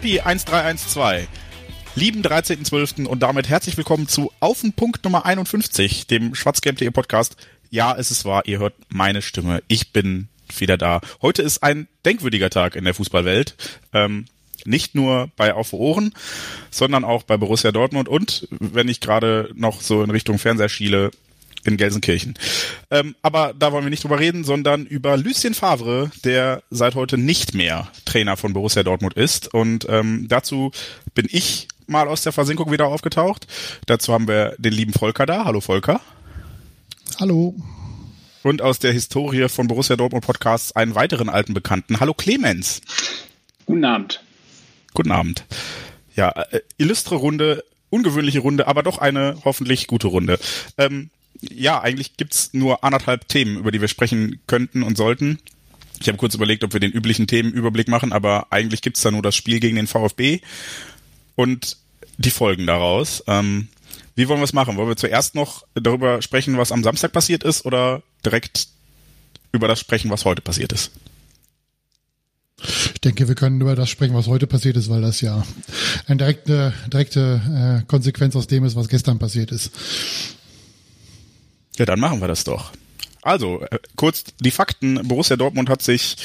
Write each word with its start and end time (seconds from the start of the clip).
Happy 0.00 0.18
1312. 0.18 1.28
Lieben 1.94 2.22
13.12. 2.22 3.04
und 3.04 3.22
damit 3.22 3.50
herzlich 3.50 3.76
willkommen 3.76 4.08
zu 4.08 4.32
Auf 4.40 4.62
den 4.62 4.72
Punkt 4.72 5.04
Nummer 5.04 5.26
51, 5.26 6.06
dem 6.06 6.34
Schwarzgelb.de 6.34 6.88
Podcast. 6.88 7.36
Ja, 7.68 7.94
es 7.94 8.10
ist 8.10 8.24
wahr, 8.24 8.44
ihr 8.46 8.60
hört 8.60 8.72
meine 8.88 9.20
Stimme. 9.20 9.62
Ich 9.68 9.92
bin 9.92 10.28
wieder 10.56 10.78
da. 10.78 11.02
Heute 11.20 11.42
ist 11.42 11.62
ein 11.62 11.86
denkwürdiger 12.06 12.48
Tag 12.48 12.76
in 12.76 12.84
der 12.84 12.94
Fußballwelt. 12.94 13.56
Ähm, 13.92 14.24
nicht 14.64 14.94
nur 14.94 15.28
bei 15.36 15.52
Auf 15.52 15.74
Ohren, 15.74 16.14
sondern 16.70 17.04
auch 17.04 17.24
bei 17.24 17.36
Borussia 17.36 17.70
Dortmund 17.70 18.08
und, 18.08 18.48
wenn 18.58 18.88
ich 18.88 19.00
gerade 19.00 19.50
noch 19.54 19.82
so 19.82 20.02
in 20.02 20.08
Richtung 20.08 20.38
Fernseher 20.38 20.70
schiele, 20.70 21.10
in 21.64 21.76
Gelsenkirchen. 21.76 22.34
Ähm, 22.90 23.14
aber 23.22 23.54
da 23.58 23.72
wollen 23.72 23.84
wir 23.84 23.90
nicht 23.90 24.04
drüber 24.04 24.18
reden, 24.18 24.44
sondern 24.44 24.86
über 24.86 25.16
Lucien 25.16 25.54
Favre, 25.54 26.10
der 26.24 26.62
seit 26.70 26.94
heute 26.94 27.18
nicht 27.18 27.54
mehr 27.54 27.88
Trainer 28.04 28.36
von 28.36 28.52
Borussia 28.52 28.82
Dortmund 28.82 29.14
ist. 29.14 29.52
Und 29.52 29.86
ähm, 29.88 30.26
dazu 30.28 30.72
bin 31.14 31.26
ich 31.30 31.68
mal 31.86 32.08
aus 32.08 32.22
der 32.22 32.32
Versenkung 32.32 32.70
wieder 32.70 32.86
aufgetaucht. 32.86 33.46
Dazu 33.86 34.12
haben 34.12 34.28
wir 34.28 34.54
den 34.58 34.72
lieben 34.72 34.92
Volker 34.92 35.26
da. 35.26 35.44
Hallo 35.44 35.60
Volker. 35.60 36.00
Hallo. 37.18 37.54
Und 38.42 38.62
aus 38.62 38.78
der 38.78 38.92
Historie 38.92 39.48
von 39.48 39.66
Borussia 39.66 39.96
Dortmund 39.96 40.24
Podcasts 40.24 40.72
einen 40.72 40.94
weiteren 40.94 41.28
alten 41.28 41.52
Bekannten. 41.52 42.00
Hallo 42.00 42.14
Clemens. 42.14 42.80
Guten 43.66 43.84
Abend. 43.84 44.22
Guten 44.94 45.12
Abend. 45.12 45.44
Ja, 46.16 46.30
äh, 46.30 46.60
illustre 46.78 47.16
Runde, 47.16 47.64
ungewöhnliche 47.90 48.40
Runde, 48.40 48.66
aber 48.66 48.82
doch 48.82 48.98
eine 48.98 49.36
hoffentlich 49.44 49.86
gute 49.86 50.06
Runde. 50.06 50.38
Ähm, 50.78 51.10
ja, 51.40 51.80
eigentlich 51.80 52.16
gibt's 52.16 52.50
nur 52.52 52.84
anderthalb 52.84 53.28
Themen, 53.28 53.56
über 53.56 53.70
die 53.70 53.80
wir 53.80 53.88
sprechen 53.88 54.40
könnten 54.46 54.82
und 54.82 54.96
sollten. 54.96 55.38
Ich 56.00 56.08
habe 56.08 56.18
kurz 56.18 56.34
überlegt, 56.34 56.64
ob 56.64 56.72
wir 56.72 56.80
den 56.80 56.92
üblichen 56.92 57.26
Themenüberblick 57.26 57.88
machen, 57.88 58.12
aber 58.12 58.46
eigentlich 58.50 58.82
gibt's 58.82 59.02
da 59.02 59.10
nur 59.10 59.22
das 59.22 59.36
Spiel 59.36 59.60
gegen 59.60 59.76
den 59.76 59.86
VfB 59.86 60.40
und 61.36 61.76
die 62.18 62.30
Folgen 62.30 62.66
daraus. 62.66 63.22
Ähm, 63.26 63.68
wie 64.14 64.28
wollen 64.28 64.40
wir 64.40 64.44
es 64.44 64.52
machen? 64.52 64.76
Wollen 64.76 64.88
wir 64.88 64.96
zuerst 64.96 65.34
noch 65.34 65.64
darüber 65.74 66.22
sprechen, 66.22 66.58
was 66.58 66.72
am 66.72 66.82
Samstag 66.82 67.12
passiert 67.12 67.44
ist 67.44 67.64
oder 67.64 68.02
direkt 68.24 68.68
über 69.52 69.68
das 69.68 69.80
sprechen, 69.80 70.10
was 70.10 70.24
heute 70.24 70.42
passiert 70.42 70.72
ist? 70.72 70.90
Ich 72.94 73.00
denke, 73.00 73.28
wir 73.28 73.34
können 73.34 73.60
über 73.60 73.74
das 73.74 73.88
sprechen, 73.88 74.14
was 74.14 74.26
heute 74.26 74.46
passiert 74.46 74.76
ist, 74.76 74.90
weil 74.90 75.00
das 75.00 75.22
ja 75.22 75.42
eine 76.06 76.18
direkte, 76.18 76.74
direkte 76.92 77.80
äh, 77.82 77.86
Konsequenz 77.86 78.36
aus 78.36 78.46
dem 78.46 78.64
ist, 78.64 78.76
was 78.76 78.88
gestern 78.88 79.18
passiert 79.18 79.50
ist. 79.50 79.70
Ja, 81.80 81.86
dann 81.86 81.98
machen 81.98 82.20
wir 82.20 82.28
das 82.28 82.44
doch. 82.44 82.72
Also, 83.22 83.62
äh, 83.62 83.78
kurz 83.96 84.24
die 84.38 84.50
Fakten. 84.50 85.08
Borussia 85.08 85.38
Dortmund 85.38 85.70
hat 85.70 85.80
sich, 85.80 86.18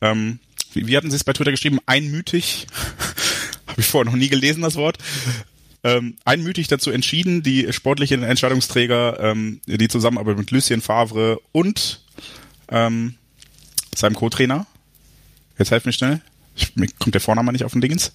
ähm, 0.00 0.38
wie, 0.74 0.86
wie 0.86 0.96
hatten 0.96 1.10
Sie 1.10 1.16
es 1.16 1.24
bei 1.24 1.32
Twitter 1.32 1.50
geschrieben, 1.50 1.80
einmütig, 1.86 2.68
habe 3.66 3.80
ich 3.80 3.86
vorher 3.88 4.08
noch 4.08 4.16
nie 4.16 4.28
gelesen, 4.28 4.62
das 4.62 4.76
Wort, 4.76 4.98
ähm, 5.82 6.18
einmütig 6.24 6.68
dazu 6.68 6.92
entschieden, 6.92 7.42
die 7.42 7.72
sportlichen 7.72 8.22
Entscheidungsträger, 8.22 9.18
ähm, 9.18 9.60
die 9.66 9.88
Zusammenarbeit 9.88 10.38
mit 10.38 10.52
Lucien 10.52 10.80
Favre 10.80 11.40
und 11.50 12.00
ähm, 12.68 13.16
seinem 13.92 14.14
Co-Trainer, 14.14 14.68
jetzt 15.58 15.72
helft 15.72 15.86
mir 15.86 15.92
schnell, 15.92 16.20
ich, 16.54 16.76
mir 16.76 16.86
kommt 17.00 17.14
der 17.14 17.20
Vorname 17.20 17.50
nicht 17.50 17.64
auf 17.64 17.72
den 17.72 17.80
Dingens. 17.80 18.12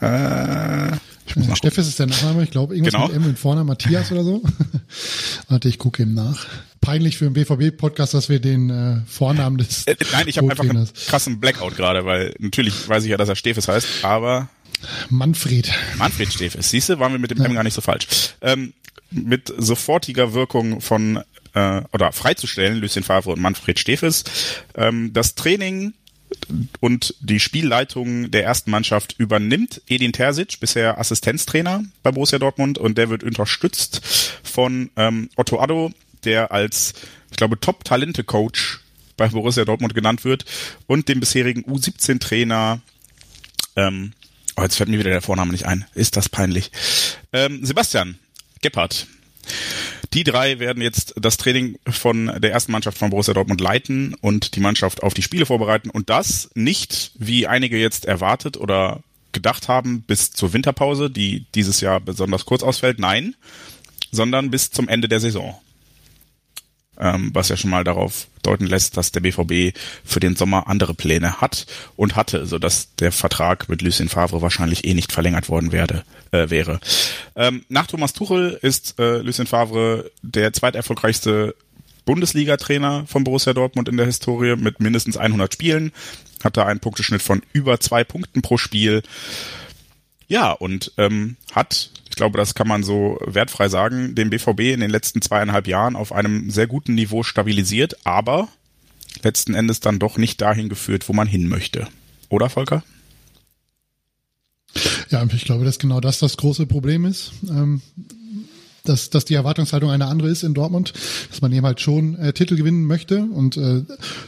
Äh, 0.00 0.92
äh, 1.34 1.56
Steffes 1.56 1.88
ist 1.88 1.98
der 1.98 2.06
Nachname, 2.06 2.44
ich 2.44 2.50
glaube, 2.50 2.74
irgendwas 2.74 2.94
genau. 2.94 3.08
mit 3.08 3.16
M 3.16 3.24
und 3.24 3.38
vorne 3.38 3.64
Matthias 3.64 4.12
oder 4.12 4.22
so. 4.22 4.42
Warte, 5.48 5.68
ich 5.68 5.78
gucke 5.78 6.02
ihm 6.02 6.14
nach. 6.14 6.46
Peinlich 6.80 7.18
für 7.18 7.26
einen 7.26 7.34
BVB-Podcast, 7.34 8.14
dass 8.14 8.28
wir 8.28 8.40
den 8.40 8.70
äh, 8.70 9.00
Vornamen 9.06 9.58
des. 9.58 9.86
Äh, 9.86 9.96
nein, 10.12 10.28
ich 10.28 10.38
habe 10.38 10.50
einfach 10.50 10.68
einen 10.68 10.88
krassen 11.06 11.40
Blackout 11.40 11.76
gerade, 11.76 12.04
weil 12.04 12.34
natürlich 12.38 12.88
weiß 12.88 13.04
ich 13.04 13.10
ja, 13.10 13.16
dass 13.16 13.28
er 13.28 13.36
Steffes 13.36 13.68
heißt, 13.68 14.04
aber. 14.04 14.48
Manfred. 15.08 15.72
Manfred 15.96 16.32
Steffes. 16.32 16.70
Siehst 16.70 16.90
du, 16.90 16.98
waren 16.98 17.12
wir 17.12 17.18
mit 17.18 17.30
dem 17.30 17.38
ja. 17.38 17.46
M 17.46 17.54
gar 17.54 17.64
nicht 17.64 17.74
so 17.74 17.80
falsch. 17.80 18.06
Ähm, 18.42 18.74
mit 19.10 19.52
sofortiger 19.56 20.34
Wirkung 20.34 20.80
von 20.80 21.22
äh, 21.54 21.82
oder 21.92 22.12
freizustellen, 22.12 22.78
Lucien 22.78 23.02
Favre 23.02 23.30
und 23.32 23.40
Manfred 23.40 23.78
Steffes. 23.78 24.24
Ähm, 24.74 25.12
das 25.12 25.34
Training 25.34 25.94
und 26.80 27.14
die 27.20 27.40
Spielleitung 27.40 28.30
der 28.30 28.44
ersten 28.44 28.70
Mannschaft 28.70 29.16
übernimmt 29.18 29.82
Edin 29.88 30.12
Terzic, 30.12 30.60
bisher 30.60 30.98
Assistenztrainer 30.98 31.84
bei 32.02 32.12
Borussia 32.12 32.38
Dortmund 32.38 32.78
und 32.78 32.98
der 32.98 33.10
wird 33.10 33.24
unterstützt 33.24 34.00
von 34.42 34.90
ähm, 34.96 35.30
Otto 35.36 35.60
Addo, 35.60 35.92
der 36.24 36.52
als, 36.52 36.94
ich 37.30 37.36
glaube, 37.36 37.58
Top-Talente-Coach 37.58 38.80
bei 39.16 39.28
Borussia 39.28 39.64
Dortmund 39.64 39.94
genannt 39.94 40.24
wird 40.24 40.44
und 40.86 41.08
dem 41.08 41.20
bisherigen 41.20 41.64
U17-Trainer 41.64 42.80
ähm, 43.76 44.12
oh, 44.56 44.62
jetzt 44.62 44.76
fällt 44.76 44.88
mir 44.88 44.98
wieder 44.98 45.10
der 45.10 45.22
Vorname 45.22 45.52
nicht 45.52 45.66
ein. 45.66 45.84
Ist 45.94 46.16
das 46.16 46.28
peinlich? 46.28 46.70
Ähm, 47.32 47.64
Sebastian 47.64 48.18
Gebhardt. 48.62 49.06
Die 50.16 50.24
drei 50.24 50.58
werden 50.58 50.82
jetzt 50.82 51.12
das 51.20 51.36
Training 51.36 51.78
von 51.86 52.32
der 52.38 52.50
ersten 52.50 52.72
Mannschaft 52.72 52.96
von 52.96 53.10
Borussia 53.10 53.34
Dortmund 53.34 53.60
leiten 53.60 54.14
und 54.22 54.56
die 54.56 54.60
Mannschaft 54.60 55.02
auf 55.02 55.12
die 55.12 55.20
Spiele 55.20 55.44
vorbereiten 55.44 55.90
und 55.90 56.08
das 56.08 56.48
nicht, 56.54 57.10
wie 57.16 57.46
einige 57.46 57.76
jetzt 57.76 58.06
erwartet 58.06 58.56
oder 58.56 59.00
gedacht 59.32 59.68
haben, 59.68 60.00
bis 60.00 60.30
zur 60.30 60.54
Winterpause, 60.54 61.10
die 61.10 61.44
dieses 61.54 61.82
Jahr 61.82 62.00
besonders 62.00 62.46
kurz 62.46 62.62
ausfällt. 62.62 62.98
Nein, 62.98 63.34
sondern 64.10 64.50
bis 64.50 64.70
zum 64.70 64.88
Ende 64.88 65.06
der 65.06 65.20
Saison 65.20 65.60
ähm, 66.98 67.30
was 67.32 67.48
ja 67.48 67.56
schon 67.56 67.70
mal 67.70 67.84
darauf 67.84 68.26
deuten 68.42 68.66
lässt, 68.66 68.96
dass 68.96 69.12
der 69.12 69.20
BVB 69.20 69.76
für 70.04 70.20
den 70.20 70.36
Sommer 70.36 70.68
andere 70.68 70.94
Pläne 70.94 71.40
hat 71.40 71.66
und 71.96 72.16
hatte, 72.16 72.46
so 72.46 72.58
dass 72.58 72.94
der 72.96 73.12
Vertrag 73.12 73.68
mit 73.68 73.82
Lucien 73.82 74.08
Favre 74.08 74.42
wahrscheinlich 74.42 74.84
eh 74.84 74.94
nicht 74.94 75.12
verlängert 75.12 75.48
worden 75.48 75.72
werde, 75.72 76.04
äh, 76.30 76.50
wäre. 76.50 76.80
Ähm, 77.34 77.64
nach 77.68 77.86
Thomas 77.86 78.12
Tuchel 78.12 78.58
ist 78.62 78.98
äh, 78.98 79.18
Lucien 79.18 79.46
Favre 79.46 80.10
der 80.22 80.52
zweiterfolgreichste 80.52 81.54
Bundesliga-Trainer 82.04 83.04
von 83.06 83.24
Borussia 83.24 83.52
Dortmund 83.52 83.88
in 83.88 83.96
der 83.96 84.06
Historie 84.06 84.56
mit 84.56 84.80
mindestens 84.80 85.16
100 85.16 85.52
Spielen, 85.52 85.92
hat 86.42 86.56
da 86.56 86.64
einen 86.64 86.80
Punkteschnitt 86.80 87.20
von 87.20 87.42
über 87.52 87.80
zwei 87.80 88.04
Punkten 88.04 88.42
pro 88.42 88.56
Spiel. 88.56 89.02
Ja, 90.28 90.52
und 90.52 90.92
ähm, 90.96 91.36
hat 91.52 91.90
glaube, 92.16 92.38
das 92.38 92.54
kann 92.54 92.66
man 92.66 92.82
so 92.82 93.18
wertfrei 93.24 93.68
sagen, 93.68 94.14
den 94.14 94.30
BVB 94.30 94.60
in 94.72 94.80
den 94.80 94.90
letzten 94.90 95.22
zweieinhalb 95.22 95.68
Jahren 95.68 95.94
auf 95.94 96.12
einem 96.12 96.50
sehr 96.50 96.66
guten 96.66 96.94
Niveau 96.94 97.22
stabilisiert, 97.22 97.96
aber 98.04 98.48
letzten 99.22 99.54
Endes 99.54 99.80
dann 99.80 99.98
doch 99.98 100.18
nicht 100.18 100.40
dahin 100.40 100.68
geführt, 100.68 101.08
wo 101.08 101.12
man 101.12 101.28
hin 101.28 101.48
möchte. 101.48 101.86
Oder, 102.28 102.50
Volker? 102.50 102.82
Ja, 105.10 105.24
ich 105.24 105.44
glaube, 105.44 105.64
dass 105.64 105.78
genau 105.78 106.00
das 106.00 106.18
das 106.18 106.36
große 106.36 106.66
Problem 106.66 107.04
ist. 107.04 107.32
Ähm, 107.48 107.80
dass, 108.88 109.10
dass 109.10 109.24
die 109.24 109.34
Erwartungshaltung 109.34 109.90
eine 109.90 110.06
andere 110.06 110.28
ist 110.28 110.42
in 110.42 110.54
Dortmund, 110.54 110.92
dass 111.30 111.40
man 111.42 111.52
eben 111.52 111.66
halt 111.66 111.80
schon 111.80 112.16
äh, 112.16 112.32
Titel 112.32 112.56
gewinnen 112.56 112.84
möchte 112.84 113.22
und 113.22 113.56
äh, 113.56 113.82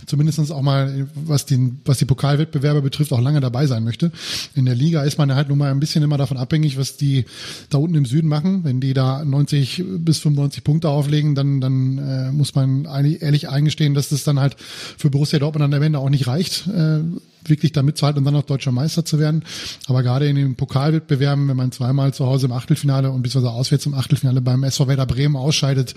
zumindestens 0.07 0.51
auch 0.51 0.63
mal, 0.63 1.09
was, 1.15 1.47
den, 1.47 1.81
was 1.85 1.99
die 1.99 2.05
Pokalwettbewerbe 2.05 2.83
betrifft, 2.83 3.13
auch 3.13 3.21
lange 3.21 3.41
dabei 3.41 3.67
sein 3.67 3.85
möchte. 3.85 4.13
In 4.55 4.65
der 4.65 4.75
Liga 4.75 5.03
ist 5.03 5.19
man 5.19 5.35
halt 5.35 5.49
nun 5.49 5.59
mal 5.59 5.71
ein 5.71 5.81
bisschen 5.81 6.03
immer 6.03 6.19
davon 6.19 6.37
abhängig, 6.37 6.79
was 6.79 6.97
die 6.97 7.25
da 7.71 7.79
unten 7.79 7.97
im 7.97 8.05
Süden 8.05 8.29
machen. 8.29 8.65
Wenn 8.65 8.81
die 8.81 8.95
da 8.95 9.25
90 9.25 9.85
bis 9.99 10.19
95 10.19 10.65
Punkte 10.65 10.89
auflegen, 10.89 11.35
dann, 11.35 11.61
dann 11.61 11.99
äh, 11.99 12.33
muss 12.33 12.55
man 12.55 12.85
ehrlich 12.85 13.49
eingestehen, 13.49 13.95
dass 13.95 14.09
das 14.09 14.25
dann 14.25 14.41
halt 14.41 14.57
für 14.59 15.11
Borussia 15.11 15.39
Dortmund 15.39 15.65
an 15.65 15.71
der 15.71 15.81
Ende 15.83 15.99
auch 15.99 16.11
nicht 16.11 16.27
reicht. 16.27 16.67
Äh, 16.69 17.01
wirklich 17.45 17.73
da 17.73 17.83
mitzuhalten 17.83 18.19
und 18.19 18.25
dann 18.25 18.37
auch 18.37 18.47
deutscher 18.47 18.73
Meister 18.73 19.05
zu 19.05 19.19
werden. 19.19 19.45
Aber 19.87 20.03
gerade 20.03 20.29
in 20.29 20.37
den 20.37 20.57
Pokalwettbewerben, 20.57 21.49
wenn 21.49 21.57
man 21.57 21.73
zweimal 21.73 22.13
zu 22.15 22.27
Hause 22.27 22.47
im 22.47 22.53
Achtelfinale 22.53 23.11
und 23.11 23.23
beziehungsweise 23.23 23.55
auswärts 23.55 23.87
im 23.87 23.95
Achtelfinale 23.95 24.41
beim 24.41 24.65
SV 24.65 24.89
Werder 24.89 25.07
Bremen 25.07 25.37
ausscheidet, 25.37 25.95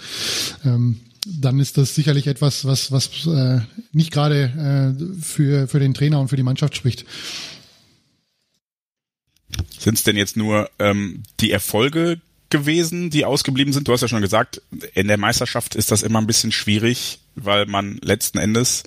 ähm, 0.66 1.00
dann 1.26 1.60
ist 1.60 1.78
das 1.78 1.94
sicherlich 1.94 2.28
etwas, 2.28 2.66
was, 2.66 2.92
was 2.92 3.28
äh, 3.28 3.62
nicht 3.92 4.12
gerade 4.12 4.96
äh, 5.00 5.22
für, 5.22 5.68
für 5.68 5.80
den 5.80 5.94
Trainer 5.94 6.20
und 6.20 6.30
für 6.30 6.36
die 6.36 6.44
Mannschaft 6.44 6.76
spricht. 6.76 7.06
Sind 9.78 9.96
es 9.98 10.04
denn 10.04 10.18
jetzt 10.18 10.38
nur 10.38 10.70
ähm, 10.80 11.24
die 11.40 11.52
Erfolge 11.52 12.20
gewesen, 12.50 13.10
die 13.10 13.26
ausgeblieben 13.26 13.74
sind? 13.74 13.88
Du 13.88 13.94
hast 13.94 14.02
ja 14.02 14.08
schon 14.08 14.22
gesagt, 14.22 14.62
in 14.94 15.08
der 15.08 15.18
Meisterschaft 15.18 15.76
ist 15.76 15.92
das 15.92 16.04
immer 16.04 16.20
ein 16.20 16.28
bisschen 16.28 16.52
schwierig, 16.52 17.20
weil 17.36 17.66
man 17.66 17.98
letzten 18.02 18.38
Endes 18.38 18.84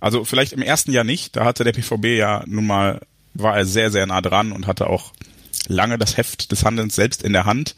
also 0.00 0.24
vielleicht 0.24 0.52
im 0.52 0.62
ersten 0.62 0.92
Jahr 0.92 1.04
nicht, 1.04 1.36
da 1.36 1.44
hatte 1.44 1.64
der 1.64 1.72
PVB 1.72 2.18
ja 2.18 2.42
nun 2.46 2.66
mal 2.66 3.00
war 3.34 3.56
er 3.56 3.64
sehr, 3.64 3.90
sehr 3.90 4.06
nah 4.06 4.20
dran 4.20 4.52
und 4.52 4.66
hatte 4.66 4.88
auch 4.88 5.12
lange 5.68 5.98
das 5.98 6.16
Heft 6.16 6.50
des 6.50 6.64
Handelns 6.64 6.96
selbst 6.96 7.22
in 7.22 7.32
der 7.32 7.44
Hand. 7.44 7.74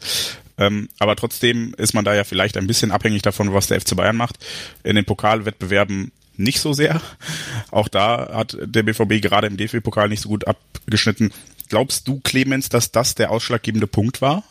Ähm, 0.57 0.89
aber 0.99 1.15
trotzdem 1.15 1.73
ist 1.77 1.93
man 1.93 2.05
da 2.05 2.13
ja 2.13 2.23
vielleicht 2.23 2.57
ein 2.57 2.67
bisschen 2.67 2.91
abhängig 2.91 3.21
davon, 3.21 3.53
was 3.53 3.67
der 3.67 3.79
FC 3.79 3.95
Bayern 3.95 4.15
macht. 4.15 4.37
In 4.83 4.95
den 4.95 5.05
Pokalwettbewerben 5.05 6.11
nicht 6.35 6.59
so 6.59 6.73
sehr. 6.73 7.01
Auch 7.71 7.87
da 7.87 8.31
hat 8.33 8.57
der 8.59 8.83
BVB 8.83 9.21
gerade 9.21 9.47
im 9.47 9.57
DFB-Pokal 9.57 10.09
nicht 10.09 10.21
so 10.21 10.29
gut 10.29 10.47
abgeschnitten. 10.47 11.31
Glaubst 11.69 12.07
du, 12.07 12.19
Clemens, 12.23 12.69
dass 12.69 12.91
das 12.91 13.15
der 13.15 13.31
ausschlaggebende 13.31 13.87
Punkt 13.87 14.21
war? 14.21 14.43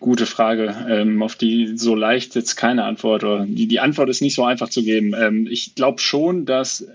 Gute 0.00 0.26
Frage, 0.26 0.74
ähm, 0.88 1.22
auf 1.22 1.36
die 1.36 1.76
so 1.76 1.94
leicht 1.94 2.34
jetzt 2.34 2.56
keine 2.56 2.84
Antwort. 2.84 3.24
Oder 3.24 3.46
die, 3.46 3.66
die 3.66 3.80
Antwort 3.80 4.08
ist 4.08 4.22
nicht 4.22 4.34
so 4.34 4.44
einfach 4.44 4.68
zu 4.68 4.82
geben. 4.82 5.14
Ähm, 5.18 5.46
ich 5.50 5.74
glaube 5.74 6.00
schon, 6.00 6.46
dass 6.46 6.86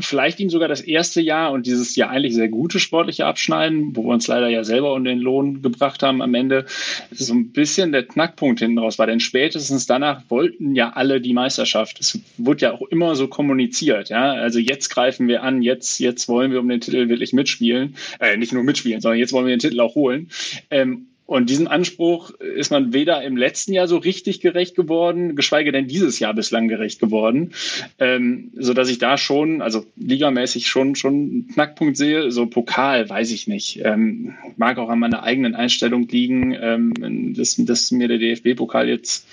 vielleicht 0.00 0.40
ihm 0.40 0.50
sogar 0.50 0.68
das 0.68 0.80
erste 0.80 1.20
Jahr 1.20 1.52
und 1.52 1.66
dieses 1.66 1.96
ja 1.96 2.08
eigentlich 2.08 2.34
sehr 2.34 2.48
gute 2.48 2.80
sportliche 2.80 3.26
Abschneiden, 3.26 3.94
wo 3.94 4.04
wir 4.04 4.12
uns 4.12 4.26
leider 4.26 4.48
ja 4.48 4.64
selber 4.64 4.94
um 4.94 5.04
den 5.04 5.18
Lohn 5.18 5.62
gebracht 5.62 6.02
haben 6.02 6.22
am 6.22 6.34
Ende, 6.34 6.66
so 7.10 7.34
ein 7.34 7.52
bisschen 7.52 7.92
der 7.92 8.04
Knackpunkt 8.04 8.60
hinten 8.60 8.78
raus 8.78 8.98
war. 8.98 9.06
Denn 9.06 9.20
spätestens 9.20 9.86
danach 9.86 10.22
wollten 10.28 10.74
ja 10.74 10.90
alle 10.90 11.20
die 11.20 11.32
Meisterschaft. 11.32 12.00
Es 12.00 12.18
wurde 12.38 12.62
ja 12.62 12.72
auch 12.72 12.82
immer 12.82 13.14
so 13.14 13.28
kommuniziert. 13.28 14.08
Ja? 14.08 14.32
Also 14.32 14.58
jetzt 14.58 14.88
greifen 14.88 15.28
wir 15.28 15.42
an, 15.42 15.62
jetzt, 15.62 15.98
jetzt 16.00 16.28
wollen 16.28 16.50
wir 16.50 16.60
um 16.60 16.68
den 16.68 16.80
Titel 16.80 17.08
wirklich 17.08 17.32
mitspielen. 17.32 17.96
Äh, 18.20 18.36
nicht 18.36 18.52
nur 18.52 18.64
mitspielen, 18.64 19.00
sondern 19.00 19.18
jetzt 19.18 19.32
wollen 19.32 19.46
wir 19.46 19.54
den 19.54 19.60
Titel 19.60 19.80
auch 19.80 19.94
holen. 19.94 20.30
Ähm, 20.70 21.06
und 21.26 21.48
diesem 21.48 21.68
Anspruch 21.68 22.30
ist 22.32 22.70
man 22.70 22.92
weder 22.92 23.22
im 23.22 23.36
letzten 23.36 23.72
Jahr 23.72 23.88
so 23.88 23.96
richtig 23.96 24.40
gerecht 24.40 24.76
geworden, 24.76 25.36
geschweige 25.36 25.72
denn 25.72 25.88
dieses 25.88 26.18
Jahr 26.18 26.34
bislang 26.34 26.68
gerecht 26.68 27.00
geworden, 27.00 27.52
ähm, 27.98 28.50
so 28.54 28.74
dass 28.74 28.90
ich 28.90 28.98
da 28.98 29.16
schon, 29.16 29.62
also 29.62 29.86
ligamäßig 29.96 30.66
schon 30.66 30.96
schon 30.96 31.14
einen 31.14 31.48
Knackpunkt 31.48 31.96
sehe. 31.96 32.30
So 32.30 32.46
Pokal 32.46 33.08
weiß 33.08 33.32
ich 33.32 33.46
nicht, 33.46 33.80
ähm, 33.84 34.34
mag 34.56 34.76
auch 34.76 34.90
an 34.90 34.98
meiner 34.98 35.22
eigenen 35.22 35.54
Einstellung 35.54 36.06
liegen, 36.08 36.54
ähm, 36.60 37.34
dass, 37.34 37.56
dass 37.56 37.90
mir 37.90 38.08
der 38.08 38.18
DFB-Pokal 38.18 38.88
jetzt 38.88 39.26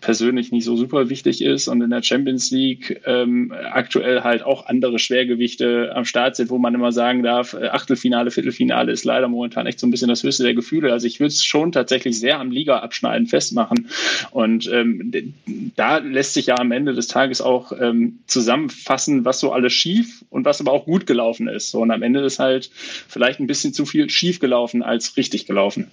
persönlich 0.00 0.52
nicht 0.52 0.64
so 0.64 0.76
super 0.76 1.08
wichtig 1.10 1.42
ist 1.42 1.68
und 1.68 1.82
in 1.82 1.90
der 1.90 2.02
Champions 2.02 2.50
League 2.50 3.00
ähm, 3.06 3.52
aktuell 3.72 4.22
halt 4.22 4.42
auch 4.42 4.66
andere 4.66 4.98
Schwergewichte 4.98 5.92
am 5.94 6.04
Start 6.04 6.36
sind, 6.36 6.50
wo 6.50 6.58
man 6.58 6.74
immer 6.74 6.92
sagen 6.92 7.22
darf, 7.22 7.54
äh, 7.54 7.68
Achtelfinale, 7.68 8.30
Viertelfinale 8.30 8.92
ist 8.92 9.04
leider 9.04 9.28
momentan 9.28 9.66
echt 9.66 9.80
so 9.80 9.86
ein 9.86 9.90
bisschen 9.90 10.08
das 10.08 10.22
höchste 10.22 10.44
der 10.44 10.54
Gefühle. 10.54 10.92
Also 10.92 11.06
ich 11.06 11.20
würde 11.20 11.28
es 11.28 11.44
schon 11.44 11.72
tatsächlich 11.72 12.18
sehr 12.18 12.38
am 12.40 12.50
Liga-Abschneiden 12.50 13.26
festmachen. 13.26 13.88
Und 14.30 14.70
ähm, 14.72 15.34
da 15.76 15.98
lässt 15.98 16.34
sich 16.34 16.46
ja 16.46 16.58
am 16.58 16.72
Ende 16.72 16.94
des 16.94 17.08
Tages 17.08 17.40
auch 17.40 17.72
ähm, 17.78 18.20
zusammenfassen, 18.26 19.24
was 19.24 19.40
so 19.40 19.52
alles 19.52 19.72
schief 19.72 20.24
und 20.30 20.44
was 20.44 20.60
aber 20.60 20.72
auch 20.72 20.84
gut 20.84 21.06
gelaufen 21.06 21.48
ist. 21.48 21.70
So, 21.70 21.80
und 21.80 21.90
am 21.90 22.02
Ende 22.02 22.20
ist 22.20 22.38
halt 22.38 22.70
vielleicht 22.72 23.40
ein 23.40 23.46
bisschen 23.46 23.72
zu 23.72 23.86
viel 23.86 24.10
schief 24.10 24.40
gelaufen 24.40 24.82
als 24.82 25.16
richtig 25.16 25.46
gelaufen. 25.46 25.90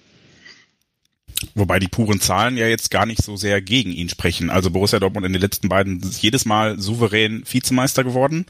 Wobei 1.56 1.78
die 1.78 1.88
puren 1.88 2.20
Zahlen 2.20 2.58
ja 2.58 2.68
jetzt 2.68 2.90
gar 2.90 3.06
nicht 3.06 3.22
so 3.22 3.36
sehr 3.36 3.62
gegen 3.62 3.90
ihn 3.90 4.10
sprechen. 4.10 4.50
Also 4.50 4.70
Borussia 4.70 5.00
Dortmund 5.00 5.24
in 5.24 5.32
den 5.32 5.40
letzten 5.40 5.70
beiden 5.70 6.02
jedes 6.20 6.44
Mal 6.44 6.78
souverän 6.78 7.44
Vizemeister 7.50 8.04
geworden. 8.04 8.44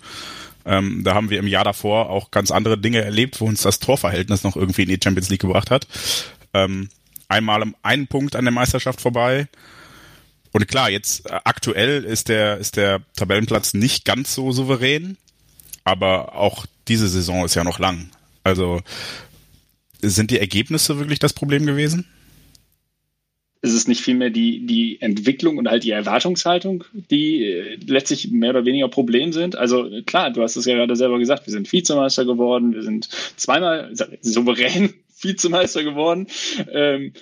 Ähm, 0.64 1.05
da 1.05 1.14
haben 1.14 1.31
wir 1.31 1.38
im 1.38 1.47
Jahr 1.47 1.62
davor 1.62 2.11
auch 2.11 2.32
ganz 2.32 2.50
andere 2.50 2.76
Dinge 2.76 3.03
erlebt, 3.03 3.41
wo 3.41 3.47
uns 3.47 3.62
das 3.62 3.79
Torverhältnis 3.79 4.43
noch 4.43 4.56
irgendwie 4.56 4.82
in 4.82 4.88
die 4.88 4.99
Champions 5.03 5.31
League 5.31 5.43
gebracht 5.43 5.70
hat. 5.70 5.87
Ähm, 6.53 6.88
einmal 7.29 7.62
um 7.62 7.76
einen 7.85 8.08
Punkt 8.08 8.35
an 8.35 8.44
der 8.44 8.53
Meisterschaft 8.53 9.00
vorbei. 9.00 9.47
Und 10.50 10.67
klar, 10.67 10.91
jetzt 10.91 11.26
äh, 11.26 11.38
aktuell 11.44 12.03
ist 12.03 12.29
der, 12.29 12.58
ist 12.58 12.76
der 12.76 13.03
Tabellenplatz 13.14 13.73
nicht 13.73 14.05
ganz 14.05 14.35
so 14.35 14.50
souverän, 14.50 15.17
aber 15.85 16.35
auch 16.35 16.67
diese 16.88 17.06
Saison 17.06 17.44
ist 17.44 17.55
ja 17.55 17.62
noch 17.62 17.79
lang. 17.79 18.11
Also 18.43 18.82
sind 20.03 20.32
die 20.32 20.41
Ergebnisse 20.41 20.99
wirklich 20.99 21.20
das 21.20 21.35
Problem 21.35 21.67
gewesen? 21.67 22.08
Ist 23.67 23.75
es 23.75 23.89
nicht 23.89 24.01
vielmehr 24.01 24.31
die, 24.31 24.65
die 24.67 25.01
Entwicklung 25.01 25.59
und 25.59 25.69
halt 25.69 25.85
die 25.85 25.91
Erwartungshaltung, 25.91 26.85
die 26.93 27.45
äh, 27.45 27.79
letztlich 27.87 28.31
mehr 28.31 28.51
oder 28.51 28.65
weniger 28.65 28.89
Problem 28.89 29.33
sind? 29.33 29.57
Also 29.57 29.91
klar, 30.07 30.31
du 30.31 30.43
hast 30.43 30.57
es 30.57 30.65
ja 30.65 30.77
gerade 30.77 30.97
selber 30.97 31.19
gesagt, 31.19 31.47
wir 31.47 31.53
sind 31.53 31.71
Vizemeister 31.71 32.25
geworden, 32.25 32.73
wir 32.75 32.83
sind 32.83 33.09
zweimal 33.37 33.93
souverän 34.23 34.95
Vizemeister 35.21 35.85
geworden. 35.85 36.27
Ähm, 36.73 37.13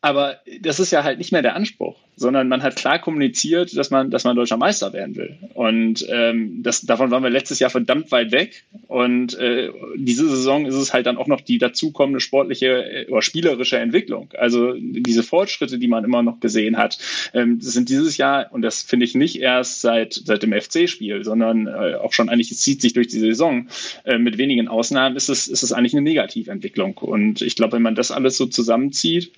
aber 0.00 0.40
das 0.60 0.80
ist 0.80 0.90
ja 0.90 1.02
halt 1.02 1.18
nicht 1.18 1.32
mehr 1.32 1.42
der 1.42 1.56
Anspruch, 1.56 1.96
sondern 2.16 2.48
man 2.48 2.62
hat 2.62 2.76
klar 2.76 2.98
kommuniziert, 2.98 3.76
dass 3.76 3.90
man, 3.90 4.10
dass 4.10 4.24
man 4.24 4.36
deutscher 4.36 4.56
Meister 4.56 4.92
werden 4.92 5.16
will. 5.16 5.36
Und 5.54 6.06
ähm, 6.08 6.62
das, 6.62 6.82
davon 6.82 7.10
waren 7.10 7.22
wir 7.22 7.30
letztes 7.30 7.58
Jahr 7.58 7.70
verdammt 7.70 8.12
weit 8.12 8.30
weg. 8.30 8.64
Und 8.86 9.36
äh, 9.38 9.70
diese 9.96 10.28
Saison 10.28 10.66
ist 10.66 10.74
es 10.74 10.92
halt 10.92 11.06
dann 11.06 11.16
auch 11.16 11.26
noch 11.26 11.40
die 11.40 11.58
dazukommende 11.58 12.20
sportliche 12.20 12.84
äh, 12.84 13.10
oder 13.10 13.22
spielerische 13.22 13.78
Entwicklung. 13.78 14.28
Also 14.38 14.74
diese 14.78 15.22
Fortschritte, 15.22 15.78
die 15.78 15.88
man 15.88 16.04
immer 16.04 16.22
noch 16.22 16.40
gesehen 16.40 16.76
hat, 16.76 16.98
ähm, 17.32 17.60
sind 17.60 17.88
dieses 17.88 18.16
Jahr, 18.16 18.52
und 18.52 18.62
das 18.62 18.82
finde 18.82 19.06
ich 19.06 19.14
nicht 19.14 19.40
erst 19.40 19.80
seit, 19.80 20.14
seit 20.14 20.42
dem 20.42 20.52
FC-Spiel, 20.52 21.24
sondern 21.24 21.66
äh, 21.66 21.96
auch 21.96 22.12
schon 22.12 22.28
eigentlich, 22.28 22.50
es 22.52 22.60
zieht 22.60 22.80
sich 22.80 22.92
durch 22.92 23.08
die 23.08 23.18
Saison. 23.18 23.68
Äh, 24.04 24.18
mit 24.18 24.38
wenigen 24.38 24.68
Ausnahmen 24.68 25.16
ist 25.16 25.28
es, 25.28 25.48
ist 25.48 25.62
es 25.62 25.72
eigentlich 25.72 25.94
eine 25.94 26.02
Negativentwicklung. 26.02 26.96
Und 26.98 27.42
ich 27.42 27.56
glaube, 27.56 27.72
wenn 27.72 27.82
man 27.82 27.96
das 27.96 28.12
alles 28.12 28.36
so 28.36 28.46
zusammenzieht, 28.46 29.32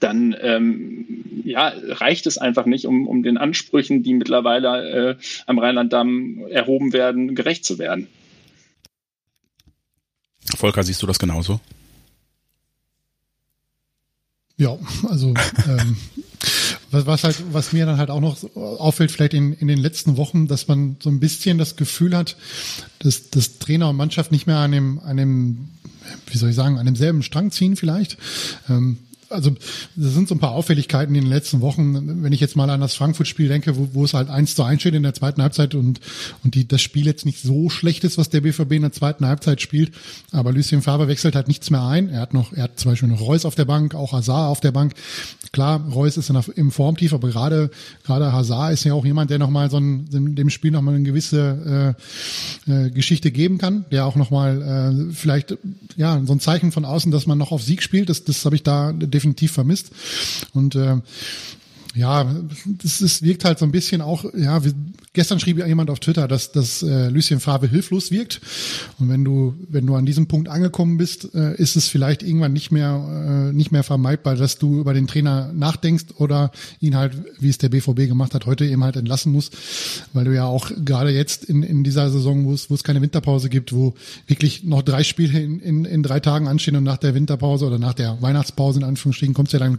dann 0.00 0.36
ähm, 0.40 1.42
ja, 1.44 1.72
reicht 1.74 2.26
es 2.26 2.38
einfach 2.38 2.66
nicht, 2.66 2.86
um, 2.86 3.06
um 3.06 3.22
den 3.22 3.38
Ansprüchen, 3.38 4.02
die 4.02 4.14
mittlerweile 4.14 5.10
äh, 5.10 5.16
am 5.46 5.58
Rheinland-Damm 5.58 6.46
erhoben 6.50 6.92
werden, 6.92 7.34
gerecht 7.34 7.64
zu 7.64 7.78
werden. 7.78 8.08
Volker, 10.56 10.82
siehst 10.82 11.02
du 11.02 11.06
das 11.06 11.18
genauso? 11.18 11.60
Ja, 14.58 14.78
also 15.08 15.34
ähm, 15.68 15.96
was, 16.90 17.06
was 17.06 17.24
halt, 17.24 17.42
was 17.52 17.72
mir 17.72 17.84
dann 17.84 17.98
halt 17.98 18.10
auch 18.10 18.20
noch 18.20 18.38
auffällt, 18.56 19.10
vielleicht 19.10 19.34
in, 19.34 19.52
in 19.52 19.68
den 19.68 19.78
letzten 19.78 20.16
Wochen, 20.16 20.48
dass 20.48 20.66
man 20.66 20.96
so 21.00 21.10
ein 21.10 21.20
bisschen 21.20 21.58
das 21.58 21.76
Gefühl 21.76 22.16
hat, 22.16 22.36
dass, 23.00 23.30
dass 23.30 23.58
Trainer 23.58 23.90
und 23.90 23.96
Mannschaft 23.96 24.32
nicht 24.32 24.46
mehr 24.46 24.58
an 24.58 24.72
dem, 24.72 24.98
an 25.00 25.16
dem, 25.16 25.68
wie 26.28 26.38
soll 26.38 26.50
ich 26.50 26.56
sagen, 26.56 26.78
an 26.78 26.86
demselben 26.86 27.22
Strang 27.22 27.50
ziehen 27.50 27.76
vielleicht. 27.76 28.16
Ähm, 28.68 28.98
also 29.30 29.50
das 29.96 30.12
sind 30.12 30.28
so 30.28 30.34
ein 30.34 30.38
paar 30.38 30.52
Auffälligkeiten 30.52 31.14
in 31.14 31.22
den 31.22 31.30
letzten 31.30 31.60
Wochen. 31.60 32.22
Wenn 32.22 32.32
ich 32.32 32.40
jetzt 32.40 32.56
mal 32.56 32.68
an 32.70 32.80
das 32.80 32.94
Frankfurt-Spiel 32.94 33.48
denke, 33.48 33.76
wo, 33.76 33.88
wo 33.92 34.04
es 34.04 34.14
halt 34.14 34.28
eins 34.28 34.54
zu 34.54 34.62
eins 34.62 34.80
steht 34.80 34.94
in 34.94 35.02
der 35.02 35.14
zweiten 35.14 35.42
Halbzeit 35.42 35.74
und, 35.74 36.00
und 36.44 36.54
die, 36.54 36.66
das 36.66 36.80
Spiel 36.82 37.06
jetzt 37.06 37.26
nicht 37.26 37.42
so 37.42 37.68
schlecht 37.68 38.04
ist, 38.04 38.18
was 38.18 38.30
der 38.30 38.40
BVB 38.40 38.72
in 38.72 38.82
der 38.82 38.92
zweiten 38.92 39.26
Halbzeit 39.26 39.60
spielt. 39.60 39.92
Aber 40.32 40.52
Lucien 40.52 40.82
Favre 40.82 41.08
wechselt 41.08 41.34
halt 41.34 41.48
nichts 41.48 41.70
mehr 41.70 41.82
ein. 41.82 42.08
Er 42.08 42.20
hat 42.20 42.34
noch, 42.34 42.52
er 42.52 42.64
hat 42.64 42.78
zum 42.78 42.90
Beispiel 42.90 43.08
noch 43.08 43.20
Reus 43.20 43.44
auf 43.44 43.54
der 43.54 43.64
Bank, 43.64 43.94
auch 43.94 44.12
Hazard 44.12 44.50
auf 44.50 44.60
der 44.60 44.72
Bank. 44.72 44.94
Klar, 45.52 45.80
Reus 45.90 46.16
ist 46.16 46.28
in 46.28 46.34
der, 46.34 46.44
im 46.56 46.70
Formtief, 46.70 47.12
aber 47.12 47.28
gerade, 47.28 47.70
gerade 48.04 48.32
Hazard 48.32 48.72
ist 48.72 48.84
ja 48.84 48.94
auch 48.94 49.04
jemand, 49.04 49.30
der 49.30 49.38
nochmal 49.38 49.70
so 49.70 49.78
ein, 49.78 50.06
dem 50.10 50.50
Spiel 50.50 50.70
nochmal 50.70 50.94
eine 50.94 51.04
gewisse 51.04 51.94
äh, 52.66 52.70
äh, 52.70 52.90
Geschichte 52.90 53.30
geben 53.30 53.58
kann, 53.58 53.84
der 53.90 54.06
auch 54.06 54.16
nochmal 54.16 55.08
äh, 55.10 55.12
vielleicht, 55.14 55.56
ja, 55.96 56.20
so 56.24 56.32
ein 56.32 56.40
Zeichen 56.40 56.72
von 56.72 56.84
außen, 56.84 57.10
dass 57.12 57.26
man 57.26 57.38
noch 57.38 57.52
auf 57.52 57.62
Sieg 57.62 57.82
spielt. 57.82 58.08
Das, 58.08 58.24
das 58.24 58.44
habe 58.44 58.56
ich 58.56 58.62
da 58.62 58.92
definitiv 59.16 59.52
vermisst. 59.52 59.90
Und 60.52 60.74
äh, 60.74 60.98
ja, 61.96 62.24
das, 62.82 62.98
das 62.98 63.22
wirkt 63.22 63.44
halt 63.44 63.58
so 63.58 63.64
ein 63.64 63.72
bisschen 63.72 64.02
auch, 64.02 64.24
ja, 64.34 64.62
wie, 64.64 64.74
gestern 65.14 65.40
schrieb 65.40 65.66
jemand 65.66 65.88
auf 65.88 65.98
Twitter, 65.98 66.28
dass, 66.28 66.52
dass 66.52 66.82
äh, 66.82 67.08
Lucien 67.08 67.40
Favre 67.40 67.66
hilflos 67.66 68.10
wirkt. 68.10 68.40
Und 68.98 69.08
wenn 69.08 69.24
du, 69.24 69.54
wenn 69.68 69.86
du 69.86 69.94
an 69.94 70.04
diesem 70.04 70.26
Punkt 70.28 70.48
angekommen 70.48 70.98
bist, 70.98 71.34
äh, 71.34 71.56
ist 71.56 71.74
es 71.74 71.88
vielleicht 71.88 72.22
irgendwann 72.22 72.52
nicht 72.52 72.70
mehr, 72.70 73.48
äh, 73.50 73.52
nicht 73.54 73.72
mehr 73.72 73.82
vermeidbar, 73.82 74.36
dass 74.36 74.58
du 74.58 74.78
über 74.78 74.92
den 74.92 75.06
Trainer 75.06 75.50
nachdenkst 75.54 76.04
oder 76.18 76.52
ihn 76.80 76.96
halt, 76.96 77.14
wie 77.40 77.48
es 77.48 77.56
der 77.56 77.70
BVB 77.70 78.08
gemacht 78.08 78.34
hat, 78.34 78.44
heute 78.44 78.66
eben 78.66 78.84
halt 78.84 78.96
entlassen 78.96 79.32
musst, 79.32 79.56
weil 80.12 80.26
du 80.26 80.34
ja 80.34 80.44
auch 80.44 80.70
gerade 80.84 81.10
jetzt 81.10 81.44
in, 81.46 81.62
in 81.62 81.82
dieser 81.82 82.10
Saison, 82.10 82.44
wo 82.44 82.52
es, 82.52 82.68
wo 82.68 82.74
es 82.74 82.84
keine 82.84 83.00
Winterpause 83.00 83.48
gibt, 83.48 83.72
wo 83.72 83.94
wirklich 84.26 84.64
noch 84.64 84.82
drei 84.82 85.02
Spiele 85.02 85.40
in, 85.40 85.60
in, 85.60 85.84
in 85.86 86.02
drei 86.02 86.20
Tagen 86.20 86.46
anstehen 86.46 86.76
und 86.76 86.84
nach 86.84 86.98
der 86.98 87.14
Winterpause 87.14 87.64
oder 87.64 87.78
nach 87.78 87.94
der 87.94 88.20
Weihnachtspause 88.20 88.80
in 88.80 88.84
Anführungsstrichen 88.84 89.34
kommst 89.34 89.54
du 89.54 89.56
ja 89.56 89.64
dann 89.64 89.78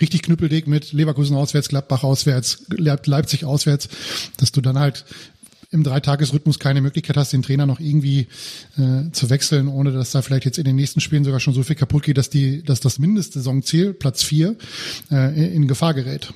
richtig 0.00 0.22
knüppeldick 0.22 0.68
mit 0.68 0.92
Leverkusen 0.92 1.36
auswärts, 1.48 1.68
Gladbach 1.68 2.04
auswärts, 2.04 2.66
Leipzig 2.68 3.44
auswärts, 3.44 3.88
dass 4.36 4.52
du 4.52 4.60
dann 4.60 4.78
halt 4.78 5.04
im 5.70 5.82
Dreitagesrhythmus 5.82 6.58
keine 6.58 6.80
Möglichkeit 6.80 7.16
hast, 7.16 7.32
den 7.32 7.42
Trainer 7.42 7.66
noch 7.66 7.78
irgendwie 7.78 8.26
äh, 8.78 9.10
zu 9.12 9.28
wechseln, 9.28 9.68
ohne 9.68 9.92
dass 9.92 10.12
da 10.12 10.22
vielleicht 10.22 10.46
jetzt 10.46 10.58
in 10.58 10.64
den 10.64 10.76
nächsten 10.76 11.00
Spielen 11.00 11.24
sogar 11.24 11.40
schon 11.40 11.52
so 11.52 11.62
viel 11.62 11.76
kaputt 11.76 12.04
geht, 12.04 12.16
dass 12.16 12.30
die, 12.30 12.62
dass 12.62 12.80
das 12.80 12.98
Mindestsaisonziel, 12.98 13.92
Platz 13.92 14.22
vier, 14.22 14.56
äh, 15.10 15.54
in 15.54 15.68
Gefahr 15.68 15.92
gerät. 15.92 16.32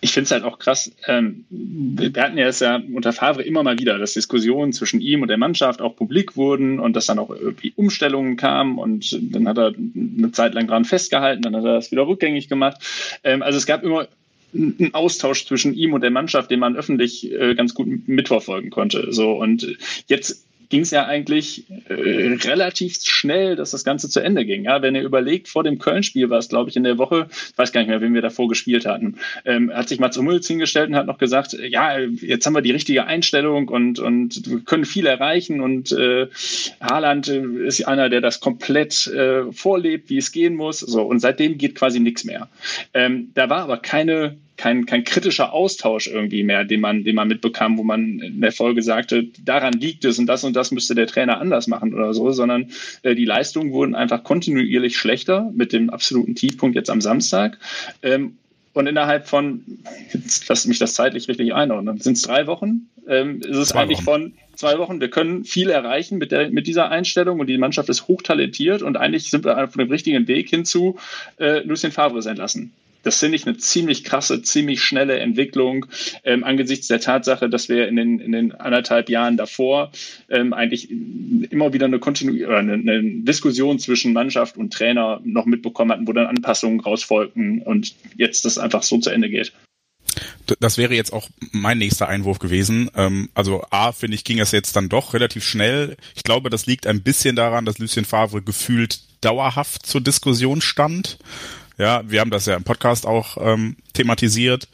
Ich 0.00 0.12
finde 0.12 0.24
es 0.24 0.30
halt 0.32 0.44
auch 0.44 0.58
krass. 0.58 0.92
Ähm, 1.06 1.44
wir 1.48 2.12
hatten 2.22 2.36
ja 2.36 2.46
es 2.46 2.60
ja 2.60 2.80
unter 2.94 3.12
Favre 3.12 3.42
immer 3.42 3.62
mal 3.62 3.78
wieder, 3.78 3.98
dass 3.98 4.12
Diskussionen 4.12 4.72
zwischen 4.72 5.00
ihm 5.00 5.22
und 5.22 5.28
der 5.28 5.38
Mannschaft 5.38 5.80
auch 5.80 5.96
publik 5.96 6.36
wurden 6.36 6.78
und 6.78 6.94
dass 6.94 7.06
dann 7.06 7.18
auch 7.18 7.30
irgendwie 7.30 7.72
Umstellungen 7.74 8.36
kamen 8.36 8.78
und 8.78 9.18
dann 9.32 9.48
hat 9.48 9.58
er 9.58 9.72
eine 9.74 10.30
Zeit 10.32 10.54
lang 10.54 10.66
dran 10.66 10.84
festgehalten, 10.84 11.42
dann 11.42 11.56
hat 11.56 11.64
er 11.64 11.74
das 11.74 11.90
wieder 11.90 12.06
rückgängig 12.06 12.48
gemacht. 12.48 12.82
Ähm, 13.24 13.42
also 13.42 13.56
es 13.56 13.66
gab 13.66 13.82
immer 13.82 14.06
ein 14.54 14.94
Austausch 14.94 15.46
zwischen 15.46 15.74
ihm 15.74 15.92
und 15.92 16.02
der 16.02 16.10
Mannschaft, 16.10 16.50
den 16.50 16.60
man 16.60 16.76
öffentlich 16.76 17.30
äh, 17.32 17.54
ganz 17.54 17.74
gut 17.74 18.08
mitverfolgen 18.08 18.70
konnte. 18.70 19.08
So 19.10 19.32
und 19.32 19.76
jetzt 20.06 20.46
ging 20.74 20.82
es 20.82 20.90
ja 20.90 21.06
eigentlich 21.06 21.66
äh, 21.88 22.36
relativ 22.48 22.96
schnell, 23.04 23.54
dass 23.54 23.70
das 23.70 23.84
Ganze 23.84 24.08
zu 24.08 24.18
Ende 24.18 24.44
ging. 24.44 24.64
Ja, 24.64 24.82
wenn 24.82 24.96
ihr 24.96 25.04
überlegt, 25.04 25.46
vor 25.46 25.62
dem 25.62 25.78
Köln-Spiel 25.78 26.30
war 26.30 26.38
es, 26.38 26.48
glaube 26.48 26.68
ich, 26.68 26.74
in 26.74 26.82
der 26.82 26.98
Woche, 26.98 27.28
ich 27.30 27.56
weiß 27.56 27.70
gar 27.70 27.80
nicht 27.80 27.90
mehr, 27.90 28.00
wen 28.00 28.12
wir 28.12 28.22
davor 28.22 28.48
gespielt 28.48 28.84
hatten, 28.84 29.18
ähm, 29.44 29.72
hat 29.72 29.88
sich 29.88 30.00
Mats 30.00 30.16
Hummels 30.16 30.48
hingestellt 30.48 30.88
und 30.88 30.96
hat 30.96 31.06
noch 31.06 31.18
gesagt, 31.18 31.52
ja, 31.52 32.00
jetzt 32.00 32.44
haben 32.44 32.56
wir 32.56 32.60
die 32.60 32.72
richtige 32.72 33.06
Einstellung 33.06 33.68
und, 33.68 34.00
und 34.00 34.50
wir 34.50 34.64
können 34.64 34.84
viel 34.84 35.06
erreichen 35.06 35.60
und 35.60 35.92
äh, 35.92 36.26
Haaland 36.80 37.28
äh, 37.28 37.66
ist 37.68 37.86
einer, 37.86 38.08
der 38.08 38.20
das 38.20 38.40
komplett 38.40 39.06
äh, 39.06 39.52
vorlebt, 39.52 40.10
wie 40.10 40.18
es 40.18 40.32
gehen 40.32 40.56
muss. 40.56 40.80
So, 40.80 41.02
und 41.02 41.20
seitdem 41.20 41.56
geht 41.56 41.76
quasi 41.76 42.00
nichts 42.00 42.24
mehr. 42.24 42.48
Ähm, 42.94 43.30
da 43.34 43.48
war 43.48 43.62
aber 43.62 43.76
keine 43.76 44.38
kein, 44.56 44.86
kein 44.86 45.04
kritischer 45.04 45.52
Austausch 45.52 46.06
irgendwie 46.06 46.44
mehr, 46.44 46.64
den 46.64 46.80
man, 46.80 47.04
den 47.04 47.16
man 47.16 47.28
mitbekam, 47.28 47.76
wo 47.78 47.82
man 47.82 48.20
in 48.20 48.40
der 48.40 48.52
Folge 48.52 48.82
sagte, 48.82 49.24
daran 49.44 49.74
liegt 49.74 50.04
es 50.04 50.18
und 50.18 50.26
das 50.26 50.44
und 50.44 50.54
das 50.54 50.70
müsste 50.70 50.94
der 50.94 51.06
Trainer 51.06 51.40
anders 51.40 51.66
machen 51.66 51.94
oder 51.94 52.14
so, 52.14 52.30
sondern 52.30 52.70
äh, 53.02 53.14
die 53.14 53.24
Leistungen 53.24 53.72
wurden 53.72 53.94
einfach 53.94 54.22
kontinuierlich 54.22 54.96
schlechter 54.96 55.50
mit 55.54 55.72
dem 55.72 55.90
absoluten 55.90 56.34
Tiefpunkt 56.34 56.76
jetzt 56.76 56.90
am 56.90 57.00
Samstag. 57.00 57.58
Ähm, 58.02 58.36
und 58.74 58.88
innerhalb 58.88 59.28
von, 59.28 59.64
jetzt 60.12 60.48
lasst 60.48 60.66
mich 60.66 60.80
das 60.80 60.94
zeitlich 60.94 61.28
richtig 61.28 61.54
einordnen, 61.54 62.00
sind 62.00 62.16
es 62.16 62.22
drei 62.22 62.46
Wochen? 62.46 62.88
Ähm, 63.06 63.40
ist 63.40 63.56
es 63.56 63.68
zwei 63.68 63.82
eigentlich 63.82 63.98
Wochen. 63.98 64.04
von 64.04 64.32
zwei 64.56 64.78
Wochen, 64.78 65.00
wir 65.00 65.10
können 65.10 65.44
viel 65.44 65.70
erreichen 65.70 66.18
mit, 66.18 66.32
der, 66.32 66.50
mit 66.50 66.66
dieser 66.66 66.90
Einstellung 66.90 67.40
und 67.40 67.46
die 67.46 67.58
Mannschaft 67.58 67.88
ist 67.88 68.08
hochtalentiert 68.08 68.82
und 68.82 68.96
eigentlich 68.96 69.30
sind 69.30 69.44
wir 69.44 69.62
auf 69.62 69.74
dem 69.74 69.90
richtigen 69.90 70.26
Weg 70.26 70.48
hinzu, 70.48 70.96
äh, 71.38 71.60
Lucien 71.60 71.92
Favre 71.92 72.18
ist 72.18 72.26
entlassen. 72.26 72.72
Das 73.04 73.20
finde 73.20 73.36
ich 73.36 73.46
eine 73.46 73.56
ziemlich 73.56 74.02
krasse, 74.02 74.42
ziemlich 74.42 74.82
schnelle 74.82 75.18
Entwicklung 75.18 75.86
ähm, 76.24 76.42
angesichts 76.42 76.88
der 76.88 77.00
Tatsache, 77.00 77.48
dass 77.48 77.68
wir 77.68 77.86
in 77.86 77.96
den, 77.96 78.18
in 78.18 78.32
den 78.32 78.52
anderthalb 78.52 79.08
Jahren 79.08 79.36
davor 79.36 79.92
ähm, 80.28 80.52
eigentlich 80.52 80.90
immer 80.90 81.72
wieder 81.72 81.86
eine, 81.86 81.98
Kontinu 81.98 82.32
oder 82.44 82.58
eine, 82.58 82.74
eine 82.74 83.02
Diskussion 83.02 83.78
zwischen 83.78 84.12
Mannschaft 84.12 84.56
und 84.56 84.72
Trainer 84.72 85.20
noch 85.24 85.46
mitbekommen 85.46 85.92
hatten, 85.92 86.08
wo 86.08 86.12
dann 86.12 86.26
Anpassungen 86.26 86.80
rausfolgten 86.80 87.62
und 87.62 87.94
jetzt 88.16 88.44
das 88.44 88.58
einfach 88.58 88.82
so 88.82 88.98
zu 88.98 89.10
Ende 89.10 89.28
geht. 89.28 89.52
Das 90.60 90.76
wäre 90.76 90.94
jetzt 90.94 91.12
auch 91.12 91.28
mein 91.52 91.78
nächster 91.78 92.08
Einwurf 92.08 92.38
gewesen. 92.38 92.90
Ähm, 92.94 93.30
also 93.34 93.64
A, 93.70 93.92
finde 93.92 94.14
ich, 94.16 94.24
ging 94.24 94.38
es 94.38 94.52
jetzt 94.52 94.76
dann 94.76 94.88
doch 94.88 95.14
relativ 95.14 95.44
schnell. 95.44 95.96
Ich 96.14 96.22
glaube, 96.22 96.50
das 96.50 96.66
liegt 96.66 96.86
ein 96.86 97.02
bisschen 97.02 97.36
daran, 97.36 97.64
dass 97.64 97.78
Lucien 97.78 98.04
Favre 98.04 98.42
gefühlt 98.42 99.00
dauerhaft 99.22 99.86
zur 99.86 100.00
Diskussion 100.00 100.60
stand. 100.60 101.18
Ja, 101.78 102.08
wir 102.08 102.20
haben 102.20 102.30
das 102.30 102.46
ja 102.46 102.54
im 102.54 102.64
Podcast 102.64 103.06
auch 103.06 103.36
ähm, 103.40 103.76
thematisiert. 103.92 104.68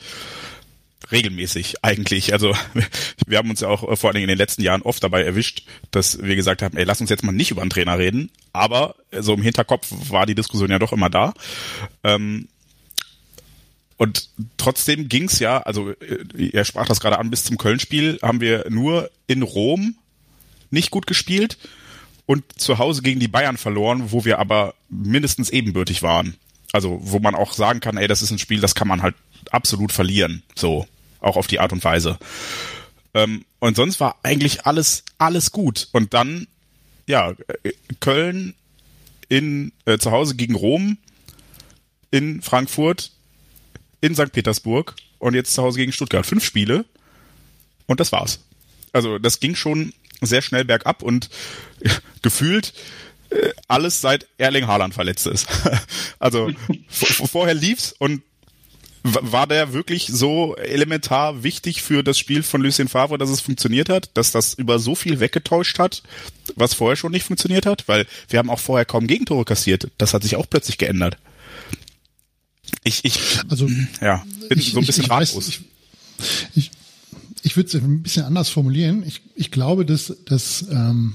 Regelmäßig 1.10 1.82
eigentlich. 1.82 2.32
Also 2.32 2.54
wir 3.26 3.38
haben 3.38 3.50
uns 3.50 3.60
ja 3.60 3.68
auch 3.68 3.90
äh, 3.90 3.96
vor 3.96 4.10
allen 4.10 4.14
Dingen 4.14 4.24
in 4.24 4.34
den 4.34 4.38
letzten 4.38 4.62
Jahren 4.62 4.82
oft 4.82 5.02
dabei 5.02 5.22
erwischt, 5.22 5.64
dass 5.90 6.22
wir 6.22 6.36
gesagt 6.36 6.62
haben, 6.62 6.76
ey, 6.76 6.84
lass 6.84 7.00
uns 7.00 7.10
jetzt 7.10 7.24
mal 7.24 7.32
nicht 7.32 7.50
über 7.50 7.62
einen 7.62 7.70
Trainer 7.70 7.98
reden. 7.98 8.30
Aber 8.52 8.94
äh, 9.10 9.22
so 9.22 9.34
im 9.34 9.42
Hinterkopf 9.42 9.88
war 10.10 10.26
die 10.26 10.34
Diskussion 10.34 10.70
ja 10.70 10.78
doch 10.78 10.92
immer 10.92 11.10
da. 11.10 11.34
Ähm, 12.04 12.48
und 13.96 14.30
trotzdem 14.56 15.08
ging's 15.08 15.40
ja, 15.40 15.58
also 15.58 15.90
äh, 15.90 16.50
er 16.52 16.64
sprach 16.64 16.86
das 16.86 17.00
gerade 17.00 17.18
an, 17.18 17.30
bis 17.30 17.44
zum 17.44 17.58
Köln-Spiel 17.58 18.18
haben 18.22 18.40
wir 18.40 18.66
nur 18.70 19.10
in 19.26 19.42
Rom 19.42 19.94
nicht 20.70 20.90
gut 20.90 21.06
gespielt 21.06 21.58
und 22.26 22.44
zu 22.60 22.78
Hause 22.78 23.02
gegen 23.02 23.20
die 23.20 23.28
Bayern 23.28 23.56
verloren, 23.56 24.12
wo 24.12 24.24
wir 24.24 24.38
aber 24.38 24.74
mindestens 24.88 25.50
ebenbürtig 25.50 26.02
waren. 26.02 26.36
Also, 26.72 26.98
wo 27.02 27.18
man 27.18 27.34
auch 27.34 27.52
sagen 27.52 27.80
kann, 27.80 27.96
ey, 27.96 28.06
das 28.06 28.22
ist 28.22 28.30
ein 28.30 28.38
Spiel, 28.38 28.60
das 28.60 28.74
kann 28.74 28.88
man 28.88 29.02
halt 29.02 29.14
absolut 29.50 29.92
verlieren. 29.92 30.42
So, 30.54 30.86
auch 31.20 31.36
auf 31.36 31.46
die 31.46 31.60
Art 31.60 31.72
und 31.72 31.82
Weise. 31.84 32.18
Ähm, 33.14 33.44
und 33.58 33.76
sonst 33.76 34.00
war 34.00 34.16
eigentlich 34.22 34.66
alles, 34.66 35.04
alles 35.18 35.50
gut. 35.50 35.88
Und 35.92 36.14
dann, 36.14 36.46
ja, 37.06 37.34
Köln 37.98 38.54
in, 39.28 39.72
äh, 39.84 39.98
zu 39.98 40.10
Hause 40.10 40.36
gegen 40.36 40.54
Rom, 40.54 40.98
in 42.10 42.42
Frankfurt, 42.42 43.12
in 44.00 44.14
St. 44.14 44.32
Petersburg 44.32 44.94
und 45.18 45.34
jetzt 45.34 45.54
zu 45.54 45.62
Hause 45.62 45.78
gegen 45.78 45.92
Stuttgart. 45.92 46.26
Fünf 46.26 46.44
Spiele 46.44 46.84
und 47.86 48.00
das 48.00 48.12
war's. 48.12 48.40
Also 48.92 49.18
das 49.18 49.40
ging 49.40 49.54
schon 49.54 49.92
sehr 50.20 50.42
schnell 50.42 50.64
bergab 50.64 51.02
und 51.02 51.30
gefühlt 52.22 52.74
alles 53.68 54.00
seit 54.00 54.26
Erling 54.38 54.66
Haaland 54.66 54.94
verletzt 54.94 55.26
ist. 55.26 55.46
also 56.18 56.50
vorher 56.88 57.54
lief's 57.54 57.94
und 57.98 58.22
war 59.02 59.46
der 59.46 59.72
wirklich 59.72 60.08
so 60.08 60.56
elementar 60.56 61.42
wichtig 61.42 61.82
für 61.82 62.02
das 62.02 62.18
Spiel 62.18 62.42
von 62.42 62.60
Lucien 62.60 62.88
Favre, 62.88 63.16
dass 63.16 63.30
es 63.30 63.40
funktioniert 63.40 63.88
hat, 63.88 64.10
dass 64.14 64.30
das 64.30 64.54
über 64.54 64.78
so 64.78 64.94
viel 64.94 65.20
weggetäuscht 65.20 65.78
hat, 65.78 66.02
was 66.54 66.74
vorher 66.74 66.96
schon 66.96 67.12
nicht 67.12 67.24
funktioniert 67.24 67.64
hat? 67.64 67.88
Weil 67.88 68.06
wir 68.28 68.38
haben 68.38 68.50
auch 68.50 68.58
vorher 68.58 68.84
kaum 68.84 69.06
Gegentore 69.06 69.44
kassiert. 69.44 69.90
Das 69.96 70.12
hat 70.12 70.22
sich 70.22 70.36
auch 70.36 70.46
plötzlich 70.48 70.76
geändert. 70.76 71.16
Ich, 72.84 73.04
ich, 73.04 73.18
also, 73.48 73.68
ja, 74.00 74.24
bin 74.48 74.58
ich, 74.58 74.72
so 74.72 74.80
ein 74.80 74.86
bisschen 74.86 75.02
ich, 75.02 75.06
ich 75.06 75.10
ratlos. 75.10 75.36
Weiß, 75.36 75.48
ich, 75.48 75.60
ich, 76.54 76.70
ich 77.42 77.56
würde 77.56 77.68
es 77.68 77.74
ein 77.74 78.02
bisschen 78.02 78.24
anders 78.24 78.50
formulieren. 78.50 79.02
Ich, 79.06 79.22
ich 79.34 79.50
glaube, 79.50 79.86
dass, 79.86 80.14
dass 80.26 80.62
ähm, 80.70 81.14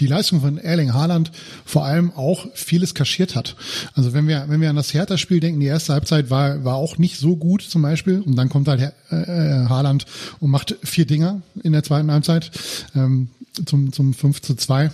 die 0.00 0.06
Leistung 0.06 0.40
von 0.40 0.58
Erling 0.58 0.92
Haaland 0.92 1.32
vor 1.64 1.84
allem 1.84 2.12
auch 2.12 2.46
vieles 2.54 2.94
kaschiert 2.94 3.34
hat. 3.34 3.56
Also 3.94 4.12
wenn 4.12 4.28
wir, 4.28 4.44
wenn 4.48 4.60
wir 4.60 4.70
an 4.70 4.76
das 4.76 4.92
Hertha-Spiel 4.92 5.40
denken, 5.40 5.60
die 5.60 5.66
erste 5.66 5.92
Halbzeit 5.92 6.30
war, 6.30 6.64
war 6.64 6.76
auch 6.76 6.98
nicht 6.98 7.18
so 7.18 7.36
gut 7.36 7.62
zum 7.62 7.82
Beispiel 7.82 8.20
und 8.20 8.36
dann 8.36 8.48
kommt 8.48 8.68
halt 8.68 8.92
äh, 9.10 9.16
äh 9.16 9.66
Haaland 9.68 10.06
und 10.40 10.50
macht 10.50 10.76
vier 10.82 11.06
Dinger 11.06 11.42
in 11.62 11.72
der 11.72 11.82
zweiten 11.82 12.10
Halbzeit 12.10 12.50
ähm, 12.94 13.28
zum, 13.64 13.92
zum 13.92 14.12
5 14.12 14.42
zu 14.42 14.54
2. 14.54 14.90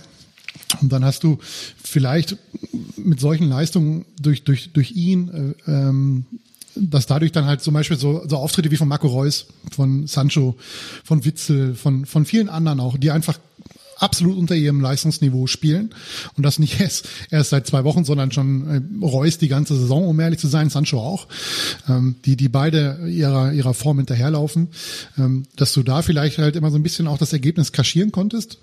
Und 0.81 0.91
dann 0.91 1.03
hast 1.03 1.23
du 1.23 1.39
vielleicht 1.83 2.37
mit 2.97 3.19
solchen 3.19 3.49
Leistungen 3.49 4.05
durch, 4.19 4.43
durch, 4.43 4.71
durch 4.71 4.91
ihn, 4.91 5.55
äh, 5.67 5.71
ähm, 5.71 6.25
dass 6.75 7.05
dadurch 7.05 7.31
dann 7.31 7.45
halt 7.45 7.61
zum 7.61 7.73
Beispiel 7.73 7.97
so, 7.97 8.23
so 8.27 8.37
Auftritte 8.37 8.71
wie 8.71 8.77
von 8.77 8.87
Marco 8.87 9.07
Reus, 9.07 9.47
von 9.71 10.07
Sancho, 10.07 10.55
von 11.03 11.23
Witzel, 11.25 11.75
von, 11.75 12.05
von 12.05 12.25
vielen 12.25 12.49
anderen 12.49 12.79
auch, 12.79 12.97
die 12.97 13.11
einfach 13.11 13.37
absolut 14.03 14.37
unter 14.37 14.55
ihrem 14.55 14.81
Leistungsniveau 14.81 15.47
spielen. 15.47 15.95
Und 16.35 16.43
das 16.43 16.59
nicht 16.59 16.79
erst, 16.79 17.07
erst 17.31 17.51
seit 17.51 17.65
zwei 17.65 17.83
Wochen, 17.83 18.03
sondern 18.03 18.31
schon 18.31 19.01
äh, 19.01 19.05
Reus 19.05 19.37
die 19.37 19.47
ganze 19.47 19.75
Saison, 19.77 20.07
um 20.07 20.19
ehrlich 20.19 20.39
zu 20.39 20.47
sein, 20.47 20.69
Sancho 20.69 20.99
auch, 20.99 21.27
ähm, 21.87 22.15
die, 22.25 22.35
die 22.35 22.49
beide 22.49 23.07
ihrer, 23.07 23.53
ihrer 23.53 23.73
Form 23.73 23.97
hinterherlaufen, 23.97 24.67
ähm, 25.17 25.43
dass 25.55 25.73
du 25.73 25.83
da 25.83 26.01
vielleicht 26.01 26.37
halt 26.37 26.55
immer 26.55 26.69
so 26.69 26.77
ein 26.77 26.83
bisschen 26.83 27.07
auch 27.07 27.17
das 27.17 27.33
Ergebnis 27.33 27.71
kaschieren 27.71 28.11
konntest. 28.11 28.59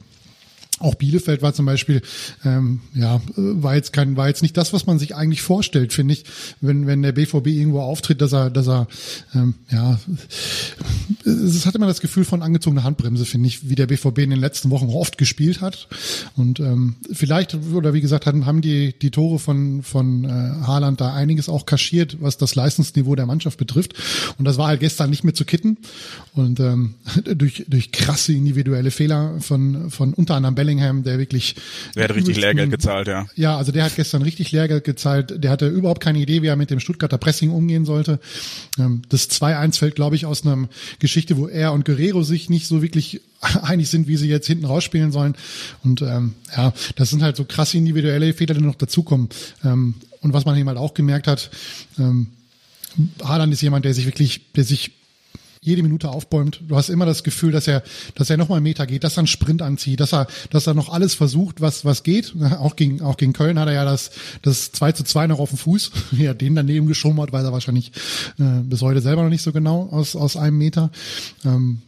Auch 0.80 0.94
Bielefeld 0.94 1.42
war 1.42 1.52
zum 1.52 1.66
Beispiel, 1.66 2.00
ähm, 2.42 2.80
ja, 2.94 3.20
war 3.36 3.74
jetzt 3.74 3.92
kein, 3.92 4.16
war 4.16 4.28
jetzt 4.28 4.40
nicht 4.40 4.56
das, 4.56 4.72
was 4.72 4.86
man 4.86 4.98
sich 4.98 5.14
eigentlich 5.14 5.42
vorstellt, 5.42 5.92
finde 5.92 6.14
ich, 6.14 6.24
wenn 6.62 6.86
wenn 6.86 7.02
der 7.02 7.12
BVB 7.12 7.48
irgendwo 7.48 7.80
auftritt, 7.80 8.22
dass 8.22 8.32
er, 8.32 8.48
dass 8.48 8.66
er, 8.66 8.88
ähm, 9.34 9.54
ja, 9.70 10.00
es 11.26 11.66
hat 11.66 11.74
immer 11.74 11.86
das 11.86 12.00
Gefühl 12.00 12.24
von 12.24 12.42
angezogener 12.42 12.82
Handbremse, 12.82 13.26
finde 13.26 13.48
ich, 13.48 13.68
wie 13.68 13.74
der 13.74 13.88
BVB 13.88 14.20
in 14.20 14.30
den 14.30 14.40
letzten 14.40 14.70
Wochen 14.70 14.88
oft 14.88 15.18
gespielt 15.18 15.60
hat. 15.60 15.88
Und 16.34 16.60
ähm, 16.60 16.96
vielleicht 17.12 17.54
oder 17.74 17.92
wie 17.92 18.00
gesagt 18.00 18.24
haben, 18.24 18.46
haben 18.46 18.62
die 18.62 18.98
die 18.98 19.10
Tore 19.10 19.38
von 19.38 19.82
von 19.82 20.24
äh, 20.24 20.28
Haaland 20.28 21.02
da 21.02 21.12
einiges 21.12 21.50
auch 21.50 21.66
kaschiert, 21.66 22.16
was 22.22 22.38
das 22.38 22.54
Leistungsniveau 22.54 23.16
der 23.16 23.26
Mannschaft 23.26 23.58
betrifft. 23.58 23.92
Und 24.38 24.46
das 24.46 24.56
war 24.56 24.68
halt 24.68 24.80
gestern 24.80 25.10
nicht 25.10 25.24
mehr 25.24 25.34
zu 25.34 25.44
kitten. 25.44 25.76
Und 26.32 26.58
ähm, 26.58 26.94
durch 27.36 27.66
durch 27.68 27.92
krasse 27.92 28.32
individuelle 28.32 28.90
Fehler 28.90 29.40
von 29.40 29.90
von 29.90 30.14
unter 30.14 30.36
anderem 30.36 30.54
Bälle 30.54 30.69
Bellingham, 30.70 31.02
der 31.02 31.18
wirklich. 31.18 31.56
Der 31.94 32.04
hat 32.04 32.14
richtig 32.14 32.36
Lehrgeld 32.36 32.70
gezahlt, 32.70 33.08
ja. 33.08 33.26
Ja, 33.34 33.56
also 33.56 33.72
der 33.72 33.84
hat 33.84 33.96
gestern 33.96 34.22
richtig 34.22 34.52
Lehrgeld 34.52 34.84
gezahlt. 34.84 35.42
Der 35.42 35.50
hatte 35.50 35.68
überhaupt 35.68 36.02
keine 36.02 36.18
Idee, 36.18 36.42
wie 36.42 36.46
er 36.46 36.56
mit 36.56 36.70
dem 36.70 36.80
Stuttgarter 36.80 37.18
Pressing 37.18 37.50
umgehen 37.50 37.84
sollte. 37.84 38.20
Ähm, 38.78 39.02
das 39.08 39.28
2-1 39.30 39.78
fällt, 39.78 39.94
glaube 39.96 40.16
ich, 40.16 40.26
aus 40.26 40.46
einer 40.46 40.68
Geschichte, 40.98 41.36
wo 41.36 41.48
er 41.48 41.72
und 41.72 41.84
Guerrero 41.84 42.22
sich 42.22 42.48
nicht 42.50 42.66
so 42.66 42.82
wirklich 42.82 43.20
einig 43.62 43.88
sind, 43.88 44.06
wie 44.06 44.16
sie 44.16 44.28
jetzt 44.28 44.46
hinten 44.46 44.64
rausspielen 44.64 45.12
sollen. 45.12 45.34
Und 45.82 46.02
ähm, 46.02 46.34
ja, 46.56 46.72
das 46.96 47.10
sind 47.10 47.22
halt 47.22 47.36
so 47.36 47.44
krasse 47.44 47.76
individuelle 47.76 48.32
Fehler, 48.32 48.54
die 48.54 48.60
noch 48.60 48.76
dazukommen. 48.76 49.28
Ähm, 49.64 49.94
und 50.20 50.32
was 50.32 50.44
man 50.44 50.56
eben 50.56 50.68
halt 50.68 50.78
auch 50.78 50.94
gemerkt 50.94 51.26
hat, 51.26 51.50
ähm, 51.98 52.28
Haaland 53.22 53.52
ist 53.52 53.62
jemand, 53.62 53.84
der 53.84 53.94
sich 53.94 54.04
wirklich, 54.04 54.52
der 54.52 54.64
sich 54.64 54.92
jede 55.62 55.82
Minute 55.82 56.08
aufbäumt. 56.08 56.62
Du 56.66 56.76
hast 56.76 56.88
immer 56.88 57.04
das 57.04 57.22
Gefühl, 57.22 57.52
dass 57.52 57.68
er, 57.68 57.82
dass 58.14 58.30
er 58.30 58.38
nochmal 58.38 58.56
einen 58.56 58.64
Meter 58.64 58.86
geht, 58.86 59.04
dass 59.04 59.16
er 59.16 59.20
einen 59.20 59.26
Sprint 59.26 59.60
anzieht, 59.60 60.00
dass 60.00 60.14
er, 60.14 60.26
dass 60.50 60.66
er 60.66 60.72
noch 60.72 60.88
alles 60.88 61.14
versucht, 61.14 61.60
was, 61.60 61.84
was 61.84 62.02
geht. 62.02 62.34
Auch 62.60 62.76
gegen, 62.76 63.02
auch 63.02 63.16
gegen 63.16 63.32
Köln 63.32 63.58
hat 63.58 63.68
er 63.68 63.74
ja 63.74 63.84
das, 63.84 64.10
das 64.42 64.72
2 64.72 64.92
zu 64.92 65.04
2 65.04 65.26
noch 65.26 65.38
auf 65.38 65.50
dem 65.50 65.58
Fuß. 65.58 65.92
Wie 66.12 66.24
er 66.24 66.34
den 66.34 66.54
daneben 66.54 66.86
geschoben 66.86 67.20
hat, 67.20 67.32
weiß 67.32 67.44
er 67.44 67.52
wahrscheinlich 67.52 67.92
äh, 68.38 68.62
bis 68.62 68.80
heute 68.80 69.00
selber 69.00 69.22
noch 69.22 69.30
nicht 69.30 69.42
so 69.42 69.52
genau 69.52 69.88
aus, 69.90 70.16
aus 70.16 70.36
einem 70.36 70.58
Meter. 70.58 70.90
Ähm, 71.44 71.82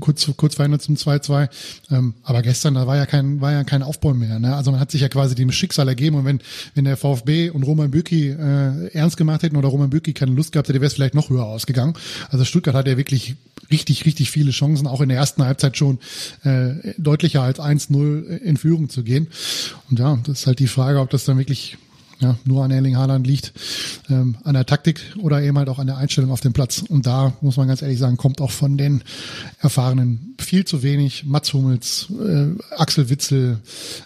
kurz, 0.00 0.30
kurz 0.36 0.54
verhindert 0.54 0.82
zum 0.82 0.96
2-2. 0.96 1.48
Ähm, 1.90 2.14
aber 2.22 2.42
gestern, 2.42 2.74
da 2.74 2.86
war 2.86 2.96
ja 2.96 3.06
kein, 3.06 3.40
war 3.40 3.52
ja 3.52 3.64
kein 3.64 3.82
Aufbäumen 3.82 4.20
mehr. 4.20 4.38
Ne? 4.38 4.54
Also 4.54 4.70
man 4.70 4.80
hat 4.80 4.90
sich 4.90 5.00
ja 5.00 5.08
quasi 5.08 5.34
dem 5.34 5.52
Schicksal 5.52 5.88
ergeben 5.88 6.16
und 6.16 6.24
wenn, 6.24 6.40
wenn 6.74 6.84
der 6.84 6.96
VfB 6.96 7.50
und 7.50 7.62
Roman 7.62 7.90
Bürki 7.90 8.28
äh, 8.30 8.88
ernst 8.92 9.16
gemacht 9.16 9.42
hätten 9.42 9.56
oder 9.56 9.68
Roman 9.68 9.90
Bürki 9.90 10.12
keine 10.12 10.32
Lust 10.32 10.52
gehabt 10.52 10.68
hätte, 10.68 10.80
wäre 10.80 10.88
es 10.88 10.94
vielleicht 10.94 11.14
noch 11.14 11.30
höher 11.30 11.44
ausgegangen. 11.44 11.94
Also 12.30 12.44
Stuttgart 12.44 12.74
hat 12.74 12.86
ja 12.86 12.96
wirklich 12.96 13.36
richtig, 13.70 14.06
richtig 14.06 14.30
viele 14.30 14.50
Chancen, 14.50 14.86
auch 14.86 15.00
in 15.00 15.08
der 15.08 15.18
ersten 15.18 15.44
Halbzeit 15.44 15.76
schon 15.76 15.98
äh, 16.44 16.94
deutlicher 16.98 17.42
als 17.42 17.58
1-0 17.58 18.38
in 18.38 18.56
Führung 18.56 18.88
zu 18.88 19.02
gehen. 19.02 19.28
Und 19.90 19.98
ja, 19.98 20.18
das 20.24 20.40
ist 20.40 20.46
halt 20.46 20.58
die 20.58 20.66
Frage, 20.66 21.00
ob 21.00 21.10
das 21.10 21.24
dann 21.24 21.38
wirklich 21.38 21.76
ja, 22.20 22.36
nur 22.44 22.64
an 22.64 22.70
Erling 22.70 22.96
Haaland 22.96 23.26
liegt, 23.26 23.52
ähm, 24.10 24.36
an 24.42 24.54
der 24.54 24.66
Taktik 24.66 25.00
oder 25.18 25.40
eben 25.42 25.56
halt 25.56 25.68
auch 25.68 25.78
an 25.78 25.86
der 25.86 25.98
Einstellung 25.98 26.30
auf 26.30 26.40
dem 26.40 26.52
Platz. 26.52 26.82
Und 26.88 27.06
da 27.06 27.32
muss 27.40 27.56
man 27.56 27.68
ganz 27.68 27.82
ehrlich 27.82 27.98
sagen, 27.98 28.16
kommt 28.16 28.40
auch 28.40 28.50
von 28.50 28.76
den 28.76 29.02
Erfahrenen 29.60 30.34
viel 30.38 30.64
zu 30.64 30.82
wenig. 30.82 31.24
Mats 31.24 31.52
Hummels, 31.52 32.08
äh, 32.10 32.48
Axel 32.76 33.08
Witzel, 33.08 33.58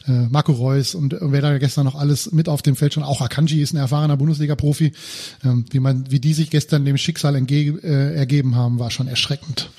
äh, 0.06 0.26
Marco 0.28 0.52
Reus 0.52 0.94
und 0.94 1.16
wer 1.20 1.40
da 1.40 1.56
gestern 1.58 1.84
noch 1.84 1.94
alles 1.94 2.32
mit 2.32 2.48
auf 2.48 2.62
dem 2.62 2.76
Feld 2.76 2.94
schon, 2.94 3.02
auch 3.02 3.20
Akanji 3.20 3.62
ist 3.62 3.72
ein 3.72 3.78
erfahrener 3.78 4.16
Bundesliga-Profi. 4.16 4.92
Ähm, 5.44 5.64
wie 5.70 5.80
man, 5.80 6.10
wie 6.10 6.20
die 6.20 6.34
sich 6.34 6.50
gestern 6.50 6.84
dem 6.84 6.98
Schicksal 6.98 7.34
entge 7.34 7.78
äh, 7.82 8.14
ergeben 8.14 8.56
haben, 8.56 8.78
war 8.78 8.90
schon 8.90 9.08
erschreckend. 9.08 9.70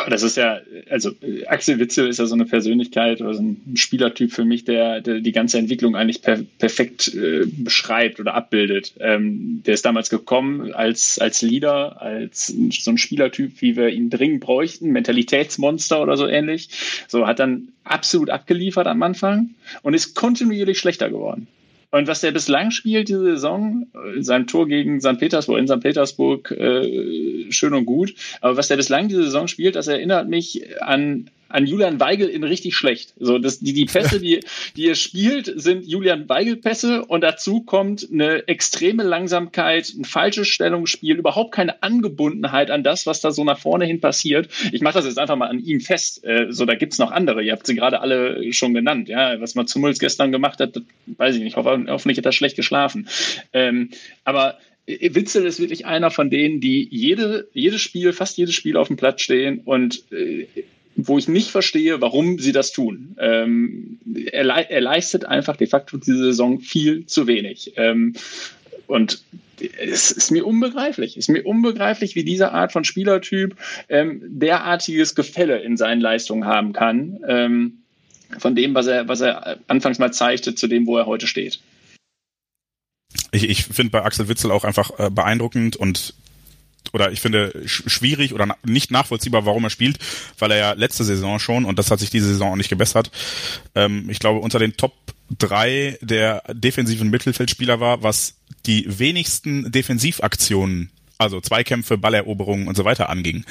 Aber 0.00 0.10
das 0.10 0.22
ist 0.22 0.36
ja, 0.36 0.60
also 0.90 1.12
Axel 1.46 1.78
Witzel 1.78 2.08
ist 2.08 2.18
ja 2.18 2.26
so 2.26 2.34
eine 2.34 2.44
Persönlichkeit 2.44 3.20
oder 3.20 3.34
so 3.34 3.42
ein 3.42 3.76
Spielertyp 3.76 4.32
für 4.32 4.44
mich, 4.44 4.64
der, 4.64 5.00
der 5.00 5.20
die 5.20 5.32
ganze 5.32 5.58
Entwicklung 5.58 5.96
eigentlich 5.96 6.22
per, 6.22 6.38
perfekt 6.58 7.14
äh, 7.14 7.46
beschreibt 7.46 8.20
oder 8.20 8.34
abbildet. 8.34 8.94
Ähm, 9.00 9.62
der 9.66 9.74
ist 9.74 9.84
damals 9.84 10.10
gekommen 10.10 10.72
als, 10.72 11.18
als 11.18 11.42
Leader, 11.42 12.00
als 12.00 12.46
so 12.46 12.90
ein 12.90 12.98
Spielertyp, 12.98 13.60
wie 13.60 13.76
wir 13.76 13.88
ihn 13.88 14.10
dringend 14.10 14.40
bräuchten, 14.40 14.90
Mentalitätsmonster 14.90 16.00
oder 16.00 16.16
so 16.16 16.26
ähnlich. 16.26 16.68
So 17.08 17.26
hat 17.26 17.38
dann 17.38 17.68
absolut 17.84 18.30
abgeliefert 18.30 18.86
am 18.86 19.02
Anfang 19.02 19.50
und 19.82 19.94
ist 19.94 20.14
kontinuierlich 20.14 20.78
schlechter 20.78 21.10
geworden. 21.10 21.48
Und 21.90 22.06
was 22.06 22.20
der 22.20 22.32
bislang 22.32 22.70
spielt 22.70 23.08
diese 23.08 23.22
Saison, 23.22 23.86
äh, 23.94 24.22
sein 24.22 24.46
Tor 24.46 24.68
gegen 24.68 25.00
St. 25.00 25.18
Petersburg, 25.18 25.58
in 25.58 25.68
St. 25.68 25.80
Petersburg, 25.80 26.50
äh, 26.50 27.50
schön 27.50 27.72
und 27.72 27.86
gut. 27.86 28.14
Aber 28.40 28.56
was 28.56 28.68
der 28.68 28.76
bislang 28.76 29.08
diese 29.08 29.24
Saison 29.24 29.48
spielt, 29.48 29.74
das 29.74 29.88
erinnert 29.88 30.28
mich 30.28 30.62
an 30.82 31.30
an 31.48 31.66
Julian 31.66 32.00
Weigel 32.00 32.28
in 32.28 32.44
richtig 32.44 32.76
schlecht. 32.76 33.14
So, 33.18 33.38
das, 33.38 33.60
die, 33.60 33.72
die 33.72 33.86
Pässe, 33.86 34.20
die, 34.20 34.40
die 34.76 34.88
er 34.88 34.94
spielt, 34.94 35.52
sind 35.60 35.86
Julian 35.86 36.28
Weigel-Pässe 36.28 37.04
und 37.04 37.22
dazu 37.22 37.62
kommt 37.62 38.08
eine 38.12 38.46
extreme 38.48 39.02
Langsamkeit, 39.02 39.92
ein 39.96 40.04
falsches 40.04 40.48
Stellungsspiel, 40.48 41.16
überhaupt 41.16 41.52
keine 41.52 41.82
Angebundenheit 41.82 42.70
an 42.70 42.82
das, 42.82 43.06
was 43.06 43.20
da 43.20 43.30
so 43.30 43.44
nach 43.44 43.58
vorne 43.58 43.86
hin 43.86 44.00
passiert. 44.00 44.48
Ich 44.72 44.80
mache 44.80 44.94
das 44.94 45.06
jetzt 45.06 45.18
einfach 45.18 45.36
mal 45.36 45.48
an 45.48 45.60
ihm 45.60 45.80
fest. 45.80 46.24
Äh, 46.24 46.46
so, 46.50 46.64
da 46.64 46.74
gibt's 46.74 46.98
noch 46.98 47.10
andere. 47.10 47.42
Ihr 47.42 47.52
habt 47.52 47.66
sie 47.66 47.74
gerade 47.74 48.00
alle 48.00 48.52
schon 48.52 48.74
genannt. 48.74 49.08
Ja, 49.08 49.40
was 49.40 49.54
man 49.54 49.66
Zummels 49.66 49.98
gestern 49.98 50.32
gemacht 50.32 50.60
hat, 50.60 50.80
weiß 51.06 51.36
ich 51.36 51.42
nicht. 51.42 51.56
Hoffentlich 51.56 52.18
hat 52.18 52.26
er 52.26 52.32
schlecht 52.32 52.56
geschlafen. 52.56 53.08
Ähm, 53.52 53.90
aber 54.24 54.58
Witzel 54.88 55.44
ist 55.44 55.60
wirklich 55.60 55.84
einer 55.84 56.10
von 56.10 56.30
denen, 56.30 56.60
die 56.60 56.88
jede, 56.90 57.48
jedes 57.52 57.82
Spiel, 57.82 58.12
fast 58.14 58.38
jedes 58.38 58.54
Spiel 58.54 58.76
auf 58.76 58.88
dem 58.88 58.96
Platz 58.96 59.20
stehen 59.20 59.60
und 59.64 60.02
äh, 60.12 60.46
wo 61.00 61.16
ich 61.16 61.28
nicht 61.28 61.50
verstehe, 61.50 62.00
warum 62.00 62.40
sie 62.40 62.50
das 62.50 62.72
tun. 62.72 63.16
Ähm, 63.20 64.00
er, 64.32 64.44
er, 64.48 64.80
leistet 64.80 65.24
einfach 65.24 65.56
de 65.56 65.68
facto 65.68 65.96
diese 65.96 66.18
Saison 66.18 66.58
viel 66.58 67.06
zu 67.06 67.28
wenig. 67.28 67.74
Ähm, 67.76 68.14
und 68.88 69.22
es 69.60 70.10
ist 70.10 70.32
mir 70.32 70.44
unbegreiflich. 70.44 71.16
Es 71.16 71.28
ist 71.28 71.28
mir 71.28 71.46
unbegreiflich, 71.46 72.16
wie 72.16 72.24
diese 72.24 72.50
Art 72.50 72.72
von 72.72 72.82
Spielertyp 72.82 73.56
ähm, 73.88 74.22
derartiges 74.24 75.14
Gefälle 75.14 75.60
in 75.60 75.76
seinen 75.76 76.00
Leistungen 76.00 76.46
haben 76.46 76.72
kann. 76.72 77.20
Ähm, 77.28 77.78
von 78.38 78.56
dem, 78.56 78.74
was 78.74 78.88
er, 78.88 79.06
was 79.06 79.20
er 79.20 79.58
anfangs 79.68 80.00
mal 80.00 80.12
zeigte, 80.12 80.56
zu 80.56 80.66
dem, 80.66 80.86
wo 80.86 80.98
er 80.98 81.06
heute 81.06 81.28
steht. 81.28 81.60
Ich, 83.30 83.48
ich 83.48 83.64
finde 83.64 83.92
bei 83.92 84.02
Axel 84.02 84.28
Witzel 84.28 84.50
auch 84.50 84.64
einfach 84.64 84.98
äh, 84.98 85.10
beeindruckend 85.10 85.76
und 85.76 86.14
oder 86.92 87.12
ich 87.12 87.20
finde 87.20 87.62
schwierig 87.66 88.32
oder 88.32 88.56
nicht 88.64 88.90
nachvollziehbar, 88.90 89.46
warum 89.46 89.64
er 89.64 89.70
spielt, 89.70 89.98
weil 90.38 90.50
er 90.50 90.58
ja 90.58 90.72
letzte 90.72 91.04
Saison 91.04 91.38
schon, 91.38 91.64
und 91.64 91.78
das 91.78 91.90
hat 91.90 92.00
sich 92.00 92.10
diese 92.10 92.28
Saison 92.28 92.52
auch 92.52 92.56
nicht 92.56 92.68
gebessert, 92.68 93.10
ähm, 93.74 94.08
ich 94.10 94.18
glaube, 94.18 94.40
unter 94.40 94.58
den 94.58 94.76
Top 94.76 94.94
drei 95.36 95.98
der 96.00 96.42
defensiven 96.52 97.10
Mittelfeldspieler 97.10 97.80
war, 97.80 98.02
was 98.02 98.34
die 98.66 98.86
wenigsten 98.86 99.70
Defensivaktionen, 99.70 100.90
also 101.18 101.40
Zweikämpfe, 101.40 101.98
Balleroberungen 101.98 102.68
und 102.68 102.76
so 102.76 102.84
weiter 102.84 103.10
anging. 103.10 103.44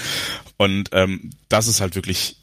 Und 0.58 0.89
ähm, 0.93 1.32
das 1.50 1.67
ist 1.67 1.82
halt 1.82 1.95
wirklich 1.95 2.38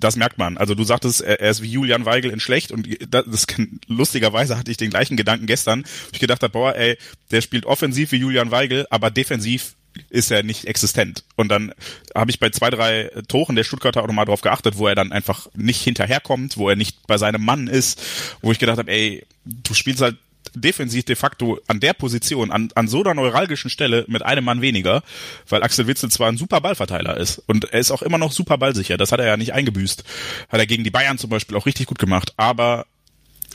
das 0.00 0.16
merkt 0.16 0.38
man. 0.38 0.56
Also 0.56 0.74
du 0.74 0.84
sagtest, 0.84 1.20
er 1.20 1.40
ist 1.40 1.62
wie 1.62 1.70
Julian 1.70 2.06
Weigel 2.06 2.30
in 2.30 2.40
schlecht 2.40 2.72
und 2.72 2.88
das, 3.12 3.24
das 3.26 3.46
lustigerweise 3.86 4.56
hatte 4.56 4.70
ich 4.70 4.76
den 4.76 4.90
gleichen 4.90 5.16
Gedanken 5.16 5.46
gestern. 5.46 5.84
Ich 6.12 6.20
gedacht 6.20 6.42
habe, 6.42 6.52
boah, 6.52 6.74
ey, 6.74 6.96
der 7.30 7.40
spielt 7.40 7.66
offensiv 7.66 8.12
wie 8.12 8.16
Julian 8.16 8.50
Weigel, 8.50 8.86
aber 8.90 9.10
defensiv 9.10 9.74
ist 10.10 10.30
er 10.30 10.42
nicht 10.42 10.66
existent. 10.66 11.24
Und 11.36 11.48
dann 11.48 11.72
habe 12.14 12.30
ich 12.30 12.40
bei 12.40 12.50
zwei, 12.50 12.70
drei 12.70 13.10
Toren 13.28 13.56
der 13.56 13.64
Stuttgarter 13.64 14.02
auch 14.02 14.06
nochmal 14.06 14.26
drauf 14.26 14.40
geachtet, 14.40 14.78
wo 14.78 14.88
er 14.88 14.94
dann 14.94 15.12
einfach 15.12 15.48
nicht 15.54 15.82
hinterherkommt, 15.82 16.56
wo 16.56 16.68
er 16.68 16.76
nicht 16.76 17.06
bei 17.06 17.18
seinem 17.18 17.44
Mann 17.44 17.68
ist, 17.68 18.00
wo 18.42 18.52
ich 18.52 18.58
gedacht 18.58 18.78
habe, 18.78 18.90
ey, 18.90 19.26
du 19.44 19.74
spielst 19.74 20.02
halt 20.02 20.16
defensiv 20.54 21.04
de 21.04 21.16
facto 21.16 21.58
an 21.66 21.80
der 21.80 21.94
Position, 21.94 22.50
an, 22.50 22.70
an 22.74 22.88
so 22.88 23.02
einer 23.02 23.14
neuralgischen 23.14 23.70
Stelle 23.70 24.04
mit 24.08 24.22
einem 24.22 24.44
Mann 24.44 24.60
weniger, 24.60 25.02
weil 25.48 25.62
Axel 25.62 25.86
Witzel 25.86 26.10
zwar 26.10 26.28
ein 26.28 26.36
super 26.36 26.60
Ballverteiler 26.60 27.16
ist 27.16 27.38
und 27.46 27.72
er 27.72 27.80
ist 27.80 27.90
auch 27.90 28.02
immer 28.02 28.18
noch 28.18 28.30
super 28.30 28.58
ballsicher, 28.58 28.96
das 28.96 29.10
hat 29.10 29.20
er 29.20 29.26
ja 29.26 29.36
nicht 29.36 29.52
eingebüßt. 29.52 30.04
Hat 30.48 30.60
er 30.60 30.66
gegen 30.66 30.84
die 30.84 30.90
Bayern 30.90 31.18
zum 31.18 31.30
Beispiel 31.30 31.56
auch 31.56 31.66
richtig 31.66 31.86
gut 31.86 31.98
gemacht, 31.98 32.34
aber 32.36 32.86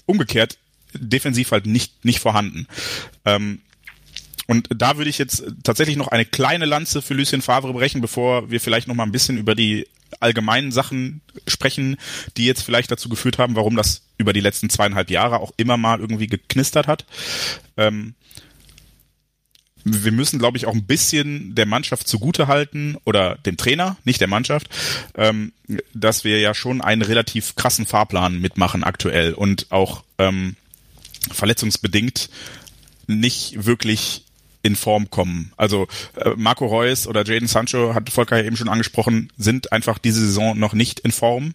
umgekehrt 0.06 0.58
defensiv 0.93 1.52
halt 1.52 1.67
nicht, 1.67 2.04
nicht 2.04 2.19
vorhanden. 2.19 2.67
Ähm, 3.25 3.62
und 4.49 4.67
da 4.75 4.97
würde 4.97 5.12
ich 5.12 5.19
jetzt 5.19 5.43
tatsächlich 5.63 5.95
noch 5.95 6.07
eine 6.07 6.25
kleine 6.25 6.65
Lanze 6.65 7.03
für 7.03 7.13
Lucien 7.13 7.43
Favre 7.43 7.71
brechen, 7.71 8.01
bevor 8.01 8.49
wir 8.49 8.59
vielleicht 8.59 8.88
noch 8.88 8.95
mal 8.95 9.03
ein 9.03 9.12
bisschen 9.12 9.38
über 9.38 9.53
die 9.53 9.85
allgemeinen 10.21 10.71
Sachen 10.71 11.21
sprechen, 11.45 11.97
die 12.35 12.47
jetzt 12.47 12.63
vielleicht 12.63 12.89
dazu 12.89 13.09
geführt 13.09 13.38
haben, 13.38 13.55
warum 13.55 13.75
das 13.75 14.01
über 14.17 14.33
die 14.33 14.39
letzten 14.39 14.71
zweieinhalb 14.71 15.12
Jahre 15.12 15.39
auch 15.39 15.53
immer 15.57 15.77
mal 15.77 15.99
irgendwie 15.99 16.25
geknistert 16.25 16.88
hat. 16.88 17.05
Ähm, 17.77 18.15
wir 19.83 20.12
müssen, 20.12 20.39
glaube 20.39 20.57
ich, 20.57 20.65
auch 20.65 20.73
ein 20.73 20.88
bisschen 20.88 21.53
der 21.53 21.67
Mannschaft 21.67 22.07
zugute 22.07 22.47
halten 22.47 22.97
oder 23.05 23.35
dem 23.45 23.55
Trainer, 23.55 23.97
nicht 24.03 24.19
der 24.19 24.27
Mannschaft, 24.27 24.67
ähm, 25.13 25.53
dass 25.93 26.23
wir 26.23 26.39
ja 26.39 26.55
schon 26.55 26.81
einen 26.81 27.03
relativ 27.03 27.55
krassen 27.55 27.85
Fahrplan 27.85 28.41
mitmachen 28.41 28.83
aktuell 28.83 29.35
und 29.35 29.67
auch 29.69 30.03
ähm, 30.17 30.55
verletzungsbedingt 31.31 32.31
nicht 33.05 33.65
wirklich 33.67 34.23
in 34.62 34.76
Form 34.76 35.10
kommen. 35.10 35.54
Also 35.58 35.88
äh, 36.15 36.32
Marco 36.36 36.65
Reus 36.65 37.08
oder 37.08 37.26
Jaden 37.26 37.48
Sancho, 37.48 37.93
hat 37.93 38.10
Volker 38.10 38.38
ja 38.38 38.43
eben 38.43 38.58
schon 38.58 38.69
angesprochen, 38.69 39.32
sind 39.38 39.72
einfach 39.72 39.98
diese 39.98 40.19
Saison 40.19 40.58
noch 40.58 40.74
nicht 40.74 41.00
in 41.00 41.12
Form 41.12 41.54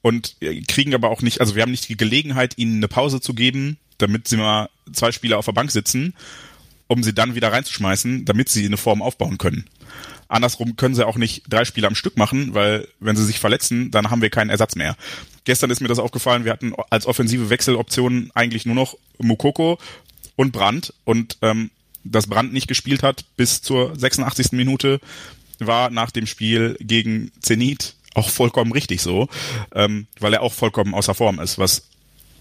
und 0.00 0.36
äh, 0.40 0.60
kriegen 0.62 0.94
aber 0.94 1.10
auch 1.10 1.22
nicht, 1.22 1.40
also 1.40 1.54
wir 1.54 1.62
haben 1.62 1.70
nicht 1.70 1.88
die 1.88 1.96
Gelegenheit, 1.96 2.58
ihnen 2.58 2.76
eine 2.76 2.88
Pause 2.88 3.20
zu 3.20 3.34
geben, 3.34 3.78
damit 3.98 4.28
sie 4.28 4.36
mal 4.36 4.68
zwei 4.92 5.12
Spieler 5.12 5.38
auf 5.38 5.44
der 5.44 5.52
Bank 5.52 5.70
sitzen, 5.70 6.14
um 6.86 7.02
sie 7.02 7.14
dann 7.14 7.34
wieder 7.34 7.52
reinzuschmeißen, 7.52 8.24
damit 8.24 8.48
sie 8.48 8.66
eine 8.66 8.76
Form 8.76 9.02
aufbauen 9.02 9.38
können. 9.38 9.64
Andersrum 10.28 10.76
können 10.76 10.94
sie 10.94 11.06
auch 11.06 11.16
nicht 11.16 11.44
drei 11.48 11.66
Spiele 11.66 11.86
am 11.86 11.94
Stück 11.94 12.16
machen, 12.16 12.54
weil 12.54 12.88
wenn 13.00 13.16
sie 13.16 13.24
sich 13.24 13.38
verletzen, 13.38 13.90
dann 13.90 14.10
haben 14.10 14.22
wir 14.22 14.30
keinen 14.30 14.48
Ersatz 14.48 14.76
mehr. 14.76 14.96
Gestern 15.44 15.70
ist 15.70 15.80
mir 15.80 15.88
das 15.88 15.98
aufgefallen, 15.98 16.46
wir 16.46 16.52
hatten 16.52 16.72
als 16.88 17.06
offensive 17.06 17.50
Wechseloptionen 17.50 18.30
eigentlich 18.34 18.64
nur 18.64 18.74
noch 18.74 18.96
Mukoko 19.18 19.78
und 20.36 20.52
Brandt 20.52 20.94
und 21.04 21.36
ähm, 21.42 21.70
dass 22.04 22.26
Brandt 22.26 22.52
nicht 22.52 22.68
gespielt 22.68 23.02
hat 23.02 23.24
bis 23.36 23.62
zur 23.62 23.98
86. 23.98 24.52
Minute, 24.52 25.00
war 25.58 25.90
nach 25.90 26.10
dem 26.10 26.26
Spiel 26.26 26.76
gegen 26.80 27.30
Zenit 27.40 27.94
auch 28.14 28.28
vollkommen 28.28 28.72
richtig 28.72 29.00
so, 29.00 29.28
ähm, 29.74 30.06
weil 30.18 30.34
er 30.34 30.42
auch 30.42 30.52
vollkommen 30.52 30.94
außer 30.94 31.14
Form 31.14 31.40
ist, 31.40 31.58
was 31.58 31.84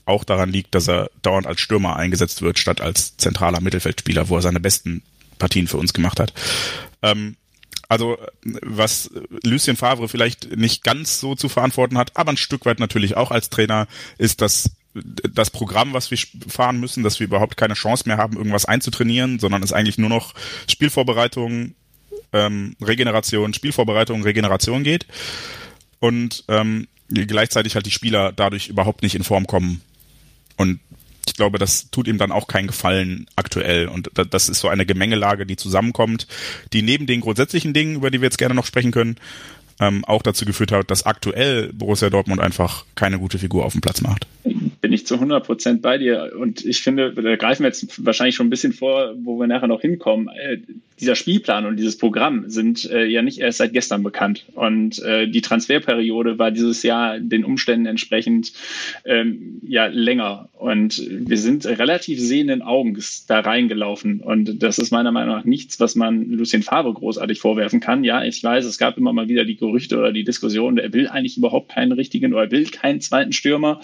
auch 0.05 0.23
daran 0.23 0.49
liegt, 0.49 0.75
dass 0.75 0.89
er 0.89 1.09
dauernd 1.21 1.47
als 1.47 1.61
Stürmer 1.61 1.95
eingesetzt 1.95 2.41
wird, 2.41 2.59
statt 2.59 2.81
als 2.81 3.15
zentraler 3.17 3.61
Mittelfeldspieler, 3.61 4.29
wo 4.29 4.35
er 4.35 4.41
seine 4.41 4.59
besten 4.59 5.03
Partien 5.37 5.67
für 5.67 5.77
uns 5.77 5.93
gemacht 5.93 6.19
hat. 6.19 6.33
Ähm, 7.01 7.35
also 7.87 8.17
was 8.43 9.09
Lucien 9.43 9.75
Favre 9.75 10.07
vielleicht 10.07 10.55
nicht 10.55 10.83
ganz 10.83 11.19
so 11.19 11.35
zu 11.35 11.49
verantworten 11.49 11.97
hat, 11.97 12.15
aber 12.15 12.31
ein 12.31 12.37
Stück 12.37 12.65
weit 12.65 12.79
natürlich 12.79 13.17
auch 13.17 13.31
als 13.31 13.49
Trainer, 13.49 13.87
ist, 14.17 14.41
dass 14.41 14.71
das 14.93 15.49
Programm, 15.49 15.93
was 15.93 16.11
wir 16.11 16.17
fahren 16.47 16.79
müssen, 16.79 17.03
dass 17.03 17.19
wir 17.19 17.27
überhaupt 17.27 17.57
keine 17.57 17.75
Chance 17.75 18.03
mehr 18.07 18.17
haben, 18.17 18.37
irgendwas 18.37 18.65
einzutrainieren, 18.65 19.39
sondern 19.39 19.63
es 19.63 19.73
eigentlich 19.73 19.97
nur 19.97 20.09
noch 20.09 20.33
Spielvorbereitung, 20.67 21.75
ähm, 22.33 22.75
Regeneration, 22.81 23.53
Spielvorbereitung, 23.53 24.23
Regeneration 24.23 24.83
geht 24.83 25.05
und 25.99 26.43
ähm, 26.47 26.87
gleichzeitig 27.09 27.75
halt 27.75 27.85
die 27.85 27.91
Spieler 27.91 28.31
dadurch 28.31 28.67
überhaupt 28.67 29.01
nicht 29.01 29.15
in 29.15 29.23
Form 29.23 29.47
kommen. 29.47 29.81
Und 30.57 30.79
ich 31.27 31.35
glaube, 31.35 31.59
das 31.59 31.89
tut 31.91 32.07
ihm 32.07 32.17
dann 32.17 32.31
auch 32.31 32.47
keinen 32.47 32.67
Gefallen 32.67 33.27
aktuell. 33.35 33.87
Und 33.87 34.09
das 34.13 34.49
ist 34.49 34.59
so 34.59 34.67
eine 34.67 34.85
Gemengelage, 34.85 35.45
die 35.45 35.55
zusammenkommt, 35.55 36.27
die 36.73 36.81
neben 36.81 37.05
den 37.05 37.21
grundsätzlichen 37.21 37.73
Dingen, 37.73 37.95
über 37.95 38.11
die 38.11 38.21
wir 38.21 38.25
jetzt 38.25 38.37
gerne 38.37 38.55
noch 38.55 38.65
sprechen 38.65 38.91
können, 38.91 39.17
ähm, 39.81 40.05
auch 40.05 40.21
dazu 40.21 40.45
geführt 40.45 40.71
hat, 40.71 40.89
dass 40.91 41.05
aktuell 41.05 41.73
Borussia 41.73 42.09
Dortmund 42.09 42.39
einfach 42.39 42.85
keine 42.95 43.17
gute 43.17 43.39
Figur 43.39 43.65
auf 43.65 43.73
dem 43.73 43.81
Platz 43.81 44.01
macht. 44.01 44.27
Bin 44.79 44.93
ich 44.93 45.05
zu 45.05 45.15
100 45.15 45.45
Prozent 45.45 45.81
bei 45.81 45.97
dir. 45.97 46.33
Und 46.39 46.63
ich 46.63 46.81
finde, 46.81 47.11
da 47.13 47.35
greifen 47.35 47.63
wir 47.63 47.67
jetzt 47.67 48.05
wahrscheinlich 48.05 48.35
schon 48.35 48.47
ein 48.47 48.51
bisschen 48.51 48.73
vor, 48.73 49.13
wo 49.23 49.39
wir 49.39 49.47
nachher 49.47 49.67
noch 49.67 49.81
hinkommen. 49.81 50.29
Äh, 50.29 50.59
dieser 50.99 51.15
Spielplan 51.15 51.65
und 51.65 51.77
dieses 51.77 51.97
Programm 51.97 52.49
sind 52.49 52.89
äh, 52.89 53.05
ja 53.05 53.23
nicht 53.23 53.39
erst 53.39 53.57
seit 53.57 53.73
gestern 53.73 54.03
bekannt. 54.03 54.45
Und 54.53 55.01
äh, 55.01 55.27
die 55.27 55.41
Transferperiode 55.41 56.37
war 56.37 56.51
dieses 56.51 56.83
Jahr 56.83 57.19
den 57.19 57.43
Umständen 57.43 57.87
entsprechend 57.87 58.53
ähm, 59.03 59.59
ja 59.67 59.87
länger. 59.87 60.49
Und 60.53 61.01
wir 61.09 61.37
sind 61.37 61.65
relativ 61.65 62.19
sehenden 62.19 62.61
Augens 62.61 63.25
da 63.25 63.39
reingelaufen. 63.39 64.19
Und 64.19 64.61
das 64.61 64.77
ist 64.77 64.91
meiner 64.91 65.11
Meinung 65.11 65.35
nach 65.35 65.43
nichts, 65.43 65.79
was 65.79 65.95
man 65.95 66.29
Lucien 66.29 66.61
Favre 66.61 66.93
großartig 66.93 67.39
vorwerfen 67.39 67.79
kann. 67.79 68.03
Ja, 68.03 68.23
ich 68.23 68.43
weiß, 68.43 68.65
es 68.65 68.77
gab 68.77 68.97
immer 68.97 69.11
mal 69.11 69.27
wieder 69.27 69.43
die 69.43 69.55
Gerüchte 69.71 69.97
oder 69.97 70.11
die 70.11 70.23
Diskussion, 70.23 70.77
er 70.77 70.93
will 70.93 71.07
eigentlich 71.07 71.37
überhaupt 71.37 71.71
keinen 71.71 71.93
richtigen 71.93 72.33
oder 72.33 72.51
will 72.51 72.65
keinen 72.65 72.99
zweiten 72.99 73.31
Stürmer. 73.31 73.79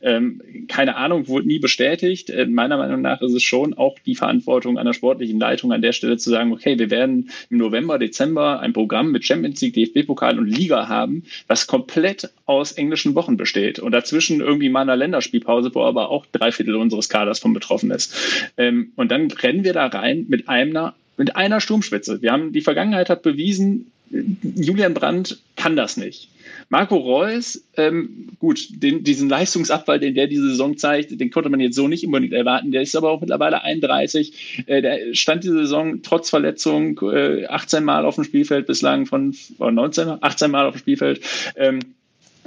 Ähm, 0.00 0.40
keine 0.68 0.96
Ahnung, 0.96 1.26
wurde 1.28 1.46
nie 1.46 1.58
bestätigt. 1.58 2.30
Äh, 2.30 2.46
meiner 2.46 2.76
Meinung 2.76 3.02
nach 3.02 3.20
ist 3.20 3.34
es 3.34 3.42
schon 3.42 3.74
auch 3.74 3.98
die 4.06 4.14
Verantwortung 4.14 4.78
einer 4.78 4.94
sportlichen 4.94 5.40
Leitung 5.40 5.72
an 5.72 5.82
der 5.82 5.92
Stelle 5.92 6.16
zu 6.16 6.30
sagen, 6.30 6.52
okay, 6.52 6.78
wir 6.78 6.90
werden 6.90 7.30
im 7.50 7.58
November, 7.58 7.98
Dezember 7.98 8.60
ein 8.60 8.72
Programm 8.72 9.10
mit 9.10 9.24
Champions 9.24 9.60
League, 9.60 9.74
DFB-Pokal 9.74 10.38
und 10.38 10.46
Liga 10.46 10.88
haben, 10.88 11.24
was 11.48 11.66
komplett 11.66 12.30
aus 12.46 12.72
englischen 12.72 13.14
Wochen 13.14 13.36
besteht 13.36 13.78
und 13.78 13.92
dazwischen 13.92 14.40
irgendwie 14.40 14.68
mal 14.68 14.82
eine 14.82 14.94
Länderspielpause, 14.94 15.74
wo 15.74 15.82
aber 15.82 16.10
auch 16.10 16.26
drei 16.30 16.52
Viertel 16.52 16.76
unseres 16.76 17.08
Kaders 17.08 17.40
von 17.40 17.52
betroffen 17.52 17.90
ist. 17.90 18.14
Ähm, 18.56 18.92
und 18.96 19.10
dann 19.10 19.30
rennen 19.30 19.64
wir 19.64 19.72
da 19.72 19.86
rein 19.86 20.26
mit 20.28 20.48
einer 20.48 20.94
mit 21.18 21.36
einer 21.36 21.60
Sturmspitze. 21.60 22.22
Wir 22.22 22.32
haben 22.32 22.52
die 22.52 22.62
Vergangenheit 22.62 23.10
hat 23.10 23.22
bewiesen, 23.22 23.92
Julian 24.12 24.94
Brandt 24.94 25.40
kann 25.56 25.76
das 25.76 25.96
nicht. 25.96 26.28
Marco 26.68 26.96
Reus, 26.96 27.62
ähm, 27.76 28.28
gut, 28.38 28.68
den, 28.70 29.04
diesen 29.04 29.28
Leistungsabfall, 29.28 30.00
den 30.00 30.14
der 30.14 30.26
diese 30.26 30.48
Saison 30.48 30.76
zeigt, 30.76 31.18
den 31.18 31.30
konnte 31.30 31.48
man 31.50 31.60
jetzt 31.60 31.76
so 31.76 31.88
nicht 31.88 32.04
unbedingt 32.04 32.32
erwarten. 32.32 32.72
Der 32.72 32.82
ist 32.82 32.96
aber 32.96 33.10
auch 33.10 33.20
mittlerweile 33.20 33.62
31. 33.62 34.64
Äh, 34.66 34.82
der 34.82 35.14
stand 35.14 35.44
diese 35.44 35.58
Saison 35.58 36.02
trotz 36.02 36.30
Verletzung 36.30 37.00
äh, 37.02 37.46
18 37.46 37.84
Mal 37.84 38.04
auf 38.04 38.16
dem 38.16 38.24
Spielfeld 38.24 38.66
bislang 38.66 39.06
von, 39.06 39.32
von 39.32 39.74
19, 39.74 40.22
18 40.22 40.50
Mal 40.50 40.66
auf 40.66 40.74
dem 40.74 40.80
Spielfeld. 40.80 41.20
Ähm, 41.56 41.80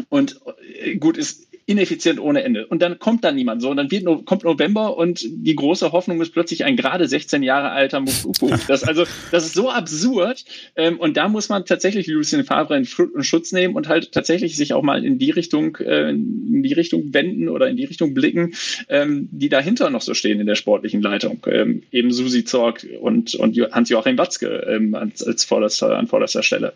und 0.10 0.40
äh, 0.82 0.96
gut, 0.96 1.18
ist 1.18 1.48
ineffizient 1.68 2.20
ohne 2.20 2.44
Ende. 2.44 2.68
Und 2.68 2.82
dann 2.82 3.00
kommt 3.00 3.24
da 3.24 3.32
niemand 3.32 3.62
so. 3.62 3.70
Und 3.70 3.78
dann 3.78 3.90
wird, 3.90 4.06
kommt 4.26 4.44
November 4.44 4.98
und 4.98 5.26
die 5.26 5.56
große 5.56 5.92
Hoffnung 5.92 6.22
ist 6.22 6.32
plötzlich 6.32 6.64
ein 6.64 6.78
gerade 6.78 7.08
16 7.08 7.42
Jahre 7.42 7.72
alter 7.72 8.00
Mufuku. 8.00 8.52
Das, 8.68 8.84
also, 8.84 9.06
das 9.32 9.46
ist 9.46 9.56
so 9.56 9.72
absurd. 9.72 10.46
Ähm, 10.76 11.00
und 11.00 11.18
da 11.18 11.28
muss 11.28 11.50
man 11.50 11.66
tatsächlich 11.66 12.06
Lucien 12.08 12.44
Favre 12.44 12.78
in 12.78 12.86
Schutz 12.86 13.52
nehmen 13.52 13.76
und 13.76 13.88
halt 13.88 14.12
tatsächlich 14.12 14.56
sich 14.56 14.74
auch 14.74 14.84
mal 14.84 15.04
in 15.04 15.18
die 15.18 15.32
Richtung, 15.32 15.78
äh, 15.78 16.10
in 16.10 16.62
die 16.62 16.74
Richtung 16.74 17.14
wenden 17.14 17.50
oder 17.50 17.68
in 17.68 17.78
die 17.78 17.86
Richtung 17.86 18.14
blicken, 18.14 18.54
ähm, 18.88 19.28
die 19.32 19.50
dahinter 19.50 19.90
noch 19.90 20.02
so 20.02 20.14
stehen 20.14 20.40
in 20.40 20.46
der 20.46 20.56
sportlichen 20.56 21.02
Leitung. 21.02 21.46
Ähm, 21.48 21.82
eben 21.92 22.12
Susi 22.12 22.44
Zorg 22.44 22.86
und, 23.02 23.34
und 23.36 23.58
Hans-Joachim 23.72 24.18
Watzke 24.20 24.48
ähm, 24.70 24.94
als, 24.94 25.24
als 25.24 25.44
vorderster, 25.46 25.98
an 25.98 26.08
vorderster 26.08 26.44
Stelle. 26.44 26.74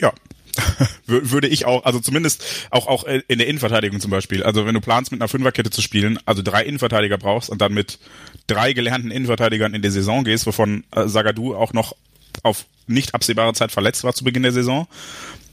Ja, 0.00 0.12
würde 1.06 1.48
ich 1.48 1.64
auch, 1.64 1.84
also 1.84 2.00
zumindest 2.00 2.44
auch, 2.70 2.86
auch 2.86 3.04
in 3.04 3.38
der 3.38 3.46
Innenverteidigung 3.46 4.00
zum 4.00 4.10
Beispiel. 4.10 4.42
Also 4.42 4.66
wenn 4.66 4.74
du 4.74 4.80
planst, 4.80 5.12
mit 5.12 5.20
einer 5.20 5.28
Fünferkette 5.28 5.70
zu 5.70 5.82
spielen, 5.82 6.18
also 6.26 6.42
drei 6.42 6.64
Innenverteidiger 6.64 7.18
brauchst 7.18 7.50
und 7.50 7.60
dann 7.60 7.74
mit 7.74 7.98
drei 8.46 8.72
gelernten 8.72 9.10
Innenverteidigern 9.10 9.74
in 9.74 9.82
die 9.82 9.90
Saison 9.90 10.24
gehst, 10.24 10.46
wovon 10.46 10.84
äh, 10.92 11.08
Sagadu 11.08 11.54
auch 11.54 11.72
noch 11.72 11.94
auf 12.42 12.66
nicht 12.86 13.14
absehbare 13.14 13.54
Zeit 13.54 13.72
verletzt 13.72 14.04
war 14.04 14.14
zu 14.14 14.24
Beginn 14.24 14.42
der 14.42 14.52
Saison. 14.52 14.86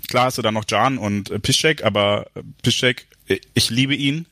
Klar 0.07 0.25
hast 0.25 0.37
du 0.37 0.41
dann 0.41 0.53
noch 0.53 0.65
Jan 0.67 0.97
und 0.97 1.31
äh, 1.31 1.39
Piszczek, 1.39 1.83
aber 1.83 2.27
äh, 2.35 2.41
Piszczek, 2.61 3.07
ich 3.53 3.69
liebe 3.69 3.95
ihn, 3.95 4.25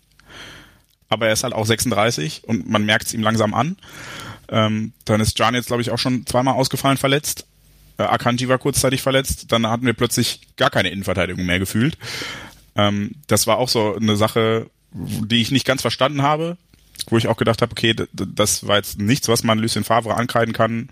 aber 1.10 1.28
er 1.28 1.34
ist 1.34 1.44
halt 1.44 1.54
auch 1.54 1.66
36 1.66 2.44
und 2.46 2.70
man 2.70 2.86
merkt 2.86 3.08
es 3.08 3.14
ihm 3.14 3.22
langsam 3.22 3.54
an. 3.54 3.78
Ähm, 4.50 4.92
dann 5.06 5.22
ist 5.22 5.40
Jan 5.40 5.56
jetzt, 5.56 5.68
glaube 5.68 5.82
ich, 5.82 5.92
auch 5.92 5.98
schon 5.98 6.26
zweimal 6.26 6.56
ausgefallen 6.56 6.98
verletzt. 6.98 7.46
Äh, 8.02 8.06
Akanji 8.06 8.48
war 8.48 8.58
kurzzeitig 8.58 9.02
verletzt, 9.02 9.52
dann 9.52 9.68
hatten 9.68 9.86
wir 9.86 9.94
plötzlich 9.94 10.42
gar 10.58 10.70
keine 10.70 10.90
Innenverteidigung 10.90 11.46
mehr 11.46 11.60
gefühlt. 11.60 11.98
Ähm, 12.76 13.12
das 13.28 13.48
war 13.48 13.58
auch 13.58 13.70
so 13.70 13.96
eine 13.96 14.16
Sache, 14.16 14.70
die 14.92 15.42
ich 15.42 15.52
nicht 15.52 15.66
ganz 15.66 15.82
verstanden 15.82 16.22
habe, 16.22 16.58
wo 17.10 17.18
ich 17.18 17.28
auch 17.28 17.38
gedacht 17.38 17.62
habe, 17.62 17.72
okay, 17.72 17.96
das 18.14 18.68
war 18.68 18.78
jetzt 18.78 19.00
nichts, 19.00 19.28
was 19.28 19.44
man 19.44 19.60
Lucien 19.60 19.84
Favre 19.84 20.16
ankreiden 20.16 20.54
kann, 20.54 20.90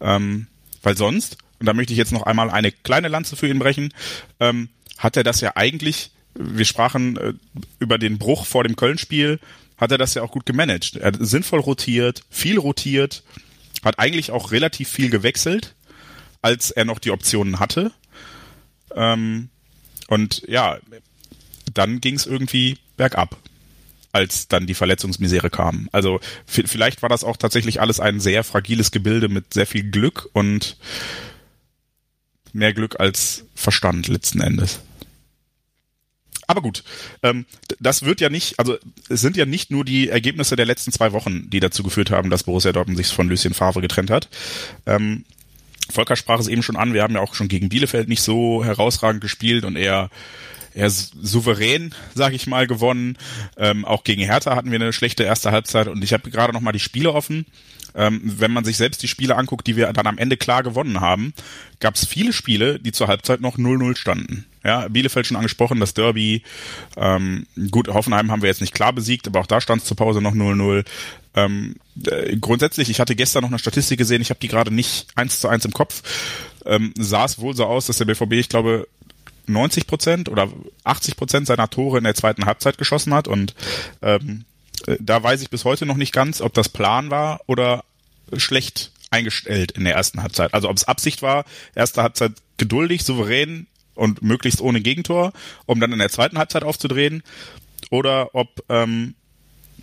ähm, 0.00 0.46
weil 0.82 0.96
sonst, 0.96 1.38
und 1.58 1.66
da 1.66 1.74
möchte 1.74 1.92
ich 1.92 1.98
jetzt 1.98 2.12
noch 2.12 2.22
einmal 2.22 2.50
eine 2.50 2.72
kleine 2.72 3.08
Lanze 3.08 3.36
für 3.36 3.48
ihn 3.48 3.58
brechen, 3.58 3.92
ähm, 4.40 4.68
hat 4.98 5.16
er 5.16 5.24
das 5.24 5.40
ja 5.40 5.52
eigentlich, 5.56 6.10
wir 6.34 6.64
sprachen 6.64 7.16
äh, 7.16 7.32
über 7.78 7.98
den 7.98 8.18
Bruch 8.18 8.46
vor 8.46 8.64
dem 8.64 8.76
Köln-Spiel, 8.76 9.40
hat 9.76 9.92
er 9.92 9.98
das 9.98 10.14
ja 10.14 10.22
auch 10.22 10.30
gut 10.30 10.46
gemanagt. 10.46 10.96
Er 10.96 11.08
hat 11.08 11.18
sinnvoll 11.20 11.60
rotiert, 11.60 12.22
viel 12.30 12.58
rotiert, 12.58 13.22
hat 13.84 13.98
eigentlich 13.98 14.30
auch 14.30 14.52
relativ 14.52 14.88
viel 14.88 15.10
gewechselt 15.10 15.75
als 16.46 16.70
er 16.70 16.84
noch 16.84 17.00
die 17.00 17.10
Optionen 17.10 17.58
hatte. 17.58 17.90
Ähm, 18.94 19.48
und 20.06 20.44
ja, 20.46 20.78
dann 21.74 22.00
ging 22.00 22.14
es 22.14 22.24
irgendwie 22.24 22.78
bergab, 22.96 23.36
als 24.12 24.46
dann 24.46 24.68
die 24.68 24.74
Verletzungsmisere 24.74 25.50
kam. 25.50 25.88
Also 25.90 26.20
vielleicht 26.46 27.02
war 27.02 27.08
das 27.08 27.24
auch 27.24 27.36
tatsächlich 27.36 27.80
alles 27.80 27.98
ein 27.98 28.20
sehr 28.20 28.44
fragiles 28.44 28.92
Gebilde 28.92 29.28
mit 29.28 29.54
sehr 29.54 29.66
viel 29.66 29.90
Glück 29.90 30.28
und 30.34 30.76
mehr 32.52 32.72
Glück 32.72 33.00
als 33.00 33.44
Verstand 33.56 34.06
letzten 34.06 34.40
Endes. 34.40 34.78
Aber 36.46 36.62
gut, 36.62 36.84
ähm, 37.24 37.44
das 37.80 38.04
wird 38.04 38.20
ja 38.20 38.28
nicht, 38.28 38.60
also 38.60 38.78
es 39.08 39.20
sind 39.20 39.36
ja 39.36 39.46
nicht 39.46 39.72
nur 39.72 39.84
die 39.84 40.10
Ergebnisse 40.10 40.54
der 40.54 40.66
letzten 40.66 40.92
zwei 40.92 41.10
Wochen, 41.10 41.50
die 41.50 41.58
dazu 41.58 41.82
geführt 41.82 42.12
haben, 42.12 42.30
dass 42.30 42.44
Borussia 42.44 42.70
Dortmund 42.70 42.96
sich 42.96 43.08
von 43.08 43.28
Lucien 43.28 43.52
Favre 43.52 43.80
getrennt 43.80 44.10
hat. 44.10 44.28
Ähm, 44.86 45.24
Volker 45.90 46.16
sprach 46.16 46.40
es 46.40 46.48
eben 46.48 46.62
schon 46.62 46.76
an, 46.76 46.94
wir 46.94 47.02
haben 47.02 47.14
ja 47.14 47.20
auch 47.20 47.34
schon 47.34 47.48
gegen 47.48 47.68
Bielefeld 47.68 48.08
nicht 48.08 48.22
so 48.22 48.64
herausragend 48.64 49.20
gespielt 49.20 49.64
und 49.64 49.76
eher 49.76 50.10
eher 50.76 50.90
souverän, 50.90 51.94
sage 52.14 52.36
ich 52.36 52.46
mal, 52.46 52.66
gewonnen. 52.66 53.16
Ähm, 53.56 53.84
auch 53.84 54.04
gegen 54.04 54.22
Hertha 54.22 54.54
hatten 54.54 54.70
wir 54.70 54.76
eine 54.76 54.92
schlechte 54.92 55.24
erste 55.24 55.50
Halbzeit 55.50 55.88
und 55.88 56.04
ich 56.04 56.12
habe 56.12 56.30
gerade 56.30 56.52
noch 56.52 56.60
mal 56.60 56.72
die 56.72 56.80
Spiele 56.80 57.12
offen. 57.12 57.46
Ähm, 57.94 58.20
wenn 58.22 58.52
man 58.52 58.64
sich 58.64 58.76
selbst 58.76 59.02
die 59.02 59.08
Spiele 59.08 59.36
anguckt, 59.36 59.66
die 59.66 59.76
wir 59.76 59.90
dann 59.94 60.06
am 60.06 60.18
Ende 60.18 60.36
klar 60.36 60.62
gewonnen 60.62 61.00
haben, 61.00 61.32
gab 61.80 61.94
es 61.94 62.04
viele 62.04 62.34
Spiele, 62.34 62.78
die 62.78 62.92
zur 62.92 63.08
Halbzeit 63.08 63.40
noch 63.40 63.56
0-0 63.56 63.96
standen. 63.96 64.44
Ja, 64.66 64.88
Bielefeld 64.88 65.28
schon 65.28 65.36
angesprochen, 65.36 65.78
das 65.78 65.94
Derby. 65.94 66.42
Ähm, 66.96 67.46
gut, 67.70 67.86
Hoffenheim 67.86 68.32
haben 68.32 68.42
wir 68.42 68.48
jetzt 68.48 68.60
nicht 68.60 68.74
klar 68.74 68.92
besiegt, 68.92 69.28
aber 69.28 69.38
auch 69.38 69.46
da 69.46 69.60
stand 69.60 69.82
es 69.82 69.88
zur 69.88 69.96
Pause 69.96 70.20
noch 70.20 70.34
0-0. 70.34 70.84
Ähm, 71.36 71.76
äh, 72.04 72.36
grundsätzlich, 72.36 72.90
ich 72.90 72.98
hatte 72.98 73.14
gestern 73.14 73.42
noch 73.42 73.50
eine 73.50 73.60
Statistik 73.60 73.96
gesehen, 73.96 74.22
ich 74.22 74.30
habe 74.30 74.40
die 74.40 74.48
gerade 74.48 74.74
nicht 74.74 75.06
eins 75.14 75.38
zu 75.38 75.46
eins 75.46 75.64
im 75.64 75.72
Kopf. 75.72 76.02
Ähm, 76.64 76.92
sah 76.98 77.26
es 77.26 77.38
wohl 77.38 77.54
so 77.54 77.64
aus, 77.64 77.86
dass 77.86 77.98
der 77.98 78.06
BVB, 78.06 78.32
ich 78.32 78.48
glaube, 78.48 78.88
90 79.46 79.86
Prozent 79.86 80.28
oder 80.28 80.48
80 80.82 81.16
Prozent 81.16 81.46
seiner 81.46 81.70
Tore 81.70 81.98
in 81.98 82.04
der 82.04 82.16
zweiten 82.16 82.46
Halbzeit 82.46 82.76
geschossen 82.76 83.14
hat 83.14 83.28
und 83.28 83.54
ähm, 84.02 84.46
äh, 84.88 84.96
da 84.98 85.22
weiß 85.22 85.42
ich 85.42 85.50
bis 85.50 85.64
heute 85.64 85.86
noch 85.86 85.96
nicht 85.96 86.12
ganz, 86.12 86.40
ob 86.40 86.54
das 86.54 86.68
Plan 86.68 87.08
war 87.10 87.40
oder 87.46 87.84
schlecht 88.36 88.90
eingestellt 89.10 89.70
in 89.70 89.84
der 89.84 89.94
ersten 89.94 90.22
Halbzeit. 90.22 90.52
Also 90.54 90.68
ob 90.68 90.76
es 90.76 90.88
Absicht 90.88 91.22
war, 91.22 91.44
erste 91.76 92.02
Halbzeit 92.02 92.32
geduldig, 92.56 93.04
souverän 93.04 93.68
und 93.96 94.22
möglichst 94.22 94.60
ohne 94.60 94.80
Gegentor, 94.80 95.32
um 95.66 95.80
dann 95.80 95.92
in 95.92 95.98
der 95.98 96.08
zweiten 96.08 96.38
Halbzeit 96.38 96.62
aufzudrehen, 96.62 97.22
oder 97.90 98.34
ob 98.34 98.64
ähm, 98.68 99.14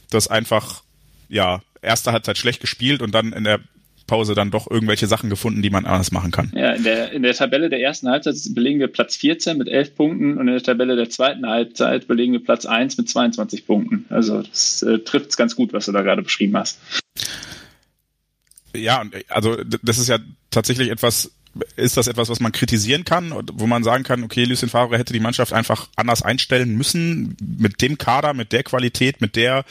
das 0.09 0.27
einfach 0.27 0.83
ja 1.29 1.61
erste 1.81 2.11
Halbzeit 2.11 2.37
schlecht 2.37 2.61
gespielt 2.61 3.01
und 3.01 3.13
dann 3.13 3.33
in 3.33 3.43
der 3.43 3.59
Pause 4.07 4.35
dann 4.35 4.51
doch 4.51 4.69
irgendwelche 4.69 5.07
Sachen 5.07 5.29
gefunden, 5.29 5.61
die 5.61 5.69
man 5.69 5.85
anders 5.85 6.11
machen 6.11 6.31
kann. 6.31 6.51
Ja, 6.55 6.73
in 6.73 6.83
der, 6.83 7.11
in 7.11 7.23
der 7.23 7.33
Tabelle 7.33 7.69
der 7.69 7.79
ersten 7.79 8.09
Halbzeit 8.09 8.35
belegen 8.53 8.79
wir 8.79 8.87
Platz 8.87 9.15
14 9.15 9.57
mit 9.57 9.69
11 9.69 9.95
Punkten 9.95 10.37
und 10.37 10.47
in 10.47 10.53
der 10.53 10.63
Tabelle 10.63 10.95
der 10.95 11.09
zweiten 11.09 11.45
Halbzeit 11.47 12.07
belegen 12.07 12.33
wir 12.33 12.43
Platz 12.43 12.65
1 12.65 12.97
mit 12.97 13.09
22 13.09 13.65
Punkten. 13.65 14.05
Also 14.09 14.41
das 14.41 14.81
äh, 14.83 14.99
trifft 14.99 15.29
es 15.29 15.37
ganz 15.37 15.55
gut, 15.55 15.73
was 15.73 15.85
du 15.85 15.93
da 15.93 16.01
gerade 16.01 16.21
beschrieben 16.21 16.57
hast. 16.57 16.79
Ja, 18.75 19.03
also 19.29 19.57
das 19.63 19.97
ist 19.99 20.09
ja 20.09 20.17
tatsächlich 20.51 20.89
etwas, 20.89 21.31
ist 21.75 21.97
das 21.97 22.07
etwas, 22.07 22.29
was 22.29 22.39
man 22.39 22.51
kritisieren 22.51 23.05
kann, 23.05 23.33
wo 23.53 23.67
man 23.67 23.83
sagen 23.83 24.03
kann, 24.03 24.23
okay, 24.23 24.43
Lucien 24.43 24.69
Favre 24.69 24.97
hätte 24.97 25.13
die 25.13 25.19
Mannschaft 25.19 25.53
einfach 25.53 25.87
anders 25.95 26.23
einstellen 26.23 26.75
müssen, 26.75 27.37
mit 27.39 27.81
dem 27.81 27.97
Kader, 27.97 28.33
mit 28.33 28.51
der 28.51 28.63
Qualität, 28.63 29.21
mit 29.21 29.35
der 29.35 29.63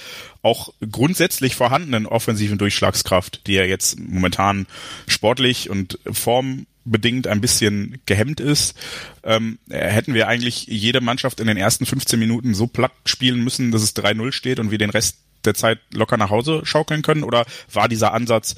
auch 0.43 0.73
grundsätzlich 0.91 1.57
vorhandenen 1.57 2.07
offensiven 2.07 2.59
Durchschlagskraft, 2.59 3.47
die 3.47 3.55
ja 3.55 3.65
jetzt 3.65 3.99
momentan 3.99 4.67
sportlich 5.09 5.71
und 5.71 5.99
formbedingt 6.11 7.27
ein 7.27 7.41
bisschen 7.41 8.01
gehemmt 8.07 8.39
ist, 8.39 8.77
ähm, 9.25 9.59
hätten 9.69 10.15
wir 10.15 10.29
eigentlich 10.29 10.67
jede 10.69 11.01
Mannschaft 11.01 11.41
in 11.41 11.49
den 11.49 11.57
ersten 11.57 11.87
15 11.87 12.19
Minuten 12.19 12.55
so 12.55 12.69
platt 12.69 12.93
spielen 13.07 13.43
müssen, 13.43 13.73
dass 13.73 13.83
es 13.83 13.97
3-0 13.97 14.33
steht 14.33 14.61
und 14.61 14.71
wir 14.71 14.79
den 14.79 14.91
Rest 14.91 15.19
der 15.45 15.55
Zeit 15.55 15.81
locker 15.93 16.17
nach 16.17 16.31
Hause 16.31 16.61
schaukeln 16.65 17.03
können? 17.03 17.25
Oder 17.25 17.45
war 17.73 17.89
dieser 17.89 18.15
Ansatz, 18.15 18.55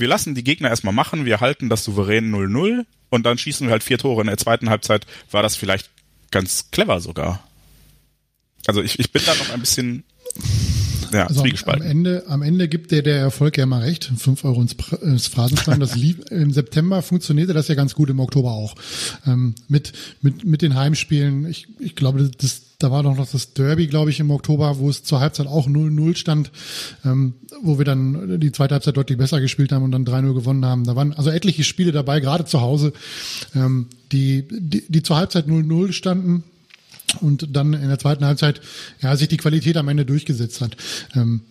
wir 0.00 0.08
lassen 0.08 0.34
die 0.34 0.44
Gegner 0.44 0.68
erstmal 0.68 0.94
machen, 0.94 1.24
wir 1.24 1.40
halten 1.40 1.68
das 1.68 1.84
souverän 1.84 2.34
0-0 2.34 2.84
und 3.10 3.26
dann 3.26 3.38
schießen 3.38 3.66
wir 3.66 3.72
halt 3.72 3.84
vier 3.84 3.98
Tore 3.98 4.22
in 4.22 4.26
der 4.26 4.38
zweiten 4.38 4.70
Halbzeit, 4.70 5.06
war 5.30 5.42
das 5.42 5.56
vielleicht 5.56 5.90
ganz 6.30 6.70
clever 6.70 7.00
sogar. 7.00 7.46
Also 8.66 8.82
ich, 8.82 8.98
ich 8.98 9.12
bin 9.12 9.22
da 9.24 9.34
noch 9.34 9.50
ein 9.50 9.60
bisschen 9.60 10.04
ja, 11.12 11.26
also 11.26 11.42
am, 11.66 11.82
Ende, 11.82 12.24
am 12.28 12.42
Ende 12.42 12.68
gibt 12.68 12.90
der 12.90 13.02
der 13.02 13.18
Erfolg 13.18 13.58
ja 13.58 13.66
mal 13.66 13.82
recht. 13.82 14.10
Fünf 14.16 14.44
Euro 14.44 14.60
ins, 14.60 14.76
ins 15.02 15.26
Phrasenschwein. 15.26 15.80
Das 15.80 15.96
lief, 15.96 16.18
im 16.30 16.52
September 16.52 17.02
funktionierte 17.02 17.52
das 17.52 17.68
ja 17.68 17.74
ganz 17.74 17.94
gut, 17.94 18.10
im 18.10 18.20
Oktober 18.20 18.52
auch. 18.52 18.74
Ähm, 19.26 19.54
mit, 19.68 19.92
mit, 20.22 20.44
mit 20.44 20.62
den 20.62 20.74
Heimspielen. 20.74 21.46
Ich, 21.46 21.68
ich 21.78 21.96
glaube, 21.96 22.30
das, 22.38 22.62
da 22.78 22.90
war 22.90 23.02
doch 23.02 23.16
noch 23.16 23.30
das 23.30 23.52
Derby, 23.52 23.86
glaube 23.86 24.10
ich, 24.10 24.20
im 24.20 24.30
Oktober, 24.30 24.78
wo 24.78 24.88
es 24.88 25.02
zur 25.02 25.20
Halbzeit 25.20 25.46
auch 25.46 25.66
0-0 25.66 26.16
stand, 26.16 26.50
ähm, 27.04 27.34
wo 27.62 27.78
wir 27.78 27.84
dann 27.84 28.40
die 28.40 28.52
zweite 28.52 28.74
Halbzeit 28.74 28.96
deutlich 28.96 29.18
besser 29.18 29.40
gespielt 29.40 29.72
haben 29.72 29.84
und 29.84 29.92
dann 29.92 30.04
3-0 30.04 30.34
gewonnen 30.34 30.64
haben. 30.64 30.84
Da 30.84 30.96
waren 30.96 31.12
also 31.12 31.30
etliche 31.30 31.64
Spiele 31.64 31.92
dabei, 31.92 32.20
gerade 32.20 32.44
zu 32.44 32.60
Hause, 32.60 32.92
ähm, 33.54 33.86
die, 34.12 34.46
die, 34.50 34.84
die 34.88 35.02
zur 35.02 35.16
Halbzeit 35.16 35.46
0-0 35.46 35.92
standen 35.92 36.44
und 37.20 37.48
dann 37.50 37.72
in 37.74 37.88
der 37.88 37.98
zweiten 37.98 38.24
Halbzeit 38.24 38.60
ja 39.00 39.16
sich 39.16 39.28
die 39.28 39.36
Qualität 39.36 39.76
am 39.76 39.88
Ende 39.88 40.04
durchgesetzt 40.04 40.60
hat. 40.60 40.76
Ähm, 41.14 41.42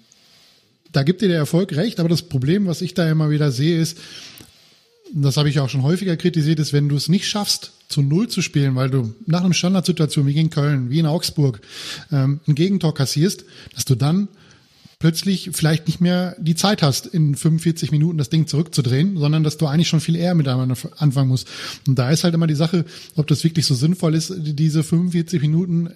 da 0.91 1.03
gibt 1.03 1.21
dir 1.21 1.27
der 1.27 1.37
Erfolg 1.37 1.75
recht, 1.75 1.99
aber 1.99 2.09
das 2.09 2.23
Problem, 2.23 2.65
was 2.65 2.81
ich 2.81 2.93
da 2.93 3.09
immer 3.09 3.29
wieder 3.29 3.51
sehe, 3.51 3.79
ist, 3.79 3.97
das 5.13 5.37
habe 5.37 5.49
ich 5.49 5.59
auch 5.59 5.69
schon 5.69 5.83
häufiger 5.83 6.17
kritisiert, 6.17 6.59
ist, 6.59 6.73
wenn 6.73 6.89
du 6.89 6.95
es 6.95 7.09
nicht 7.09 7.27
schaffst, 7.27 7.71
zu 7.89 8.01
Null 8.01 8.27
zu 8.27 8.41
spielen, 8.41 8.75
weil 8.75 8.89
du 8.89 9.13
nach 9.25 9.43
einer 9.43 9.53
Standardsituation 9.53 10.27
wie 10.27 10.33
gegen 10.33 10.51
Köln, 10.51 10.89
wie 10.89 10.99
in 10.99 11.07
Augsburg, 11.07 11.61
ähm, 12.11 12.39
ein 12.47 12.55
Gegentor 12.55 12.93
kassierst, 12.93 13.45
dass 13.73 13.85
du 13.85 13.95
dann 13.95 14.27
plötzlich 14.99 15.49
vielleicht 15.53 15.87
nicht 15.87 16.01
mehr 16.01 16.35
die 16.39 16.55
Zeit 16.55 16.81
hast, 16.81 17.07
in 17.07 17.35
45 17.35 17.91
Minuten 17.91 18.17
das 18.17 18.29
Ding 18.29 18.47
zurückzudrehen, 18.47 19.17
sondern 19.17 19.43
dass 19.43 19.57
du 19.57 19.65
eigentlich 19.65 19.87
schon 19.87 20.01
viel 20.01 20.17
eher 20.17 20.35
mit 20.35 20.47
anfangen 20.47 21.29
musst. 21.29 21.47
Und 21.87 21.97
da 21.97 22.09
ist 22.09 22.25
halt 22.25 22.33
immer 22.33 22.47
die 22.47 22.55
Sache, 22.55 22.83
ob 23.15 23.25
das 23.27 23.45
wirklich 23.45 23.65
so 23.65 23.75
sinnvoll 23.75 24.13
ist, 24.13 24.33
diese 24.37 24.83
45 24.83 25.41
Minuten 25.41 25.89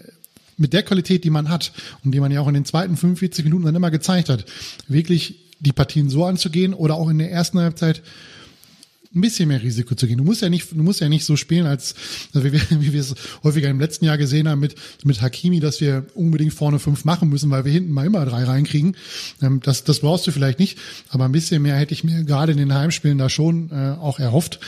mit 0.56 0.72
der 0.72 0.84
Qualität, 0.84 1.26
die 1.26 1.30
man 1.30 1.50
hat 1.50 1.74
und 2.06 2.13
die 2.13 2.20
man 2.22 2.32
ja 2.32 2.39
auch 2.39 2.48
in 2.48 2.54
den 2.54 2.66
zweiten 2.66 2.96
45 2.96 3.44
Minuten 3.44 3.66
dann 3.66 3.76
immer 3.76 3.92
gezeigt 3.92 4.30
hat, 4.30 4.46
wirklich 4.88 5.36
die 5.60 5.74
Partien 5.74 6.10
so 6.10 6.24
anzugehen 6.26 6.74
oder 6.74 6.96
auch 6.96 7.10
in 7.10 7.18
der 7.18 7.32
ersten 7.32 7.60
Halbzeit 7.60 8.02
ein 9.15 9.21
bisschen 9.21 9.47
mehr 9.47 9.62
Risiko 9.62 9.93
zu 9.93 10.08
gehen. 10.08 10.17
Du 10.17 10.23
musst 10.23 10.41
ja 10.41 10.49
nicht, 10.49 10.71
du 10.71 10.82
musst 10.82 10.99
ja 10.99 11.08
nicht 11.08 11.26
so 11.26 11.36
spielen, 11.36 11.67
als 11.67 11.93
also 12.34 12.45
wie, 12.45 12.54
wir, 12.54 12.62
wie 12.82 12.93
wir 12.93 13.02
es 13.02 13.13
häufiger 13.43 13.69
im 13.69 13.80
letzten 13.80 14.06
Jahr 14.06 14.17
gesehen 14.17 14.47
haben 14.47 14.60
mit, 14.60 14.76
mit 15.04 15.21
Hakimi, 15.21 15.60
dass 15.60 15.82
wir 15.82 16.06
unbedingt 16.15 16.54
vorne 16.54 16.80
fünf 16.80 17.06
machen 17.06 17.30
müssen, 17.30 17.49
weil 17.52 17.65
wir 17.65 17.71
hinten 17.71 17.91
mal 17.91 18.06
immer 18.06 18.26
drei 18.26 18.43
reinkriegen. 18.43 18.95
Ähm, 19.41 19.60
das, 19.63 19.84
das 19.84 19.99
brauchst 19.99 20.26
du 20.26 20.32
vielleicht 20.32 20.60
nicht, 20.60 20.80
aber 21.10 21.26
ein 21.26 21.32
bisschen 21.32 21.62
mehr 21.62 21.76
hätte 21.76 21.93
ich 21.93 22.04
mir 22.04 22.23
gerade 22.23 22.54
in 22.54 22.58
den 22.58 22.73
Heimspielen 22.73 23.17
da 23.17 23.30
schon 23.30 23.69
äh, 23.71 23.95
auch 23.99 24.19
erhofft, 24.19 24.60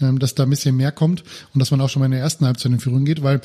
ähm, 0.00 0.18
dass 0.18 0.34
da 0.34 0.44
ein 0.44 0.50
bisschen 0.50 0.76
mehr 0.76 0.92
kommt 0.92 1.22
und 1.52 1.60
dass 1.60 1.70
man 1.70 1.80
auch 1.80 1.90
schon 1.90 2.00
mal 2.00 2.06
in 2.06 2.12
der 2.12 2.20
ersten 2.20 2.46
Halbzeit 2.46 2.72
in 2.72 2.80
Führung 2.80 3.04
geht, 3.04 3.22
weil 3.22 3.36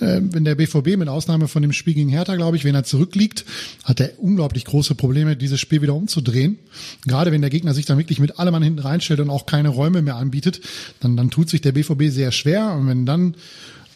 äh, 0.00 0.20
wenn 0.22 0.44
der 0.44 0.56
BVB 0.56 0.96
mit 0.96 1.08
Ausnahme 1.08 1.46
von 1.46 1.62
dem 1.62 1.72
Spiel 1.72 1.94
gegen 1.94 2.08
Hertha, 2.08 2.34
glaube 2.34 2.56
ich, 2.56 2.64
wenn 2.64 2.74
er 2.74 2.84
zurückliegt, 2.84 3.44
hat 3.84 4.00
er 4.00 4.18
unglaublich 4.18 4.64
große 4.64 4.94
Probleme, 4.96 5.36
dieses 5.36 5.60
Spiel 5.60 5.82
wieder 5.82 5.94
umzudrehen. 5.94 6.58
Gerade 7.06 7.30
wenn 7.30 7.40
der 7.40 7.50
Gegner 7.50 7.74
sich 7.74 7.86
dann 7.86 7.98
wirklich 7.98 8.18
mit 8.18 8.38
allem 8.38 8.54
an 8.54 8.62
hinten 8.62 8.80
reinstellt 8.80 9.20
und 9.20 9.30
auch 9.30 9.46
keine 9.46 9.68
Räume 9.68 9.99
Räume 10.00 10.06
mehr 10.06 10.16
anbietet, 10.16 10.60
dann, 11.00 11.16
dann 11.16 11.30
tut 11.30 11.48
sich 11.48 11.60
der 11.60 11.72
BVB 11.72 12.04
sehr 12.08 12.32
schwer. 12.32 12.72
Und 12.72 12.88
wenn 12.88 13.06
dann 13.06 13.34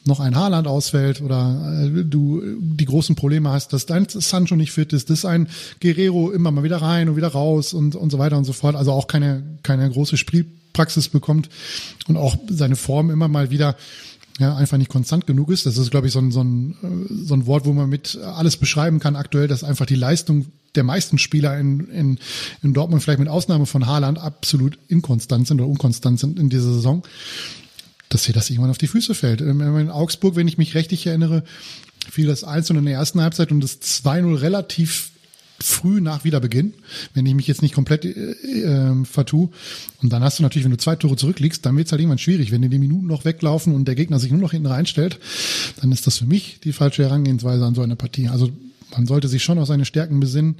noch 0.06 0.20
ein 0.20 0.36
Haarland 0.36 0.66
ausfällt 0.66 1.22
oder 1.22 1.82
äh, 1.82 2.04
du 2.04 2.42
die 2.58 2.84
großen 2.84 3.16
Probleme 3.16 3.50
hast, 3.50 3.72
dass 3.72 3.86
dein 3.86 4.06
Sancho 4.06 4.54
nicht 4.54 4.72
fit 4.72 4.92
ist, 4.92 5.08
dass 5.08 5.24
ein 5.24 5.48
Guerrero 5.80 6.30
immer 6.30 6.50
mal 6.50 6.62
wieder 6.62 6.76
rein 6.76 7.08
und 7.08 7.16
wieder 7.16 7.28
raus 7.28 7.72
und, 7.72 7.96
und 7.96 8.10
so 8.10 8.18
weiter 8.18 8.36
und 8.36 8.44
so 8.44 8.52
fort, 8.52 8.76
also 8.76 8.92
auch 8.92 9.06
keine, 9.06 9.42
keine 9.62 9.88
große 9.88 10.18
Spielpraxis 10.18 11.08
bekommt 11.08 11.48
und 12.06 12.18
auch 12.18 12.36
seine 12.50 12.76
Form 12.76 13.10
immer 13.10 13.28
mal 13.28 13.50
wieder 13.50 13.76
ja, 14.38 14.56
einfach 14.56 14.78
nicht 14.78 14.90
konstant 14.90 15.26
genug 15.26 15.50
ist. 15.50 15.66
Das 15.66 15.78
ist, 15.78 15.90
glaube 15.90 16.08
ich, 16.08 16.12
so 16.12 16.18
ein, 16.18 16.32
so, 16.32 16.42
ein, 16.42 16.72
äh, 16.82 17.24
so 17.24 17.34
ein 17.34 17.46
Wort, 17.46 17.66
wo 17.66 17.72
man 17.72 17.88
mit 17.88 18.16
alles 18.16 18.56
beschreiben 18.56 18.98
kann 18.98 19.16
aktuell, 19.16 19.48
dass 19.48 19.64
einfach 19.64 19.86
die 19.86 19.94
Leistung 19.94 20.46
der 20.74 20.84
meisten 20.84 21.18
Spieler 21.18 21.56
in, 21.58 21.88
in, 21.88 22.18
in 22.62 22.74
Dortmund, 22.74 23.02
vielleicht 23.02 23.20
mit 23.20 23.28
Ausnahme 23.28 23.66
von 23.66 23.86
Haaland, 23.86 24.18
absolut 24.18 24.78
inkonstant 24.88 25.46
sind 25.46 25.60
oder 25.60 25.70
unkonstant 25.70 26.18
sind 26.18 26.38
in 26.38 26.48
dieser 26.48 26.72
Saison, 26.72 27.04
dass 28.08 28.24
hier 28.24 28.34
das 28.34 28.50
irgendwann 28.50 28.70
auf 28.70 28.78
die 28.78 28.88
Füße 28.88 29.14
fällt. 29.14 29.40
Ähm, 29.40 29.60
in 29.60 29.90
Augsburg, 29.90 30.34
wenn 30.34 30.48
ich 30.48 30.58
mich 30.58 30.74
richtig 30.74 31.06
erinnere, 31.06 31.44
fiel 32.10 32.26
das 32.26 32.42
1 32.42 32.70
in 32.70 32.84
der 32.84 32.94
ersten 32.94 33.20
Halbzeit 33.20 33.52
und 33.52 33.60
das 33.60 33.80
2-0 33.80 34.40
relativ 34.40 35.10
früh 35.64 36.00
nach 36.00 36.24
Wiederbeginn, 36.24 36.74
wenn 37.14 37.24
ich 37.24 37.34
mich 37.34 37.46
jetzt 37.46 37.62
nicht 37.62 37.74
komplett 37.74 38.04
äh, 38.04 38.10
äh, 38.10 39.04
vertue. 39.04 39.48
Und 40.02 40.12
dann 40.12 40.22
hast 40.22 40.38
du 40.38 40.42
natürlich, 40.42 40.64
wenn 40.64 40.72
du 40.72 40.76
zwei 40.76 40.96
Tore 40.96 41.16
zurückliegst, 41.16 41.64
dann 41.64 41.76
wird 41.76 41.86
es 41.86 41.92
halt 41.92 42.00
irgendwann 42.00 42.18
schwierig. 42.18 42.52
Wenn 42.52 42.62
dir 42.62 42.68
die 42.68 42.78
Minuten 42.78 43.06
noch 43.06 43.24
weglaufen 43.24 43.74
und 43.74 43.86
der 43.86 43.94
Gegner 43.94 44.18
sich 44.18 44.30
nur 44.30 44.40
noch 44.40 44.50
hinten 44.50 44.66
reinstellt, 44.66 45.18
dann 45.80 45.90
ist 45.90 46.06
das 46.06 46.18
für 46.18 46.26
mich 46.26 46.60
die 46.62 46.72
falsche 46.72 47.04
Herangehensweise 47.04 47.64
an 47.64 47.74
so 47.74 47.82
eine 47.82 47.96
Partie. 47.96 48.28
Also 48.28 48.50
man 48.92 49.06
sollte 49.06 49.28
sich 49.28 49.42
schon 49.42 49.58
auf 49.58 49.66
seine 49.66 49.86
Stärken 49.86 50.20
besinnen 50.20 50.56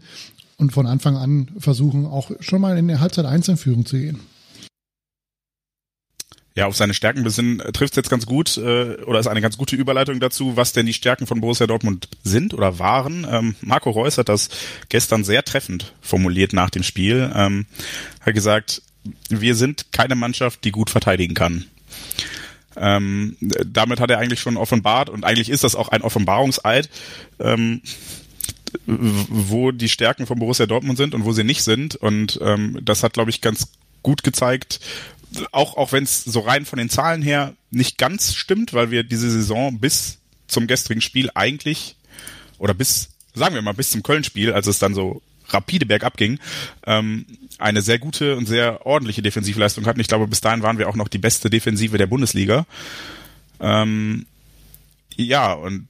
und 0.57 0.73
von 0.73 0.87
Anfang 0.87 1.17
an 1.17 1.49
versuchen, 1.59 2.07
auch 2.07 2.31
schon 2.41 2.61
mal 2.61 2.79
in 2.79 2.89
der 2.89 3.01
Halbzeit 3.01 3.27
Einzelführung 3.27 3.85
zu 3.85 3.99
gehen. 3.99 4.21
Ja, 6.57 6.67
auf 6.67 6.77
seine 6.77 6.95
Stärken 6.95 7.25
besinnen 7.25 7.59
äh, 7.59 7.73
trifft 7.73 7.97
jetzt 7.97 8.11
ganz 8.11 8.27
gut 8.27 8.57
äh, 8.59 9.03
oder 9.03 9.19
ist 9.19 9.27
eine 9.27 9.41
ganz 9.41 9.59
gute 9.59 9.75
Überleitung 9.75 10.21
dazu, 10.21 10.57
was 10.57 10.73
denn 10.73 10.87
die 10.87 10.93
Stärken 10.93 11.27
von 11.27 11.41
Borussia 11.41 11.67
Dortmund 11.67 12.09
sind 12.23 12.55
oder 12.55 12.79
waren. 12.79 13.27
Ähm, 13.29 13.57
Marco 13.61 13.91
Reus 13.91 14.19
hat 14.19 14.29
das 14.29 14.51
gestern 14.89 15.25
sehr 15.25 15.45
treffend 15.45 15.93
formuliert 16.01 16.53
nach 16.53 16.71
dem 16.71 16.85
Spiel. 16.85 17.33
Ähm, 17.35 17.67
hat 18.21 18.35
gesagt, 18.35 18.83
wir 19.29 19.57
sind 19.57 19.91
keine 19.91 20.15
Mannschaft, 20.15 20.63
die 20.63 20.71
gut 20.71 20.91
verteidigen 20.91 21.35
kann. 21.35 21.65
Ähm, 22.77 23.37
damit 23.41 23.99
hat 23.99 24.11
er 24.11 24.19
eigentlich 24.19 24.41
schon 24.41 24.57
offenbart 24.57 25.11
und 25.11 25.25
eigentlich 25.25 25.51
ist 25.51 25.65
das 25.65 25.75
auch 25.75 25.89
ein 25.89 26.03
Offenbarungseid, 26.03 26.89
ähm, 27.41 27.83
wo 28.87 29.73
die 29.73 29.89
Stärken 29.89 30.27
von 30.27 30.39
Borussia 30.39 30.67
Dortmund 30.67 30.99
sind 30.99 31.17
und 31.17 31.25
wo 31.25 31.33
sie 31.33 31.45
nicht 31.45 31.65
sind. 31.65 31.97
Und 31.97 32.39
ähm, 32.43 32.79
das 32.81 33.03
hat, 33.03 33.13
glaube 33.13 33.31
ich, 33.31 33.41
ganz 33.41 33.69
gut 34.05 34.23
gezeigt, 34.23 34.79
auch, 35.53 35.77
auch 35.77 35.93
wenn 35.93 36.05
es 36.05 36.25
so 36.25 36.41
rein 36.41 36.65
von 36.65 36.79
den 36.79 36.91
Zahlen 36.91 37.23
her 37.23 37.55
nicht 37.71 37.99
ganz 37.99 38.35
stimmt, 38.35 38.73
weil 38.73 38.91
wir 38.91 39.05
diese 39.05 39.31
Saison 39.31 39.79
bis 39.79 40.19
zum 40.47 40.67
gestrigen 40.67 41.01
Spiel 41.01 41.31
eigentlich, 41.35 41.97
oder 42.59 42.75
bis, 42.75 43.11
sagen 43.35 43.55
wir 43.55 43.63
mal, 43.63 43.75
bis 43.75 43.91
zum 43.91 44.03
Köln-Spiel, 44.03 44.53
als 44.53 44.67
es 44.67 44.79
dann 44.79 44.95
so 44.95 45.23
rapide 45.49 45.87
bergab 45.87 46.17
ging, 46.17 46.39
ähm, 46.87 47.27
eine 47.59 47.83
sehr 47.83 47.99
gute 47.99 48.37
und 48.37 48.47
sehr 48.47 48.87
ordentliche 48.87 49.23
Defensivleistung 49.23 49.87
hatten. 49.87 50.01
Ich 50.01 50.09
glaube, 50.09 50.27
bis 50.27 50.41
dahin 50.41 50.63
waren 50.63 50.79
wir 50.79 50.89
auch 50.89 50.97
noch 50.97 51.09
die 51.09 51.19
beste 51.19 51.51
Defensive 51.51 51.99
der 51.99 52.07
Bundesliga. 52.07 52.67
Ähm, 53.61 54.27
ja, 55.17 55.53
und 55.53 55.89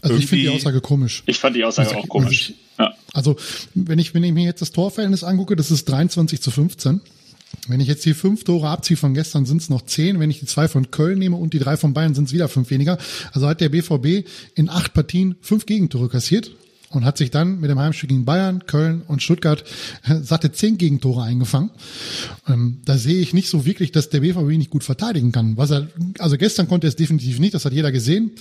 also 0.00 0.16
ich 0.16 0.26
finde 0.26 0.44
die 0.44 0.48
Aussage 0.50 0.80
komisch. 0.80 1.22
Ich 1.26 1.38
fand 1.38 1.56
die 1.56 1.64
Aussage 1.64 1.88
also, 1.88 2.00
auch 2.00 2.08
komisch. 2.08 2.52
Also, 2.78 2.90
ja. 2.90 2.96
also 3.12 3.36
wenn 3.74 3.98
ich, 3.98 4.14
wenn 4.14 4.24
ich 4.24 4.32
mir 4.32 4.44
jetzt 4.44 4.62
das 4.62 4.72
Torverhältnis 4.72 5.24
angucke, 5.24 5.56
das 5.56 5.70
ist 5.70 5.86
23 5.86 6.40
zu 6.40 6.50
15. 6.50 7.00
Wenn 7.68 7.80
ich 7.80 7.88
jetzt 7.88 8.04
die 8.04 8.14
fünf 8.14 8.44
Tore 8.44 8.68
abziehe 8.68 8.96
von 8.96 9.14
gestern, 9.14 9.46
sind 9.46 9.60
es 9.60 9.70
noch 9.70 9.82
zehn. 9.82 10.20
Wenn 10.20 10.30
ich 10.30 10.40
die 10.40 10.46
zwei 10.46 10.68
von 10.68 10.90
Köln 10.90 11.18
nehme 11.18 11.36
und 11.36 11.52
die 11.52 11.58
drei 11.58 11.76
von 11.76 11.94
Bayern, 11.94 12.14
sind 12.14 12.26
es 12.26 12.32
wieder 12.32 12.48
fünf 12.48 12.70
weniger. 12.70 12.98
Also 13.32 13.48
hat 13.48 13.60
der 13.60 13.70
BVB 13.70 14.28
in 14.54 14.68
acht 14.68 14.94
Partien 14.94 15.36
fünf 15.40 15.66
Gegentore 15.66 16.08
kassiert 16.08 16.50
und 16.90 17.04
hat 17.04 17.18
sich 17.18 17.30
dann 17.30 17.60
mit 17.60 17.70
dem 17.70 17.78
Heimspiel 17.78 18.08
gegen 18.08 18.24
Bayern, 18.24 18.66
Köln 18.66 19.02
und 19.06 19.22
Stuttgart 19.22 19.64
äh, 20.04 20.20
satte 20.20 20.52
zehn 20.52 20.78
Gegentore 20.78 21.22
eingefangen. 21.22 21.70
Ähm, 22.46 22.80
da 22.84 22.96
sehe 22.98 23.20
ich 23.20 23.34
nicht 23.34 23.48
so 23.48 23.66
wirklich, 23.66 23.90
dass 23.92 24.10
der 24.10 24.20
BVB 24.20 24.56
nicht 24.56 24.70
gut 24.70 24.84
verteidigen 24.84 25.32
kann. 25.32 25.56
Was 25.56 25.70
er, 25.70 25.88
also 26.18 26.36
gestern 26.36 26.68
konnte 26.68 26.86
er 26.86 26.90
es 26.90 26.96
definitiv 26.96 27.38
nicht, 27.38 27.54
das 27.54 27.64
hat 27.64 27.72
jeder 27.72 27.92
gesehen. 27.92 28.32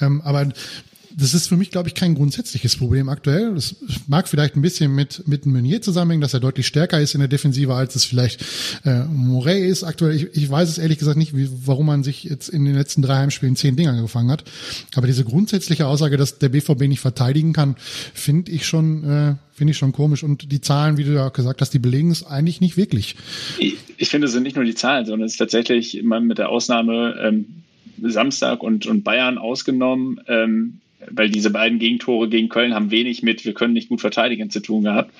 Ähm, 0.00 0.20
aber 0.20 0.52
das 1.20 1.34
ist 1.34 1.48
für 1.48 1.56
mich, 1.56 1.70
glaube 1.70 1.88
ich, 1.88 1.94
kein 1.94 2.14
grundsätzliches 2.14 2.76
Problem 2.76 3.08
aktuell. 3.08 3.54
Das 3.54 3.76
mag 4.06 4.28
vielleicht 4.28 4.54
ein 4.54 4.62
bisschen 4.62 4.94
mit, 4.94 5.26
mit 5.26 5.46
Meunier 5.46 5.82
zusammenhängen, 5.82 6.20
dass 6.20 6.32
er 6.32 6.38
deutlich 6.38 6.68
stärker 6.68 7.00
ist 7.00 7.14
in 7.14 7.20
der 7.20 7.28
Defensive, 7.28 7.74
als 7.74 7.96
es 7.96 8.04
vielleicht 8.04 8.44
äh, 8.84 9.02
Morey 9.04 9.66
ist 9.66 9.82
aktuell. 9.82 10.14
Ich, 10.14 10.36
ich 10.36 10.48
weiß 10.48 10.68
es 10.68 10.78
ehrlich 10.78 10.98
gesagt 10.98 11.18
nicht, 11.18 11.36
wie, 11.36 11.48
warum 11.66 11.86
man 11.86 12.04
sich 12.04 12.22
jetzt 12.22 12.48
in 12.48 12.64
den 12.64 12.76
letzten 12.76 13.02
drei 13.02 13.16
Heimspielen 13.16 13.56
zehn 13.56 13.74
Dinger 13.74 14.00
gefangen 14.00 14.30
hat. 14.30 14.44
Aber 14.94 15.08
diese 15.08 15.24
grundsätzliche 15.24 15.88
Aussage, 15.88 16.16
dass 16.16 16.38
der 16.38 16.50
BVB 16.50 16.82
nicht 16.82 17.00
verteidigen 17.00 17.52
kann, 17.52 17.74
finde 18.14 18.52
ich 18.52 18.64
schon, 18.64 19.02
äh, 19.02 19.34
finde 19.52 19.72
ich 19.72 19.78
schon 19.78 19.90
komisch. 19.90 20.22
Und 20.22 20.52
die 20.52 20.60
Zahlen, 20.60 20.98
wie 20.98 21.04
du 21.04 21.14
ja 21.14 21.30
gesagt 21.30 21.60
hast, 21.60 21.74
die 21.74 21.80
belegen 21.80 22.12
es 22.12 22.24
eigentlich 22.24 22.60
nicht 22.60 22.76
wirklich. 22.76 23.16
Ich, 23.58 23.76
ich 23.96 24.08
finde, 24.08 24.28
es 24.28 24.32
sind 24.32 24.44
nicht 24.44 24.54
nur 24.54 24.64
die 24.64 24.76
Zahlen, 24.76 25.04
sondern 25.04 25.26
es 25.26 25.32
ist 25.32 25.38
tatsächlich 25.38 25.98
immer 25.98 26.20
mit 26.20 26.38
der 26.38 26.48
Ausnahme 26.48 27.16
ähm, 27.20 27.64
Samstag 28.02 28.62
und, 28.62 28.86
und 28.86 29.02
Bayern 29.02 29.36
ausgenommen. 29.38 30.20
Ähm, 30.28 30.80
weil 31.10 31.30
diese 31.30 31.50
beiden 31.50 31.78
Gegentore 31.78 32.28
gegen 32.28 32.48
Köln 32.48 32.74
haben 32.74 32.90
wenig 32.90 33.22
mit, 33.22 33.44
wir 33.44 33.54
können 33.54 33.74
nicht 33.74 33.88
gut 33.88 34.00
verteidigen 34.00 34.50
zu 34.50 34.60
tun 34.60 34.82
gehabt. 34.82 35.12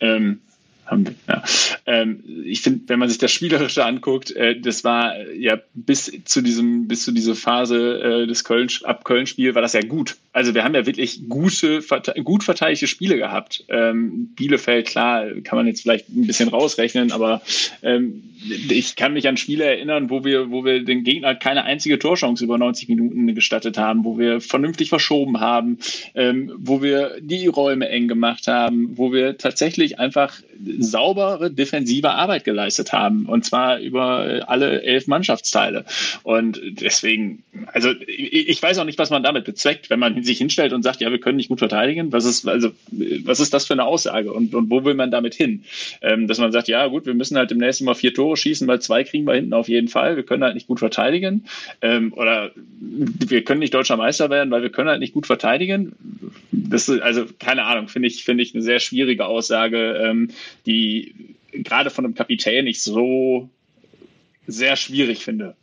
Ähm, 0.00 0.40
haben 0.86 1.16
ja. 1.28 1.42
Ähm, 1.86 2.22
ich 2.44 2.62
finde, 2.62 2.82
wenn 2.86 2.98
man 2.98 3.08
sich 3.08 3.18
das 3.18 3.32
Spielerische 3.32 3.84
anguckt, 3.84 4.30
äh, 4.30 4.58
das 4.58 4.84
war 4.84 5.16
äh, 5.16 5.36
ja 5.36 5.58
bis 5.74 6.12
zu 6.24 6.40
diesem, 6.40 6.88
bis 6.88 7.04
zu 7.04 7.12
dieser 7.12 7.34
Phase 7.34 8.00
äh, 8.00 8.26
des 8.26 8.44
Köln, 8.44 8.68
ab 8.84 9.04
Köln-Spiel 9.04 9.54
war 9.54 9.62
das 9.62 9.72
ja 9.72 9.80
gut. 9.80 10.16
Also 10.32 10.54
wir 10.54 10.64
haben 10.64 10.74
ja 10.74 10.86
wirklich 10.86 11.28
gute, 11.28 11.82
gut 12.22 12.44
verteidigte 12.44 12.86
Spiele 12.86 13.16
gehabt. 13.16 13.64
Ähm, 13.68 14.28
Bielefeld, 14.36 14.86
klar, 14.86 15.26
kann 15.42 15.56
man 15.56 15.66
jetzt 15.66 15.82
vielleicht 15.82 16.08
ein 16.08 16.26
bisschen 16.26 16.48
rausrechnen, 16.48 17.12
aber 17.12 17.42
ähm, 17.82 18.22
ich 18.48 18.96
kann 18.96 19.12
mich 19.12 19.28
an 19.28 19.36
Spiele 19.36 19.64
erinnern, 19.64 20.10
wo 20.10 20.24
wir, 20.24 20.50
wo 20.50 20.64
wir 20.64 20.84
den 20.84 21.04
Gegner 21.04 21.34
keine 21.34 21.64
einzige 21.64 21.98
Torchance 21.98 22.44
über 22.44 22.58
90 22.58 22.88
Minuten 22.88 23.34
gestattet 23.34 23.78
haben, 23.78 24.04
wo 24.04 24.18
wir 24.18 24.40
vernünftig 24.40 24.88
verschoben 24.88 25.40
haben, 25.40 25.78
ähm, 26.14 26.52
wo 26.56 26.82
wir 26.82 27.16
die 27.20 27.46
Räume 27.46 27.88
eng 27.88 28.08
gemacht 28.08 28.46
haben, 28.46 28.96
wo 28.96 29.12
wir 29.12 29.38
tatsächlich 29.38 29.98
einfach 29.98 30.40
saubere 30.78 31.50
defensive 31.50 32.10
Arbeit 32.10 32.44
geleistet 32.44 32.92
haben 32.92 33.26
und 33.26 33.44
zwar 33.44 33.78
über 33.78 34.44
alle 34.46 34.82
elf 34.82 35.06
Mannschaftsteile. 35.06 35.84
Und 36.22 36.60
deswegen, 36.62 37.42
also 37.72 37.90
ich 38.06 38.62
weiß 38.62 38.78
auch 38.78 38.84
nicht, 38.84 38.98
was 38.98 39.10
man 39.10 39.22
damit 39.22 39.44
bezweckt, 39.44 39.90
wenn 39.90 39.98
man 39.98 40.22
sich 40.22 40.38
hinstellt 40.38 40.72
und 40.72 40.82
sagt, 40.82 41.00
ja, 41.00 41.10
wir 41.10 41.20
können 41.20 41.36
nicht 41.36 41.48
gut 41.48 41.58
verteidigen. 41.58 42.12
Was 42.12 42.24
ist, 42.24 42.48
also, 42.48 42.70
was 43.24 43.40
ist 43.40 43.52
das 43.52 43.66
für 43.66 43.74
eine 43.74 43.84
Aussage 43.84 44.32
und, 44.32 44.54
und 44.54 44.70
wo 44.70 44.84
will 44.84 44.94
man 44.94 45.10
damit 45.10 45.34
hin? 45.34 45.64
Ähm, 46.02 46.26
dass 46.26 46.38
man 46.38 46.52
sagt, 46.52 46.68
ja, 46.68 46.86
gut, 46.86 47.06
wir 47.06 47.14
müssen 47.14 47.36
halt 47.36 47.50
demnächst 47.50 47.82
mal 47.82 47.94
vier 47.94 48.14
Tore 48.14 48.35
schießen, 48.36 48.68
weil 48.68 48.80
zwei 48.80 49.04
kriegen 49.04 49.26
wir 49.26 49.34
hinten 49.34 49.54
auf 49.54 49.68
jeden 49.68 49.88
Fall. 49.88 50.16
Wir 50.16 50.24
können 50.24 50.44
halt 50.44 50.54
nicht 50.54 50.66
gut 50.66 50.78
verteidigen. 50.78 51.46
Ähm, 51.82 52.12
oder 52.12 52.52
wir 52.54 53.44
können 53.44 53.60
nicht 53.60 53.74
deutscher 53.74 53.96
Meister 53.96 54.30
werden, 54.30 54.50
weil 54.50 54.62
wir 54.62 54.70
können 54.70 54.88
halt 54.88 55.00
nicht 55.00 55.14
gut 55.14 55.26
verteidigen. 55.26 55.96
Das 56.50 56.88
ist, 56.88 57.00
also, 57.00 57.26
keine 57.38 57.64
Ahnung, 57.64 57.88
finde 57.88 58.08
ich, 58.08 58.24
finde 58.24 58.42
ich 58.42 58.54
eine 58.54 58.62
sehr 58.62 58.80
schwierige 58.80 59.26
Aussage. 59.26 60.00
Ähm, 60.02 60.28
die 60.66 61.14
gerade 61.52 61.90
von 61.90 62.04
einem 62.04 62.14
Kapitän 62.14 62.66
ich 62.66 62.82
so 62.82 63.48
sehr 64.46 64.76
schwierig 64.76 65.24
finde. 65.24 65.56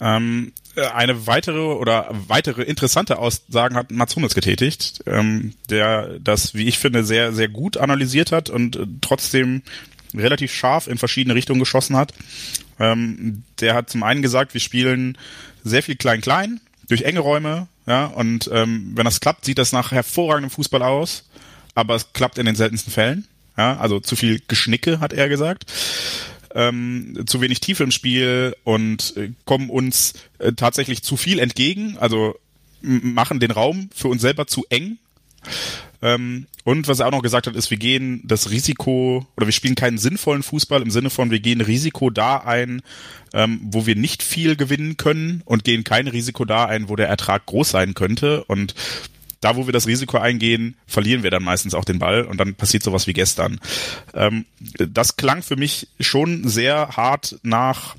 Ähm, 0.00 0.52
eine 0.78 1.26
weitere 1.26 1.58
oder 1.58 2.08
weitere 2.28 2.62
interessante 2.62 3.18
Aussagen 3.18 3.76
hat 3.76 3.90
Mats 3.90 4.16
Hummels 4.16 4.34
getätigt, 4.34 5.02
ähm, 5.06 5.54
der 5.70 6.18
das, 6.20 6.54
wie 6.54 6.68
ich 6.68 6.78
finde, 6.78 7.04
sehr, 7.04 7.32
sehr 7.32 7.48
gut 7.48 7.76
analysiert 7.76 8.32
hat 8.32 8.50
und 8.50 8.76
äh, 8.76 8.86
trotzdem 9.00 9.62
relativ 10.14 10.52
scharf 10.52 10.86
in 10.86 10.98
verschiedene 10.98 11.34
Richtungen 11.34 11.60
geschossen 11.60 11.96
hat. 11.96 12.14
Ähm, 12.78 13.42
der 13.60 13.74
hat 13.74 13.90
zum 13.90 14.02
einen 14.02 14.22
gesagt, 14.22 14.54
wir 14.54 14.60
spielen 14.60 15.18
sehr 15.64 15.82
viel 15.82 15.96
Klein-Klein 15.96 16.60
durch 16.88 17.02
enge 17.02 17.20
Räume, 17.20 17.68
ja, 17.86 18.06
und 18.06 18.50
ähm, 18.52 18.92
wenn 18.94 19.04
das 19.04 19.20
klappt, 19.20 19.44
sieht 19.44 19.58
das 19.58 19.72
nach 19.72 19.92
hervorragendem 19.92 20.50
Fußball 20.50 20.82
aus 20.82 21.24
aber 21.78 21.94
es 21.94 22.12
klappt 22.12 22.38
in 22.38 22.46
den 22.46 22.56
seltensten 22.56 22.92
Fällen. 22.92 23.28
Ja, 23.56 23.76
also 23.76 24.00
zu 24.00 24.16
viel 24.16 24.42
Geschnicke, 24.48 24.98
hat 24.98 25.12
er 25.12 25.28
gesagt. 25.28 25.64
Ähm, 26.54 27.24
zu 27.26 27.40
wenig 27.40 27.60
Tiefe 27.60 27.84
im 27.84 27.90
Spiel 27.90 28.56
und 28.64 29.16
äh, 29.16 29.30
kommen 29.44 29.68
uns 29.68 30.14
äh, 30.38 30.52
tatsächlich 30.52 31.02
zu 31.02 31.16
viel 31.16 31.38
entgegen, 31.38 31.98
also 31.98 32.36
machen 32.80 33.40
den 33.40 33.50
Raum 33.50 33.90
für 33.94 34.08
uns 34.08 34.22
selber 34.22 34.46
zu 34.46 34.64
eng. 34.70 34.98
Ähm, 36.00 36.46
und 36.64 36.86
was 36.86 37.00
er 37.00 37.06
auch 37.06 37.12
noch 37.12 37.22
gesagt 37.22 37.46
hat, 37.46 37.56
ist, 37.56 37.70
wir 37.70 37.78
gehen 37.78 38.20
das 38.24 38.50
Risiko 38.50 39.26
oder 39.36 39.46
wir 39.46 39.52
spielen 39.52 39.74
keinen 39.74 39.98
sinnvollen 39.98 40.42
Fußball 40.42 40.82
im 40.82 40.90
Sinne 40.90 41.10
von, 41.10 41.30
wir 41.30 41.40
gehen 41.40 41.60
Risiko 41.60 42.10
da 42.10 42.38
ein, 42.38 42.82
ähm, 43.32 43.60
wo 43.62 43.86
wir 43.86 43.96
nicht 43.96 44.22
viel 44.22 44.54
gewinnen 44.54 44.96
können 44.96 45.42
und 45.44 45.64
gehen 45.64 45.82
kein 45.82 46.08
Risiko 46.08 46.44
da 46.44 46.66
ein, 46.66 46.88
wo 46.88 46.96
der 46.96 47.08
Ertrag 47.08 47.46
groß 47.46 47.70
sein 47.70 47.94
könnte. 47.94 48.44
Und 48.44 48.74
da, 49.40 49.56
wo 49.56 49.66
wir 49.66 49.72
das 49.72 49.86
Risiko 49.86 50.18
eingehen, 50.18 50.76
verlieren 50.86 51.22
wir 51.22 51.30
dann 51.30 51.44
meistens 51.44 51.74
auch 51.74 51.84
den 51.84 51.98
Ball 51.98 52.22
und 52.24 52.38
dann 52.38 52.54
passiert 52.54 52.82
sowas 52.82 53.06
wie 53.06 53.12
gestern. 53.12 53.60
Ähm, 54.14 54.44
das 54.60 55.16
klang 55.16 55.42
für 55.42 55.56
mich 55.56 55.88
schon 56.00 56.48
sehr 56.48 56.88
hart 56.96 57.38
nach 57.42 57.96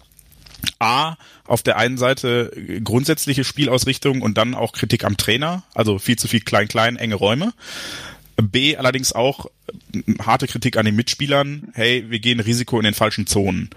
A, 0.80 1.16
auf 1.46 1.64
der 1.64 1.78
einen 1.78 1.98
Seite 1.98 2.52
grundsätzliche 2.84 3.44
Spielausrichtung 3.44 4.22
und 4.22 4.38
dann 4.38 4.54
auch 4.54 4.74
Kritik 4.74 5.04
am 5.06 5.18
Trainer, 5.18 5.64
also 5.74 6.00
viel 6.00 6.18
zu 6.18 6.28
viel 6.28 6.42
klein-klein, 6.42 6.98
enge 6.98 7.16
Räume. 7.16 7.54
B, 8.42 8.78
allerdings 8.78 9.14
auch 9.14 9.48
harte 10.20 10.48
Kritik 10.48 10.78
an 10.78 10.86
den 10.86 10.96
Mitspielern, 10.96 11.70
hey, 11.74 12.06
wir 12.10 12.20
gehen 12.20 12.40
Risiko 12.40 12.78
in 12.78 12.86
den 12.86 12.94
falschen 12.94 13.28
Zonen. 13.28 13.70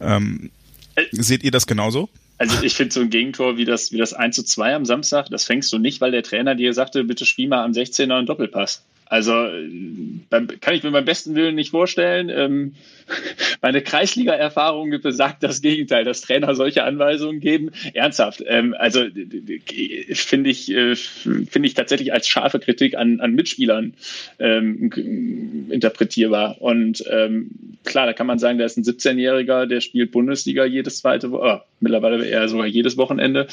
Ähm, 0.00 0.50
äh, 0.94 1.04
seht 1.12 1.42
ihr 1.42 1.50
das 1.50 1.66
genauso? 1.66 2.08
Also 2.38 2.62
ich 2.62 2.74
finde 2.74 2.92
so 2.92 3.00
ein 3.00 3.10
Gegentor 3.10 3.56
wie 3.56 3.64
das, 3.64 3.92
wie 3.92 3.98
das 3.98 4.12
1 4.12 4.36
zu 4.36 4.44
2 4.44 4.74
am 4.74 4.84
Samstag, 4.84 5.28
das 5.30 5.44
fängst 5.44 5.72
du 5.72 5.78
nicht, 5.78 6.00
weil 6.00 6.10
der 6.10 6.22
Trainer 6.22 6.54
dir 6.54 6.74
sagte, 6.74 7.04
bitte 7.04 7.24
spiel 7.24 7.48
mal 7.48 7.64
am 7.64 7.72
16er 7.72 8.14
einen 8.14 8.26
Doppelpass. 8.26 8.84
Also 9.08 9.32
kann 10.60 10.74
ich 10.74 10.82
mir 10.82 10.90
beim 10.90 11.04
besten 11.04 11.34
Willen 11.36 11.54
nicht 11.54 11.70
vorstellen. 11.70 12.28
Ähm, 12.28 12.74
meine 13.62 13.80
Kreisliga-Erfahrung 13.82 14.90
besagt 15.00 15.42
das 15.42 15.62
Gegenteil, 15.62 16.04
dass 16.04 16.22
Trainer 16.22 16.54
solche 16.54 16.82
Anweisungen 16.82 17.40
geben. 17.40 17.70
Ernsthaft. 17.94 18.42
Ähm, 18.46 18.74
also 18.76 19.04
finde 20.12 20.50
ich, 20.50 20.70
äh, 20.70 20.96
finde 20.96 21.68
ich 21.68 21.74
tatsächlich 21.74 22.12
als 22.12 22.26
scharfe 22.26 22.58
Kritik 22.58 22.96
an, 22.96 23.20
an 23.20 23.34
Mitspielern 23.34 23.94
ähm, 24.40 25.68
interpretierbar. 25.70 26.60
Und 26.60 27.04
ähm, 27.08 27.50
klar, 27.84 28.06
da 28.06 28.12
kann 28.12 28.26
man 28.26 28.40
sagen, 28.40 28.58
da 28.58 28.64
ist 28.64 28.76
ein 28.76 28.84
17-Jähriger, 28.84 29.66
der 29.66 29.80
spielt 29.80 30.10
Bundesliga 30.10 30.64
jedes 30.64 30.98
zweite, 30.98 31.30
oh, 31.30 31.60
mittlerweile 31.80 32.26
eher 32.26 32.48
sogar 32.48 32.66
jedes 32.66 32.96
Wochenende. 32.96 33.46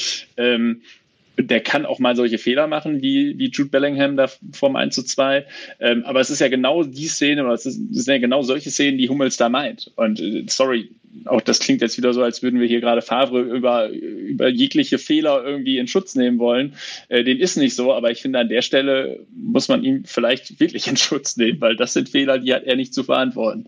Der 1.37 1.61
kann 1.61 1.85
auch 1.85 1.99
mal 1.99 2.15
solche 2.15 2.37
Fehler 2.37 2.67
machen, 2.67 3.01
wie, 3.01 3.37
wie 3.37 3.49
Jude 3.49 3.69
Bellingham 3.69 4.15
da 4.15 4.29
vom 4.51 4.75
1 4.75 4.93
zu 4.93 5.03
2. 5.03 5.45
Ähm, 5.79 6.03
aber 6.05 6.19
es 6.19 6.29
ist 6.29 6.39
ja 6.39 6.47
genau 6.47 6.83
die 6.83 7.07
Szene, 7.07 7.43
oder 7.43 7.53
es, 7.53 7.65
ist, 7.65 7.79
es 7.91 8.05
sind 8.05 8.13
ja 8.13 8.19
genau 8.19 8.43
solche 8.43 8.69
Szenen, 8.69 8.97
die 8.97 9.09
Hummels 9.09 9.37
da 9.37 9.49
meint. 9.49 9.91
Und 9.95 10.19
äh, 10.19 10.45
sorry, 10.47 10.89
auch 11.25 11.41
das 11.41 11.59
klingt 11.59 11.81
jetzt 11.81 11.97
wieder 11.97 12.13
so, 12.13 12.23
als 12.23 12.43
würden 12.43 12.59
wir 12.59 12.67
hier 12.67 12.81
gerade 12.81 13.01
Favre 13.01 13.41
über, 13.41 13.89
über 13.89 14.47
jegliche 14.49 14.97
Fehler 14.97 15.43
irgendwie 15.43 15.77
in 15.77 15.87
Schutz 15.87 16.15
nehmen 16.15 16.39
wollen. 16.39 16.73
Äh, 17.09 17.23
den 17.23 17.39
ist 17.39 17.57
nicht 17.57 17.75
so, 17.75 17.93
aber 17.93 18.11
ich 18.11 18.21
finde, 18.21 18.39
an 18.39 18.49
der 18.49 18.61
Stelle 18.61 19.25
muss 19.35 19.67
man 19.67 19.83
ihn 19.83 20.03
vielleicht 20.05 20.59
wirklich 20.59 20.87
in 20.87 20.97
Schutz 20.97 21.37
nehmen, 21.37 21.61
weil 21.61 21.75
das 21.75 21.93
sind 21.93 22.09
Fehler, 22.09 22.39
die 22.39 22.53
hat 22.53 22.63
er 22.63 22.75
nicht 22.75 22.93
zu 22.93 23.03
verantworten. 23.03 23.67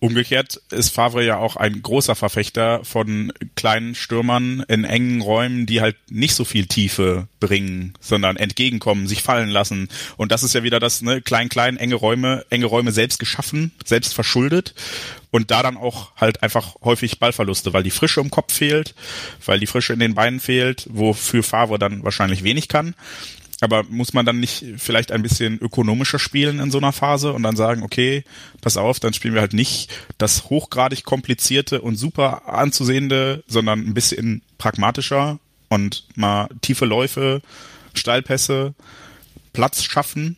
Umgekehrt 0.00 0.60
ist 0.70 0.94
Favre 0.94 1.24
ja 1.24 1.38
auch 1.38 1.56
ein 1.56 1.82
großer 1.82 2.14
Verfechter 2.14 2.84
von 2.84 3.32
kleinen 3.56 3.94
Stürmern 3.94 4.64
in 4.68 4.84
engen 4.84 5.20
Räumen, 5.20 5.66
die 5.66 5.80
halt 5.80 5.96
nicht 6.10 6.34
so 6.34 6.44
viel 6.44 6.66
Tiefe 6.66 7.28
bringen, 7.40 7.94
sondern 8.00 8.36
entgegenkommen, 8.36 9.06
sich 9.06 9.22
fallen 9.22 9.48
lassen. 9.48 9.88
Und 10.16 10.32
das 10.32 10.42
ist 10.42 10.54
ja 10.54 10.62
wieder 10.62 10.80
das, 10.80 11.02
ne, 11.02 11.20
klein, 11.20 11.48
klein, 11.48 11.76
enge 11.76 11.94
Räume, 11.94 12.44
enge 12.50 12.66
Räume 12.66 12.92
selbst 12.92 13.18
geschaffen, 13.18 13.72
selbst 13.84 14.14
verschuldet. 14.14 14.74
Und 15.30 15.50
da 15.50 15.62
dann 15.62 15.76
auch 15.76 16.16
halt 16.16 16.42
einfach 16.42 16.76
häufig 16.82 17.18
Ballverluste, 17.18 17.74
weil 17.74 17.82
die 17.82 17.90
Frische 17.90 18.20
im 18.20 18.30
Kopf 18.30 18.54
fehlt, 18.54 18.94
weil 19.44 19.60
die 19.60 19.66
Frische 19.66 19.92
in 19.92 19.98
den 19.98 20.14
Beinen 20.14 20.40
fehlt, 20.40 20.86
wofür 20.90 21.42
Favre 21.42 21.78
dann 21.78 22.02
wahrscheinlich 22.02 22.44
wenig 22.44 22.68
kann. 22.68 22.94
Aber 23.60 23.82
muss 23.84 24.12
man 24.12 24.24
dann 24.24 24.38
nicht 24.38 24.64
vielleicht 24.76 25.10
ein 25.10 25.22
bisschen 25.22 25.58
ökonomischer 25.58 26.20
spielen 26.20 26.60
in 26.60 26.70
so 26.70 26.78
einer 26.78 26.92
Phase 26.92 27.32
und 27.32 27.42
dann 27.42 27.56
sagen, 27.56 27.82
okay, 27.82 28.24
pass 28.60 28.76
auf, 28.76 29.00
dann 29.00 29.14
spielen 29.14 29.34
wir 29.34 29.40
halt 29.40 29.52
nicht 29.52 29.90
das 30.16 30.48
hochgradig 30.48 31.04
komplizierte 31.04 31.80
und 31.80 31.96
super 31.96 32.48
anzusehende, 32.48 33.42
sondern 33.48 33.80
ein 33.80 33.94
bisschen 33.94 34.42
pragmatischer 34.58 35.40
und 35.68 36.04
mal 36.14 36.48
tiefe 36.60 36.84
Läufe, 36.84 37.42
Steilpässe, 37.94 38.74
Platz 39.52 39.82
schaffen. 39.82 40.36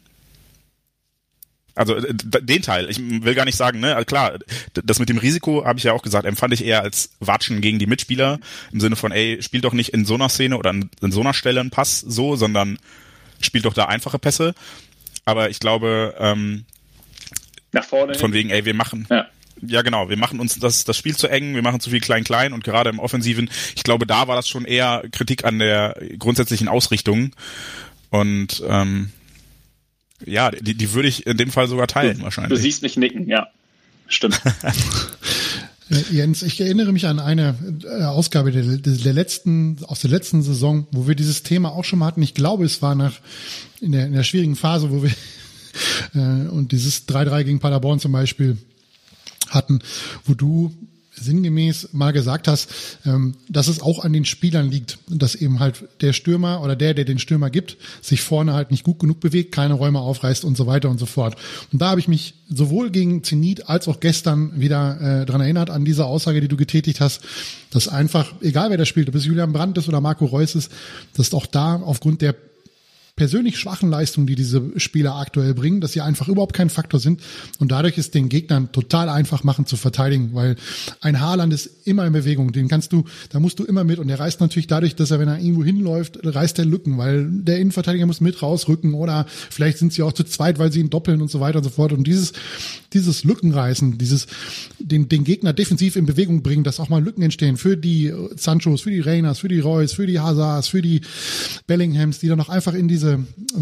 Also 1.74 1.94
äh, 1.96 2.14
den 2.14 2.62
Teil, 2.62 2.88
ich 2.88 2.98
will 2.98 3.34
gar 3.34 3.44
nicht 3.44 3.56
sagen, 3.56 3.80
ne, 3.80 4.02
klar, 4.06 4.38
das 4.72 4.98
mit 4.98 5.10
dem 5.10 5.18
Risiko 5.18 5.64
habe 5.66 5.78
ich 5.78 5.84
ja 5.84 5.92
auch 5.92 6.02
gesagt, 6.02 6.24
empfand 6.24 6.54
ich 6.54 6.64
eher 6.64 6.82
als 6.82 7.10
Watschen 7.20 7.60
gegen 7.60 7.78
die 7.78 7.86
Mitspieler 7.86 8.40
im 8.72 8.80
Sinne 8.80 8.96
von, 8.96 9.12
ey, 9.12 9.42
spiel 9.42 9.60
doch 9.60 9.74
nicht 9.74 9.90
in 9.90 10.06
so 10.06 10.14
einer 10.14 10.30
Szene 10.30 10.56
oder 10.56 10.70
in 10.70 11.12
so 11.12 11.20
einer 11.20 11.34
Stelle 11.34 11.60
einen 11.60 11.70
Pass 11.70 12.00
so, 12.00 12.34
sondern 12.34 12.78
spielt 13.40 13.64
doch 13.64 13.74
da 13.74 13.86
einfache 13.86 14.18
Pässe. 14.18 14.54
Aber 15.24 15.50
ich 15.50 15.60
glaube, 15.60 16.14
ähm, 16.18 16.64
nach 17.72 17.84
vorne. 17.84 18.14
Von 18.14 18.32
wegen, 18.32 18.50
ey, 18.50 18.64
wir 18.64 18.74
machen. 18.74 19.06
Ja. 19.10 19.26
Ja, 19.62 19.82
genau. 19.82 20.08
Wir 20.08 20.16
machen 20.16 20.40
uns 20.40 20.58
das, 20.58 20.84
das 20.84 20.96
Spiel 20.96 21.14
zu 21.14 21.28
eng, 21.28 21.54
wir 21.54 21.62
machen 21.62 21.80
zu 21.80 21.90
viel 21.90 22.00
klein-klein 22.00 22.54
und 22.54 22.64
gerade 22.64 22.88
im 22.88 22.98
Offensiven, 22.98 23.50
ich 23.76 23.84
glaube, 23.84 24.06
da 24.06 24.26
war 24.26 24.34
das 24.34 24.48
schon 24.48 24.64
eher 24.64 25.02
Kritik 25.12 25.44
an 25.44 25.58
der 25.58 26.00
grundsätzlichen 26.18 26.66
Ausrichtung. 26.66 27.32
Und 28.08 28.62
ähm, 28.66 29.10
ja, 30.24 30.50
die, 30.50 30.74
die 30.74 30.92
würde 30.92 31.08
ich 31.08 31.26
in 31.26 31.36
dem 31.36 31.50
Fall 31.50 31.68
sogar 31.68 31.86
teilen, 31.88 32.18
du, 32.18 32.24
wahrscheinlich. 32.24 32.56
Du 32.56 32.62
siehst 32.62 32.82
mich 32.82 32.96
nicken, 32.96 33.28
ja. 33.28 33.48
Stimmt. 34.08 34.40
Jens, 36.12 36.42
ich 36.42 36.60
erinnere 36.60 36.92
mich 36.92 37.06
an 37.06 37.18
eine 37.18 37.56
äh, 37.82 38.04
Ausgabe 38.04 38.52
der, 38.52 38.62
der, 38.62 39.12
letzten, 39.12 39.78
aus 39.84 40.00
der 40.00 40.10
letzten 40.10 40.42
Saison, 40.42 40.86
wo 40.92 41.08
wir 41.08 41.16
dieses 41.16 41.42
Thema 41.42 41.72
auch 41.72 41.84
schon 41.84 41.98
mal 41.98 42.06
hatten. 42.06 42.22
Ich 42.22 42.34
glaube, 42.34 42.64
es 42.64 42.80
war 42.80 42.94
nach, 42.94 43.20
in 43.80 43.90
der, 43.92 44.06
in 44.06 44.12
der 44.12 44.22
schwierigen 44.22 44.54
Phase, 44.54 44.92
wo 44.92 45.02
wir, 45.02 45.10
äh, 46.14 46.48
und 46.48 46.70
dieses 46.70 47.08
3-3 47.08 47.44
gegen 47.44 47.58
Paderborn 47.58 47.98
zum 47.98 48.12
Beispiel 48.12 48.56
hatten, 49.48 49.80
wo 50.26 50.34
du 50.34 50.72
sinngemäß 51.20 51.90
mal 51.92 52.12
gesagt 52.12 52.48
hast, 52.48 52.68
ähm, 53.06 53.34
dass 53.48 53.68
es 53.68 53.80
auch 53.80 54.04
an 54.04 54.12
den 54.12 54.24
Spielern 54.24 54.70
liegt, 54.70 54.98
dass 55.08 55.34
eben 55.34 55.60
halt 55.60 55.84
der 56.00 56.12
Stürmer 56.12 56.62
oder 56.62 56.76
der, 56.76 56.94
der 56.94 57.04
den 57.04 57.18
Stürmer 57.18 57.50
gibt, 57.50 57.76
sich 58.00 58.22
vorne 58.22 58.54
halt 58.54 58.70
nicht 58.70 58.84
gut 58.84 58.98
genug 58.98 59.20
bewegt, 59.20 59.52
keine 59.52 59.74
Räume 59.74 60.00
aufreißt 60.00 60.44
und 60.44 60.56
so 60.56 60.66
weiter 60.66 60.90
und 60.90 60.98
so 60.98 61.06
fort. 61.06 61.36
Und 61.72 61.80
da 61.80 61.90
habe 61.90 62.00
ich 62.00 62.08
mich 62.08 62.34
sowohl 62.48 62.90
gegen 62.90 63.22
Zenit 63.22 63.68
als 63.68 63.86
auch 63.88 64.00
gestern 64.00 64.60
wieder 64.60 65.22
äh, 65.22 65.26
dran 65.26 65.40
erinnert 65.40 65.70
an 65.70 65.84
diese 65.84 66.04
Aussage, 66.04 66.40
die 66.40 66.48
du 66.48 66.56
getätigt 66.56 67.00
hast, 67.00 67.22
dass 67.70 67.88
einfach, 67.88 68.32
egal 68.40 68.70
wer 68.70 68.78
da 68.78 68.84
spielt, 68.84 69.08
ob 69.08 69.14
es 69.14 69.24
Julian 69.24 69.52
Brandt 69.52 69.78
ist 69.78 69.88
oder 69.88 70.00
Marco 70.00 70.24
Reus 70.24 70.54
ist, 70.54 70.72
dass 71.16 71.32
auch 71.34 71.46
da 71.46 71.76
aufgrund 71.76 72.22
der 72.22 72.34
persönlich 73.20 73.58
schwachen 73.58 73.90
Leistungen, 73.90 74.26
die 74.26 74.34
diese 74.34 74.62
Spieler 74.76 75.16
aktuell 75.16 75.52
bringen, 75.52 75.82
dass 75.82 75.92
sie 75.92 76.00
einfach 76.00 76.26
überhaupt 76.28 76.54
kein 76.54 76.70
Faktor 76.70 76.98
sind 77.00 77.20
und 77.58 77.70
dadurch 77.70 77.98
ist 77.98 78.14
den 78.14 78.30
Gegnern 78.30 78.72
total 78.72 79.10
einfach 79.10 79.44
machen 79.44 79.66
zu 79.66 79.76
verteidigen, 79.76 80.30
weil 80.32 80.56
ein 81.02 81.20
Haaland 81.20 81.52
ist 81.52 81.86
immer 81.86 82.06
in 82.06 82.14
Bewegung, 82.14 82.52
den 82.52 82.68
kannst 82.68 82.94
du, 82.94 83.04
da 83.28 83.38
musst 83.38 83.58
du 83.58 83.64
immer 83.64 83.84
mit 83.84 83.98
und 83.98 84.08
er 84.08 84.18
reißt 84.18 84.40
natürlich 84.40 84.68
dadurch, 84.68 84.96
dass 84.96 85.10
er, 85.10 85.18
wenn 85.18 85.28
er 85.28 85.38
irgendwo 85.38 85.62
hinläuft, 85.62 86.18
reißt 86.22 86.58
er 86.60 86.64
Lücken, 86.64 86.96
weil 86.96 87.28
der 87.30 87.58
Innenverteidiger 87.58 88.06
muss 88.06 88.22
mit 88.22 88.40
rausrücken 88.40 88.94
oder 88.94 89.26
vielleicht 89.28 89.76
sind 89.76 89.92
sie 89.92 90.02
auch 90.02 90.14
zu 90.14 90.24
zweit, 90.24 90.58
weil 90.58 90.72
sie 90.72 90.80
ihn 90.80 90.88
doppeln 90.88 91.20
und 91.20 91.30
so 91.30 91.40
weiter 91.40 91.58
und 91.58 91.64
so 91.64 91.70
fort. 91.70 91.92
Und 91.92 92.06
dieses, 92.06 92.32
dieses 92.94 93.22
Lückenreißen, 93.24 93.98
dieses, 93.98 94.28
den, 94.78 95.10
den 95.10 95.24
Gegner 95.24 95.52
defensiv 95.52 95.96
in 95.96 96.06
Bewegung 96.06 96.42
bringen, 96.42 96.64
dass 96.64 96.80
auch 96.80 96.88
mal 96.88 97.04
Lücken 97.04 97.20
entstehen 97.20 97.58
für 97.58 97.76
die 97.76 98.14
Sanchos, 98.36 98.80
für 98.80 98.90
die 98.90 99.00
Reyners, 99.00 99.40
für 99.40 99.48
die 99.48 99.60
Reus, 99.60 99.92
für 99.92 100.06
die 100.06 100.20
Hazards, 100.20 100.68
für 100.68 100.80
die 100.80 101.02
Bellinghams, 101.66 102.20
die 102.20 102.28
dann 102.28 102.38
noch 102.38 102.48
einfach 102.48 102.72
in 102.72 102.88
diese 102.88 103.09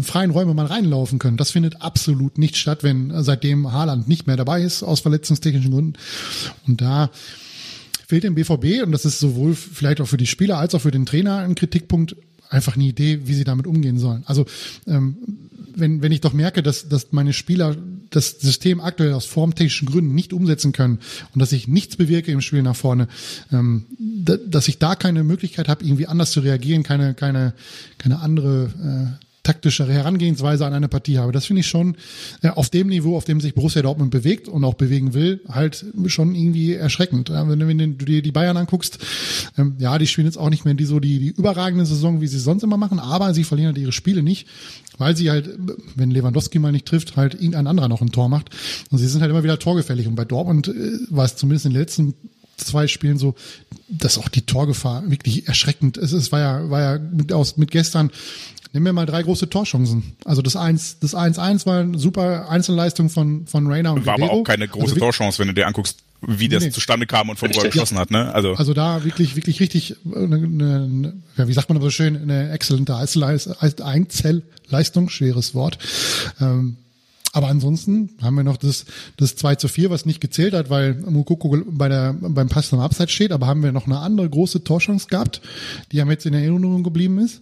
freien 0.01 0.31
Räume 0.31 0.53
mal 0.53 0.65
reinlaufen 0.65 1.19
können. 1.19 1.37
Das 1.37 1.51
findet 1.51 1.81
absolut 1.81 2.37
nicht 2.37 2.57
statt, 2.57 2.83
wenn 2.83 3.11
seitdem 3.23 3.71
Haaland 3.71 4.07
nicht 4.07 4.27
mehr 4.27 4.37
dabei 4.37 4.61
ist, 4.61 4.83
aus 4.83 4.99
verletzungstechnischen 4.99 5.71
Gründen. 5.71 5.93
Und 6.67 6.81
da 6.81 7.09
fehlt 8.07 8.23
dem 8.23 8.35
BVB, 8.35 8.83
und 8.83 8.91
das 8.91 9.05
ist 9.05 9.19
sowohl 9.19 9.55
vielleicht 9.55 10.01
auch 10.01 10.07
für 10.07 10.17
die 10.17 10.27
Spieler 10.27 10.57
als 10.57 10.73
auch 10.75 10.81
für 10.81 10.91
den 10.91 11.05
Trainer 11.05 11.37
ein 11.37 11.55
Kritikpunkt, 11.55 12.15
einfach 12.49 12.75
eine 12.75 12.85
Idee, 12.85 13.21
wie 13.25 13.35
sie 13.35 13.43
damit 13.43 13.67
umgehen 13.67 13.99
sollen. 13.99 14.23
Also 14.25 14.45
ähm, 14.87 15.17
wenn, 15.75 16.01
wenn 16.01 16.11
ich 16.11 16.21
doch 16.21 16.33
merke, 16.33 16.63
dass, 16.63 16.89
dass 16.89 17.11
meine 17.11 17.33
Spieler 17.33 17.75
das 18.09 18.39
System 18.39 18.81
aktuell 18.81 19.13
aus 19.13 19.25
formtechnischen 19.25 19.87
Gründen 19.87 20.15
nicht 20.15 20.33
umsetzen 20.33 20.71
können 20.71 20.99
und 21.33 21.41
dass 21.41 21.51
ich 21.51 21.67
nichts 21.67 21.95
bewirke 21.95 22.31
im 22.31 22.41
Spiel 22.41 22.63
nach 22.63 22.75
vorne, 22.75 23.07
ähm, 23.51 23.85
da, 23.99 24.37
dass 24.37 24.67
ich 24.67 24.79
da 24.79 24.95
keine 24.95 25.23
Möglichkeit 25.23 25.67
habe, 25.67 25.85
irgendwie 25.85 26.07
anders 26.07 26.31
zu 26.31 26.39
reagieren, 26.39 26.83
keine, 26.83 27.13
keine, 27.13 27.53
keine 27.97 28.19
andere 28.19 29.17
äh, 29.19 29.25
taktischere 29.49 29.91
Herangehensweise 29.91 30.63
an 30.63 30.73
eine 30.73 30.87
Partie 30.87 31.17
habe. 31.17 31.31
Das 31.31 31.47
finde 31.47 31.61
ich 31.61 31.67
schon 31.67 31.97
äh, 32.43 32.49
auf 32.49 32.69
dem 32.69 32.87
Niveau, 32.87 33.17
auf 33.17 33.25
dem 33.25 33.41
sich 33.41 33.55
Borussia 33.55 33.81
Dortmund 33.81 34.11
bewegt 34.11 34.47
und 34.47 34.63
auch 34.63 34.75
bewegen 34.75 35.15
will, 35.15 35.41
halt 35.49 35.85
schon 36.05 36.35
irgendwie 36.35 36.75
erschreckend. 36.75 37.29
Ja, 37.29 37.49
wenn, 37.49 37.67
wenn, 37.67 37.97
du 37.97 38.05
dir 38.05 38.21
die 38.21 38.31
Bayern 38.31 38.57
anguckst, 38.57 38.99
ähm, 39.57 39.75
ja, 39.79 39.97
die 39.97 40.05
spielen 40.05 40.27
jetzt 40.27 40.37
auch 40.37 40.51
nicht 40.51 40.65
mehr 40.65 40.75
die 40.75 40.85
so 40.85 40.99
die, 40.99 41.17
die 41.17 41.29
überragende 41.29 41.87
Saison, 41.87 42.21
wie 42.21 42.27
sie 42.27 42.37
sonst 42.37 42.61
immer 42.61 42.77
machen, 42.77 42.99
aber 42.99 43.33
sie 43.33 43.43
verlieren 43.43 43.73
halt 43.73 43.81
ihre 43.81 43.91
Spiele 43.91 44.21
nicht, 44.21 44.47
weil 44.99 45.17
sie 45.17 45.31
halt, 45.31 45.49
wenn 45.95 46.11
Lewandowski 46.11 46.59
mal 46.59 46.71
nicht 46.71 46.85
trifft, 46.85 47.17
halt 47.17 47.33
irgendein 47.33 47.65
anderer 47.65 47.87
noch 47.87 48.01
ein 48.01 48.11
Tor 48.11 48.29
macht. 48.29 48.51
Und 48.91 48.99
sie 48.99 49.07
sind 49.07 49.21
halt 49.21 49.31
immer 49.31 49.43
wieder 49.43 49.57
torgefällig. 49.57 50.05
Und 50.05 50.13
bei 50.13 50.25
Dortmund 50.25 50.67
äh, 50.67 50.71
war 51.09 51.25
es 51.25 51.37
zumindest 51.37 51.65
in 51.65 51.71
den 51.71 51.79
letzten 51.79 52.13
zwei 52.57 52.87
Spielen 52.87 53.17
so, 53.17 53.35
dass 53.87 54.17
auch 54.17 54.29
die 54.29 54.43
Torgefahr 54.43 55.09
wirklich 55.09 55.47
erschreckend 55.47 55.97
ist. 55.97 56.11
Es 56.11 56.31
war 56.31 56.39
ja, 56.39 56.69
war 56.69 56.81
ja 56.81 56.99
mit, 56.99 57.33
aus, 57.33 57.57
mit 57.57 57.71
gestern 57.71 58.11
Nehmen 58.71 58.85
wir 58.85 58.93
mal 58.93 59.05
drei 59.07 59.23
große 59.23 59.49
Torchancen. 59.49 60.13
Also 60.25 60.41
das 60.43 60.55
1, 60.55 60.99
das 60.99 61.15
1-1 61.15 61.65
war 61.65 61.79
eine 61.79 61.97
super 61.97 62.49
Einzelleistung 62.49 63.09
von, 63.09 63.47
von 63.47 63.65
Rainer 63.65 63.93
und 63.93 64.05
War 64.05 64.15
Guerrero. 64.17 64.31
aber 64.31 64.41
auch 64.41 64.43
keine 64.43 64.67
große 64.67 64.93
also, 64.93 64.95
Torchance, 64.99 65.39
wenn 65.39 65.47
du 65.47 65.53
dir 65.55 65.65
anguckst, 65.65 65.99
wie 66.21 66.49
das 66.49 66.63
Nee. 66.65 66.69
zustande 66.71 67.07
kam 67.07 67.29
und 67.29 67.37
von 67.39 67.49
wo 67.55 67.59
er 67.61 67.69
geschossen 67.69 67.97
hat, 67.97 68.11
ne? 68.11 68.31
Also, 68.33 68.53
Also 68.53 68.73
da 68.73 69.03
wirklich, 69.05 69.35
wirklich 69.35 69.59
richtig, 69.59 69.95
äh, 70.13 70.15
eine, 70.17 70.35
eine, 70.35 71.13
ja, 71.37 71.47
wie 71.47 71.53
sagt 71.53 71.69
man 71.69 71.77
aber 71.77 71.85
so 71.85 71.91
schön, 71.91 72.15
eine 72.15 72.51
exzellente 72.51 72.93
Einzelleis- 72.93 73.47
Einzelleistung, 73.81 75.09
schweres 75.09 75.55
Wort. 75.55 75.77
Ähm, 76.39 76.77
aber 77.31 77.47
ansonsten 77.47 78.09
haben 78.21 78.35
wir 78.35 78.43
noch 78.43 78.57
das, 78.57 78.85
das 79.17 79.35
2 79.35 79.55
zu 79.55 79.67
4, 79.67 79.89
was 79.91 80.05
nicht 80.05 80.19
gezählt 80.19 80.53
hat, 80.53 80.69
weil 80.69 80.95
Mukoko 80.95 81.57
bei 81.67 81.87
der, 81.87 82.13
beim 82.19 82.49
Pass 82.49 82.69
zum 82.69 82.79
Abseits 82.79 83.11
steht, 83.11 83.31
aber 83.31 83.45
haben 83.47 83.61
wir 83.63 83.71
noch 83.71 83.85
eine 83.85 83.99
andere 83.99 84.29
große 84.29 84.63
Torchance 84.63 85.07
gehabt, 85.07 85.41
die 85.91 86.01
haben 86.01 86.09
jetzt 86.09 86.25
in 86.25 86.33
Erinnerung 86.33 86.83
geblieben 86.83 87.19
ist. 87.19 87.41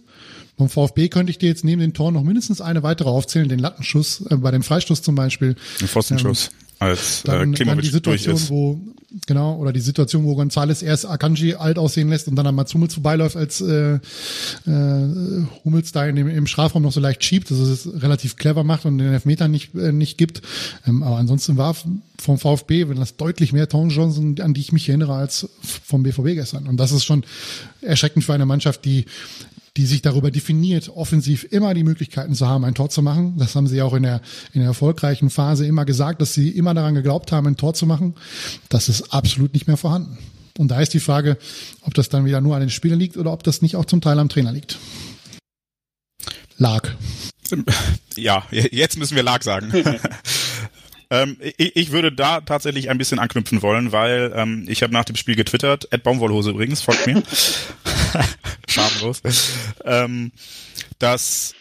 Vom 0.58 0.68
VfB 0.68 1.08
könnte 1.08 1.30
ich 1.30 1.38
dir 1.38 1.48
jetzt 1.48 1.64
neben 1.64 1.80
den 1.80 1.94
Toren 1.94 2.14
noch 2.14 2.24
mindestens 2.24 2.60
eine 2.60 2.82
weitere 2.82 3.08
aufzählen, 3.08 3.48
den 3.48 3.60
Lattenschuss, 3.60 4.22
äh, 4.28 4.36
bei 4.36 4.50
dem 4.50 4.64
Freistoß 4.64 5.02
zum 5.02 5.14
Beispiel. 5.14 5.54
ein 5.80 5.86
Pfostenschuss, 5.86 6.50
als 6.80 7.22
äh, 7.22 7.26
Dann, 7.28 7.38
dann 7.38 7.52
die 7.52 7.56
Klimovic 7.56 7.80
durch 7.82 7.92
Situation, 7.92 8.34
ist. 8.34 8.50
wo, 8.50 8.80
genau, 9.26 9.56
oder 9.56 9.72
die 9.72 9.80
Situation, 9.80 10.24
wo 10.24 10.34
Gonzales 10.34 10.82
erst 10.82 11.06
Akanji 11.06 11.54
alt 11.54 11.78
aussehen 11.78 12.08
lässt 12.08 12.26
und 12.26 12.34
dann 12.34 12.46
an 12.48 12.56
Mats 12.56 12.74
Hummels 12.74 12.94
vorbeiläuft, 12.94 13.36
als 13.36 13.60
äh, 13.60 13.94
äh, 13.94 14.00
Hummels 15.64 15.92
da 15.92 16.06
in 16.06 16.16
dem, 16.16 16.28
im 16.28 16.48
Strafraum 16.48 16.82
noch 16.82 16.92
so 16.92 16.98
leicht 16.98 17.22
schiebt, 17.22 17.52
dass 17.52 17.58
es 17.58 17.86
es 17.86 18.02
relativ 18.02 18.34
clever 18.34 18.64
macht 18.64 18.84
und 18.84 18.98
den 18.98 19.12
Elfmeter 19.12 19.46
nicht, 19.46 19.76
äh, 19.76 19.92
nicht 19.92 20.18
gibt. 20.18 20.42
Ähm, 20.88 21.04
aber 21.04 21.18
ansonsten 21.18 21.56
war 21.56 21.76
vom 22.20 22.38
VfB, 22.38 22.88
wenn 22.88 22.96
das 22.96 23.16
deutlich 23.16 23.52
mehr 23.52 23.68
Torchancen, 23.68 24.40
an 24.40 24.54
die 24.54 24.60
ich 24.60 24.72
mich 24.72 24.88
erinnere, 24.88 25.14
als 25.14 25.48
vom 25.62 26.02
BVB 26.02 26.34
gestern. 26.34 26.66
Und 26.66 26.78
das 26.78 26.90
ist 26.90 27.04
schon 27.04 27.24
erschreckend 27.80 28.24
für 28.24 28.34
eine 28.34 28.44
Mannschaft, 28.44 28.84
die 28.84 29.04
die 29.78 29.86
sich 29.86 30.02
darüber 30.02 30.32
definiert, 30.32 30.88
offensiv 30.88 31.46
immer 31.50 31.72
die 31.72 31.84
Möglichkeiten 31.84 32.34
zu 32.34 32.48
haben, 32.48 32.64
ein 32.64 32.74
Tor 32.74 32.90
zu 32.90 33.00
machen. 33.00 33.36
Das 33.38 33.54
haben 33.54 33.68
sie 33.68 33.80
auch 33.80 33.94
in 33.94 34.02
der, 34.02 34.20
in 34.52 34.58
der 34.60 34.70
erfolgreichen 34.70 35.30
Phase 35.30 35.66
immer 35.66 35.84
gesagt, 35.84 36.20
dass 36.20 36.34
sie 36.34 36.50
immer 36.50 36.74
daran 36.74 36.96
geglaubt 36.96 37.30
haben, 37.30 37.46
ein 37.46 37.56
Tor 37.56 37.74
zu 37.74 37.86
machen. 37.86 38.16
Das 38.70 38.88
ist 38.88 39.14
absolut 39.14 39.54
nicht 39.54 39.68
mehr 39.68 39.76
vorhanden. 39.76 40.18
Und 40.58 40.72
da 40.72 40.80
ist 40.80 40.94
die 40.94 41.00
Frage, 41.00 41.38
ob 41.82 41.94
das 41.94 42.08
dann 42.08 42.24
wieder 42.24 42.40
nur 42.40 42.56
an 42.56 42.60
den 42.60 42.70
Spielern 42.70 42.98
liegt 42.98 43.16
oder 43.16 43.32
ob 43.32 43.44
das 43.44 43.62
nicht 43.62 43.76
auch 43.76 43.84
zum 43.84 44.00
Teil 44.00 44.18
am 44.18 44.28
Trainer 44.28 44.50
liegt. 44.52 44.78
Lag. 46.58 46.90
Ja, 48.16 48.44
jetzt 48.50 48.98
müssen 48.98 49.14
wir 49.14 49.22
Lag 49.22 49.44
sagen. 49.44 49.72
ähm, 51.10 51.36
ich, 51.56 51.76
ich 51.76 51.92
würde 51.92 52.10
da 52.10 52.40
tatsächlich 52.40 52.90
ein 52.90 52.98
bisschen 52.98 53.20
anknüpfen 53.20 53.62
wollen, 53.62 53.92
weil 53.92 54.32
ähm, 54.34 54.66
ich 54.68 54.82
habe 54.82 54.92
nach 54.92 55.04
dem 55.04 55.14
Spiel 55.14 55.36
getwittert, 55.36 55.86
Ed 55.92 56.02
Baumwollhose 56.02 56.50
übrigens, 56.50 56.82
folgt 56.82 57.06
mir. 57.06 57.22
Schamlos. 58.68 59.22
Ähm, 59.84 60.32
dass 60.98 61.54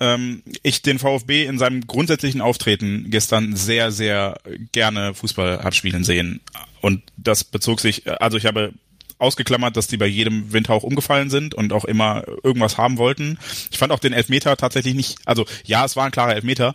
ähm, 0.00 0.42
ich 0.62 0.82
den 0.82 0.98
VfB 0.98 1.46
in 1.46 1.58
seinem 1.58 1.86
grundsätzlichen 1.86 2.40
Auftreten 2.40 3.10
gestern 3.10 3.56
sehr, 3.56 3.92
sehr 3.92 4.38
gerne 4.72 5.14
Fußball 5.14 5.62
hab 5.62 5.74
spielen 5.74 6.04
sehen. 6.04 6.40
Und 6.80 7.02
das 7.16 7.44
bezog 7.44 7.80
sich, 7.80 8.08
also 8.20 8.36
ich 8.36 8.46
habe 8.46 8.72
ausgeklammert, 9.18 9.76
dass 9.76 9.86
die 9.86 9.96
bei 9.96 10.06
jedem 10.06 10.52
Windhauch 10.52 10.82
umgefallen 10.82 11.30
sind 11.30 11.54
und 11.54 11.72
auch 11.72 11.84
immer 11.84 12.24
irgendwas 12.42 12.76
haben 12.76 12.98
wollten. 12.98 13.38
Ich 13.70 13.78
fand 13.78 13.92
auch 13.92 13.98
den 13.98 14.12
Elfmeter 14.12 14.56
tatsächlich 14.56 14.94
nicht, 14.94 15.18
also 15.24 15.46
ja, 15.64 15.84
es 15.84 15.96
war 15.96 16.04
ein 16.04 16.12
klarer 16.12 16.34
Elfmeter, 16.34 16.74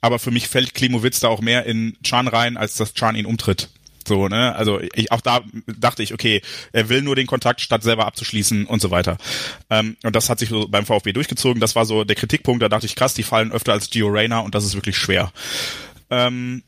aber 0.00 0.18
für 0.18 0.30
mich 0.30 0.48
fällt 0.48 0.74
Klimowitz 0.74 1.20
da 1.20 1.28
auch 1.28 1.40
mehr 1.40 1.64
in 1.64 1.96
Chan 2.02 2.28
rein, 2.28 2.56
als 2.56 2.76
dass 2.76 2.94
Chan 2.94 3.16
ihn 3.16 3.26
umtritt. 3.26 3.70
So, 4.08 4.26
ne? 4.26 4.54
Also 4.56 4.80
ich, 4.94 5.12
auch 5.12 5.20
da 5.20 5.42
dachte 5.66 6.02
ich, 6.02 6.14
okay, 6.14 6.40
er 6.72 6.88
will 6.88 7.02
nur 7.02 7.14
den 7.14 7.26
Kontakt, 7.26 7.60
statt 7.60 7.82
selber 7.82 8.06
abzuschließen 8.06 8.66
und 8.66 8.80
so 8.80 8.90
weiter. 8.90 9.18
Ähm, 9.68 9.96
und 10.02 10.16
das 10.16 10.30
hat 10.30 10.38
sich 10.38 10.48
so 10.48 10.66
beim 10.66 10.86
VfB 10.86 11.12
durchgezogen. 11.12 11.60
Das 11.60 11.76
war 11.76 11.84
so 11.84 12.04
der 12.04 12.16
Kritikpunkt, 12.16 12.62
da 12.62 12.68
dachte 12.68 12.86
ich, 12.86 12.96
krass, 12.96 13.14
die 13.14 13.22
fallen 13.22 13.52
öfter 13.52 13.72
als 13.72 13.90
Gio 13.90 14.08
Reyna 14.08 14.40
und 14.40 14.54
das 14.54 14.64
ist 14.64 14.74
wirklich 14.74 14.96
schwer. 14.96 15.30
Ähm, 16.10 16.62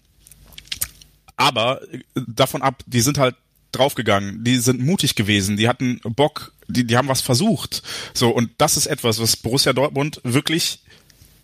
aber 1.36 1.80
äh, 1.90 2.00
davon 2.14 2.60
ab, 2.60 2.82
die 2.86 3.00
sind 3.00 3.16
halt 3.16 3.34
draufgegangen, 3.72 4.44
die 4.44 4.58
sind 4.58 4.80
mutig 4.80 5.14
gewesen, 5.14 5.56
die 5.56 5.68
hatten 5.68 6.00
Bock, 6.04 6.52
die, 6.68 6.84
die 6.86 6.96
haben 6.96 7.08
was 7.08 7.22
versucht. 7.22 7.82
So, 8.12 8.28
und 8.28 8.50
das 8.58 8.76
ist 8.76 8.86
etwas, 8.86 9.20
was 9.20 9.36
Borussia 9.36 9.72
Dortmund 9.72 10.20
wirklich 10.24 10.80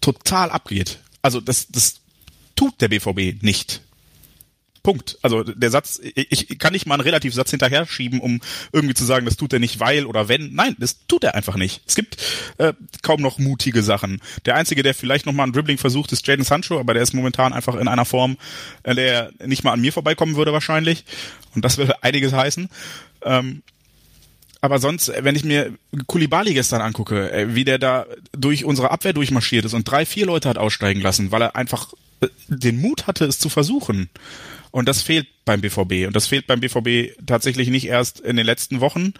total 0.03 0.51
abgeht. 0.51 0.99
Also 1.22 1.40
das, 1.40 1.68
das 1.68 2.01
tut 2.55 2.80
der 2.82 2.88
BVB 2.88 3.42
nicht. 3.42 3.80
Punkt. 4.87 5.18
Also 5.20 5.43
der 5.43 5.70
Satz, 5.70 6.01
ich, 6.01 6.49
ich 6.49 6.59
kann 6.61 6.72
nicht 6.72 6.87
mal 6.87 6.95
einen 6.95 7.03
Relativsatz 7.03 7.51
hinterher 7.51 7.87
schieben, 7.87 8.20
um 8.20 8.41
irgendwie 8.70 8.95
zu 8.95 9.05
sagen, 9.05 9.26
das 9.26 9.37
tut 9.37 9.53
er 9.53 9.59
nicht, 9.59 9.80
weil 9.80 10.07
oder 10.07 10.28
wenn. 10.28 10.55
Nein, 10.55 10.76
das 10.78 11.09
tut 11.09 11.24
er 11.24 11.34
einfach 11.34 11.57
nicht. 11.57 11.82
Es 11.89 11.97
gibt 11.97 12.18
äh, 12.59 12.72
kaum 13.03 13.20
noch 13.20 13.39
mutige 13.39 13.82
Sachen. 13.82 14.20
Der 14.45 14.55
einzige, 14.55 14.84
der 14.84 14.95
vielleicht 14.95 15.26
noch 15.26 15.32
mal 15.32 15.43
ein 15.43 15.53
Dribbling 15.53 15.76
versucht, 15.76 16.12
ist 16.12 16.24
Jaden 16.24 16.45
Sancho, 16.45 16.78
aber 16.78 16.95
der 16.95 17.03
ist 17.03 17.14
momentan 17.14 17.53
einfach 17.53 17.74
in 17.74 17.89
einer 17.89 18.05
Form, 18.05 18.37
äh, 18.84 18.95
der 18.95 19.32
nicht 19.45 19.64
mal 19.64 19.72
an 19.72 19.80
mir 19.80 19.93
vorbeikommen 19.93 20.37
würde 20.37 20.53
wahrscheinlich. 20.53 21.05
Und 21.57 21.64
das 21.64 21.78
würde 21.78 22.05
einiges 22.05 22.32
heißen. 22.32 22.68
Ähm, 23.24 23.64
aber 24.61 24.78
sonst, 24.78 25.12
wenn 25.18 25.34
ich 25.34 25.43
mir 25.43 25.72
Kulibali 26.07 26.55
gestern 26.55 26.80
angucke, 26.80 27.32
äh, 27.32 27.57
wie 27.57 27.64
der 27.64 27.80
da 27.80 28.07
durch 28.30 28.64
unsere 28.64 28.93
Abwehr 28.93 29.14
durchmarschiert 29.14 29.64
ist 29.64 29.74
und 29.74 29.91
drei, 29.91 30.07
vier 30.07 30.26
Leute 30.26 30.49
hat 30.49 30.59
aussteigen 30.59 31.01
lassen, 31.01 31.32
weil 31.32 31.43
er 31.43 31.57
einfach 31.57 31.93
äh, 32.20 32.28
den 32.47 32.80
Mut 32.80 33.09
hatte, 33.09 33.24
es 33.24 33.41
zu 33.41 33.49
versuchen. 33.49 34.11
Und 34.70 34.88
das 34.88 35.02
fehlt 35.02 35.26
beim 35.44 35.60
BVB. 35.60 36.06
Und 36.06 36.16
das 36.16 36.26
fehlt 36.26 36.46
beim 36.46 36.60
BVB 36.60 37.16
tatsächlich 37.26 37.68
nicht 37.68 37.86
erst 37.86 38.20
in 38.20 38.36
den 38.36 38.46
letzten 38.46 38.80
Wochen, 38.80 39.14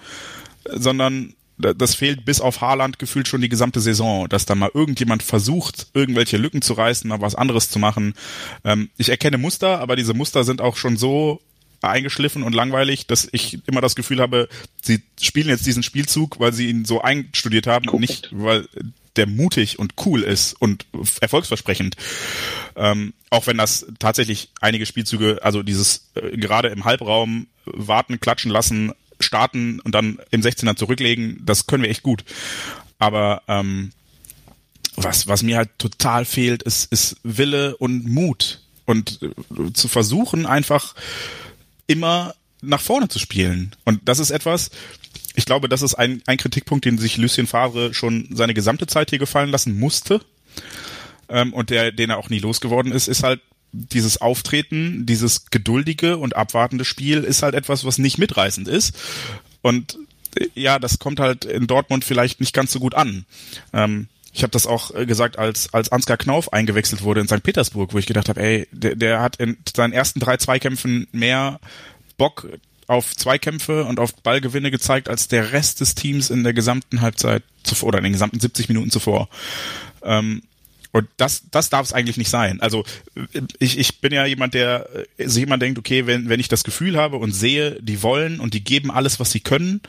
sondern 0.65 1.35
das 1.59 1.95
fehlt 1.95 2.25
bis 2.25 2.41
auf 2.41 2.61
Haaland 2.61 2.99
gefühlt 2.99 3.29
schon 3.29 3.41
die 3.41 3.49
gesamte 3.49 3.81
Saison, 3.81 4.29
dass 4.29 4.45
da 4.45 4.55
mal 4.55 4.71
irgendjemand 4.75 5.23
versucht, 5.23 5.87
irgendwelche 5.95 6.37
Lücken 6.37 6.61
zu 6.61 6.75
reißen, 6.75 7.09
mal 7.09 7.23
was 7.23 7.35
anderes 7.35 7.71
zu 7.71 7.79
machen. 7.79 8.15
Ähm, 8.63 8.91
ich 8.99 9.09
erkenne 9.09 9.39
Muster, 9.39 9.81
aber 9.81 9.97
diese 9.97 10.13
Muster 10.13 10.45
sind 10.45 10.61
auch 10.61 10.77
schon 10.77 10.99
so 10.99 11.41
eingeschliffen 11.83 12.43
und 12.43 12.55
langweilig, 12.55 13.07
dass 13.07 13.29
ich 13.33 13.59
immer 13.67 13.81
das 13.81 13.95
Gefühl 13.97 14.21
habe, 14.21 14.49
sie 14.83 15.03
spielen 15.21 15.49
jetzt 15.49 15.67
diesen 15.67 15.83
Spielzug, 15.83 16.41
weil 16.41 16.53
sie 16.53 16.69
ihn 16.69 16.85
so 16.85 17.01
einstudiert 17.01 17.67
haben 17.67 17.89
und 17.89 18.01
nicht, 18.01 18.29
weil 18.33 18.69
der 19.17 19.27
mutig 19.27 19.79
und 19.79 19.95
cool 20.05 20.23
ist 20.23 20.53
und 20.55 20.87
erfolgsversprechend. 21.21 21.97
Ähm, 22.77 23.15
auch 23.31 23.47
wenn 23.47 23.57
das 23.57 23.87
tatsächlich 23.99 24.51
einige 24.61 24.87
Spielzüge, 24.87 25.41
also 25.43 25.63
dieses 25.63 26.11
äh, 26.15 26.37
gerade 26.37 26.69
im 26.69 26.85
Halbraum 26.85 27.47
warten, 27.65 28.21
klatschen 28.21 28.51
lassen, 28.51 28.93
starten 29.19 29.81
und 29.81 29.95
dann 29.95 30.19
im 30.31 30.43
16er 30.43 30.77
zurücklegen, 30.77 31.41
das 31.45 31.67
können 31.67 31.83
wir 31.83 31.91
echt 31.91 32.03
gut. 32.03 32.25
Aber 32.99 33.43
ähm, 33.49 33.93
was, 34.95 35.27
was 35.27 35.43
mir 35.43 35.57
halt 35.57 35.79
total 35.79 36.25
fehlt, 36.25 36.63
ist, 36.63 36.91
ist 36.93 37.17
Wille 37.23 37.77
und 37.77 38.07
Mut. 38.07 38.63
Und 38.85 39.21
äh, 39.23 39.73
zu 39.73 39.89
versuchen, 39.89 40.47
einfach 40.47 40.95
immer 41.87 42.35
nach 42.63 42.81
vorne 42.81 43.09
zu 43.09 43.19
spielen. 43.19 43.75
Und 43.85 44.01
das 44.05 44.19
ist 44.19 44.31
etwas, 44.31 44.71
ich 45.35 45.45
glaube, 45.45 45.69
das 45.69 45.83
ist 45.83 45.95
ein, 45.95 46.23
ein 46.27 46.39
Kritikpunkt, 46.39 46.85
den 46.85 46.99
sich 46.99 47.17
Lucien 47.17 47.47
Favre 47.47 47.95
schon 47.95 48.29
seine 48.33 48.55
gesamte 48.55 48.87
Zeit 48.87 49.11
hier 49.11 49.19
gefallen 49.19 49.51
lassen 49.51 49.79
musste. 49.79 50.21
Ähm, 51.29 51.53
und 51.53 51.71
der, 51.71 51.93
den 51.93 52.11
er 52.11 52.19
auch 52.19 52.31
nie 52.31 52.39
losgeworden 52.39 52.93
ist, 52.93 53.09
ist 53.09 53.23
halt 53.23 53.41
dieses 53.73 54.21
Auftreten, 54.21 55.05
dieses 55.07 55.51
geduldige 55.51 56.17
und 56.17 56.37
abwartende 56.37 56.85
Spiel 56.85 57.25
ist 57.25 57.43
halt 57.43 57.55
etwas, 57.55 57.85
was 57.85 57.99
nicht 57.99 58.19
mitreißend 58.19 58.69
ist. 58.69 58.97
Und 59.61 59.99
äh, 60.37 60.47
ja, 60.55 60.79
das 60.79 60.99
kommt 60.99 61.21
halt 61.21 61.45
in 61.45 61.67
Dortmund 61.67 62.05
vielleicht 62.05 62.41
nicht 62.41 62.55
ganz 62.55 62.73
so 62.73 62.81
gut 62.81 62.95
an. 62.95 63.27
Ähm, 63.73 64.09
ich 64.37 64.43
habe 64.43 64.51
das 64.51 64.67
auch 64.67 64.95
äh, 64.95 65.07
gesagt, 65.07 65.39
als 65.39 65.73
als 65.73 65.91
Ansgar 65.91 66.19
Knauf 66.19 66.53
eingewechselt 66.53 67.03
wurde 67.03 67.23
in 67.23 67.27
St. 67.27 67.43
Petersburg, 67.43 67.95
wo 67.95 67.99
ich 67.99 68.05
gedacht 68.05 68.29
habe, 68.29 68.41
ey, 68.43 68.69
der, 68.71 68.95
der 68.95 69.23
hat 69.23 69.37
in 69.37 69.57
seinen 69.75 69.95
ersten 69.95 70.21
drei 70.21 70.37
Zweikämpfen 70.37 71.09
mehr 71.11 71.59
Bock 72.19 72.47
auf 72.87 73.17
Zweikämpfe 73.17 73.87
und 73.87 73.99
auf 73.99 74.15
Ballgewinne 74.15 74.71
gezeigt 74.71 75.09
als 75.09 75.29
der 75.29 75.53
Rest 75.53 75.81
des 75.81 75.95
Teams 75.95 76.29
in 76.29 76.45
der 76.45 76.53
gesamten 76.53 77.01
Halbzeit 77.01 77.45
zuvor 77.63 77.89
oder 77.89 77.99
in 77.99 78.05
den 78.05 78.13
gesamten 78.13 78.39
70 78.39 78.69
Minuten 78.69 78.91
zuvor. 78.91 79.31
Ähm, 80.03 80.43
und 80.93 81.09
das, 81.17 81.45
das 81.51 81.71
darf 81.71 81.87
es 81.87 81.95
eigentlich 81.95 82.19
nicht 82.19 82.31
sein. 82.31 82.61
Also 82.61 82.85
ich, 83.59 83.79
ich 83.79 84.01
bin 84.01 84.13
ja 84.13 84.27
jemand, 84.27 84.53
der 84.53 84.89
äh, 85.17 85.29
sich 85.29 85.45
immer 85.45 85.59
denkt, 85.59 85.79
okay, 85.79 86.07
wenn, 86.07 86.29
wenn 86.29 86.41
ich 86.41 86.49
das 86.49 86.63
Gefühl 86.63 86.99
habe 86.99 87.17
und 87.17 87.33
sehe, 87.33 87.79
die 87.81 88.03
wollen 88.03 88.39
und 88.39 88.53
die 88.53 88.63
geben 88.63 88.91
alles, 88.91 89.19
was 89.19 89.33
sie 89.33 89.41
können, 89.41 89.81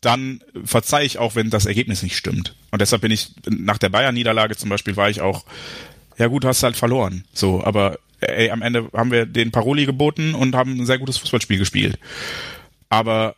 dann 0.00 0.40
verzeihe 0.64 1.04
ich 1.04 1.18
auch, 1.18 1.34
wenn 1.34 1.50
das 1.50 1.66
Ergebnis 1.66 2.02
nicht 2.04 2.16
stimmt. 2.16 2.54
Und 2.80 2.84
deshalb 2.84 3.02
bin 3.02 3.10
ich, 3.10 3.32
nach 3.46 3.76
der 3.76 3.90
Bayern-Niederlage 3.90 4.56
zum 4.56 4.70
Beispiel, 4.70 4.96
war 4.96 5.10
ich 5.10 5.20
auch, 5.20 5.44
ja 6.16 6.28
gut, 6.28 6.46
hast 6.46 6.62
halt 6.62 6.76
verloren. 6.76 7.24
So, 7.34 7.62
aber 7.62 7.98
ey, 8.20 8.50
am 8.50 8.62
Ende 8.62 8.88
haben 8.94 9.10
wir 9.10 9.26
den 9.26 9.50
Paroli 9.50 9.84
geboten 9.84 10.34
und 10.34 10.54
haben 10.54 10.78
ein 10.80 10.86
sehr 10.86 10.98
gutes 10.98 11.18
Fußballspiel 11.18 11.58
gespielt. 11.58 11.98
Aber 12.88 13.36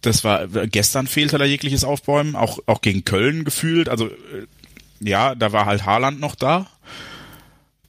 das 0.00 0.24
war, 0.24 0.48
gestern 0.66 1.06
fehlte 1.06 1.38
da 1.38 1.44
jegliches 1.44 1.84
Aufbäumen, 1.84 2.34
auch, 2.34 2.58
auch 2.66 2.80
gegen 2.80 3.04
Köln 3.04 3.44
gefühlt. 3.44 3.88
Also, 3.88 4.08
äh, 4.08 4.46
ja, 4.98 5.36
da 5.36 5.52
war 5.52 5.66
halt 5.66 5.86
Haaland 5.86 6.18
noch 6.18 6.34
da. 6.34 6.66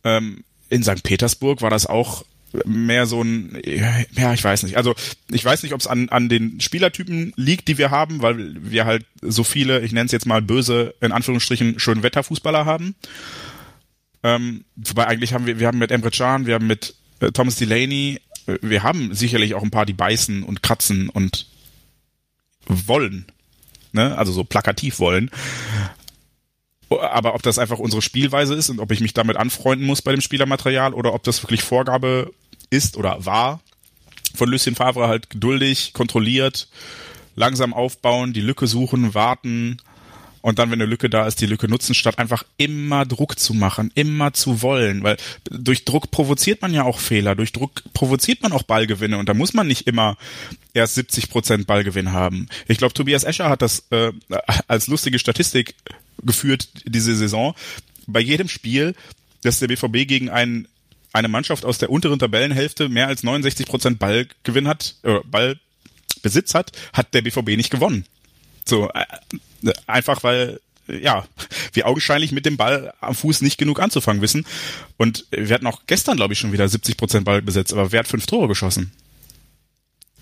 Ähm, 0.04 0.44
in 0.70 0.84
St. 0.84 1.02
Petersburg 1.02 1.64
war 1.64 1.72
das 1.72 1.88
auch 1.88 2.24
mehr 2.66 3.06
so 3.06 3.22
ein, 3.22 3.58
ja, 3.66 4.34
ich 4.34 4.44
weiß 4.44 4.64
nicht. 4.64 4.78
Also 4.78 4.96
ich 5.30 5.44
weiß 5.44 5.64
nicht, 5.64 5.74
ob 5.74 5.80
es 5.80 5.88
an, 5.88 6.10
an 6.10 6.30
den 6.30 6.60
Spielertypen 6.60 7.34
liegt, 7.36 7.68
die 7.68 7.78
wir 7.78 7.92
haben, 7.92 8.22
weil 8.22 8.56
wir 8.62 8.86
halt 8.86 9.06
so 9.22 9.44
viele, 9.44 9.82
ich 9.82 9.92
nenne 9.92 10.06
es 10.06 10.12
jetzt 10.12 10.26
mal 10.26 10.42
böse, 10.42 10.94
in 11.02 11.12
Anführungsstrichen, 11.12 11.80
schön 11.80 12.04
Wetterfußballer 12.04 12.66
haben. 12.66 12.96
Ähm, 14.24 14.66
wobei 14.76 15.08
eigentlich 15.08 15.34
haben 15.34 15.46
wir, 15.46 15.60
wir 15.60 15.68
haben 15.68 15.80
mit 15.80 15.92
Emre 15.92 16.12
Can, 16.12 16.46
wir 16.46 16.56
haben 16.56 16.68
mit 16.68 16.96
äh, 17.22 17.32
Thomas 17.32 17.56
Delaney, 17.56 18.20
äh, 18.48 18.58
wir 18.62 18.84
haben 18.84 19.14
sicherlich 19.14 19.56
auch 19.56 19.64
ein 19.64 19.72
paar, 19.72 19.86
die 19.86 19.94
beißen 19.94 20.44
und 20.44 20.62
kratzen 20.62 21.10
und 21.10 21.48
wollen. 22.68 23.26
Ne? 23.94 24.18
Also 24.18 24.32
so 24.32 24.44
plakativ 24.44 25.00
wollen. 25.00 25.32
Aber 27.00 27.36
ob 27.36 27.42
das 27.44 27.60
einfach 27.60 27.80
unsere 27.80 28.02
Spielweise 28.02 28.54
ist 28.54 28.70
und 28.70 28.80
ob 28.80 28.92
ich 28.92 29.00
mich 29.00 29.14
damit 29.14 29.38
anfreunden 29.38 29.88
muss 29.88 30.02
bei 30.02 30.12
dem 30.12 30.22
Spielermaterial 30.22 30.94
oder 30.94 31.14
ob 31.14 31.24
das 31.24 31.44
wirklich 31.44 31.64
Vorgabe 31.64 32.32
ist 32.70 32.98
oder 32.98 33.26
war 33.26 33.62
von 34.34 34.50
Lucien 34.50 34.76
Favre 34.76 35.08
halt 35.08 35.30
geduldig, 35.30 35.94
kontrolliert, 35.94 36.68
langsam 37.36 37.74
aufbauen, 37.74 38.34
die 38.34 38.42
Lücke 38.42 38.68
suchen, 38.68 39.14
warten 39.14 39.78
und 40.42 40.58
dann, 40.58 40.72
wenn 40.72 40.82
eine 40.82 40.90
Lücke 40.90 41.10
da 41.10 41.28
ist, 41.28 41.40
die 41.40 41.46
Lücke 41.46 41.68
nutzen, 41.68 41.94
statt 41.94 42.18
einfach 42.18 42.44
immer 42.58 43.06
Druck 43.06 43.38
zu 43.38 43.54
machen, 43.54 43.92
immer 43.94 44.34
zu 44.34 44.62
wollen, 44.62 45.04
weil 45.04 45.18
durch 45.50 45.86
Druck 45.86 46.12
provoziert 46.12 46.62
man 46.62 46.74
ja 46.74 46.84
auch 46.84 47.00
Fehler, 47.00 47.36
durch 47.36 47.52
Druck 47.52 47.84
provoziert 47.94 48.42
man 48.42 48.52
auch 48.52 48.64
Ballgewinne 48.64 49.18
und 49.18 49.30
da 49.30 49.34
muss 49.34 49.54
man 49.54 49.68
nicht 49.68 49.88
immer 49.88 50.18
erst 50.74 50.96
70 50.96 51.30
Prozent 51.30 51.68
Ballgewinn 51.68 52.12
haben. 52.12 52.48
Ich 52.68 52.78
glaube, 52.78 52.94
Tobias 52.94 53.24
Escher 53.24 53.50
hat 53.50 53.62
das 53.62 53.86
äh, 53.92 54.12
als 54.68 54.88
lustige 54.88 55.20
Statistik 55.20 55.76
geführt 56.24 56.70
diese 56.86 57.16
Saison. 57.16 57.56
Bei 58.08 58.20
jedem 58.20 58.48
Spiel, 58.48 58.96
dass 59.44 59.60
der 59.60 59.68
BVB 59.68 60.08
gegen 60.08 60.30
einen, 60.30 60.68
eine 61.14 61.28
Mannschaft 61.28 61.66
aus 61.66 61.78
der 61.78 61.90
unteren 61.90 62.20
Tabellenhälfte 62.20 62.90
mehr 62.90 63.08
als 63.08 63.24
69 63.24 63.66
Prozent 63.66 64.00
Ballgewinn 64.00 64.68
hat, 64.68 64.96
äh, 65.04 65.20
Ballbesitz 65.26 66.54
hat, 66.54 66.72
hat 66.94 67.14
der 67.14 67.22
BVB 67.22 67.58
nicht 67.58 67.72
gewonnen. 67.72 68.06
So, 68.66 68.90
äh, 68.90 69.74
einfach 69.88 70.24
weil 70.24 70.60
ja, 70.88 71.26
wir 71.74 71.88
augenscheinlich 71.88 72.32
mit 72.32 72.46
dem 72.46 72.58
Ball 72.58 72.94
am 73.00 73.16
Fuß 73.16 73.42
nicht 73.42 73.58
genug 73.58 73.80
anzufangen 73.80 74.22
wissen. 74.22 74.46
Und 74.98 75.26
wir 75.32 75.54
hatten 75.54 75.68
auch 75.68 75.82
gestern, 75.88 76.18
glaube 76.18 76.34
ich, 76.34 76.40
schon 76.40 76.52
wieder 76.52 76.68
70 76.68 76.98
Prozent 76.98 77.26
Ballbesitz, 77.26 77.72
aber 77.72 77.92
wer 77.92 78.00
hat 78.00 78.08
fünf 78.08 78.26
Tore 78.26 78.48
geschossen? 78.48 78.92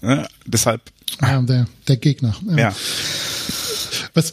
Ja, 0.02 0.28
deshalb. 0.46 0.82
Ja, 1.22 1.42
der, 1.42 1.68
der 1.88 1.98
Gegner. 1.98 2.36
Ja. 2.48 2.58
ja. 2.58 2.76
Was, 4.14 4.32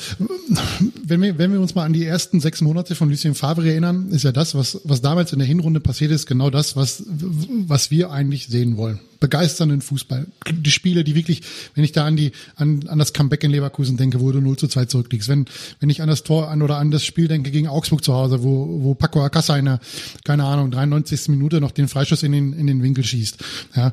wenn 1.05 1.22
wir, 1.22 1.39
wenn 1.39 1.53
wir 1.53 1.61
uns 1.61 1.74
mal 1.74 1.85
an 1.85 1.93
die 1.93 2.05
ersten 2.05 2.41
sechs 2.41 2.61
Monate 2.61 2.95
von 2.95 3.11
Lucien 3.11 3.35
Favre 3.35 3.68
erinnern, 3.68 4.11
ist 4.11 4.24
ja 4.24 4.33
das, 4.33 4.55
was, 4.55 4.81
was 4.85 5.01
damals 5.01 5.33
in 5.33 5.39
der 5.39 5.49
Hinrunde 5.49 5.81
passiert 5.81 6.11
ist, 6.11 6.27
genau 6.27 6.51
das, 6.51 6.77
was, 6.77 7.05
was 7.07 7.91
wir 7.91 8.11
eigentlich 8.11 8.47
sehen 8.49 8.77
wollen. 8.77 9.01
Begeisternden 9.20 9.81
Fußball. 9.81 10.27
Die 10.51 10.70
Spiele, 10.70 11.03
die 11.03 11.14
wirklich, 11.14 11.43
wenn 11.74 11.85
ich 11.85 11.93
da 11.93 12.05
an 12.05 12.16
die, 12.16 12.33
an, 12.57 12.87
an 12.89 12.99
das 12.99 13.12
Comeback 13.12 13.45
in 13.45 13.51
Leverkusen 13.51 13.97
denke, 13.97 14.20
wo 14.20 14.31
du 14.31 14.41
0 14.41 14.57
zu 14.57 14.68
2 14.68 14.87
zurückliegst, 14.87 15.29
wenn, 15.29 15.47
wenn 15.81 15.91
ich 15.91 16.03
an 16.03 16.09
das 16.09 16.22
Tor 16.22 16.49
an 16.49 16.62
oder 16.62 16.77
an 16.79 16.91
das 16.91 17.05
Spiel 17.05 17.29
denke 17.29 17.51
gegen 17.51 17.68
Augsburg 17.68 18.05
zu 18.05 18.12
Hause, 18.12 18.43
wo, 18.43 18.83
wo 18.83 18.95
Paco 18.95 19.22
Acassa 19.22 19.57
in 19.57 19.66
der, 19.66 19.81
keine 20.24 20.45
Ahnung, 20.45 20.70
93. 20.70 21.29
Minute 21.29 21.61
noch 21.61 21.70
den 21.70 21.89
Freischuss 21.89 22.22
in 22.22 22.33
den, 22.33 22.53
in 22.53 22.66
den 22.66 22.83
Winkel 22.83 23.05
schießt. 23.05 23.43
Ja. 23.74 23.93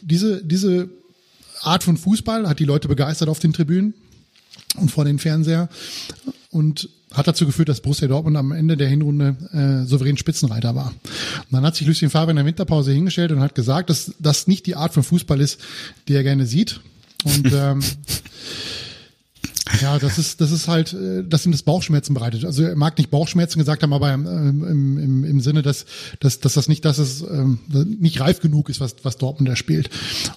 Diese, 0.00 0.44
diese 0.44 0.88
Art 1.60 1.82
von 1.82 1.96
Fußball 1.96 2.48
hat 2.48 2.58
die 2.58 2.64
Leute 2.64 2.88
begeistert 2.88 3.28
auf 3.28 3.38
den 3.38 3.52
Tribünen 3.52 3.94
und 4.76 4.90
vor 4.90 5.04
den 5.04 5.18
Fernseher 5.18 5.68
und 6.50 6.88
hat 7.12 7.26
dazu 7.28 7.46
geführt, 7.46 7.68
dass 7.68 7.80
Borussia 7.80 8.08
Dortmund 8.08 8.36
am 8.36 8.52
Ende 8.52 8.76
der 8.76 8.88
Hinrunde 8.88 9.36
äh, 9.52 9.86
souverän 9.86 10.16
Spitzenreiter 10.16 10.74
war. 10.74 10.88
Und 10.88 11.52
dann 11.52 11.64
hat 11.64 11.76
sich 11.76 11.86
Lucien 11.86 12.10
Favre 12.10 12.30
in 12.30 12.36
der 12.36 12.44
Winterpause 12.44 12.92
hingestellt 12.92 13.32
und 13.32 13.40
hat 13.40 13.54
gesagt, 13.54 13.90
dass 13.90 14.12
das 14.18 14.46
nicht 14.46 14.66
die 14.66 14.76
Art 14.76 14.92
von 14.92 15.02
Fußball 15.02 15.40
ist, 15.40 15.60
die 16.08 16.14
er 16.14 16.22
gerne 16.22 16.46
sieht. 16.46 16.80
Und 17.24 17.52
ähm, 17.52 17.80
ja, 19.80 19.98
das 19.98 20.18
ist, 20.18 20.40
das 20.40 20.50
ist 20.50 20.68
halt, 20.68 20.92
äh, 20.92 21.24
dass 21.24 21.46
ihm 21.46 21.52
das 21.52 21.62
Bauchschmerzen 21.62 22.14
bereitet. 22.14 22.44
Also 22.44 22.64
er 22.64 22.76
mag 22.76 22.98
nicht 22.98 23.10
Bauchschmerzen 23.10 23.58
gesagt 23.58 23.82
haben, 23.82 23.92
aber 23.92 24.12
im, 24.12 24.26
im, 24.26 24.98
im, 24.98 25.24
im 25.24 25.40
Sinne, 25.40 25.62
dass, 25.62 25.86
dass, 26.20 26.40
dass 26.40 26.54
das 26.54 26.68
nicht, 26.68 26.84
dass 26.84 26.98
es 26.98 27.22
ähm, 27.22 27.60
nicht 28.00 28.20
reif 28.20 28.40
genug 28.40 28.68
ist, 28.68 28.80
was, 28.80 28.96
was 29.02 29.18
Dortmund 29.18 29.48
da 29.48 29.56
spielt. 29.56 29.90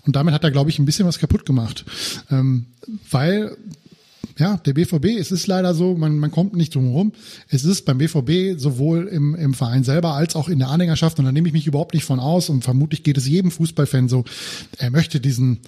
Und 0.05 0.15
damit 0.15 0.33
hat 0.33 0.43
er, 0.43 0.51
glaube 0.51 0.69
ich, 0.69 0.79
ein 0.79 0.85
bisschen 0.85 1.07
was 1.07 1.19
kaputt 1.19 1.45
gemacht. 1.45 1.85
Ähm, 2.29 2.67
weil 3.09 3.57
ja, 4.37 4.57
der 4.57 4.73
BVB, 4.73 5.05
es 5.19 5.31
ist 5.31 5.47
leider 5.47 5.73
so, 5.73 5.95
man, 5.95 6.19
man 6.19 6.31
kommt 6.31 6.55
nicht 6.55 6.75
drum 6.75 6.85
herum. 6.85 7.11
Es 7.49 7.63
ist 7.63 7.85
beim 7.85 7.97
BVB 7.97 8.59
sowohl 8.59 9.07
im, 9.07 9.35
im 9.35 9.53
Verein 9.53 9.83
selber 9.83 10.13
als 10.13 10.35
auch 10.35 10.49
in 10.49 10.59
der 10.59 10.69
Anhängerschaft, 10.69 11.19
und 11.19 11.25
da 11.25 11.31
nehme 11.31 11.47
ich 11.47 11.53
mich 11.53 11.67
überhaupt 11.67 11.93
nicht 11.93 12.05
von 12.05 12.19
aus, 12.19 12.49
und 12.49 12.63
vermutlich 12.63 13.03
geht 13.03 13.17
es 13.17 13.27
jedem 13.27 13.51
Fußballfan 13.51 14.09
so, 14.09 14.25
er 14.77 14.91
möchte 14.91 15.19
diesen, 15.19 15.59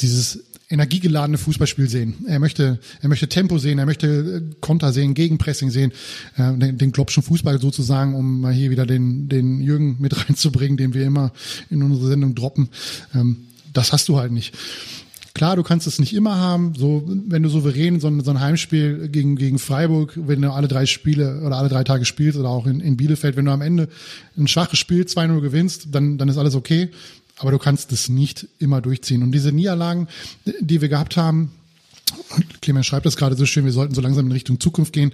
dieses 0.00 0.40
energiegeladene 0.72 1.36
Fußballspiel 1.36 1.88
sehen. 1.88 2.14
Er 2.26 2.38
möchte, 2.38 2.80
er 3.02 3.08
möchte 3.08 3.28
Tempo 3.28 3.58
sehen, 3.58 3.78
er 3.78 3.84
möchte 3.84 4.42
Konter 4.60 4.92
sehen, 4.92 5.12
Gegenpressing 5.12 5.70
sehen, 5.70 5.92
äh, 6.38 6.52
den, 6.54 6.78
den 6.78 6.92
Klopschen 6.92 7.22
Fußball 7.22 7.60
sozusagen, 7.60 8.14
um 8.14 8.40
mal 8.40 8.54
hier 8.54 8.70
wieder 8.70 8.86
den, 8.86 9.28
den 9.28 9.60
Jürgen 9.60 9.98
mit 10.00 10.16
reinzubringen, 10.28 10.78
den 10.78 10.94
wir 10.94 11.04
immer 11.04 11.32
in 11.70 11.82
unsere 11.82 12.08
Sendung 12.08 12.34
droppen. 12.34 12.70
Ähm, 13.14 13.48
das 13.72 13.92
hast 13.92 14.08
du 14.08 14.18
halt 14.18 14.32
nicht. 14.32 14.54
Klar, 15.34 15.56
du 15.56 15.62
kannst 15.62 15.86
es 15.86 15.98
nicht 15.98 16.14
immer 16.14 16.36
haben. 16.36 16.74
So, 16.76 17.04
wenn 17.06 17.42
du 17.42 17.48
souverän 17.48 18.00
so 18.00 18.08
ein, 18.08 18.22
so 18.22 18.30
ein 18.30 18.40
Heimspiel 18.40 19.08
gegen, 19.08 19.36
gegen 19.36 19.58
Freiburg, 19.58 20.12
wenn 20.16 20.42
du 20.42 20.52
alle 20.52 20.68
drei 20.68 20.84
Spiele 20.84 21.40
oder 21.42 21.56
alle 21.56 21.68
drei 21.68 21.84
Tage 21.84 22.04
spielst 22.04 22.38
oder 22.38 22.50
auch 22.50 22.66
in, 22.66 22.80
in 22.80 22.96
Bielefeld, 22.96 23.36
wenn 23.36 23.46
du 23.46 23.52
am 23.52 23.62
Ende 23.62 23.88
ein 24.36 24.46
schwaches 24.46 24.78
Spiel 24.78 25.04
2-0 25.04 25.40
gewinnst, 25.40 25.88
dann, 25.92 26.18
dann 26.18 26.28
ist 26.28 26.36
alles 26.36 26.54
okay. 26.54 26.90
Aber 27.38 27.50
du 27.50 27.58
kannst 27.58 27.92
es 27.92 28.08
nicht 28.08 28.46
immer 28.58 28.82
durchziehen. 28.82 29.22
Und 29.22 29.32
diese 29.32 29.52
Niederlagen, 29.52 30.06
die 30.60 30.80
wir 30.80 30.88
gehabt 30.88 31.16
haben, 31.16 31.50
Clemens 32.60 32.86
schreibt 32.86 33.06
das 33.06 33.16
gerade 33.16 33.36
so 33.36 33.46
schön, 33.46 33.64
wir 33.64 33.72
sollten 33.72 33.94
so 33.94 34.02
langsam 34.02 34.26
in 34.26 34.32
Richtung 34.32 34.60
Zukunft 34.60 34.92
gehen 34.92 35.12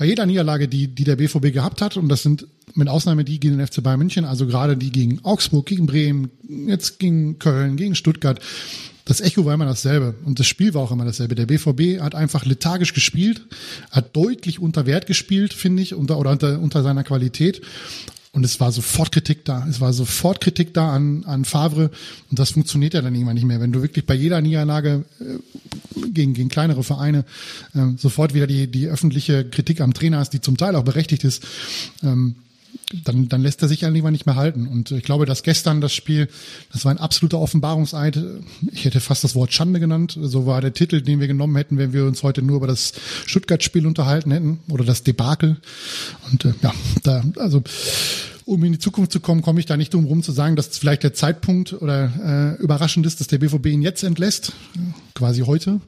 bei 0.00 0.06
jeder 0.06 0.24
Niederlage, 0.24 0.66
die, 0.66 0.88
die 0.88 1.04
der 1.04 1.16
BVB 1.16 1.52
gehabt 1.52 1.82
hat, 1.82 1.98
und 1.98 2.08
das 2.08 2.22
sind 2.22 2.46
mit 2.72 2.88
Ausnahme 2.88 3.22
die 3.22 3.38
gegen 3.38 3.58
den 3.58 3.66
FC 3.66 3.82
Bayern 3.82 3.98
München, 3.98 4.24
also 4.24 4.46
gerade 4.46 4.74
die 4.74 4.90
gegen 4.90 5.22
Augsburg, 5.26 5.66
gegen 5.66 5.84
Bremen, 5.84 6.30
jetzt 6.48 6.98
gegen 6.98 7.38
Köln, 7.38 7.76
gegen 7.76 7.94
Stuttgart, 7.94 8.40
das 9.10 9.20
Echo 9.20 9.44
war 9.44 9.54
immer 9.54 9.66
dasselbe 9.66 10.14
und 10.24 10.38
das 10.38 10.46
Spiel 10.46 10.72
war 10.72 10.82
auch 10.82 10.92
immer 10.92 11.04
dasselbe. 11.04 11.34
Der 11.34 11.46
BVB 11.46 12.00
hat 12.00 12.14
einfach 12.14 12.44
lethargisch 12.44 12.94
gespielt, 12.94 13.44
hat 13.90 14.14
deutlich 14.14 14.60
unter 14.60 14.86
Wert 14.86 15.08
gespielt, 15.08 15.52
finde 15.52 15.82
ich, 15.82 15.94
unter, 15.94 16.16
oder 16.16 16.30
unter, 16.30 16.60
unter 16.60 16.84
seiner 16.84 17.02
Qualität. 17.02 17.60
Und 18.30 18.44
es 18.44 18.60
war 18.60 18.70
sofort 18.70 19.10
Kritik 19.10 19.44
da. 19.44 19.66
Es 19.68 19.80
war 19.80 19.92
sofort 19.92 20.40
Kritik 20.40 20.72
da 20.74 20.92
an, 20.92 21.24
an 21.24 21.44
Favre. 21.44 21.90
Und 22.30 22.38
das 22.38 22.50
funktioniert 22.50 22.94
ja 22.94 23.02
dann 23.02 23.12
irgendwann 23.12 23.34
nicht 23.34 23.46
mehr. 23.46 23.60
Wenn 23.60 23.72
du 23.72 23.82
wirklich 23.82 24.06
bei 24.06 24.14
jeder 24.14 24.40
Niederlage 24.40 25.04
äh, 25.18 26.06
gegen, 26.10 26.32
gegen 26.34 26.48
kleinere 26.48 26.84
Vereine 26.84 27.24
äh, 27.74 27.86
sofort 27.96 28.32
wieder 28.32 28.46
die, 28.46 28.68
die 28.68 28.86
öffentliche 28.86 29.44
Kritik 29.44 29.80
am 29.80 29.92
Trainer 29.92 30.18
hast, 30.18 30.34
die 30.34 30.40
zum 30.40 30.56
Teil 30.56 30.76
auch 30.76 30.84
berechtigt 30.84 31.24
ist, 31.24 31.44
ähm, 32.04 32.36
dann, 33.04 33.28
dann 33.28 33.42
lässt 33.42 33.62
er 33.62 33.68
sich 33.68 33.84
eigentlich 33.84 34.02
nicht 34.04 34.26
mehr 34.26 34.36
halten. 34.36 34.66
Und 34.66 34.90
ich 34.90 35.04
glaube, 35.04 35.26
dass 35.26 35.42
gestern 35.42 35.80
das 35.80 35.92
Spiel, 35.92 36.28
das 36.72 36.84
war 36.84 36.90
ein 36.90 36.98
absoluter 36.98 37.38
Offenbarungseid. 37.38 38.18
Ich 38.72 38.84
hätte 38.84 39.00
fast 39.00 39.22
das 39.22 39.34
Wort 39.34 39.52
Schande 39.52 39.80
genannt. 39.80 40.18
So 40.20 40.46
war 40.46 40.60
der 40.60 40.72
Titel, 40.72 41.00
den 41.00 41.20
wir 41.20 41.28
genommen 41.28 41.56
hätten, 41.56 41.78
wenn 41.78 41.92
wir 41.92 42.06
uns 42.06 42.22
heute 42.22 42.42
nur 42.42 42.56
über 42.56 42.66
das 42.66 42.92
Stuttgart-Spiel 43.26 43.86
unterhalten 43.86 44.32
hätten 44.32 44.60
oder 44.68 44.84
das 44.84 45.02
Debakel. 45.02 45.56
Und 46.30 46.44
äh, 46.44 46.54
ja, 46.62 46.74
da, 47.02 47.24
also 47.36 47.62
um 48.44 48.64
in 48.64 48.72
die 48.72 48.78
Zukunft 48.78 49.12
zu 49.12 49.20
kommen, 49.20 49.42
komme 49.42 49.60
ich 49.60 49.66
da 49.66 49.76
nicht 49.76 49.94
drum 49.94 50.06
rum 50.06 50.22
zu 50.22 50.32
sagen, 50.32 50.56
dass 50.56 50.76
vielleicht 50.76 51.04
der 51.04 51.14
Zeitpunkt 51.14 51.72
oder 51.72 52.56
äh, 52.58 52.62
überraschend 52.62 53.06
ist, 53.06 53.20
dass 53.20 53.28
der 53.28 53.38
BVB 53.38 53.66
ihn 53.66 53.82
jetzt 53.82 54.02
entlässt, 54.02 54.52
quasi 55.14 55.42
heute. 55.42 55.80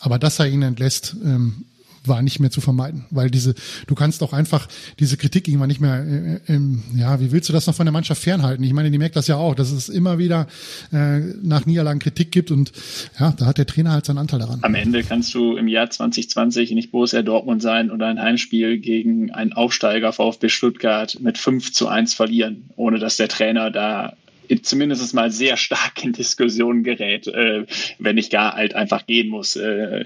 Aber 0.00 0.18
dass 0.18 0.40
er 0.40 0.48
ihn 0.48 0.62
entlässt, 0.62 1.14
ähm, 1.24 1.64
war 2.06 2.22
nicht 2.22 2.40
mehr 2.40 2.50
zu 2.50 2.60
vermeiden, 2.60 3.04
weil 3.10 3.30
diese, 3.30 3.54
du 3.86 3.94
kannst 3.94 4.22
auch 4.22 4.32
einfach 4.32 4.68
diese 4.98 5.16
Kritik 5.16 5.48
irgendwann 5.48 5.68
nicht 5.68 5.80
mehr, 5.80 6.04
äh, 6.04 6.52
ähm, 6.52 6.82
ja, 6.96 7.20
wie 7.20 7.32
willst 7.32 7.48
du 7.48 7.52
das 7.52 7.66
noch 7.66 7.74
von 7.74 7.86
der 7.86 7.92
Mannschaft 7.92 8.22
fernhalten? 8.22 8.64
Ich 8.64 8.72
meine, 8.72 8.90
die 8.90 8.98
merkt 8.98 9.16
das 9.16 9.26
ja 9.26 9.36
auch, 9.36 9.54
dass 9.54 9.70
es 9.70 9.88
immer 9.88 10.18
wieder 10.18 10.46
äh, 10.92 11.20
nach 11.42 11.66
Niederlagen 11.66 12.00
Kritik 12.00 12.32
gibt 12.32 12.50
und 12.50 12.72
ja, 13.18 13.32
da 13.32 13.46
hat 13.46 13.58
der 13.58 13.66
Trainer 13.66 13.92
halt 13.92 14.04
seinen 14.04 14.18
Anteil 14.18 14.40
daran. 14.40 14.60
Am 14.62 14.74
Ende 14.74 15.02
kannst 15.02 15.34
du 15.34 15.56
im 15.56 15.68
Jahr 15.68 15.90
2020 15.90 16.72
nicht 16.72 16.90
Borussia 16.90 17.22
Dortmund 17.22 17.62
sein 17.62 17.90
oder 17.90 18.06
ein 18.06 18.20
Heimspiel 18.20 18.78
gegen 18.78 19.30
einen 19.30 19.52
Aufsteiger 19.52 20.12
VfB 20.12 20.48
Stuttgart 20.48 21.18
mit 21.20 21.38
5 21.38 21.72
zu 21.72 21.88
1 21.88 22.14
verlieren, 22.14 22.70
ohne 22.76 22.98
dass 22.98 23.16
der 23.16 23.28
Trainer 23.28 23.70
da 23.70 24.14
zumindest 24.62 25.14
mal 25.14 25.30
sehr 25.30 25.56
stark 25.56 26.04
in 26.04 26.12
Diskussionen 26.12 26.82
gerät, 26.82 27.26
äh, 27.26 27.64
wenn 27.98 28.18
ich 28.18 28.30
gar 28.30 28.54
halt 28.54 28.74
einfach 28.74 29.06
gehen 29.06 29.28
muss. 29.28 29.56
Äh, 29.56 30.04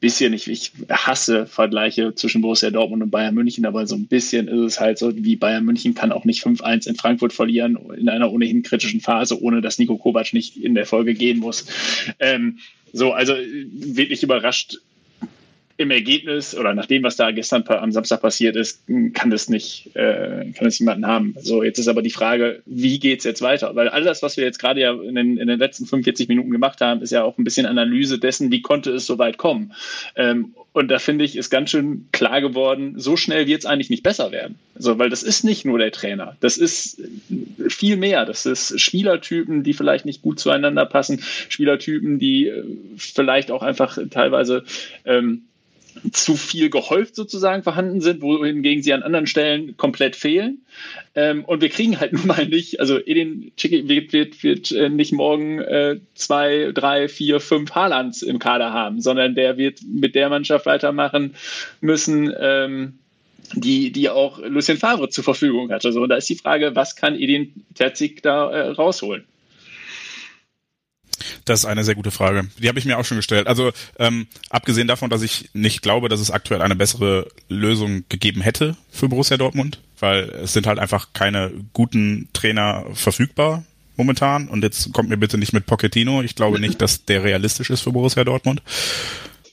bisschen, 0.00 0.32
ich, 0.32 0.48
ich 0.48 0.72
hasse 0.88 1.46
Vergleiche 1.46 2.14
zwischen 2.14 2.42
Borussia 2.42 2.70
Dortmund 2.70 3.02
und 3.02 3.10
Bayern 3.10 3.34
München, 3.34 3.66
aber 3.66 3.86
so 3.86 3.94
ein 3.94 4.06
bisschen 4.06 4.48
ist 4.48 4.60
es 4.60 4.80
halt 4.80 4.98
so, 4.98 5.12
wie 5.14 5.36
Bayern 5.36 5.64
München 5.64 5.94
kann 5.94 6.12
auch 6.12 6.24
nicht 6.24 6.44
5-1 6.44 6.88
in 6.88 6.94
Frankfurt 6.94 7.32
verlieren 7.32 7.78
in 7.96 8.08
einer 8.08 8.32
ohnehin 8.32 8.62
kritischen 8.62 9.00
Phase, 9.00 9.40
ohne 9.42 9.60
dass 9.60 9.78
Nico 9.78 9.96
Kovac 9.96 10.32
nicht 10.32 10.56
in 10.56 10.74
der 10.74 10.86
Folge 10.86 11.14
gehen 11.14 11.38
muss. 11.38 11.66
Ähm, 12.18 12.58
so, 12.92 13.12
also 13.12 13.34
wirklich 13.34 14.22
überrascht 14.22 14.78
im 15.76 15.90
Ergebnis 15.90 16.54
oder 16.54 16.74
nach 16.74 16.86
dem, 16.86 17.02
was 17.02 17.16
da 17.16 17.30
gestern 17.30 17.64
am 17.68 17.92
Samstag 17.92 18.20
passiert 18.20 18.56
ist, 18.56 18.82
kann 19.14 19.30
das 19.30 19.48
nicht, 19.48 19.90
äh, 19.94 20.50
kann 20.52 20.64
das 20.64 20.80
niemanden 20.80 21.06
haben. 21.06 21.34
So, 21.40 21.62
jetzt 21.62 21.78
ist 21.78 21.88
aber 21.88 22.02
die 22.02 22.10
Frage, 22.10 22.62
wie 22.66 22.98
geht's 22.98 23.24
jetzt 23.24 23.42
weiter? 23.42 23.74
Weil 23.74 23.88
all 23.88 24.04
das, 24.04 24.22
was 24.22 24.36
wir 24.36 24.44
jetzt 24.44 24.58
gerade 24.58 24.80
ja 24.80 24.92
in 24.92 25.14
den, 25.14 25.38
in 25.38 25.48
den 25.48 25.58
letzten 25.58 25.86
45 25.86 26.28
Minuten 26.28 26.50
gemacht 26.50 26.80
haben, 26.80 27.02
ist 27.02 27.10
ja 27.10 27.24
auch 27.24 27.38
ein 27.38 27.44
bisschen 27.44 27.66
Analyse 27.66 28.18
dessen, 28.18 28.50
wie 28.50 28.62
konnte 28.62 28.90
es 28.92 29.06
so 29.06 29.18
weit 29.18 29.38
kommen. 29.38 29.72
Ähm, 30.16 30.54
und 30.72 30.90
da 30.90 30.98
finde 30.98 31.24
ich, 31.24 31.36
ist 31.36 31.50
ganz 31.50 31.70
schön 31.70 32.08
klar 32.12 32.40
geworden, 32.40 32.94
so 32.96 33.16
schnell 33.16 33.46
wird 33.46 33.60
es 33.60 33.66
eigentlich 33.66 33.90
nicht 33.90 34.02
besser 34.02 34.32
werden. 34.32 34.58
So, 34.74 34.98
weil 34.98 35.10
das 35.10 35.22
ist 35.22 35.44
nicht 35.44 35.66
nur 35.66 35.78
der 35.78 35.92
Trainer. 35.92 36.36
Das 36.40 36.56
ist 36.56 37.00
viel 37.68 37.98
mehr. 37.98 38.24
Das 38.24 38.46
ist 38.46 38.80
Spielertypen, 38.80 39.64
die 39.64 39.74
vielleicht 39.74 40.06
nicht 40.06 40.22
gut 40.22 40.40
zueinander 40.40 40.86
passen. 40.86 41.22
Spielertypen, 41.48 42.18
die 42.18 42.48
äh, 42.48 42.64
vielleicht 42.96 43.50
auch 43.50 43.62
einfach 43.62 43.98
teilweise 44.10 44.64
ähm, 45.04 45.42
zu 46.12 46.36
viel 46.36 46.70
gehäuft 46.70 47.14
sozusagen 47.14 47.62
vorhanden 47.62 48.00
sind, 48.00 48.22
wohingegen 48.22 48.82
sie 48.82 48.92
an 48.92 49.02
anderen 49.02 49.26
Stellen 49.26 49.76
komplett 49.76 50.16
fehlen. 50.16 50.62
Ähm, 51.14 51.44
und 51.44 51.60
wir 51.60 51.68
kriegen 51.68 52.00
halt 52.00 52.12
nun 52.12 52.26
mal 52.26 52.46
nicht, 52.46 52.80
also 52.80 52.98
Edin 52.98 53.52
Chicky 53.56 53.88
wird, 53.88 54.12
wird, 54.12 54.42
wird 54.42 54.72
äh, 54.72 54.88
nicht 54.88 55.12
morgen 55.12 55.58
äh, 55.60 55.98
zwei, 56.14 56.72
drei, 56.72 57.08
vier, 57.08 57.40
fünf 57.40 57.72
Haalands 57.72 58.22
im 58.22 58.38
Kader 58.38 58.72
haben, 58.72 59.00
sondern 59.00 59.34
der 59.34 59.56
wird 59.56 59.80
mit 59.82 60.14
der 60.14 60.28
Mannschaft 60.28 60.66
weitermachen 60.66 61.34
müssen, 61.80 62.32
ähm, 62.38 62.98
die, 63.54 63.92
die 63.92 64.08
auch 64.08 64.38
Lucien 64.38 64.78
Favre 64.78 65.08
zur 65.10 65.24
Verfügung 65.24 65.70
hatte. 65.70 65.88
Also, 65.88 66.02
und 66.02 66.08
da 66.08 66.16
ist 66.16 66.28
die 66.28 66.36
Frage, 66.36 66.74
was 66.74 66.96
kann 66.96 67.14
Edin 67.14 67.52
Terzic 67.74 68.22
da 68.22 68.50
äh, 68.50 68.68
rausholen? 68.68 69.24
Das 71.44 71.60
ist 71.60 71.64
eine 71.64 71.84
sehr 71.84 71.94
gute 71.94 72.10
Frage. 72.10 72.48
Die 72.58 72.68
habe 72.68 72.78
ich 72.78 72.84
mir 72.84 72.98
auch 72.98 73.04
schon 73.04 73.16
gestellt. 73.16 73.46
Also 73.46 73.72
ähm, 73.98 74.26
abgesehen 74.50 74.88
davon, 74.88 75.10
dass 75.10 75.22
ich 75.22 75.50
nicht 75.52 75.82
glaube, 75.82 76.08
dass 76.08 76.20
es 76.20 76.30
aktuell 76.30 76.62
eine 76.62 76.76
bessere 76.76 77.28
Lösung 77.48 78.04
gegeben 78.08 78.40
hätte 78.40 78.76
für 78.90 79.08
Borussia 79.08 79.36
Dortmund, 79.36 79.80
weil 79.98 80.28
es 80.30 80.52
sind 80.52 80.66
halt 80.66 80.78
einfach 80.78 81.08
keine 81.12 81.50
guten 81.72 82.28
Trainer 82.32 82.84
verfügbar 82.94 83.64
momentan. 83.96 84.48
Und 84.48 84.62
jetzt 84.62 84.92
kommt 84.92 85.08
mir 85.08 85.16
bitte 85.16 85.38
nicht 85.38 85.52
mit 85.52 85.66
Pochettino. 85.66 86.22
Ich 86.22 86.34
glaube 86.34 86.60
nicht, 86.60 86.80
dass 86.80 87.04
der 87.04 87.24
realistisch 87.24 87.70
ist 87.70 87.82
für 87.82 87.92
Borussia 87.92 88.24
Dortmund. 88.24 88.62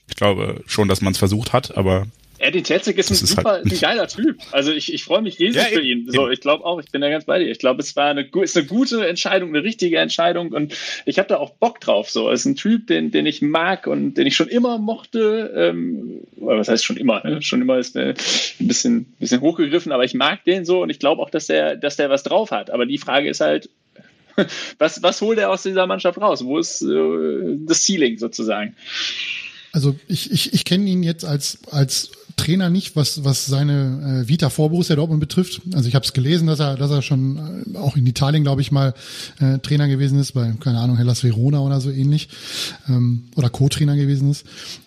Ich 0.07 0.15
glaube 0.15 0.63
schon, 0.65 0.87
dass 0.87 1.01
man 1.01 1.13
es 1.13 1.19
versucht 1.19 1.53
hat, 1.53 1.77
aber 1.77 2.07
Eddie 2.39 2.63
Tetzig 2.63 2.97
ist 2.97 3.09
ein 3.09 3.13
ist 3.13 3.27
super, 3.27 3.51
halt 3.51 3.65
ein 3.65 3.79
geiler 3.79 4.07
Typ. 4.07 4.37
Also 4.51 4.71
ich, 4.71 4.93
ich 4.93 5.03
freue 5.03 5.21
mich 5.21 5.39
riesig 5.39 5.61
ja, 5.61 5.67
für 5.67 5.81
ihn. 5.81 6.09
So, 6.09 6.29
ich 6.29 6.39
glaube 6.39 6.65
auch, 6.65 6.79
ich 6.79 6.89
bin 6.89 7.01
da 7.01 7.09
ganz 7.09 7.25
bei 7.25 7.39
dir. 7.39 7.49
Ich 7.49 7.59
glaube, 7.59 7.81
es 7.81 7.95
war 7.95 8.09
eine, 8.09 8.27
ist 8.41 8.57
eine 8.57 8.65
gute 8.65 9.05
Entscheidung, 9.05 9.49
eine 9.49 9.63
richtige 9.63 9.97
Entscheidung 9.97 10.53
und 10.53 10.75
ich 11.05 11.19
habe 11.19 11.27
da 11.27 11.37
auch 11.37 11.51
Bock 11.51 11.81
drauf. 11.81 12.09
So, 12.09 12.31
es 12.31 12.41
ist 12.41 12.45
ein 12.45 12.55
Typ, 12.55 12.87
den, 12.87 13.11
den 13.11 13.25
ich 13.25 13.41
mag 13.41 13.87
und 13.87 14.15
den 14.15 14.25
ich 14.25 14.35
schon 14.35 14.47
immer 14.47 14.77
mochte. 14.77 15.53
Ähm, 15.55 16.21
was 16.37 16.69
heißt 16.69 16.85
schon 16.85 16.97
immer? 16.97 17.21
Ne? 17.23 17.41
Schon 17.41 17.61
immer 17.61 17.77
ist 17.77 17.97
ein 17.97 18.15
bisschen, 18.59 19.13
bisschen 19.19 19.41
hochgegriffen, 19.41 19.91
aber 19.91 20.05
ich 20.05 20.13
mag 20.13 20.43
den 20.45 20.65
so 20.65 20.81
und 20.81 20.89
ich 20.89 20.99
glaube 20.99 21.21
auch, 21.21 21.29
dass 21.29 21.47
der, 21.47 21.75
dass 21.75 21.97
der 21.97 22.09
was 22.09 22.23
drauf 22.23 22.51
hat. 22.51 22.69
Aber 22.69 22.85
die 22.85 22.97
Frage 22.97 23.29
ist 23.29 23.41
halt, 23.41 23.69
was, 24.77 25.03
was 25.03 25.21
holt 25.21 25.39
er 25.39 25.49
aus 25.49 25.63
dieser 25.63 25.87
Mannschaft 25.87 26.19
raus? 26.19 26.43
Wo 26.43 26.57
ist 26.57 26.81
äh, 26.81 27.57
das 27.65 27.85
Ceiling 27.85 28.17
sozusagen? 28.17 28.75
Also 29.71 29.95
ich, 30.07 30.31
ich, 30.31 30.53
ich 30.53 30.65
kenne 30.65 30.89
ihn 30.89 31.03
jetzt 31.03 31.25
als, 31.25 31.59
als 31.71 32.11
Trainer 32.39 32.69
nicht, 32.69 32.95
was, 32.95 33.23
was 33.25 33.45
seine 33.45 34.23
äh, 34.23 34.27
Vita 34.29 34.49
vor 34.49 34.69
Borussia 34.69 34.95
Dortmund 34.95 35.19
betrifft. 35.19 35.61
Also 35.73 35.89
ich 35.89 35.95
habe 35.95 36.05
es 36.05 36.13
gelesen, 36.13 36.47
dass 36.47 36.59
er, 36.59 36.77
dass 36.77 36.89
er 36.89 37.01
schon 37.01 37.65
äh, 37.73 37.77
auch 37.77 37.97
in 37.97 38.07
Italien, 38.07 38.43
glaube 38.43 38.61
ich, 38.61 38.71
mal 38.71 38.93
äh, 39.39 39.59
Trainer 39.59 39.87
gewesen 39.89 40.17
ist, 40.17 40.31
bei, 40.31 40.53
keine 40.59 40.79
Ahnung, 40.79 40.97
Hellas 40.97 41.23
Verona 41.23 41.59
oder 41.59 41.81
so 41.81 41.91
ähnlich. 41.91 42.29
Ähm, 42.87 43.25
oder 43.35 43.49
Co-Trainer 43.49 43.97
gewesen 43.97 44.31
ist. 44.31 44.45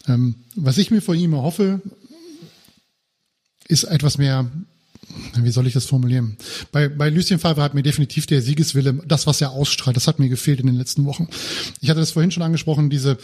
Ähm, 0.09 0.37
was 0.57 0.79
ich 0.79 0.91
mir 0.91 1.03
vor 1.03 1.15
ihm 1.15 1.35
erhoffe, 1.35 1.83
ist 3.69 3.85
etwas 3.85 4.17
mehr 4.17 4.51
wie 5.37 5.51
soll 5.51 5.67
ich 5.67 5.75
das 5.75 5.87
formulieren? 5.87 6.37
Bei, 6.71 6.89
bei 6.89 7.09
Lucien 7.09 7.39
Favre 7.39 7.63
hat 7.63 7.75
mir 7.75 7.83
definitiv 7.83 8.27
der 8.27 8.43
Siegeswille, 8.43 8.95
das, 9.07 9.27
was 9.27 9.41
er 9.41 9.51
ausstrahlt, 9.51 9.97
das 9.97 10.07
hat 10.07 10.19
mir 10.19 10.29
gefehlt 10.29 10.61
in 10.61 10.67
den 10.67 10.77
letzten 10.77 11.05
Wochen. 11.05 11.29
Ich 11.81 11.91
hatte 11.91 12.01
das 12.01 12.13
vorhin 12.13 12.31
schon 12.31 12.43
angesprochen, 12.43 12.91
diese, 12.91 13.19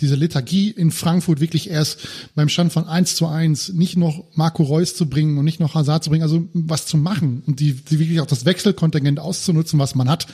diese 0.00 0.14
Lethargie 0.14 0.70
in 0.70 0.90
Frankfurt 0.90 1.40
wirklich 1.40 1.70
erst 1.70 1.98
beim 2.34 2.48
Stand 2.48 2.72
von 2.72 2.86
eins 2.86 3.16
zu 3.16 3.26
eins 3.26 3.70
nicht 3.70 3.96
noch 3.96 4.24
Marco 4.34 4.62
Reus 4.62 4.94
zu 4.94 5.08
bringen 5.08 5.38
und 5.38 5.44
nicht 5.44 5.60
noch 5.60 5.74
Hazard 5.74 6.04
zu 6.04 6.10
bringen, 6.10 6.22
also 6.22 6.48
was 6.52 6.86
zu 6.86 6.96
machen 6.96 7.42
und 7.46 7.60
die, 7.60 7.72
die 7.72 7.98
wirklich 7.98 8.20
auch 8.20 8.26
das 8.26 8.44
Wechselkontingent 8.44 9.18
auszunutzen, 9.18 9.78
was 9.78 9.94
man 9.94 10.08
hat, 10.08 10.26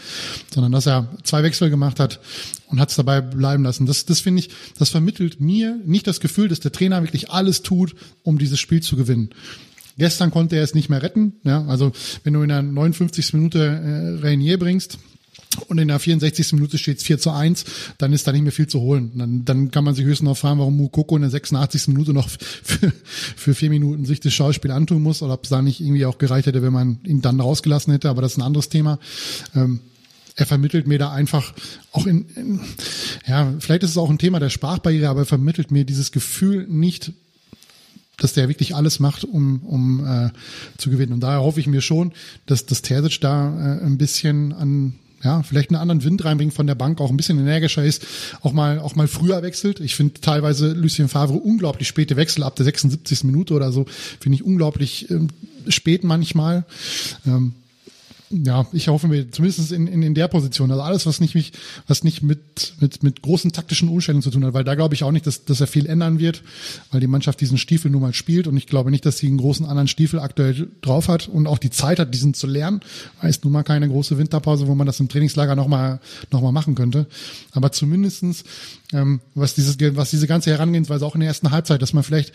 sondern 0.53 0.73
dass 0.73 0.87
er 0.87 1.09
zwei 1.23 1.43
Wechsel 1.43 1.71
gemacht 1.71 2.01
hat 2.01 2.21
und 2.69 2.81
hat 2.81 2.91
es 2.91 2.97
dabei 2.97 3.21
bleiben 3.21 3.65
lassen. 3.65 3.87
Das, 3.87 4.05
das 4.05 4.21
finde 4.21 4.41
ich, 4.41 4.51
das 4.79 4.91
vermittelt 4.91 5.41
mir 5.41 5.79
nicht 5.85 6.07
das 6.07 6.21
Gefühl, 6.21 6.49
dass 6.49 6.61
der 6.61 6.73
Trainer 6.73 7.03
wirklich 7.03 7.31
alles 7.31 7.63
tut, 7.63 7.95
um 8.23 8.39
dieses 8.39 8.61
Spiel 8.61 8.83
zu 8.83 8.97
gewinnen. 8.97 9.31
Gestern 9.99 10.31
konnte 10.31 10.57
er 10.57 10.63
es 10.63 10.75
nicht 10.75 10.89
mehr 10.89 11.03
retten. 11.03 11.35
Ja, 11.45 11.65
also 11.67 11.93
wenn 12.25 12.33
du 12.33 12.43
in 12.43 12.49
der 12.49 12.63
59. 12.63 13.35
Minute 13.35 13.59
äh, 13.59 14.25
Reinier 14.25 14.59
bringst, 14.59 14.99
und 15.67 15.79
in 15.79 15.89
der 15.89 15.99
64. 15.99 16.53
Minute 16.53 16.79
steht 16.79 16.99
es 16.99 17.05
4 17.05 17.19
zu 17.19 17.31
1, 17.31 17.65
dann 17.99 18.13
ist 18.13 18.27
da 18.27 18.33
nicht 18.33 18.43
mehr 18.43 18.53
viel 18.53 18.69
zu 18.69 18.81
holen. 18.81 19.11
Dann, 19.17 19.45
dann 19.45 19.71
kann 19.71 19.83
man 19.85 19.95
sich 19.95 20.05
höchstens 20.05 20.29
noch 20.29 20.37
fragen, 20.37 20.61
warum 20.61 20.77
Mukoko 20.77 21.17
in 21.17 21.23
der 21.23 21.31
86. 21.31 21.89
Minute 21.89 22.13
noch 22.13 22.29
für, 22.63 22.93
für 23.37 23.55
vier 23.55 23.71
Minuten 23.71 24.05
sich 24.05 24.21
das 24.21 24.33
Schauspiel 24.33 24.71
antun 24.71 25.03
muss 25.03 25.23
oder 25.23 25.35
ob 25.35 25.45
es 25.45 25.51
da 25.51 25.61
nicht 25.61 25.81
irgendwie 25.81 26.07
auch 26.07 26.19
gereicht 26.19 26.47
hätte, 26.47 26.63
wenn 26.63 26.73
man 26.73 27.01
ihn 27.05 27.21
dann 27.21 27.41
rausgelassen 27.41 27.93
hätte, 27.93 28.09
aber 28.09 28.23
das 28.23 28.33
ist 28.33 28.39
ein 28.39 28.43
anderes 28.43 28.69
Thema. 28.69 29.01
Ähm, 29.57 29.81
er 30.37 30.47
vermittelt 30.47 30.87
mir 30.87 30.99
da 30.99 31.11
einfach 31.11 31.53
auch 31.91 32.07
in, 32.07 32.27
in, 32.37 32.61
ja, 33.27 33.53
vielleicht 33.59 33.83
ist 33.83 33.91
es 33.91 33.99
auch 33.99 34.09
ein 34.09 34.19
Thema 34.19 34.39
der 34.39 34.51
Sprachbarriere, 34.51 35.09
aber 35.09 35.23
er 35.23 35.27
vermittelt 35.27 35.73
mir 35.73 35.85
dieses 35.85 36.13
Gefühl 36.13 36.67
nicht, 36.69 37.13
dass 38.23 38.33
der 38.33 38.49
wirklich 38.49 38.75
alles 38.75 39.01
macht, 39.01 39.25
um, 39.25 39.61
um 39.61 40.07
äh, 40.07 40.31
zu 40.79 40.91
gewinnen. 40.91 41.13
Und 41.13 41.21
daher 41.21 41.41
hoffe 41.41 41.61
ich 41.61 41.67
mir 41.67 41.81
schon, 41.81 42.13
dass 42.47 42.67
das 42.67 42.83
Terzic 42.83 43.21
da 43.21 43.79
äh, 43.79 43.85
ein 43.85 43.99
bisschen 43.99 44.53
an 44.53 44.95
ja, 45.23 45.43
vielleicht 45.43 45.71
einen 45.71 45.81
anderen 45.81 46.03
Wind 46.03 46.25
reinbringt 46.25 46.55
von 46.55 46.67
der 46.67 46.75
Bank, 46.75 47.01
auch 47.01 47.11
ein 47.11 47.17
bisschen 47.17 47.39
energischer 47.39 47.85
ist, 47.85 48.07
auch 48.41 48.53
mal, 48.53 48.79
auch 48.79 48.95
mal 48.95 49.07
früher 49.07 49.43
wechselt. 49.43 49.81
Ich 49.81 49.95
finde 49.95 50.21
teilweise 50.21 50.73
Lucien 50.73 51.09
Favre 51.09 51.35
unglaublich 51.35 51.89
späte 51.89 52.17
Wechsel 52.17 52.43
ab 52.43 52.57
der 52.57 52.65
76. 52.65 53.25
Minute 53.25 53.53
oder 53.55 53.71
so, 53.71 53.85
finde 54.19 54.37
ich 54.37 54.45
unglaublich 54.45 55.11
ähm, 55.11 55.29
spät 55.69 56.05
manchmal. 56.05 56.65
Ähm, 57.27 57.53
ja, 58.33 58.65
ich 58.73 58.87
hoffe 58.87 59.09
mir 59.09 59.31
zumindest 59.33 59.73
in, 59.73 59.89
in, 59.89 60.03
in 60.03 60.15
der 60.15 60.29
Position. 60.29 60.71
Also 60.71 60.83
alles, 60.83 61.05
was 61.05 61.21
nicht 61.21 61.35
mich, 61.35 61.53
was 61.89 62.05
nicht 62.05 62.23
mit, 62.23 62.75
mit, 62.79 63.03
mit 63.03 63.23
großen 63.23 63.51
taktischen 63.51 63.89
Umstellungen 63.89 64.23
zu 64.23 64.31
tun 64.31 64.45
hat, 64.45 64.55
weil 64.55 64.63
da 64.63 64.77
glaube 64.77 64.95
ich 64.95 65.03
auch 65.03 65.11
nicht, 65.11 65.27
dass, 65.27 65.45
dass 65.45 65.61
er 65.61 65.67
viel 65.67 65.87
ändern 65.87 66.21
wird, 66.21 66.43
weil 66.93 67.01
die 67.01 67.09
Mannschaft 67.09 67.41
diesen 67.41 67.59
Stiefel 67.59 67.91
nun 67.91 68.03
mal 68.03 68.15
spielt 68.15 68.47
und 68.47 68.57
ich 68.57 68.69
glaube 68.69 68.93
nicht, 68.93 69.05
dass 69.05 69.19
sie 69.19 69.27
einen 69.27 69.39
großen 69.39 69.67
anderen 69.67 69.89
Stiefel 69.89 70.21
aktuell 70.21 70.69
drauf 70.81 71.09
hat 71.09 71.27
und 71.27 71.49
auch 71.49 71.59
die 71.59 71.71
Zeit 71.71 71.99
hat, 71.99 72.15
diesen 72.15 72.33
zu 72.33 72.47
lernen. 72.47 72.81
Heißt 73.21 73.43
nun 73.43 73.53
mal 73.53 73.65
keine 73.65 73.89
große 73.89 74.17
Winterpause, 74.17 74.69
wo 74.69 74.77
man 74.77 74.87
das 74.87 75.01
im 75.01 75.09
Trainingslager 75.09 75.57
nochmal 75.57 75.99
noch 76.31 76.41
mal 76.41 76.53
machen 76.53 76.77
könnte. 76.77 77.07
Aber 77.51 77.73
zumindestens 77.73 78.45
ähm, 78.93 79.21
was 79.35 79.55
dieses, 79.55 79.77
was 79.97 80.11
diese 80.11 80.29
ganze 80.29 80.51
Herangehensweise 80.51 81.05
auch 81.05 81.15
in 81.15 81.21
der 81.21 81.29
ersten 81.29 81.51
Halbzeit, 81.51 81.83
dass 81.83 81.93
man 81.93 82.05
vielleicht 82.05 82.33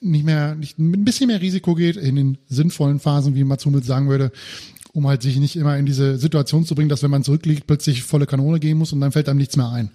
nicht 0.00 0.24
mehr, 0.24 0.54
nicht, 0.54 0.78
mit 0.78 1.00
ein 1.00 1.04
bisschen 1.04 1.28
mehr 1.28 1.40
Risiko 1.40 1.74
geht 1.74 1.96
in 1.96 2.16
den 2.16 2.38
sinnvollen 2.48 3.00
Phasen, 3.00 3.34
wie 3.34 3.44
Mats 3.44 3.64
Hummels 3.64 3.86
sagen 3.86 4.08
würde, 4.08 4.32
um 4.94 5.08
halt 5.08 5.22
sich 5.22 5.36
nicht 5.36 5.56
immer 5.56 5.76
in 5.76 5.86
diese 5.86 6.16
Situation 6.16 6.64
zu 6.64 6.76
bringen, 6.76 6.88
dass 6.88 7.02
wenn 7.02 7.10
man 7.10 7.24
zurückliegt, 7.24 7.66
plötzlich 7.66 8.04
volle 8.04 8.26
Kanone 8.26 8.60
gehen 8.60 8.78
muss 8.78 8.92
und 8.92 9.00
dann 9.00 9.10
fällt 9.10 9.28
einem 9.28 9.38
nichts 9.38 9.56
mehr 9.56 9.68
ein. 9.68 9.90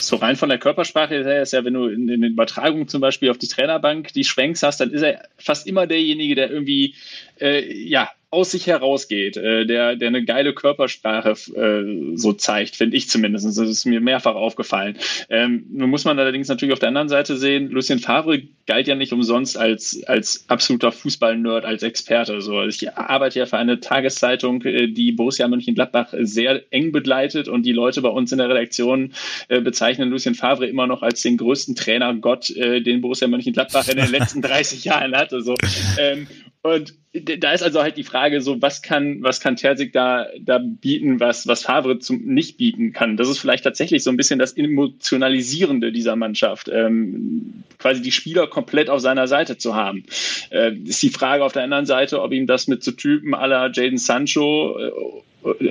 So 0.00 0.16
rein 0.16 0.36
von 0.36 0.48
der 0.48 0.58
Körpersprache 0.58 1.22
her 1.22 1.42
ist 1.42 1.52
ja, 1.52 1.64
wenn 1.64 1.74
du 1.74 1.88
in, 1.88 2.06
den 2.06 2.22
Übertragungen 2.24 2.88
zum 2.88 3.02
Beispiel 3.02 3.30
auf 3.30 3.38
die 3.38 3.48
Trainerbank 3.48 4.12
die 4.14 4.24
Schwenks 4.24 4.62
hast, 4.62 4.80
dann 4.80 4.90
ist 4.90 5.02
er 5.02 5.22
fast 5.36 5.66
immer 5.66 5.86
derjenige, 5.86 6.34
der 6.34 6.50
irgendwie 6.50 6.94
äh, 7.38 7.70
ja 7.86 8.08
aus 8.30 8.52
sich 8.52 8.68
herausgeht, 8.68 9.36
äh, 9.36 9.66
der, 9.66 9.96
der 9.96 10.08
eine 10.08 10.24
geile 10.24 10.54
Körpersprache 10.54 11.30
äh, 11.56 12.16
so 12.16 12.32
zeigt, 12.32 12.76
finde 12.76 12.96
ich 12.96 13.08
zumindest. 13.08 13.44
Das 13.44 13.58
ist 13.58 13.86
mir 13.86 14.00
mehrfach 14.00 14.36
aufgefallen. 14.36 14.96
Ähm, 15.28 15.66
nun 15.72 15.90
muss 15.90 16.04
man 16.04 16.16
allerdings 16.18 16.46
natürlich 16.46 16.72
auf 16.72 16.78
der 16.78 16.90
anderen 16.90 17.08
Seite 17.08 17.36
sehen, 17.36 17.70
Lucien 17.70 17.98
Favre 17.98 18.42
galt 18.66 18.86
ja 18.86 18.94
nicht 18.94 19.12
umsonst 19.12 19.58
als, 19.58 20.04
als 20.06 20.44
absoluter 20.46 20.92
Fußball-Nerd, 20.92 21.64
als 21.64 21.82
Experte. 21.82 22.40
So. 22.40 22.58
Also 22.58 22.68
ich 22.68 22.94
arbeite 22.94 23.40
ja 23.40 23.46
für 23.46 23.58
eine 23.58 23.80
Tageszeitung, 23.80 24.62
äh, 24.62 24.86
die 24.86 25.10
Borussia 25.10 25.48
Mönchengladbach 25.48 26.14
sehr 26.20 26.62
eng 26.72 26.92
begleitet 26.92 27.48
und 27.48 27.66
die 27.66 27.72
Leute 27.72 28.00
bei 28.00 28.10
uns 28.10 28.30
in 28.30 28.38
der 28.38 28.48
Redaktion 28.48 29.12
äh, 29.48 29.60
bezeichnen 29.60 30.08
Lucien 30.08 30.36
Favre 30.36 30.66
immer 30.66 30.86
noch 30.86 31.02
als 31.02 31.20
den 31.22 31.36
größten 31.36 31.74
Trainergott, 31.74 32.50
äh, 32.50 32.80
den 32.80 33.00
Borussia 33.00 33.26
Mönchengladbach 33.26 33.88
in 33.88 33.96
den 33.96 34.10
letzten 34.10 34.40
30 34.42 34.84
Jahren 34.84 35.16
hatte. 35.16 35.40
So. 35.42 35.56
Ähm, 35.98 36.28
und 36.62 36.94
da 37.12 37.52
ist 37.52 37.62
also 37.62 37.82
halt 37.82 37.96
die 37.96 38.04
Frage 38.04 38.40
so, 38.40 38.62
was 38.62 38.82
kann, 38.82 39.22
was 39.22 39.40
kann 39.40 39.56
Terzic 39.56 39.92
da, 39.92 40.26
da 40.40 40.58
bieten, 40.58 41.18
was, 41.18 41.46
was 41.48 41.62
Favre 41.62 41.98
zum, 41.98 42.22
nicht 42.22 42.56
bieten 42.56 42.92
kann? 42.92 43.16
Das 43.16 43.28
ist 43.28 43.38
vielleicht 43.38 43.64
tatsächlich 43.64 44.04
so 44.04 44.10
ein 44.10 44.16
bisschen 44.16 44.38
das 44.38 44.52
Emotionalisierende 44.52 45.90
dieser 45.90 46.14
Mannschaft, 46.14 46.68
ähm, 46.72 47.64
quasi 47.78 48.00
die 48.02 48.12
Spieler 48.12 48.46
komplett 48.46 48.90
auf 48.90 49.00
seiner 49.00 49.26
Seite 49.26 49.58
zu 49.58 49.74
haben. 49.74 50.04
Äh, 50.50 50.74
ist 50.84 51.02
die 51.02 51.10
Frage 51.10 51.44
auf 51.44 51.52
der 51.52 51.64
anderen 51.64 51.86
Seite, 51.86 52.22
ob 52.22 52.32
ihm 52.32 52.46
das 52.46 52.68
mit 52.68 52.84
so 52.84 52.92
Typen 52.92 53.34
aller 53.34 53.72
Jaden 53.72 53.98
Sancho 53.98 54.78
äh, 54.78 54.90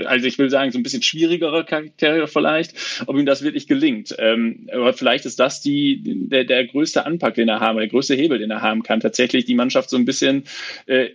also 0.05 0.26
ich 0.26 0.38
will 0.38 0.49
sagen, 0.49 0.72
so 0.72 0.80
ein 0.80 0.84
bisschen 0.84 1.03
schwierigere 1.03 1.65
Charaktere 1.65 2.28
vielleicht, 2.28 2.74
ob 3.05 3.17
ihm 3.17 3.26
das 3.26 3.41
wirklich 3.41 3.67
gelingt. 3.67 4.15
Ähm, 4.17 4.67
aber 4.72 4.93
vielleicht 4.93 5.26
ist 5.26 5.39
das 5.39 5.61
die, 5.61 6.01
der, 6.03 6.43
der 6.43 6.65
größte 6.65 7.05
Anpack, 7.05 7.36
den 7.36 7.49
er 7.49 7.59
haben, 7.59 7.78
der 7.78 7.88
größte 7.88 8.15
Hebel, 8.15 8.39
den 8.39 8.51
er 8.51 8.61
haben 8.61 8.84
kann, 8.84 8.99
tatsächlich 8.99 9.45
die 9.45 9.55
Mannschaft 9.55 9.89
so 9.89 9.97
ein 9.97 10.05
bisschen 10.05 10.43
äh, 10.86 11.09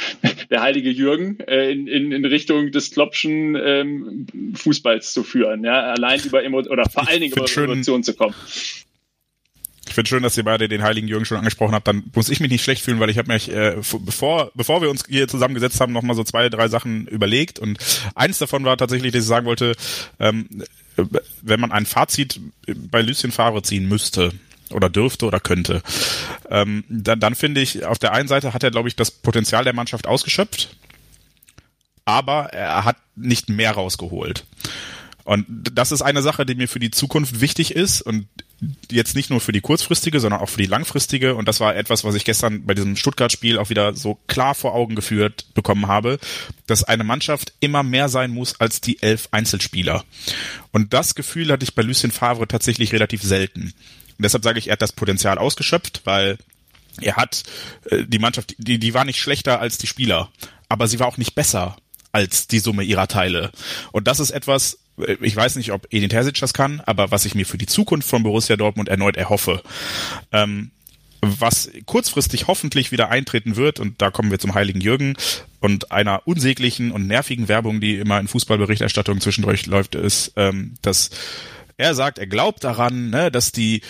der 0.50 0.62
heilige 0.62 0.90
Jürgen 0.90 1.38
äh, 1.40 1.70
in, 1.70 1.86
in, 1.86 2.12
in 2.12 2.24
Richtung 2.24 2.70
des 2.70 2.90
Kloppschen 2.90 3.56
ähm, 3.56 4.26
Fußballs 4.54 5.12
zu 5.12 5.22
führen, 5.22 5.64
ja, 5.64 5.82
allein 5.82 6.20
über 6.24 6.44
Emo 6.44 6.60
oder 6.60 6.88
vor 6.88 7.08
allen 7.08 7.20
Dingen 7.20 7.32
über 7.32 7.46
Emotionen 7.62 8.02
zu 8.02 8.14
kommen. 8.14 8.34
Ich 9.94 9.96
finde 9.96 10.08
schön, 10.08 10.24
dass 10.24 10.36
ihr 10.36 10.42
beide 10.42 10.68
den 10.68 10.82
Heiligen 10.82 11.06
Jürgen 11.06 11.24
schon 11.24 11.38
angesprochen 11.38 11.72
habt. 11.72 11.86
Dann 11.86 12.02
muss 12.16 12.28
ich 12.28 12.40
mich 12.40 12.50
nicht 12.50 12.64
schlecht 12.64 12.82
fühlen, 12.82 12.98
weil 12.98 13.10
ich 13.10 13.16
habe 13.16 13.32
mich, 13.32 13.48
äh, 13.48 13.76
bevor, 14.00 14.50
bevor 14.56 14.82
wir 14.82 14.90
uns 14.90 15.04
hier 15.08 15.28
zusammengesetzt 15.28 15.80
haben, 15.80 15.92
nochmal 15.92 16.16
so 16.16 16.24
zwei, 16.24 16.48
drei 16.48 16.66
Sachen 16.66 17.06
überlegt. 17.06 17.60
Und 17.60 17.78
eins 18.16 18.38
davon 18.38 18.64
war 18.64 18.76
tatsächlich, 18.76 19.12
dass 19.12 19.22
ich 19.22 19.28
sagen 19.28 19.46
wollte, 19.46 19.76
ähm, 20.18 20.48
wenn 21.42 21.60
man 21.60 21.70
ein 21.70 21.86
Fazit 21.86 22.40
bei 22.66 23.02
Lucien 23.02 23.30
Favre 23.30 23.62
ziehen 23.62 23.86
müsste, 23.86 24.32
oder 24.72 24.90
dürfte 24.90 25.26
oder 25.26 25.38
könnte. 25.38 25.80
Ähm, 26.50 26.82
dann, 26.88 27.20
dann 27.20 27.36
finde 27.36 27.60
ich, 27.60 27.84
auf 27.84 28.00
der 28.00 28.12
einen 28.14 28.26
Seite 28.26 28.52
hat 28.52 28.64
er, 28.64 28.72
glaube 28.72 28.88
ich, 28.88 28.96
das 28.96 29.12
Potenzial 29.12 29.62
der 29.62 29.74
Mannschaft 29.74 30.08
ausgeschöpft, 30.08 30.74
aber 32.04 32.46
er 32.46 32.84
hat 32.84 32.96
nicht 33.14 33.48
mehr 33.48 33.70
rausgeholt. 33.70 34.44
Und 35.24 35.46
das 35.48 35.90
ist 35.90 36.02
eine 36.02 36.22
Sache, 36.22 36.44
die 36.44 36.54
mir 36.54 36.68
für 36.68 36.78
die 36.78 36.90
Zukunft 36.90 37.40
wichtig 37.40 37.74
ist 37.74 38.02
und 38.02 38.26
jetzt 38.90 39.16
nicht 39.16 39.30
nur 39.30 39.40
für 39.40 39.52
die 39.52 39.60
kurzfristige, 39.60 40.20
sondern 40.20 40.40
auch 40.40 40.48
für 40.48 40.62
die 40.62 40.68
langfristige. 40.68 41.34
Und 41.34 41.48
das 41.48 41.60
war 41.60 41.74
etwas, 41.74 42.04
was 42.04 42.14
ich 42.14 42.24
gestern 42.24 42.64
bei 42.66 42.74
diesem 42.74 42.96
Stuttgart-Spiel 42.96 43.58
auch 43.58 43.70
wieder 43.70 43.94
so 43.94 44.18
klar 44.26 44.54
vor 44.54 44.74
Augen 44.74 44.94
geführt 44.94 45.46
bekommen 45.54 45.86
habe, 45.86 46.18
dass 46.66 46.84
eine 46.84 47.04
Mannschaft 47.04 47.54
immer 47.60 47.82
mehr 47.82 48.08
sein 48.08 48.30
muss 48.30 48.60
als 48.60 48.80
die 48.80 49.02
elf 49.02 49.28
Einzelspieler. 49.30 50.04
Und 50.72 50.92
das 50.92 51.14
Gefühl 51.14 51.50
hatte 51.50 51.64
ich 51.64 51.74
bei 51.74 51.82
Lucien 51.82 52.12
Favre 52.12 52.46
tatsächlich 52.46 52.92
relativ 52.92 53.22
selten. 53.22 53.72
Und 54.16 54.22
deshalb 54.22 54.44
sage 54.44 54.58
ich, 54.58 54.68
er 54.68 54.74
hat 54.74 54.82
das 54.82 54.92
Potenzial 54.92 55.38
ausgeschöpft, 55.38 56.02
weil 56.04 56.38
er 57.00 57.16
hat 57.16 57.42
äh, 57.86 58.04
die 58.04 58.18
Mannschaft, 58.18 58.54
die, 58.58 58.78
die 58.78 58.94
war 58.94 59.04
nicht 59.04 59.18
schlechter 59.18 59.60
als 59.60 59.78
die 59.78 59.86
Spieler, 59.86 60.30
aber 60.68 60.86
sie 60.86 61.00
war 61.00 61.08
auch 61.08 61.16
nicht 61.16 61.34
besser 61.34 61.76
als 62.12 62.46
die 62.46 62.60
Summe 62.60 62.84
ihrer 62.84 63.08
Teile. 63.08 63.50
Und 63.90 64.06
das 64.06 64.20
ist 64.20 64.30
etwas, 64.30 64.78
ich 65.20 65.34
weiß 65.34 65.56
nicht, 65.56 65.72
ob 65.72 65.86
Edin 65.90 66.10
Terzic 66.10 66.38
das 66.40 66.54
kann, 66.54 66.80
aber 66.86 67.10
was 67.10 67.24
ich 67.24 67.34
mir 67.34 67.46
für 67.46 67.58
die 67.58 67.66
Zukunft 67.66 68.08
von 68.08 68.22
Borussia 68.22 68.56
Dortmund 68.56 68.88
erneut 68.88 69.16
erhoffe. 69.16 69.62
Ähm, 70.32 70.70
was 71.20 71.70
kurzfristig 71.86 72.46
hoffentlich 72.48 72.92
wieder 72.92 73.10
eintreten 73.10 73.56
wird, 73.56 73.80
und 73.80 74.02
da 74.02 74.10
kommen 74.10 74.30
wir 74.30 74.38
zum 74.38 74.54
Heiligen 74.54 74.80
Jürgen 74.80 75.16
und 75.60 75.90
einer 75.90 76.26
unsäglichen 76.26 76.92
und 76.92 77.06
nervigen 77.06 77.48
Werbung, 77.48 77.80
die 77.80 77.96
immer 77.96 78.20
in 78.20 78.28
Fußballberichterstattung 78.28 79.20
zwischendurch 79.20 79.66
läuft, 79.66 79.94
ist, 79.94 80.32
ähm, 80.36 80.74
dass 80.82 81.10
er 81.76 81.94
sagt, 81.94 82.18
er 82.18 82.26
glaubt 82.26 82.62
daran, 82.62 83.10
ne, 83.10 83.30
dass 83.30 83.52
die, 83.52 83.80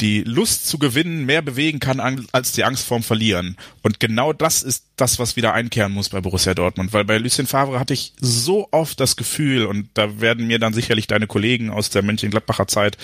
die 0.00 0.22
Lust 0.22 0.68
zu 0.68 0.78
gewinnen 0.78 1.26
mehr 1.26 1.42
bewegen 1.42 1.80
kann 1.80 2.28
als 2.32 2.52
die 2.52 2.64
Angst 2.64 2.86
vorm 2.86 3.02
Verlieren. 3.02 3.56
Und 3.82 3.98
genau 3.98 4.32
das 4.32 4.62
ist 4.62 4.84
das, 4.96 5.18
was 5.18 5.36
wieder 5.36 5.54
einkehren 5.54 5.92
muss 5.92 6.10
bei 6.10 6.20
Borussia 6.20 6.54
Dortmund. 6.54 6.92
Weil 6.92 7.04
bei 7.04 7.18
Lucien 7.18 7.46
Favre 7.46 7.80
hatte 7.80 7.94
ich 7.94 8.12
so 8.20 8.68
oft 8.70 9.00
das 9.00 9.16
Gefühl, 9.16 9.66
und 9.66 9.88
da 9.94 10.20
werden 10.20 10.46
mir 10.46 10.58
dann 10.58 10.72
sicherlich 10.72 11.08
deine 11.08 11.26
Kollegen 11.26 11.70
aus 11.70 11.90
der 11.90 12.02
Mönchengladbacher 12.02 12.68
Zeit 12.68 12.96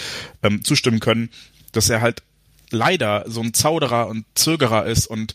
ähm, 0.43 0.63
zustimmen 0.63 1.01
können, 1.01 1.31
dass 1.73 1.91
er 1.91 2.01
halt 2.01 2.23
leider 2.71 3.25
so 3.27 3.41
ein 3.41 3.55
Zauderer 3.55 4.09
und 4.09 4.25
Zögerer 4.35 4.87
ist 4.87 5.07
und 5.07 5.35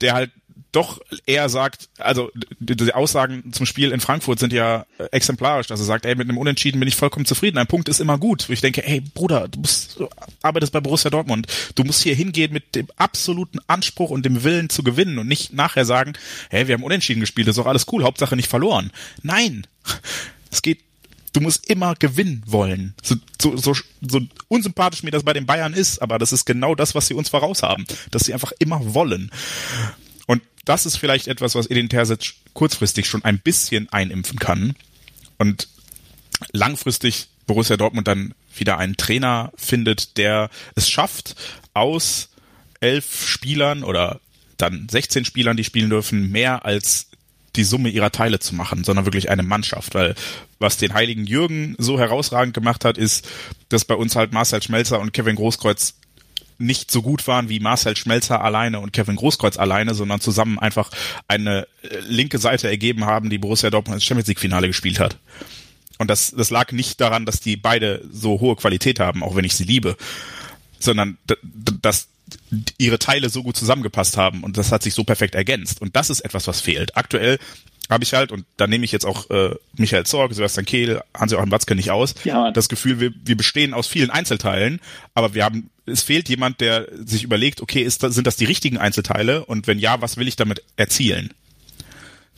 der 0.00 0.14
halt 0.14 0.30
doch 0.72 1.00
eher 1.26 1.48
sagt, 1.50 1.90
also 1.98 2.30
die 2.58 2.92
Aussagen 2.94 3.52
zum 3.52 3.66
Spiel 3.66 3.92
in 3.92 4.00
Frankfurt 4.00 4.38
sind 4.38 4.52
ja 4.52 4.86
äh, 4.98 5.04
exemplarisch, 5.12 5.66
dass 5.66 5.80
er 5.80 5.86
sagt, 5.86 6.06
ey, 6.06 6.14
mit 6.14 6.28
einem 6.28 6.38
Unentschieden 6.38 6.80
bin 6.80 6.88
ich 6.88 6.96
vollkommen 6.96 7.26
zufrieden. 7.26 7.58
Ein 7.58 7.66
Punkt 7.66 7.90
ist 7.90 8.00
immer 8.00 8.18
gut. 8.18 8.48
Ich 8.48 8.62
denke, 8.62 8.84
ey, 8.86 9.00
Bruder, 9.00 9.48
du, 9.48 9.60
musst, 9.60 9.98
du 9.98 10.08
arbeitest 10.40 10.72
bei 10.72 10.80
Borussia 10.80 11.10
Dortmund. 11.10 11.46
Du 11.74 11.84
musst 11.84 12.02
hier 12.02 12.14
hingehen 12.14 12.52
mit 12.52 12.74
dem 12.74 12.88
absoluten 12.96 13.60
Anspruch 13.66 14.10
und 14.10 14.24
dem 14.24 14.44
Willen 14.44 14.70
zu 14.70 14.82
gewinnen 14.82 15.18
und 15.18 15.28
nicht 15.28 15.52
nachher 15.52 15.84
sagen, 15.84 16.14
hey, 16.48 16.66
wir 16.68 16.74
haben 16.74 16.84
Unentschieden 16.84 17.20
gespielt, 17.20 17.48
das 17.48 17.56
ist 17.56 17.62
doch 17.62 17.68
alles 17.68 17.86
cool, 17.92 18.04
Hauptsache 18.04 18.34
nicht 18.34 18.48
verloren. 18.48 18.90
Nein! 19.22 19.66
Es 20.50 20.60
geht 20.60 20.80
du 21.32 21.40
musst 21.40 21.68
immer 21.68 21.94
gewinnen 21.94 22.42
wollen. 22.46 22.94
So, 23.02 23.16
so, 23.40 23.56
so, 23.56 23.74
so 24.02 24.20
unsympathisch 24.48 25.02
mir 25.02 25.10
das 25.10 25.22
bei 25.22 25.32
den 25.32 25.46
Bayern 25.46 25.72
ist, 25.72 26.00
aber 26.00 26.18
das 26.18 26.32
ist 26.32 26.44
genau 26.44 26.74
das, 26.74 26.94
was 26.94 27.06
sie 27.06 27.14
uns 27.14 27.30
voraus 27.30 27.62
haben, 27.62 27.86
dass 28.10 28.24
sie 28.24 28.34
einfach 28.34 28.52
immer 28.58 28.94
wollen. 28.94 29.30
Das 30.64 30.86
ist 30.86 30.96
vielleicht 30.96 31.26
etwas, 31.26 31.54
was 31.54 31.66
Edin 31.66 31.88
Terzic 31.88 32.34
kurzfristig 32.52 33.06
schon 33.06 33.24
ein 33.24 33.38
bisschen 33.40 33.88
einimpfen 33.90 34.38
kann. 34.38 34.74
Und 35.38 35.68
langfristig 36.52 37.28
Borussia 37.46 37.76
Dortmund 37.76 38.06
dann 38.06 38.34
wieder 38.56 38.78
einen 38.78 38.96
Trainer 38.96 39.52
findet, 39.56 40.16
der 40.18 40.50
es 40.74 40.88
schafft, 40.88 41.34
aus 41.74 42.28
elf 42.80 43.26
Spielern 43.26 43.82
oder 43.82 44.20
dann 44.56 44.88
16 44.88 45.24
Spielern, 45.24 45.56
die 45.56 45.64
spielen 45.64 45.90
dürfen, 45.90 46.30
mehr 46.30 46.64
als 46.64 47.08
die 47.56 47.64
Summe 47.64 47.90
ihrer 47.90 48.12
Teile 48.12 48.38
zu 48.38 48.54
machen, 48.54 48.84
sondern 48.84 49.04
wirklich 49.04 49.28
eine 49.30 49.42
Mannschaft. 49.42 49.94
Weil 49.94 50.14
was 50.58 50.76
den 50.78 50.94
heiligen 50.94 51.26
Jürgen 51.26 51.74
so 51.78 51.98
herausragend 51.98 52.54
gemacht 52.54 52.84
hat, 52.84 52.96
ist, 52.98 53.28
dass 53.68 53.84
bei 53.84 53.94
uns 53.94 54.16
halt 54.16 54.32
Marcel 54.32 54.62
Schmelzer 54.62 55.00
und 55.00 55.12
Kevin 55.12 55.36
Großkreuz 55.36 55.94
nicht 56.62 56.90
so 56.90 57.02
gut 57.02 57.26
waren 57.26 57.48
wie 57.48 57.60
Marcel 57.60 57.96
Schmelzer 57.96 58.42
alleine 58.42 58.80
und 58.80 58.92
Kevin 58.92 59.16
Großkreuz 59.16 59.58
alleine, 59.58 59.94
sondern 59.94 60.20
zusammen 60.20 60.58
einfach 60.58 60.90
eine 61.28 61.66
äh, 61.82 61.98
linke 62.06 62.38
Seite 62.38 62.68
ergeben 62.68 63.04
haben, 63.04 63.30
die 63.30 63.38
Borussia 63.38 63.70
Dortmund 63.70 63.96
ins 63.96 64.04
Champions 64.04 64.28
League 64.28 64.40
Finale 64.40 64.68
gespielt 64.68 65.00
hat. 65.00 65.18
Und 65.98 66.08
das, 66.08 66.32
das 66.36 66.50
lag 66.50 66.72
nicht 66.72 67.00
daran, 67.00 67.26
dass 67.26 67.40
die 67.40 67.56
beide 67.56 68.04
so 68.10 68.40
hohe 68.40 68.56
Qualität 68.56 68.98
haben, 68.98 69.22
auch 69.22 69.36
wenn 69.36 69.44
ich 69.44 69.54
sie 69.54 69.64
liebe, 69.64 69.96
sondern 70.78 71.18
dass 71.80 72.08
ihre 72.78 72.98
Teile 72.98 73.28
so 73.28 73.42
gut 73.42 73.56
zusammengepasst 73.56 74.16
haben 74.16 74.42
und 74.44 74.56
das 74.56 74.72
hat 74.72 74.82
sich 74.82 74.94
so 74.94 75.04
perfekt 75.04 75.34
ergänzt. 75.34 75.80
Und 75.80 75.96
das 75.96 76.10
ist 76.10 76.20
etwas, 76.20 76.46
was 76.46 76.60
fehlt. 76.60 76.96
Aktuell 76.96 77.38
habe 77.90 78.04
ich 78.04 78.14
halt, 78.14 78.32
und 78.32 78.46
da 78.56 78.66
nehme 78.66 78.84
ich 78.84 78.92
jetzt 78.92 79.04
auch 79.04 79.28
äh, 79.30 79.54
Michael 79.76 80.06
Zorg, 80.06 80.32
Sebastian 80.32 80.64
Kehl, 80.64 81.02
Hans-Joachim 81.14 81.50
Watzke 81.50 81.74
nicht 81.74 81.90
aus, 81.90 82.14
Ja. 82.24 82.50
das 82.50 82.68
Gefühl, 82.68 83.00
wir, 83.00 83.12
wir 83.24 83.36
bestehen 83.36 83.74
aus 83.74 83.86
vielen 83.86 84.10
Einzelteilen, 84.10 84.80
aber 85.14 85.34
wir 85.34 85.44
haben, 85.44 85.68
es 85.84 86.02
fehlt 86.02 86.28
jemand, 86.28 86.60
der 86.60 86.86
sich 87.04 87.22
überlegt, 87.24 87.60
okay, 87.60 87.82
ist 87.82 88.00
sind 88.00 88.26
das 88.26 88.36
die 88.36 88.44
richtigen 88.46 88.78
Einzelteile 88.78 89.44
und 89.44 89.66
wenn 89.66 89.78
ja, 89.78 90.00
was 90.00 90.16
will 90.16 90.28
ich 90.28 90.36
damit 90.36 90.62
erzielen? 90.76 91.34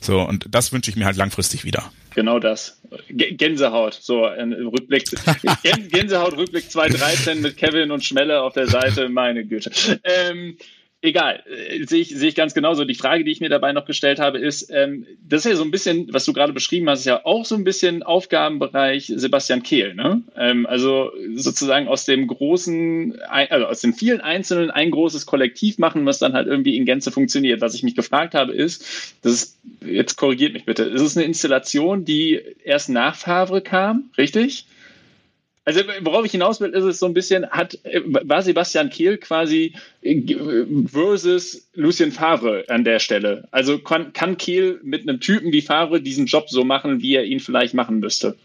So, 0.05 0.21
und 0.21 0.45
das 0.51 0.71
wünsche 0.71 0.91
ich 0.91 0.97
mir 0.97 1.05
halt 1.05 1.17
langfristig 1.17 1.65
wieder. 1.65 1.91
Genau 2.13 2.37
das. 2.37 2.79
Gänsehaut, 3.09 3.95
so 3.95 4.23
ein 4.25 4.53
Rückblick. 4.53 5.09
Gän 5.63 5.87
Gänsehaut, 5.89 6.37
Rückblick 6.37 6.69
2013 6.69 7.41
mit 7.41 7.57
Kevin 7.57 7.89
und 7.89 8.05
Schmelle 8.05 8.43
auf 8.43 8.53
der 8.53 8.67
Seite, 8.67 9.09
meine 9.09 9.43
Güte. 9.45 9.71
Ähm, 10.03 10.57
egal, 11.05 11.43
äh, 11.47 11.85
sehe 11.85 12.01
ich, 12.01 12.09
sehe 12.09 12.29
ich 12.29 12.35
ganz 12.35 12.53
genauso. 12.53 12.85
Die 12.85 12.95
Frage, 12.95 13.23
die 13.23 13.31
ich 13.31 13.41
mir 13.41 13.49
dabei 13.49 13.73
noch 13.73 13.85
gestellt 13.85 14.19
habe, 14.19 14.37
ist, 14.37 14.69
ähm, 14.71 15.05
das 15.27 15.45
ist 15.45 15.51
ja 15.51 15.57
so 15.57 15.63
ein 15.63 15.71
bisschen, 15.71 16.07
was 16.11 16.25
du 16.25 16.33
gerade 16.33 16.53
beschrieben 16.53 16.89
hast, 16.89 16.99
ist 16.99 17.05
ja 17.05 17.25
auch 17.25 17.45
so 17.45 17.55
ein 17.55 17.63
bisschen 17.63 18.03
Aufgabenbereich 18.03 19.11
Sebastian 19.15 19.63
Kehl, 19.63 19.95
ne? 19.95 20.21
Ähm, 20.37 20.65
also 20.65 21.11
sozusagen 21.35 21.87
aus 21.87 22.05
dem 22.05 22.27
großen, 22.27 23.19
also 23.21 23.65
aus 23.65 23.81
den 23.81 23.93
vielen 23.93 24.21
Einzelnen 24.21 24.71
ein 24.71 24.91
großes 24.91 25.25
Kollektiv 25.25 25.77
machen, 25.77 26.05
was 26.05 26.19
dann 26.19 26.33
halt 26.33 26.47
irgendwie 26.47 26.77
in 26.77 26.85
Gänze 26.85 27.11
funktioniert. 27.11 27.61
Was 27.61 27.75
ich 27.75 27.83
mich 27.83 27.95
gefragt 27.95 28.33
habe, 28.33 28.53
ist, 28.53 29.15
das 29.21 29.33
ist, 29.33 29.59
jetzt 29.85 30.15
korrigiert 30.17 30.53
mich 30.53 30.65
bitte, 30.65 30.83
ist 30.83 31.01
es 31.01 31.17
eine 31.17 31.25
Installation, 31.25 32.05
die 32.05 32.41
erst 32.63 32.89
nach 32.89 33.15
Favre 33.15 33.61
kam, 33.61 34.09
richtig? 34.17 34.65
Also 35.67 35.81
worauf 36.01 36.23
ich 36.25 36.31
hinaus 36.31 36.61
will, 36.61 36.69
ist 36.69 36.83
es 36.83 36.99
so 36.99 37.07
ein 37.07 37.15
bisschen, 37.15 37.49
hat, 37.49 37.79
war 37.83 38.43
Sebastian 38.43 38.91
Kehl 38.91 39.17
quasi 39.17 39.73
äh, 40.03 40.21
versus 40.85 41.67
Lucien 41.73 42.11
Favre 42.11 42.65
an 42.67 42.83
der 42.83 42.99
Stelle. 42.99 43.47
Also 43.49 43.79
kann, 43.79 44.13
kann 44.13 44.37
Kehl 44.37 44.79
mit 44.83 45.01
einem 45.01 45.19
Typen 45.19 45.51
wie 45.51 45.63
Favre 45.63 46.01
diesen 46.01 46.27
Job 46.27 46.51
so 46.51 46.63
machen, 46.63 47.01
wie 47.01 47.15
er 47.15 47.25
ihn 47.25 47.39
vielleicht 47.39 47.73
machen 47.73 47.99
müsste? 47.99 48.37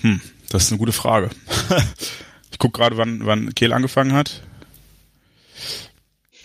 Hm, 0.00 0.22
das 0.48 0.64
ist 0.64 0.72
eine 0.72 0.78
gute 0.78 0.92
Frage. 0.92 1.28
ich 2.50 2.58
gucke 2.58 2.78
gerade, 2.78 2.96
wann, 2.96 3.26
wann 3.26 3.54
Kehl 3.54 3.74
angefangen 3.74 4.14
hat. 4.14 4.42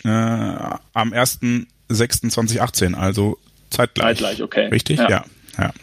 Äh, 0.04 0.10
am 0.10 1.14
1.6.2018, 1.14 2.96
also 2.96 3.38
zeitgleich. 3.70 4.18
Zeitgleich, 4.18 4.44
okay. 4.44 4.68
Richtig? 4.68 5.00
Ja. 5.00 5.10
ja. 5.10 5.26
ja. 5.58 5.74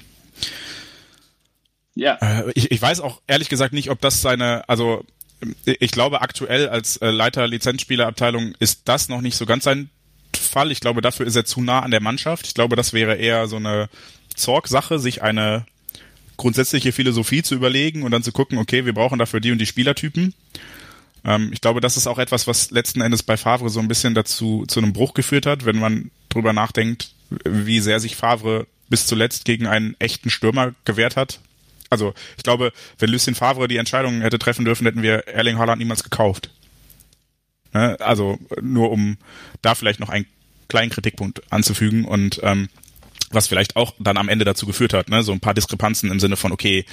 Ja, 1.95 2.19
Äh, 2.21 2.53
ich, 2.55 2.71
ich 2.71 2.81
weiß 2.81 3.01
auch 3.01 3.21
ehrlich 3.27 3.49
gesagt 3.49 3.73
nicht, 3.73 3.91
ob 3.91 4.01
das 4.01 4.23
seine, 4.23 4.69
also 4.69 5.05
äh, 5.67 5.75
ich 5.81 5.91
glaube 5.91 6.23
aktuell 6.23 6.69
als 6.69 6.97
äh, 6.99 7.11
Leiter 7.11 7.47
Lizenzspielerabteilung 7.47 8.55
ist 8.59 8.83
das 8.87 9.09
noch 9.09 9.21
nicht 9.21 9.37
so 9.37 9.47
ganz 9.47 9.65
sein 9.65 9.91
Fall. 10.37 10.71
Ich 10.71 10.81
glaube, 10.81 11.01
dafür 11.01 11.27
ist 11.27 11.37
er 11.37 11.45
zu 11.45 11.61
nah 11.61 11.81
an 11.81 11.91
der 11.91 12.01
Mannschaft. 12.01 12.47
Ich 12.47 12.55
glaube, 12.55 12.77
das 12.77 12.93
wäre 12.93 13.17
eher 13.17 13.49
so 13.49 13.57
eine 13.57 13.89
Zorg-Sache, 14.35 14.99
sich 14.99 15.23
eine 15.23 15.67
grundsätzliche 16.37 16.93
Philosophie 16.93 17.43
zu 17.43 17.55
überlegen 17.55 18.03
und 18.03 18.13
dann 18.13 18.23
zu 18.23 18.33
gucken, 18.33 18.59
okay, 18.59 18.87
wir 18.87 18.95
brauchen 18.95 19.19
dafür 19.19 19.41
die 19.41 19.53
und 19.53 19.59
die 19.59 19.67
Spielertypen. 19.67 20.35
Ähm, 21.25 21.51
ich 21.53 21.61
glaube, 21.61 21.81
das 21.81 21.97
ist 21.97 22.07
auch 22.07 22.19
etwas, 22.19 22.47
was 22.47 22.71
letzten 22.71 23.01
Endes 23.01 23.23
bei 23.23 23.37
Favre 23.37 23.69
so 23.69 23.81
ein 23.81 23.89
bisschen 23.89 24.15
dazu 24.15 24.65
zu 24.67 24.81
einem 24.81 24.93
Bruch 24.93 25.15
geführt 25.15 25.47
hat, 25.47 25.65
wenn 25.67 25.79
man 25.79 26.11
drüber 26.31 26.53
nachdenkt, 26.53 27.13
wie 27.45 27.81
sehr 27.81 28.01
sich 28.01 28.17
Favre 28.17 28.67
bis 28.89 29.07
zuletzt 29.07 29.45
gegen 29.45 29.67
einen 29.67 29.95
echten 29.99 30.31
Stürmer 30.31 30.75
gewehrt 30.85 31.17
hat. 31.17 31.41
Also 31.91 32.15
ich 32.37 32.45
glaube, 32.45 32.73
wenn 32.99 33.11
Lucien 33.11 33.35
Favre 33.35 33.69
die 33.69 33.77
Entscheidung 33.77 34.23
hätte 34.23 34.39
treffen 34.39 34.65
dürfen, 34.65 34.87
hätten 34.87 35.03
wir 35.03 35.27
Erling 35.27 35.59
Haaland 35.59 35.81
niemals 35.81 36.05
gekauft. 36.05 36.51
Ne? 37.73 37.97
Also 38.01 38.39
nur 38.63 38.91
um 38.91 39.19
da 39.61 39.75
vielleicht 39.75 40.01
noch 40.01 40.09
einen 40.09 40.27
kleinen 40.69 40.91
Kritikpunkt 40.91 41.43
anzufügen 41.53 42.05
und 42.05 42.41
ähm, 42.43 42.69
was 43.31 43.49
vielleicht 43.49 43.77
auch 43.77 43.95
dann 43.99 44.17
am 44.17 44.29
Ende 44.29 44.45
dazu 44.45 44.67
geführt 44.67 44.95
hat, 44.95 45.09
ne? 45.09 45.23
so 45.23 45.33
ein 45.33 45.41
paar 45.41 45.55
Diskrepanzen 45.55 46.11
im 46.11 46.21
Sinne 46.21 46.37
von, 46.37 46.53
okay, 46.53 46.85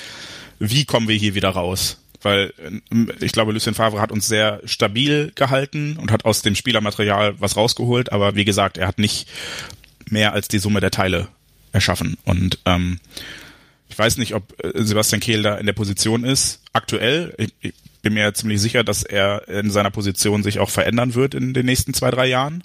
wie 0.60 0.86
kommen 0.86 1.08
wir 1.08 1.16
hier 1.16 1.36
wieder 1.36 1.50
raus? 1.50 2.00
Weil 2.22 2.54
ähm, 2.92 3.12
ich 3.20 3.32
glaube, 3.32 3.52
Lucien 3.52 3.76
Favre 3.76 4.02
hat 4.02 4.12
uns 4.12 4.28
sehr 4.28 4.62
stabil 4.66 5.32
gehalten 5.36 5.98
und 5.98 6.12
hat 6.12 6.26
aus 6.26 6.42
dem 6.42 6.56
Spielermaterial 6.56 7.40
was 7.40 7.56
rausgeholt, 7.56 8.12
aber 8.12 8.36
wie 8.36 8.46
gesagt, 8.46 8.78
er 8.78 8.88
hat 8.88 9.00
nicht 9.00 9.28
mehr 10.10 10.34
als 10.34 10.48
die 10.48 10.60
Summe 10.60 10.80
der 10.80 10.92
Teile 10.92 11.28
erschaffen. 11.72 12.18
Und 12.24 12.60
ähm, 12.66 13.00
ich 13.90 13.98
weiß 13.98 14.18
nicht, 14.18 14.34
ob 14.34 14.54
äh, 14.64 14.84
Sebastian 14.84 15.22
Kehl 15.22 15.42
da 15.42 15.56
in 15.56 15.66
der 15.66 15.74
Position 15.74 16.24
ist. 16.24 16.62
Aktuell, 16.74 17.34
ich, 17.38 17.54
ich 17.62 17.74
bin 18.02 18.14
mir 18.14 18.34
ziemlich 18.34 18.62
sicher, 18.62 18.84
dass 18.84 19.04
er 19.04 19.48
in 19.48 19.70
seiner 19.70 19.92
Position 19.92 20.44
sich 20.44 20.60
auch 20.60 20.70
verändern 20.70 21.14
wird 21.14 21.34
in 21.34 21.54
den 21.54 21.66
nächsten 21.66 21.94
zwei, 21.94 22.12
drei 22.12 22.28
Jahren, 22.28 22.64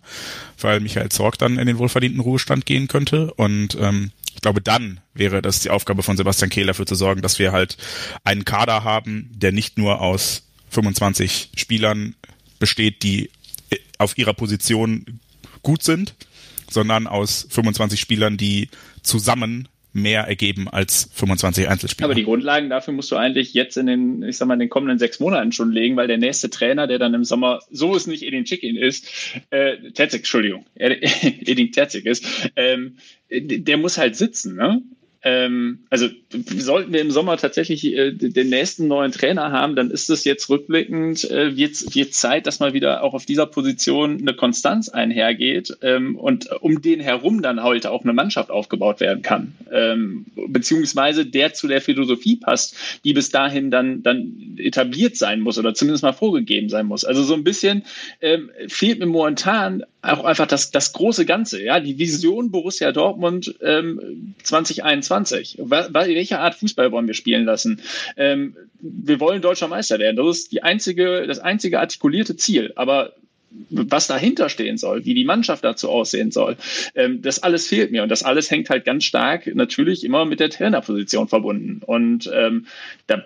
weil 0.61 0.81
Michael 0.81 1.09
Zorg 1.09 1.39
dann 1.39 1.59
in 1.59 1.67
den 1.67 1.79
wohlverdienten 1.79 2.21
Ruhestand 2.21 2.67
gehen 2.67 2.89
könnte. 2.89 3.33
Und 3.35 3.77
ähm, 3.81 4.13
ich 4.35 4.41
glaube, 4.41 4.61
dann 4.61 5.01
wäre 5.15 5.43
das 5.43 5.61
die 5.61 5.71
Aufgabe 5.71 6.03
von 6.03 6.17
Sebastian 6.17 6.51
Kehl 6.51 6.67
dafür 6.67 6.87
zu 6.87 6.95
sorgen, 6.95 7.23
dass 7.23 7.39
wir 7.39 7.53
halt 7.53 7.77
einen 8.25 8.45
Kader 8.45 8.85
haben, 8.85 9.31
der 9.35 9.53
nicht 9.53 9.79
nur 9.79 10.01
aus 10.01 10.45
25 10.71 11.51
Spielern 11.57 12.15
besteht, 12.59 13.03
die 13.03 13.31
äh, 13.71 13.79
auf 13.99 14.17
ihrer 14.19 14.35
Position 14.35 15.21
gut 15.63 15.83
sind, 15.83 16.15
sondern 16.71 17.07
aus 17.07 17.47
25 17.51 18.01
Spielern, 18.01 18.37
die 18.37 18.69
zusammen 19.03 19.69
mehr 19.93 20.23
ergeben 20.23 20.69
als 20.69 21.11
25 21.15 21.69
Einzelspieler. 21.69 22.07
aber 22.07 22.15
die 22.15 22.25
Grundlagen 22.25 22.71
dafür 22.71 22.95
musst 22.95 23.11
du 23.13 23.17
eigentlich 23.17 23.55
jetzt 23.55 23.77
in 23.77 23.87
den, 23.87 24.23
ich 24.23 24.37
sag 24.37 24.47
mal, 24.47 24.55
in 24.55 24.61
den 24.61 24.71
kommenden 24.71 24.99
sechs 24.99 25.21
Monaten 25.21 25.53
schon 25.53 25.71
legen, 25.71 25.97
weil 25.97 26.07
der 26.07 26.19
nächste 26.19 26.51
Trainer, 26.51 26.87
der 26.87 26.99
dann 26.99 27.15
im 27.15 27.25
Sommer, 27.25 27.61
so 27.71 27.95
es 27.95 28.07
nicht 28.07 28.23
Edin 28.23 28.45
Chicken 28.45 28.77
ist, 28.77 29.07
äh, 29.51 29.91
Terzig, 29.93 30.21
Entschuldigung, 30.21 30.65
Edin 30.75 31.73
Terzig 31.73 32.07
ist, 32.07 32.25
ähm, 32.57 32.97
der 33.31 33.77
muss 33.77 33.99
halt 33.99 34.17
sitzen, 34.17 34.57
ne? 34.57 34.83
Ähm, 35.25 35.81
also 35.89 36.09
sollten 36.57 36.93
wir 36.93 37.01
im 37.01 37.13
Sommer 37.13 37.37
tatsächlich 37.37 37.85
äh, 37.85 38.13
den 38.13 38.49
nächsten 38.49 38.89
neuen 38.89 39.13
Trainer 39.13 39.53
haben, 39.53 39.77
dann 39.77 39.91
ist 39.91 40.11
es 40.11 40.25
jetzt 40.25 40.49
rückblickend, 40.51 41.31
äh, 41.31 41.57
wird, 41.57 41.95
wird 41.95 42.15
Zeit, 42.15 42.47
dass 42.47 42.59
mal 42.59 42.73
wieder 42.73 43.05
auch 43.05 43.15
auf 43.15 43.25
dieser 43.25 43.47
Position 43.47 44.19
eine 44.21 44.35
Konstanz 44.35 44.89
einhergeht 44.89 45.77
ähm, 45.83 46.17
und 46.17 46.51
um 46.61 46.83
den 46.83 47.01
herum 47.01 47.41
dann 47.41 47.63
heute 47.63 47.93
auch 47.93 48.03
eine 48.03 48.13
Mannschaft 48.13 48.51
aufgebaut 48.51 48.99
werden 49.01 49.23
kann. 49.23 49.55
Ähm, 49.71 50.27
beziehungsweise 50.49 51.25
der 51.25 51.55
zu 51.55 51.69
der 51.69 51.81
Philosophie 51.81 52.37
passt, 52.37 52.77
die 53.05 53.13
bis 53.13 53.31
dahin 53.31 53.71
dann, 53.71 54.03
dann 54.03 54.57
etabliert 54.59 55.17
sein 55.17 55.41
muss 55.41 55.59
oder 55.59 55.75
zumindest 55.75 56.03
mal 56.03 56.13
vorgegeben 56.13 56.69
sein 56.69 56.87
muss. 56.87 57.05
Also 57.05 57.23
so 57.23 57.35
ein 57.35 57.45
bisschen 57.45 57.85
ähm, 58.21 58.51
fehlt 58.67 58.99
mir 58.99 59.07
momentan 59.07 59.85
auch 60.03 60.25
einfach 60.25 60.49
das, 60.49 60.73
das 60.73 60.93
große 60.93 61.25
Ganze, 61.27 61.63
ja, 61.63 61.79
die 61.79 61.99
Vision 61.99 62.51
Borussia 62.51 62.91
Dortmund 62.91 63.55
ähm, 63.63 64.35
2021. 64.43 65.12
Wa- 65.59 65.89
wa- 65.93 66.07
Welche 66.07 66.39
Art 66.39 66.55
Fußball 66.55 66.91
wollen 66.93 67.07
wir 67.07 67.15
spielen 67.15 67.45
lassen? 67.45 67.81
Ähm, 68.17 68.57
wir 68.81 69.21
wollen 69.21 69.43
deutscher 69.43 69.69
Meister 69.69 69.99
werden. 69.99 70.17
Das 70.17 70.37
ist 70.39 70.53
die 70.53 70.63
einzige, 70.63 71.27
das 71.27 71.39
einzige 71.39 71.81
artikulierte 71.81 72.37
Ziel. 72.37 72.73
Aber 72.77 73.13
was 73.69 74.07
dahinter 74.07 74.49
stehen 74.49 74.79
soll, 74.79 75.05
wie 75.05 75.13
die 75.15 75.25
Mannschaft 75.27 75.63
dazu 75.63 75.91
aussehen 75.91 76.31
soll, 76.31 76.57
ähm, 76.95 77.21
das 77.21 77.43
alles 77.43 77.69
fehlt 77.69 77.93
mir. 77.93 78.03
Und 78.03 78.09
das 78.09 78.23
alles 78.23 78.51
hängt 78.51 78.71
halt 78.71 78.85
ganz 78.85 79.05
stark 79.05 79.47
natürlich 79.55 80.05
immer 80.05 80.25
mit 80.25 80.41
der 80.41 80.49
Trainerposition 80.51 81.29
verbunden. 81.29 81.83
Und 81.85 82.31
ähm, 82.35 82.67
da 83.07 83.23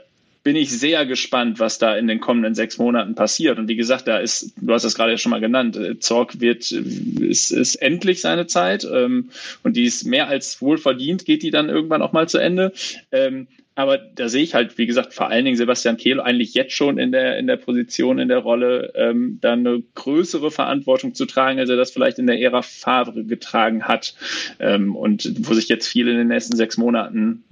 bin 0.46 0.54
ich 0.54 0.70
sehr 0.70 1.04
gespannt, 1.06 1.58
was 1.58 1.78
da 1.78 1.96
in 1.96 2.06
den 2.06 2.20
kommenden 2.20 2.54
sechs 2.54 2.78
Monaten 2.78 3.16
passiert. 3.16 3.58
Und 3.58 3.66
wie 3.66 3.74
gesagt, 3.74 4.06
da 4.06 4.18
ist, 4.18 4.52
du 4.60 4.72
hast 4.72 4.84
das 4.84 4.94
gerade 4.94 5.18
schon 5.18 5.30
mal 5.30 5.40
genannt, 5.40 5.76
äh, 5.76 5.98
Zorg 5.98 6.40
wird, 6.40 6.70
äh, 6.70 6.84
ist, 7.24 7.50
ist 7.50 7.74
endlich 7.74 8.20
seine 8.20 8.46
Zeit 8.46 8.84
ähm, 8.88 9.30
und 9.64 9.74
die 9.74 9.86
ist 9.86 10.04
mehr 10.04 10.28
als 10.28 10.62
wohlverdient, 10.62 11.24
geht 11.24 11.42
die 11.42 11.50
dann 11.50 11.68
irgendwann 11.68 12.00
auch 12.00 12.12
mal 12.12 12.28
zu 12.28 12.38
Ende. 12.38 12.72
Ähm, 13.10 13.48
aber 13.74 13.98
da 13.98 14.28
sehe 14.28 14.44
ich 14.44 14.54
halt, 14.54 14.78
wie 14.78 14.86
gesagt, 14.86 15.14
vor 15.14 15.30
allen 15.30 15.44
Dingen 15.44 15.56
Sebastian 15.56 15.96
Kehl 15.96 16.20
eigentlich 16.20 16.54
jetzt 16.54 16.74
schon 16.74 16.96
in 16.96 17.10
der, 17.10 17.38
in 17.38 17.48
der 17.48 17.56
Position, 17.56 18.20
in 18.20 18.28
der 18.28 18.38
Rolle, 18.38 18.92
ähm, 18.94 19.38
dann 19.40 19.66
eine 19.66 19.82
größere 19.96 20.52
Verantwortung 20.52 21.16
zu 21.16 21.26
tragen, 21.26 21.58
als 21.58 21.70
er 21.70 21.76
das 21.76 21.90
vielleicht 21.90 22.20
in 22.20 22.28
der 22.28 22.40
Ära 22.40 22.62
Favre 22.62 23.24
getragen 23.24 23.82
hat. 23.82 24.14
Ähm, 24.60 24.94
und 24.94 25.28
wo 25.48 25.54
sich 25.54 25.68
jetzt 25.68 25.88
viel 25.88 26.06
in 26.06 26.16
den 26.16 26.28
nächsten 26.28 26.56
sechs 26.56 26.78
Monaten 26.78 27.42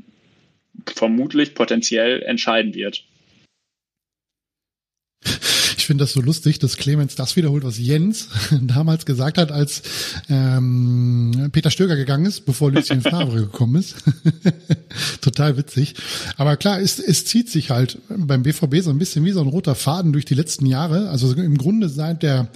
vermutlich 0.86 1.54
potenziell 1.54 2.22
entscheiden 2.22 2.74
wird. 2.74 3.04
Ich 5.84 5.86
finde 5.86 6.04
das 6.04 6.14
so 6.14 6.22
lustig, 6.22 6.58
dass 6.60 6.78
Clemens 6.78 7.14
das 7.14 7.36
wiederholt, 7.36 7.62
was 7.62 7.78
Jens 7.78 8.30
damals 8.62 9.04
gesagt 9.04 9.36
hat, 9.36 9.52
als 9.52 9.82
ähm, 10.30 11.50
Peter 11.52 11.70
Stöger 11.70 11.94
gegangen 11.94 12.24
ist, 12.24 12.46
bevor 12.46 12.72
Lucien 12.72 13.02
Favre 13.02 13.42
gekommen 13.42 13.76
ist. 13.76 13.96
Total 15.20 15.58
witzig. 15.58 15.92
Aber 16.38 16.56
klar, 16.56 16.80
es, 16.80 16.98
es 16.98 17.26
zieht 17.26 17.50
sich 17.50 17.68
halt 17.68 17.98
beim 18.08 18.44
BVB 18.44 18.76
so 18.80 18.88
ein 18.88 18.98
bisschen 18.98 19.26
wie 19.26 19.32
so 19.32 19.42
ein 19.42 19.46
roter 19.46 19.74
Faden 19.74 20.14
durch 20.14 20.24
die 20.24 20.32
letzten 20.32 20.64
Jahre. 20.64 21.10
Also 21.10 21.30
im 21.34 21.58
Grunde 21.58 21.90
seit 21.90 22.22
der 22.22 22.48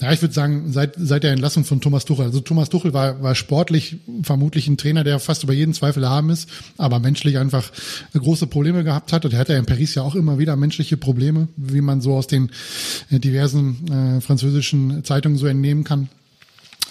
ja, 0.00 0.12
ich 0.12 0.22
würde 0.22 0.32
sagen, 0.32 0.72
seit, 0.72 0.94
seit 0.96 1.24
der 1.24 1.32
Entlassung 1.32 1.64
von 1.64 1.80
Thomas 1.82 2.06
Tuchel. 2.06 2.24
Also 2.24 2.40
Thomas 2.40 2.70
Tuchel 2.70 2.94
war, 2.94 3.22
war 3.22 3.34
sportlich 3.34 3.96
vermutlich 4.22 4.66
ein 4.66 4.78
Trainer, 4.78 5.04
der 5.04 5.18
fast 5.18 5.42
über 5.42 5.52
jeden 5.52 5.74
Zweifel 5.74 6.08
haben 6.08 6.30
ist, 6.30 6.48
aber 6.78 7.00
menschlich 7.00 7.36
einfach 7.36 7.70
große 8.14 8.46
Probleme 8.46 8.82
gehabt 8.82 9.12
hat. 9.12 9.26
Und 9.26 9.34
er 9.34 9.38
hatte 9.38 9.52
ja 9.52 9.58
in 9.58 9.66
Paris 9.66 9.94
ja 9.94 10.02
auch 10.02 10.14
immer 10.14 10.38
wieder 10.38 10.56
menschliche 10.56 10.96
Probleme, 10.96 11.48
wie 11.56 11.82
man 11.82 12.00
so 12.00 12.14
aus 12.14 12.26
den 12.26 12.50
äh, 13.10 13.18
diversen 13.18 14.16
äh, 14.16 14.20
französischen 14.22 15.04
Zeitungen 15.04 15.36
so 15.36 15.46
entnehmen 15.46 15.84
kann. 15.84 16.08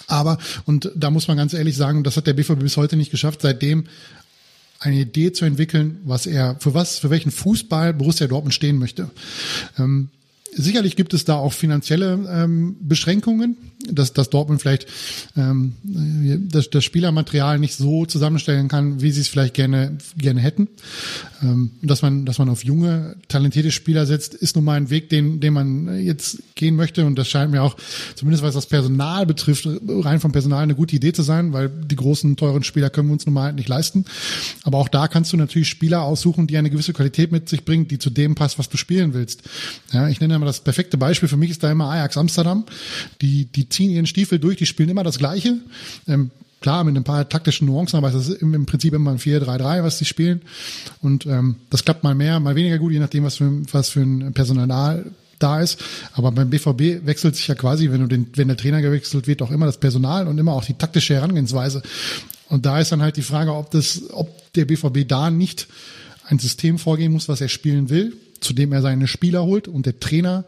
Aber, 0.06 0.38
und 0.64 0.90
da 0.94 1.10
muss 1.10 1.26
man 1.26 1.36
ganz 1.36 1.52
ehrlich 1.52 1.76
sagen, 1.76 2.04
das 2.04 2.16
hat 2.16 2.26
der 2.26 2.34
BVB 2.34 2.60
bis 2.60 2.76
heute 2.76 2.96
nicht 2.96 3.10
geschafft, 3.10 3.42
seitdem 3.42 3.84
eine 4.78 4.96
Idee 4.96 5.32
zu 5.32 5.44
entwickeln, 5.44 5.98
was 6.04 6.26
er, 6.26 6.56
für 6.60 6.74
was, 6.74 6.98
für 6.98 7.10
welchen 7.10 7.30
Fußball 7.30 7.92
Borussia 7.92 8.26
Dortmund 8.28 8.54
stehen 8.54 8.78
möchte. 8.78 9.10
Ähm, 9.78 10.10
sicherlich 10.52 10.96
gibt 10.96 11.14
es 11.14 11.24
da 11.24 11.34
auch 11.36 11.52
finanzielle 11.52 12.26
ähm, 12.30 12.76
Beschränkungen, 12.80 13.56
dass, 13.88 14.12
dass 14.12 14.30
Dortmund 14.30 14.60
vielleicht 14.60 14.86
ähm, 15.36 15.74
das, 16.50 16.70
das 16.70 16.84
Spielermaterial 16.84 17.58
nicht 17.58 17.76
so 17.76 18.06
zusammenstellen 18.06 18.68
kann, 18.68 19.00
wie 19.00 19.10
sie 19.10 19.22
es 19.22 19.28
vielleicht 19.28 19.54
gerne 19.54 19.96
gerne 20.16 20.40
hätten. 20.40 20.68
Ähm, 21.42 21.72
dass 21.82 22.02
man 22.02 22.26
dass 22.26 22.38
man 22.38 22.48
auf 22.48 22.64
junge 22.64 23.16
talentierte 23.28 23.70
Spieler 23.70 24.06
setzt, 24.06 24.34
ist 24.34 24.56
nun 24.56 24.64
mal 24.64 24.76
ein 24.76 24.90
Weg, 24.90 25.08
den 25.08 25.40
den 25.40 25.54
man 25.54 26.00
jetzt 26.00 26.42
gehen 26.54 26.76
möchte 26.76 27.06
und 27.06 27.16
das 27.16 27.28
scheint 27.28 27.50
mir 27.50 27.62
auch 27.62 27.76
zumindest 28.16 28.42
was 28.42 28.54
das 28.54 28.66
Personal 28.66 29.26
betrifft 29.26 29.66
rein 29.88 30.20
vom 30.20 30.32
Personal 30.32 30.62
eine 30.62 30.74
gute 30.74 30.96
Idee 30.96 31.12
zu 31.12 31.22
sein, 31.22 31.52
weil 31.52 31.68
die 31.68 31.96
großen 31.96 32.36
teuren 32.36 32.62
Spieler 32.62 32.90
können 32.90 33.08
wir 33.08 33.14
uns 33.14 33.26
nun 33.26 33.34
mal 33.34 33.44
halt 33.44 33.56
nicht 33.56 33.68
leisten. 33.68 34.04
Aber 34.62 34.78
auch 34.78 34.88
da 34.88 35.08
kannst 35.08 35.32
du 35.32 35.36
natürlich 35.36 35.68
Spieler 35.68 36.02
aussuchen, 36.02 36.46
die 36.46 36.58
eine 36.58 36.70
gewisse 36.70 36.92
Qualität 36.92 37.32
mit 37.32 37.48
sich 37.48 37.64
bringen, 37.64 37.88
die 37.88 37.98
zu 37.98 38.10
dem 38.10 38.34
passt, 38.34 38.58
was 38.58 38.68
du 38.68 38.76
spielen 38.76 39.14
willst. 39.14 39.42
Ja, 39.92 40.08
ich 40.08 40.20
nenne 40.20 40.34
immer 40.34 40.46
das 40.46 40.60
perfekte 40.60 40.98
Beispiel 40.98 41.28
für 41.28 41.36
mich 41.36 41.50
ist 41.50 41.62
da 41.62 41.70
immer 41.70 41.86
Ajax 41.90 42.16
Amsterdam, 42.16 42.64
die 43.22 43.46
die 43.46 43.68
ziehen 43.80 43.90
ihren 43.90 44.06
Stiefel 44.06 44.38
durch, 44.38 44.58
die 44.58 44.66
spielen 44.66 44.90
immer 44.90 45.04
das 45.04 45.18
Gleiche. 45.18 45.56
Ähm, 46.06 46.30
klar, 46.60 46.84
mit 46.84 46.94
ein 46.96 47.04
paar 47.04 47.26
taktischen 47.26 47.66
Nuancen, 47.66 47.96
aber 47.96 48.08
es 48.08 48.28
ist 48.28 48.42
im, 48.42 48.66
Prinzip 48.66 48.92
immer 48.92 49.10
ein 49.12 49.18
4-3-3, 49.18 49.82
was 49.82 49.96
sie 49.96 50.04
spielen. 50.04 50.42
Und 51.00 51.24
ähm, 51.24 51.56
das 51.70 51.82
klappt 51.82 52.04
mal 52.04 52.14
mehr, 52.14 52.40
mal 52.40 52.56
weniger 52.56 52.76
gut, 52.78 52.92
je 52.92 52.98
nachdem, 52.98 53.24
was 53.24 53.36
für, 53.36 53.50
was 53.72 53.88
für 53.88 54.00
ein 54.00 54.34
Personal 54.34 55.06
da 55.38 55.62
ist. 55.62 55.82
Aber 56.12 56.30
beim 56.30 56.50
BVB 56.50 57.06
wechselt 57.06 57.36
sich 57.36 57.48
ja 57.48 57.54
quasi, 57.54 57.90
wenn 57.90 58.02
du 58.02 58.06
den, 58.06 58.26
wenn 58.34 58.48
der 58.48 58.58
Trainer 58.58 58.82
gewechselt 58.82 59.26
wird, 59.26 59.40
auch 59.40 59.50
immer 59.50 59.64
das 59.64 59.80
Personal 59.80 60.28
und 60.28 60.36
immer 60.36 60.52
auch 60.52 60.64
die 60.64 60.74
taktische 60.74 61.14
Herangehensweise. 61.14 61.80
Und 62.50 62.66
da 62.66 62.80
ist 62.80 62.92
dann 62.92 63.00
halt 63.00 63.16
die 63.16 63.22
Frage, 63.22 63.54
ob 63.54 63.70
das, 63.70 64.02
ob 64.12 64.52
der 64.52 64.66
BVB 64.66 65.08
da 65.08 65.30
nicht 65.30 65.68
ein 66.26 66.38
System 66.38 66.78
vorgehen 66.78 67.12
muss, 67.12 67.30
was 67.30 67.40
er 67.40 67.48
spielen 67.48 67.88
will, 67.88 68.12
zu 68.40 68.52
dem 68.52 68.72
er 68.72 68.82
seine 68.82 69.06
Spieler 69.06 69.44
holt 69.44 69.68
und 69.68 69.86
der 69.86 69.98
Trainer 70.00 70.44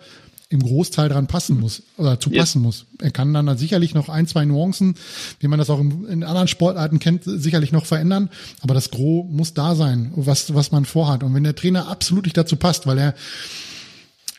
im 0.53 0.62
Großteil 0.62 1.09
dran 1.09 1.26
passen 1.26 1.59
muss 1.59 1.82
oder 1.96 2.20
zu 2.20 2.28
passen 2.28 2.59
yes. 2.59 2.64
muss. 2.64 2.86
Er 3.00 3.11
kann 3.11 3.32
dann, 3.32 3.57
sicherlich 3.57 3.94
noch 3.94 4.11
ein, 4.11 4.26
zwei 4.26 4.44
Nuancen, 4.44 4.94
wie 5.40 5.48
man 5.48 5.59
das 5.59 5.70
auch 5.70 5.80
in 5.80 6.22
anderen 6.22 6.46
Sportarten 6.46 6.98
kennt, 6.98 7.22
sicherlich 7.24 7.72
noch 7.72 7.86
verändern. 7.86 8.28
Aber 8.61 8.74
das 8.74 8.90
Gros 8.90 9.26
muss 9.30 9.55
da 9.55 9.74
sein, 9.74 10.12
was, 10.14 10.55
was 10.55 10.70
man 10.70 10.84
vorhat. 10.84 11.22
Und 11.22 11.34
wenn 11.34 11.42
der 11.42 11.55
Trainer 11.55 11.88
absolut 11.88 12.24
nicht 12.24 12.36
dazu 12.36 12.57
passt, 12.57 12.86
weil 12.86 12.98
er 12.98 13.14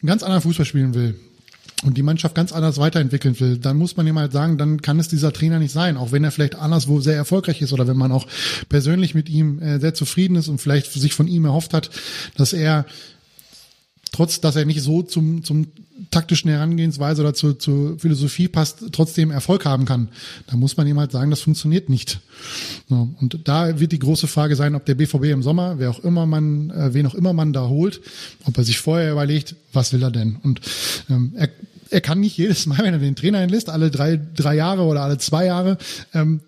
einen 0.01 0.07
ganz 0.07 0.22
anderen 0.22 0.43
Fußball 0.43 0.66
spielen 0.66 0.93
will, 0.93 1.20
und 1.84 1.97
die 1.97 2.03
Mannschaft 2.03 2.34
ganz 2.34 2.53
anders 2.53 2.78
weiterentwickeln 2.78 3.38
will, 3.41 3.57
dann 3.57 3.76
muss 3.76 3.97
man 3.97 4.07
ihm 4.07 4.18
halt 4.18 4.32
sagen, 4.32 4.57
dann 4.57 4.82
kann 4.82 4.99
es 4.99 5.09
dieser 5.09 5.34
Trainer 5.34 5.59
nicht 5.59 5.74
sein, 5.74 5.97
auch 5.97 6.14
wenn 6.14 6.24
er 6.24 6.32
vielleicht 6.32 6.55
anderswo 6.55 7.01
sehr 7.01 7.18
erfolgreich 7.18 7.61
ist 7.61 7.74
oder 7.74 7.89
wenn 7.89 7.97
man 7.97 8.14
auch 8.14 8.26
persönlich 8.70 9.16
mit 9.16 9.28
ihm 9.28 9.59
äh, 9.61 9.80
sehr 9.80 9.93
zufrieden 9.93 10.38
ist 10.38 10.47
und 10.47 10.59
vielleicht 10.59 10.93
sich 10.93 11.14
von 11.14 11.28
ihm 11.28 11.43
erhofft 11.43 11.74
hat, 11.74 11.89
dass 12.38 12.53
er 12.53 12.86
trotz 14.14 14.39
dass 14.39 14.55
er 14.55 14.64
nicht 14.64 14.82
so 14.82 15.01
zum, 15.01 15.43
zum 15.43 15.68
taktischen 16.12 16.49
Herangehensweise 16.49 17.22
oder 17.22 17.34
zur, 17.34 17.60
zur 17.60 17.99
Philosophie 17.99 18.47
passt, 18.47 18.86
trotzdem 18.91 19.32
Erfolg 19.32 19.66
haben 19.66 19.86
kann. 19.86 20.10
Da 20.47 20.56
muss 20.56 20.78
man 20.78 20.88
ihm 20.88 20.99
halt 20.99 21.12
sagen, 21.12 21.30
das 21.30 21.41
funktioniert 21.41 21.89
nicht. 21.89 22.20
So, 22.89 23.10
und 23.20 23.39
da 23.45 23.80
wird 23.80 23.91
die 23.91 23.99
große 23.99 24.28
Frage 24.28 24.56
sein, 24.56 24.76
ob 24.76 24.86
der 24.86 24.95
BVB 24.95 25.26
im 25.26 25.43
Sommer, 25.43 25.80
wer 25.80 25.89
auch 25.89 25.99
immer 25.99 26.26
man, 26.26 26.70
äh, 26.72 26.93
wen 26.93 27.06
auch 27.08 27.16
immer 27.16 27.34
man 27.34 27.54
da 27.54 27.68
holt, 27.68 28.01
ob 28.45 28.58
er 28.58 28.64
sich 28.64 28.80
vorher 28.80 29.12
überlegt, 29.12 29.56
was 29.72 29.93
will 29.93 30.04
er 30.04 30.12
denn? 30.12 30.38
Und 30.43 30.62
ähm, 31.10 31.34
er, 31.36 31.49
er 31.89 32.01
kann 32.01 32.20
nicht 32.20 32.38
jedes 32.38 32.66
Mal, 32.66 32.80
wenn 32.80 32.93
er 32.93 32.99
den 32.99 33.16
Trainer 33.16 33.39
entlässt, 33.39 33.70
alle 33.70 33.91
drei, 33.91 34.20
drei 34.36 34.56
Jahre 34.56 34.84
oder 34.84 35.04
alle 35.04 35.18
zwei 35.18 35.45
Jahre, 35.45 35.78
ähm, 36.14 36.41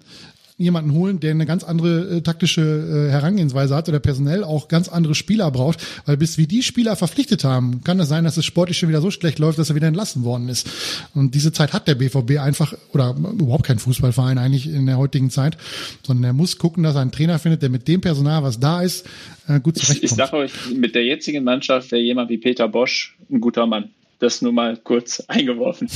jemanden 0.58 0.94
holen, 0.94 1.20
der 1.20 1.32
eine 1.32 1.46
ganz 1.46 1.66
andere 1.66 2.18
äh, 2.18 2.22
taktische 2.22 2.62
äh, 2.62 3.12
Herangehensweise 3.12 3.76
hat 3.76 3.90
oder 3.90 4.00
personell 4.00 4.44
auch 4.44 4.70
ganz 4.70 4.88
andere 4.88 5.14
Spieler 5.14 5.52
braucht, 5.52 5.86
weil 6.06 6.16
bis 6.16 6.38
wir 6.38 6.48
die 6.48 6.64
Spieler 6.64 6.96
verpflichtet 6.96 7.44
haben, 7.44 7.84
kann 7.84 8.00
es 8.00 8.08
sein, 8.08 8.24
dass 8.24 8.38
es 8.38 8.46
sportlich 8.46 8.78
schon 8.78 8.88
wieder 8.88 9.02
so 9.02 9.12
schlecht 9.12 9.38
läuft, 9.40 9.60
dass 9.60 9.70
er 9.70 9.76
wieder 9.76 9.88
entlassen 9.88 10.24
worden 10.24 10.48
ist. 10.48 10.70
Und 11.14 11.36
diese 11.36 11.52
Zeit 11.52 11.74
hat 11.74 11.90
der 11.90 11.96
BVB 11.96 12.40
einfach 12.40 12.74
oder 12.94 13.16
überhaupt 13.18 13.66
kein 13.66 13.80
Fußballverein 13.80 14.38
eigentlich 14.38 14.68
in 14.68 14.86
der 14.86 14.98
heutigen 14.98 15.30
Zeit, 15.30 15.58
sondern 16.04 16.24
er 16.24 16.34
muss 16.34 16.58
gucken, 16.58 16.84
dass 16.84 16.96
er 16.96 17.02
einen 17.02 17.12
Trainer 17.12 17.38
findet, 17.38 17.62
der 17.62 17.70
mit 17.70 17.88
dem 17.90 18.00
Personal, 18.00 18.44
was 18.44 18.58
da 18.60 18.82
ist, 18.82 19.06
äh, 19.48 19.60
gut 19.60 19.78
zurechtkommt. 19.78 20.04
Ich, 20.04 20.12
ich 20.12 20.18
sage 20.18 20.38
euch, 20.38 20.54
mit 20.74 20.96
der 20.96 21.04
jetzigen 21.04 21.44
Mannschaft 21.44 21.92
wäre 21.92 22.02
jemand 22.02 22.30
wie 22.30 22.38
Peter 22.38 22.70
Bosch 22.70 23.18
ein 23.30 23.42
guter 23.42 23.68
Mann. 23.68 23.90
Das 24.20 24.42
nur 24.42 24.54
mal 24.54 24.78
kurz 24.78 25.20
eingeworfen. 25.28 25.90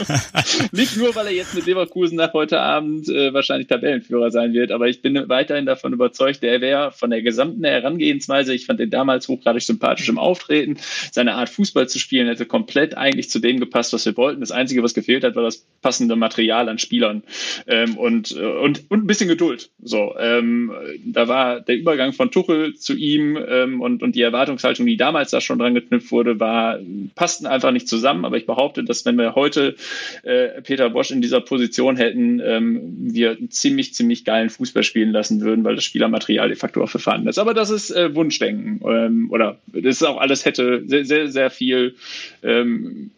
Nicht 0.72 0.96
nur, 0.96 1.14
weil 1.14 1.26
er 1.26 1.32
jetzt 1.32 1.54
mit 1.54 1.66
Leverkusen 1.66 2.16
nach 2.16 2.32
heute 2.32 2.60
Abend 2.60 3.08
äh, 3.08 3.32
wahrscheinlich 3.34 3.68
Tabellenführer 3.68 4.30
sein 4.30 4.52
wird, 4.52 4.70
aber 4.70 4.88
ich 4.88 5.02
bin 5.02 5.28
weiterhin 5.28 5.66
davon 5.66 5.92
überzeugt, 5.92 6.42
der 6.42 6.60
wäre 6.60 6.92
von 6.92 7.10
der 7.10 7.22
gesamten 7.22 7.64
Herangehensweise, 7.64 8.54
ich 8.54 8.66
fand 8.66 8.80
den 8.80 8.90
damals 8.90 9.28
hochgradig 9.28 9.62
sympathisch 9.62 10.08
im 10.08 10.18
Auftreten, 10.18 10.76
seine 11.12 11.34
Art 11.34 11.48
Fußball 11.48 11.88
zu 11.88 11.98
spielen 11.98 12.28
hätte 12.28 12.46
komplett 12.46 12.96
eigentlich 12.96 13.30
zu 13.30 13.38
dem 13.38 13.60
gepasst, 13.60 13.92
was 13.92 14.06
wir 14.06 14.16
wollten. 14.16 14.40
Das 14.40 14.50
Einzige, 14.50 14.82
was 14.82 14.94
gefehlt 14.94 15.24
hat, 15.24 15.36
war 15.36 15.42
das 15.42 15.66
passende 15.82 16.16
Material 16.16 16.68
an 16.68 16.78
Spielern 16.78 17.22
ähm, 17.66 17.96
und, 17.96 18.36
äh, 18.36 18.44
und, 18.44 18.90
und 18.90 19.04
ein 19.04 19.06
bisschen 19.06 19.28
Geduld. 19.28 19.70
So, 19.82 20.14
ähm, 20.18 20.72
da 21.04 21.28
war 21.28 21.60
der 21.60 21.76
Übergang 21.76 22.12
von 22.12 22.30
Tuchel 22.30 22.74
zu 22.74 22.94
ihm 22.94 23.38
ähm, 23.48 23.80
und, 23.80 24.02
und 24.02 24.14
die 24.14 24.22
Erwartungshaltung, 24.22 24.86
die 24.86 24.96
damals 24.96 25.30
da 25.30 25.40
schon 25.40 25.58
dran 25.58 25.74
geknüpft 25.74 26.10
wurde, 26.10 26.40
war 26.40 26.78
passten 27.14 27.46
einfach 27.46 27.57
einfach 27.58 27.72
nicht 27.72 27.88
zusammen. 27.88 28.24
Aber 28.24 28.36
ich 28.36 28.46
behaupte, 28.46 28.84
dass 28.84 29.04
wenn 29.04 29.16
wir 29.16 29.34
heute 29.34 29.74
äh, 30.22 30.62
Peter 30.62 30.90
Bosch 30.90 31.10
in 31.10 31.20
dieser 31.20 31.40
Position 31.40 31.96
hätten, 31.96 32.40
ähm, 32.44 32.80
wir 33.12 33.32
einen 33.32 33.50
ziemlich, 33.50 33.94
ziemlich 33.94 34.24
geilen 34.24 34.48
Fußball 34.50 34.84
spielen 34.84 35.10
lassen 35.10 35.40
würden, 35.40 35.64
weil 35.64 35.74
das 35.74 35.84
Spielermaterial 35.84 36.48
de 36.48 36.56
facto 36.56 36.82
auch 36.82 36.88
vorhanden 36.88 37.28
ist. 37.28 37.38
Aber 37.38 37.54
das 37.54 37.70
ist 37.70 37.90
äh, 37.90 38.14
Wunschdenken. 38.14 38.80
Ähm, 38.88 39.30
oder 39.30 39.58
das 39.66 39.96
ist 39.96 40.02
auch 40.04 40.18
alles 40.18 40.44
hätte 40.44 40.82
sehr, 40.86 41.04
sehr, 41.04 41.28
sehr 41.28 41.50
viel 41.50 41.94
ähm, 42.42 43.10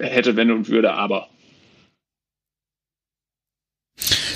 hätte, 0.00 0.36
wenn 0.36 0.50
und 0.50 0.68
würde, 0.68 0.92
aber. 0.92 1.28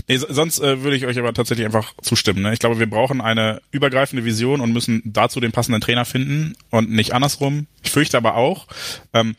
Nee, 0.08 0.18
sonst 0.18 0.60
äh, 0.60 0.82
würde 0.82 0.96
ich 0.96 1.06
euch 1.06 1.18
aber 1.18 1.32
tatsächlich 1.32 1.64
einfach 1.64 1.94
zustimmen. 2.02 2.42
Ne? 2.42 2.52
Ich 2.52 2.58
glaube, 2.58 2.78
wir 2.78 2.88
brauchen 2.88 3.20
eine 3.20 3.62
übergreifende 3.70 4.24
Vision 4.24 4.60
und 4.60 4.72
müssen 4.72 5.02
dazu 5.04 5.40
den 5.40 5.52
passenden 5.52 5.80
Trainer 5.80 6.04
finden 6.04 6.54
und 6.70 6.90
nicht 6.90 7.12
andersrum. 7.12 7.66
Ich 7.82 7.90
fürchte 7.90 8.16
aber 8.16 8.36
auch, 8.36 8.66
ähm, 9.12 9.36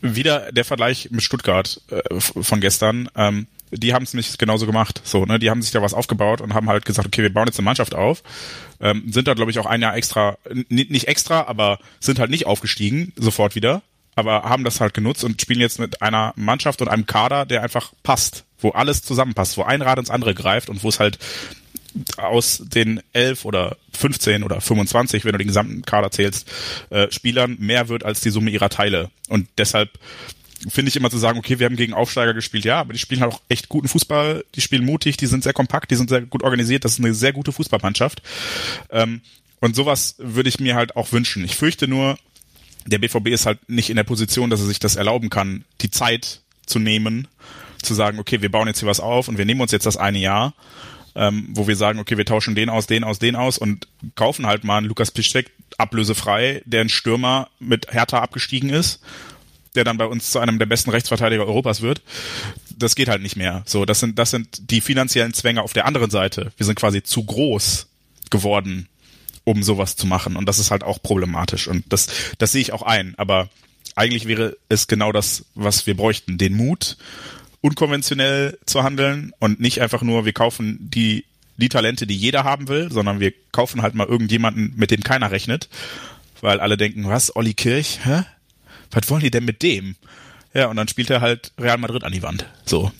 wieder 0.00 0.52
der 0.52 0.64
Vergleich 0.64 1.08
mit 1.10 1.22
Stuttgart 1.22 1.80
äh, 1.90 2.20
von 2.20 2.60
gestern. 2.60 3.08
Ähm, 3.16 3.46
die 3.70 3.94
haben 3.94 4.04
es 4.04 4.14
nicht 4.14 4.38
genauso 4.38 4.66
gemacht. 4.66 5.00
So, 5.04 5.24
ne, 5.24 5.38
die 5.38 5.50
haben 5.50 5.62
sich 5.62 5.70
da 5.70 5.82
was 5.82 5.94
aufgebaut 5.94 6.40
und 6.40 6.54
haben 6.54 6.68
halt 6.68 6.84
gesagt, 6.84 7.06
okay, 7.06 7.22
wir 7.22 7.32
bauen 7.32 7.46
jetzt 7.46 7.58
eine 7.58 7.64
Mannschaft 7.64 7.94
auf. 7.94 8.22
Ähm, 8.80 9.04
sind 9.10 9.26
da, 9.26 9.34
glaube 9.34 9.50
ich, 9.50 9.58
auch 9.58 9.66
ein 9.66 9.80
Jahr 9.80 9.96
extra, 9.96 10.36
nicht 10.68 11.08
extra, 11.08 11.46
aber 11.46 11.78
sind 12.00 12.18
halt 12.18 12.30
nicht 12.30 12.46
aufgestiegen, 12.46 13.12
sofort 13.16 13.54
wieder. 13.54 13.82
Aber 14.14 14.44
haben 14.44 14.64
das 14.64 14.80
halt 14.80 14.94
genutzt 14.94 15.24
und 15.24 15.40
spielen 15.40 15.60
jetzt 15.60 15.78
mit 15.78 16.02
einer 16.02 16.32
Mannschaft 16.36 16.80
und 16.80 16.88
einem 16.88 17.06
Kader, 17.06 17.46
der 17.46 17.62
einfach 17.62 17.92
passt, 18.02 18.44
wo 18.58 18.70
alles 18.70 19.02
zusammenpasst, 19.02 19.56
wo 19.56 19.62
ein 19.62 19.82
Rad 19.82 19.98
ins 19.98 20.10
andere 20.10 20.34
greift 20.34 20.70
und 20.70 20.82
wo 20.82 20.88
es 20.88 21.00
halt 21.00 21.18
aus 22.16 22.62
den 22.64 23.00
elf 23.12 23.44
oder 23.44 23.76
15 23.92 24.42
oder 24.42 24.60
25, 24.60 25.24
wenn 25.24 25.32
du 25.32 25.38
den 25.38 25.46
gesamten 25.46 25.82
Kader 25.82 26.10
zählst, 26.10 26.50
äh, 26.90 27.10
Spielern 27.10 27.56
mehr 27.60 27.88
wird 27.88 28.04
als 28.04 28.20
die 28.20 28.30
Summe 28.30 28.50
ihrer 28.50 28.68
Teile. 28.68 29.10
Und 29.28 29.48
deshalb 29.58 29.90
finde 30.68 30.88
ich 30.88 30.96
immer 30.96 31.10
zu 31.10 31.18
sagen, 31.18 31.38
okay, 31.38 31.58
wir 31.58 31.66
haben 31.66 31.76
gegen 31.76 31.94
Aufsteiger 31.94 32.34
gespielt, 32.34 32.64
ja, 32.64 32.80
aber 32.80 32.92
die 32.92 32.98
spielen 32.98 33.20
halt 33.20 33.32
auch 33.32 33.42
echt 33.48 33.68
guten 33.68 33.88
Fußball, 33.88 34.44
die 34.54 34.60
spielen 34.60 34.84
mutig, 34.84 35.16
die 35.16 35.26
sind 35.26 35.44
sehr 35.44 35.52
kompakt, 35.52 35.90
die 35.90 35.96
sind 35.96 36.08
sehr 36.08 36.22
gut 36.22 36.42
organisiert, 36.42 36.84
das 36.84 36.92
ist 36.92 37.00
eine 37.00 37.14
sehr 37.14 37.32
gute 37.32 37.52
Fußballmannschaft. 37.52 38.22
Ähm, 38.90 39.20
und 39.60 39.76
sowas 39.76 40.16
würde 40.18 40.48
ich 40.48 40.60
mir 40.60 40.74
halt 40.74 40.96
auch 40.96 41.12
wünschen. 41.12 41.44
Ich 41.44 41.56
fürchte 41.56 41.88
nur, 41.88 42.18
der 42.86 42.98
BVB 42.98 43.28
ist 43.28 43.46
halt 43.46 43.68
nicht 43.68 43.90
in 43.90 43.96
der 43.96 44.04
Position, 44.04 44.50
dass 44.50 44.60
er 44.60 44.66
sich 44.66 44.78
das 44.78 44.96
erlauben 44.96 45.30
kann, 45.30 45.64
die 45.80 45.90
Zeit 45.90 46.40
zu 46.66 46.78
nehmen, 46.78 47.28
zu 47.82 47.94
sagen, 47.94 48.18
okay, 48.18 48.42
wir 48.42 48.50
bauen 48.50 48.68
jetzt 48.68 48.80
hier 48.80 48.88
was 48.88 49.00
auf 49.00 49.28
und 49.28 49.38
wir 49.38 49.44
nehmen 49.44 49.60
uns 49.60 49.72
jetzt 49.72 49.86
das 49.86 49.96
eine 49.96 50.18
Jahr 50.18 50.54
ähm, 51.14 51.48
wo 51.52 51.66
wir 51.68 51.76
sagen, 51.76 51.98
okay, 51.98 52.16
wir 52.16 52.24
tauschen 52.24 52.54
den 52.54 52.68
aus, 52.68 52.86
den 52.86 53.04
aus, 53.04 53.18
den 53.18 53.36
aus 53.36 53.58
und 53.58 53.86
kaufen 54.16 54.46
halt 54.46 54.64
mal 54.64 54.78
einen 54.78 54.86
Lukas 54.86 55.10
Piszczek 55.10 55.50
ablösefrei, 55.78 56.62
der 56.64 56.82
ein 56.82 56.88
Stürmer 56.88 57.48
mit 57.58 57.92
Hertha 57.92 58.18
abgestiegen 58.18 58.70
ist, 58.70 59.00
der 59.74 59.84
dann 59.84 59.96
bei 59.96 60.06
uns 60.06 60.30
zu 60.30 60.38
einem 60.38 60.58
der 60.58 60.66
besten 60.66 60.90
Rechtsverteidiger 60.90 61.46
Europas 61.46 61.82
wird. 61.82 62.02
Das 62.76 62.94
geht 62.94 63.08
halt 63.08 63.22
nicht 63.22 63.36
mehr. 63.36 63.62
So, 63.66 63.84
das 63.84 64.00
sind, 64.00 64.18
das 64.18 64.30
sind 64.30 64.70
die 64.70 64.80
finanziellen 64.80 65.34
Zwänge 65.34 65.62
auf 65.62 65.72
der 65.72 65.86
anderen 65.86 66.10
Seite. 66.10 66.52
Wir 66.56 66.66
sind 66.66 66.76
quasi 66.76 67.02
zu 67.02 67.24
groß 67.24 67.86
geworden, 68.30 68.88
um 69.44 69.62
sowas 69.62 69.96
zu 69.96 70.06
machen. 70.06 70.36
Und 70.36 70.46
das 70.46 70.58
ist 70.58 70.70
halt 70.70 70.82
auch 70.82 71.02
problematisch. 71.02 71.68
Und 71.68 71.84
das, 71.92 72.08
das 72.38 72.52
sehe 72.52 72.62
ich 72.62 72.72
auch 72.72 72.82
ein. 72.82 73.14
Aber 73.16 73.48
eigentlich 73.94 74.26
wäre 74.26 74.56
es 74.68 74.86
genau 74.86 75.12
das, 75.12 75.44
was 75.54 75.86
wir 75.86 75.96
bräuchten. 75.96 76.38
Den 76.38 76.56
Mut, 76.56 76.96
unkonventionell 77.60 78.58
zu 78.66 78.82
handeln 78.82 79.32
und 79.38 79.60
nicht 79.60 79.80
einfach 79.80 80.02
nur, 80.02 80.24
wir 80.24 80.32
kaufen 80.32 80.78
die, 80.80 81.24
die 81.56 81.68
Talente, 81.68 82.06
die 82.06 82.16
jeder 82.16 82.44
haben 82.44 82.68
will, 82.68 82.90
sondern 82.90 83.20
wir 83.20 83.32
kaufen 83.52 83.82
halt 83.82 83.94
mal 83.94 84.06
irgendjemanden, 84.06 84.72
mit 84.76 84.90
dem 84.90 85.02
keiner 85.02 85.30
rechnet, 85.30 85.68
weil 86.40 86.60
alle 86.60 86.76
denken, 86.76 87.08
was, 87.08 87.34
Olli 87.34 87.54
Kirch, 87.54 88.00
hä? 88.04 88.24
Was 88.90 89.08
wollen 89.08 89.22
die 89.22 89.30
denn 89.30 89.44
mit 89.44 89.62
dem? 89.62 89.96
Ja, 90.52 90.66
und 90.66 90.76
dann 90.76 90.88
spielt 90.88 91.10
er 91.10 91.20
halt 91.20 91.52
Real 91.58 91.78
Madrid 91.78 92.04
an 92.04 92.12
die 92.12 92.22
Wand. 92.22 92.46
So. 92.64 92.92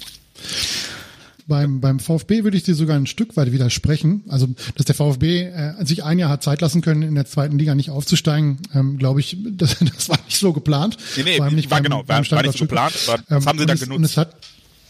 Beim, 1.46 1.80
beim 1.80 1.98
VfB 2.00 2.42
würde 2.44 2.56
ich 2.56 2.62
dir 2.62 2.74
sogar 2.74 2.96
ein 2.96 3.06
Stück 3.06 3.36
weit 3.36 3.52
widersprechen. 3.52 4.22
Also, 4.28 4.48
dass 4.76 4.86
der 4.86 4.94
VfB 4.94 5.42
äh, 5.42 5.84
sich 5.84 6.02
ein 6.04 6.18
Jahr 6.18 6.30
hat 6.30 6.42
Zeit 6.42 6.60
lassen 6.60 6.80
können, 6.80 7.02
in 7.02 7.14
der 7.14 7.26
zweiten 7.26 7.58
Liga 7.58 7.74
nicht 7.74 7.90
aufzusteigen, 7.90 8.58
ähm, 8.74 8.98
glaube 8.98 9.20
ich, 9.20 9.36
das, 9.50 9.76
das 9.80 10.08
war 10.08 10.18
nicht 10.24 10.38
so 10.38 10.52
geplant. 10.52 10.96
Nee, 11.16 11.22
nee, 11.24 11.40
allem 11.40 11.54
nicht 11.54 11.70
war 11.70 11.78
beim- 11.78 11.84
genau, 11.84 11.96
war, 11.98 12.04
beim 12.22 12.30
war 12.30 12.42
nicht 12.42 12.58
so 12.58 12.64
geplant, 12.64 12.94
aber 13.06 13.18
ähm, 13.18 13.24
das 13.28 13.46
haben 13.46 13.58
sie 13.58 13.66
dann 13.66 13.76
es, 13.76 13.82
Und 13.82 13.88
genutzt. 13.90 14.10
es 14.12 14.16
hat, 14.16 14.36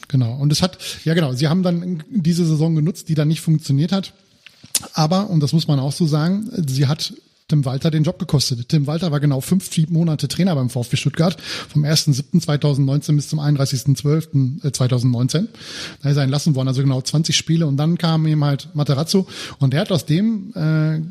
genau, 0.09 0.35
und 0.37 0.53
es 0.53 0.63
hat, 0.63 0.79
ja 1.05 1.15
genau, 1.15 1.33
sie 1.33 1.49
haben 1.49 1.63
dann 1.63 2.03
diese 2.11 2.47
Saison 2.47 2.75
genutzt, 2.75 3.09
die 3.09 3.15
dann 3.15 3.29
nicht 3.29 3.41
funktioniert 3.41 3.93
hat. 3.93 4.13
Aber, 4.93 5.31
und 5.31 5.41
das 5.41 5.53
muss 5.53 5.69
man 5.69 5.79
auch 5.79 5.93
so 5.93 6.07
sagen, 6.07 6.51
sie 6.67 6.87
hat 6.87 7.13
Tim 7.49 7.65
Walter 7.67 7.91
den 7.91 8.05
Job 8.05 8.19
gekostet. 8.19 8.71
Tim 8.71 8.87
Walter 8.87 9.13
war 9.13 9.21
genau 9.21 9.43
fünf 9.43 9.69
Monate 9.91 10.29
Trainer 10.29 10.55
beim 10.55 10.71
VfB 10.71 10.97
Stuttgart, 10.97 11.37
vom 11.69 11.85
1.7.2019 11.85 13.17
bis 13.17 13.29
zum 13.29 13.39
31.12.2019. 13.39 15.49
Da 16.03 16.09
ist 16.09 16.17
er 16.17 16.23
entlassen 16.23 16.55
worden, 16.55 16.69
also 16.69 16.81
genau 16.81 17.03
20 17.03 17.37
Spiele. 17.37 17.67
Und 17.67 17.77
dann 17.77 17.99
kam 17.99 18.27
eben 18.27 18.43
halt 18.43 18.71
Materazzo 18.75 19.27
und 19.59 19.75
der 19.75 19.81
hat 19.81 19.93
aus 19.93 20.07
dem 20.07 20.55
äh, 20.55 21.03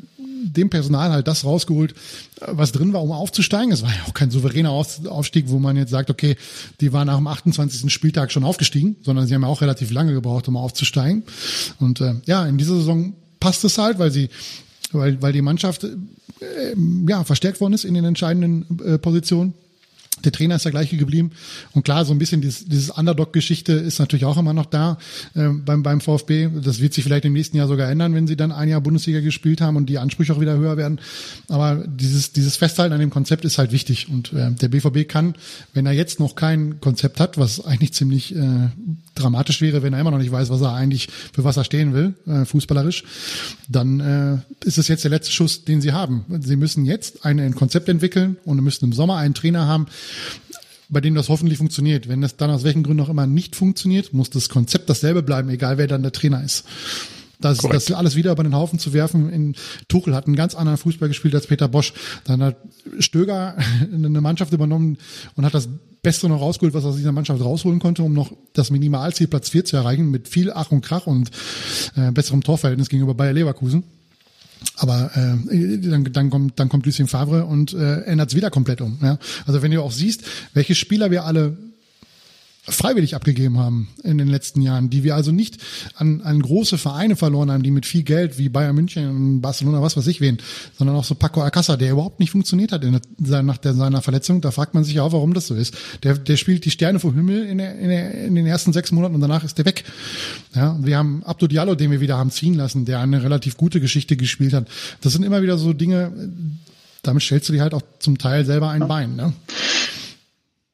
dem 0.46 0.70
Personal 0.72 1.12
halt 1.12 1.28
das 1.28 1.46
rausgeholt, 1.46 1.94
was 2.42 2.72
drin 2.74 2.92
war, 2.94 3.02
um 3.04 3.12
aufzusteigen. 3.12 3.72
Es 3.72 3.82
war 3.84 3.92
ja 3.92 3.96
auch 4.10 4.14
kein 4.14 4.30
souveräner 4.32 4.72
Auf- 4.72 5.06
Aufstieg, 5.06 5.46
wo 5.50 5.60
man 5.60 5.78
jetzt 5.78 5.92
sagt, 5.92 6.10
okay, 6.10 6.36
die 6.82 6.92
waren 6.92 7.08
nach 7.08 7.16
dem 7.18 7.28
28. 7.28 7.94
Spieltag 7.94 8.30
schon 8.32 8.44
aufgestiegen, 8.44 8.96
sondern 9.04 9.26
sie 9.28 9.36
haben 9.36 9.44
ja 9.44 9.48
auch 9.48 9.62
relativ 9.62 9.92
lange 9.92 10.12
gebraucht, 10.14 10.48
um 10.50 10.58
aufzusteigen. 10.58 11.24
Und 11.80 12.02
äh, 12.02 12.16
ja, 12.26 12.46
in 12.46 12.58
dieser 12.58 12.76
Saison 12.76 13.14
passt 13.40 13.64
es 13.64 13.78
halt, 13.78 14.00
weil 14.00 14.12
sie, 14.12 14.28
weil, 14.94 15.22
weil 15.22 15.34
die 15.34 15.42
Mannschaft 15.42 15.84
äh, 15.84 16.76
ja 17.08 17.24
verstärkt 17.24 17.62
worden 17.62 17.74
ist 17.74 17.86
in 17.86 17.94
den 17.94 18.06
entscheidenden 18.06 18.80
äh, 18.84 18.98
Positionen. 18.98 19.54
Der 20.24 20.32
Trainer 20.32 20.56
ist 20.56 20.66
der 20.66 20.72
gleiche 20.72 20.96
geblieben. 20.96 21.32
Und 21.74 21.84
klar, 21.84 22.06
so 22.06 22.14
ein 22.14 22.20
bisschen 22.20 22.42
dieses, 22.42 22.66
dieses 22.66 22.90
Underdog-Geschichte 22.90 23.74
ist 23.74 24.00
natürlich 24.00 24.26
auch 24.26 24.38
immer 24.38 24.54
noch 24.54 24.66
da 24.66 24.98
äh, 25.36 25.50
beim, 25.50 25.84
beim 25.84 26.02
VfB. 26.02 26.50
Das 26.64 26.80
wird 26.80 26.94
sich 26.94 27.04
vielleicht 27.04 27.26
im 27.26 27.34
nächsten 27.34 27.58
Jahr 27.58 27.68
sogar 27.68 27.90
ändern, 27.90 28.14
wenn 28.16 28.28
sie 28.28 28.38
dann 28.38 28.52
ein 28.52 28.70
Jahr 28.70 28.82
Bundesliga 28.82 29.20
gespielt 29.20 29.60
haben 29.60 29.76
und 29.76 29.88
die 29.88 29.98
Ansprüche 29.98 30.34
auch 30.34 30.40
wieder 30.40 30.58
höher 30.58 30.78
werden. 30.78 31.00
Aber 31.50 31.84
dieses, 31.88 32.32
dieses 32.32 32.56
Festhalten 32.56 32.94
an 32.94 33.00
dem 33.00 33.10
Konzept 33.10 33.44
ist 33.44 33.58
halt 33.58 33.72
wichtig. 33.72 34.08
Und 34.10 34.32
äh, 34.34 34.52
der 34.52 34.70
BVB 34.70 35.08
kann, 35.08 35.36
wenn 35.74 35.86
er 35.86 35.94
jetzt 35.94 36.20
noch 36.20 36.36
kein 36.36 36.80
Konzept 36.80 37.20
hat, 37.20 37.38
was 37.38 37.64
eigentlich 37.66 37.94
ziemlich 37.94 38.36
äh, 38.36 38.70
dramatisch 39.16 39.62
wäre, 39.62 39.84
wenn 39.84 39.94
er 39.94 40.00
immer 40.00 40.12
noch 40.12 40.20
nicht 40.20 40.32
weiß, 40.32 40.50
was 40.50 40.62
er 40.62 40.74
eigentlich, 40.74 41.10
für 41.34 41.44
was 41.44 41.58
er 41.58 41.64
stehen 41.64 41.94
will, 41.94 42.14
äh, 42.28 42.46
fußballerisch, 42.46 43.04
dann 43.68 44.00
äh, 44.00 44.66
ist 44.66 44.78
es 44.78 44.88
jetzt 44.88 45.04
der 45.04 45.12
letzte 45.12 45.32
Schuss, 45.32 45.66
den 45.66 45.82
sie 45.82 45.92
haben. 45.92 46.26
Sie 46.42 46.56
müssen 46.56 46.86
jetzt 46.86 47.26
ein, 47.26 47.40
ein 47.40 47.56
Konzept 47.56 47.90
entwickeln 47.90 48.38
und 48.46 48.62
müssen 48.64 48.86
im 48.86 48.94
Sommer 48.94 49.18
einen 49.18 49.34
Trainer 49.34 49.68
haben, 49.68 49.88
bei 50.90 51.02
dem 51.02 51.16
das 51.16 51.30
hoffentlich 51.30 51.58
funktioniert. 51.58 52.08
Wenn 52.08 52.22
das 52.22 52.38
dann 52.38 52.52
aus 52.52 52.64
welchen 52.64 52.84
Gründen 52.84 53.04
auch 53.04 53.10
immer 53.10 53.28
nicht 53.28 53.56
funktioniert, 53.56 54.14
muss 54.14 54.30
das 54.30 54.50
Konzept 54.50 54.90
dasselbe 54.90 55.24
bleiben, 55.24 55.50
egal 55.50 55.78
wer 55.78 55.88
dann 55.88 56.04
der 56.04 56.12
Trainer 56.12 56.44
ist. 56.44 56.66
Das, 57.42 57.58
das 57.58 57.92
alles 57.92 58.16
wieder 58.16 58.32
über 58.32 58.44
den 58.44 58.56
Haufen 58.56 58.80
zu 58.80 58.94
werfen. 58.94 59.30
In 59.30 59.56
Tuchel 59.90 60.16
hat 60.16 60.28
einen 60.28 60.36
ganz 60.36 60.56
anderen 60.56 60.78
Fußball 60.78 61.10
gespielt 61.10 61.36
als 61.36 61.48
Peter 61.48 61.68
Bosch. 61.68 61.94
Dann 62.24 62.42
hat 62.42 62.58
Stöger 63.00 63.58
eine 63.94 64.22
Mannschaft 64.22 64.54
übernommen 64.54 64.98
und 65.36 65.46
hat 65.46 65.54
das 65.54 65.68
Beste 66.02 66.30
noch 66.30 66.42
rausgeholt, 66.42 66.74
was 66.74 66.84
er 66.84 66.92
aus 66.92 66.98
dieser 66.98 67.12
Mannschaft 67.12 67.42
rausholen 67.42 67.80
konnte, 67.80 68.04
um 68.04 68.14
noch 68.14 68.32
das 68.54 68.72
Minimalziel 68.72 69.28
Platz 69.28 69.50
4 69.50 69.66
zu 69.66 69.76
erreichen, 69.76 70.10
mit 70.10 70.28
viel 70.28 70.52
Ach 70.54 70.72
und 70.72 70.82
Krach 70.82 71.08
und 71.08 71.32
äh, 71.96 72.12
besserem 72.12 72.44
Torverhältnis 72.44 72.90
gegenüber 72.90 73.14
Bayer 73.14 73.34
Leverkusen. 73.34 73.84
Aber 74.78 75.12
äh, 75.16 75.78
dann, 75.80 76.12
dann 76.12 76.30
kommt 76.30 76.60
dann 76.60 76.70
kommt 76.70 76.86
Lucien 76.86 77.08
Favre 77.08 77.46
und 77.46 77.74
äh, 77.74 78.02
ändert 78.02 78.30
es 78.30 78.36
wieder 78.36 78.50
komplett 78.50 78.82
um. 78.82 78.98
Ja? 79.02 79.18
Also 79.46 79.62
wenn 79.62 79.72
du 79.72 79.82
auch 79.82 79.92
siehst, 79.92 80.24
welche 80.54 80.76
Spieler 80.76 81.12
wir 81.12 81.26
alle 81.26 81.58
freiwillig 82.66 83.14
abgegeben 83.16 83.60
haben 83.60 83.90
in 84.04 84.18
den 84.18 84.30
letzten 84.30 84.62
Jahren, 84.62 84.90
die 84.90 85.04
wir 85.04 85.16
also 85.16 85.32
nicht 85.32 85.58
an, 85.96 86.22
an 86.22 86.42
große 86.42 86.78
Vereine 86.78 87.18
verloren 87.18 87.52
haben, 87.52 87.62
die 87.62 87.72
mit 87.72 87.86
viel 87.86 88.04
Geld 88.04 88.38
wie 88.38 88.48
Bayern 88.48 88.76
München 88.76 89.10
und 89.10 89.42
Barcelona, 89.42 89.82
was 89.82 89.98
weiß 89.98 90.08
ich 90.08 90.22
wen, 90.22 90.38
sondern 90.78 90.96
auch 90.96 91.04
so 91.04 91.14
Paco 91.14 91.42
Alcázar, 91.42 91.76
der 91.76 91.92
überhaupt 91.92 92.22
nicht 92.22 92.32
funktioniert 92.32 92.72
hat 92.72 92.86
in 92.86 93.00
der, 93.18 93.44
nach 93.44 93.58
der, 93.58 93.74
seiner 93.74 94.02
Verletzung. 94.02 94.40
Da 94.40 94.52
fragt 94.52 94.76
man 94.76 94.86
sich 94.86 94.96
ja 94.96 95.04
auch, 95.04 95.12
warum 95.12 95.34
das 95.34 95.48
so 95.48 95.56
ist. 95.56 95.76
Der, 96.04 96.18
der 96.18 96.38
spielt 96.38 96.64
die 96.64 96.72
Sterne 96.72 97.00
vom 97.00 97.14
Himmel 97.14 97.46
in, 97.46 97.58
der, 97.58 97.78
in, 97.78 97.90
der, 97.90 98.14
in 98.26 98.36
den 98.36 98.46
ersten 98.46 98.72
sechs 98.72 98.94
Monaten 98.94 99.16
und 99.16 99.22
danach 99.22 99.44
ist 99.44 99.58
der 99.58 99.66
weg. 99.66 99.84
Ja, 100.56 100.78
wir 100.82 100.98
haben 100.98 101.22
Abdo 101.26 101.48
Diallo, 101.48 101.76
den 101.76 101.92
wir 101.92 102.00
wieder 102.00 102.18
haben 102.18 102.32
ziehen 102.32 102.54
lassen, 102.54 102.86
der 102.86 103.00
eine 103.00 103.24
relativ 103.24 103.58
gute 103.58 103.82
Geschichte 103.82 104.16
gespielt 104.16 104.54
hat. 104.54 104.70
Das 105.02 105.12
sind 105.12 105.24
immer 105.24 105.42
wieder 105.42 105.58
so 105.58 105.74
Dinge, 105.74 106.14
damit 107.02 107.24
stellst 107.24 107.50
du 107.50 107.54
dir 107.54 107.62
halt 107.62 107.74
auch 107.74 107.82
zum 108.00 108.18
Teil 108.18 108.46
selber 108.46 108.70
ein 108.70 108.88
Bein. 108.88 109.18
Ne? 109.18 109.34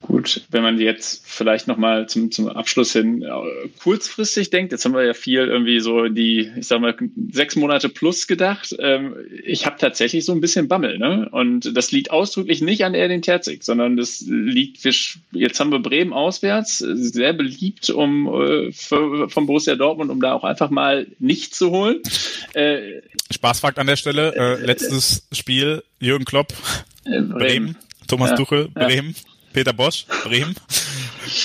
Gut, 0.10 0.41
wenn 0.49 0.64
man 0.64 0.80
jetzt 0.80 1.22
vielleicht 1.24 1.68
nochmal 1.68 2.10
zum, 2.10 2.32
zum 2.32 2.49
Abschluss 2.49 2.93
hin 2.93 3.22
äh, 3.22 3.70
kurzfristig 3.84 4.49
denkt, 4.49 4.72
jetzt 4.72 4.84
haben 4.84 4.95
wir 4.95 5.05
ja 5.05 5.14
viel 5.14 5.41
irgendwie 5.41 5.80
so 5.82 6.07
die, 6.07 6.49
ich 6.57 6.66
sag 6.66 6.82
mal, 6.82 6.95
sechs 7.32 7.55
Monate 7.55 7.89
plus 7.89 8.26
gedacht. 8.26 8.76
Ähm, 8.80 9.16
ich 9.43 9.68
habe 9.68 9.78
tatsächlich 9.78 10.26
so 10.26 10.32
ein 10.32 10.41
bisschen 10.41 10.68
Bammel, 10.68 10.97
ne? 10.97 11.30
Und 11.32 11.78
das 11.78 11.91
liegt 11.91 12.10
ausdrücklich 12.10 12.60
nicht 12.60 12.84
an 12.86 12.95
Erdin 12.95 13.22
Terzic, 13.22 13.64
sondern 13.64 13.97
das 13.97 14.22
liegt, 14.28 14.84
jetzt 15.32 15.60
haben 15.60 15.72
wir 15.72 15.78
Bremen 15.78 16.12
auswärts, 16.12 16.82
äh, 16.82 16.95
sehr 16.95 17.34
beliebt 17.34 17.91
um 17.91 18.28
äh, 18.34 18.72
vom 18.72 19.45
Borussia 19.45 19.76
Dortmund, 19.76 20.10
um 20.10 20.22
da 20.22 20.34
auch 20.34 20.43
einfach 20.43 20.72
mal 20.72 21.05
nicht 21.20 21.53
zu 21.53 21.70
holen. 21.70 21.99
Spaßfakt 23.30 23.78
an 23.78 23.86
der 23.86 23.95
Stelle, 23.95 24.34
äh, 24.36 24.66
letztes 24.66 25.28
Spiel, 25.32 25.84
Jürgen 25.99 26.26
Klopp, 26.26 26.51
äh, 27.05 27.22
Bremen, 27.22 27.78
Thomas 28.07 28.32
Ja, 28.32 28.36
Tuchel, 28.38 28.70
ja. 28.76 28.88
Peter 29.53 29.73
Bosch, 29.73 30.05
Bremen. 30.23 30.55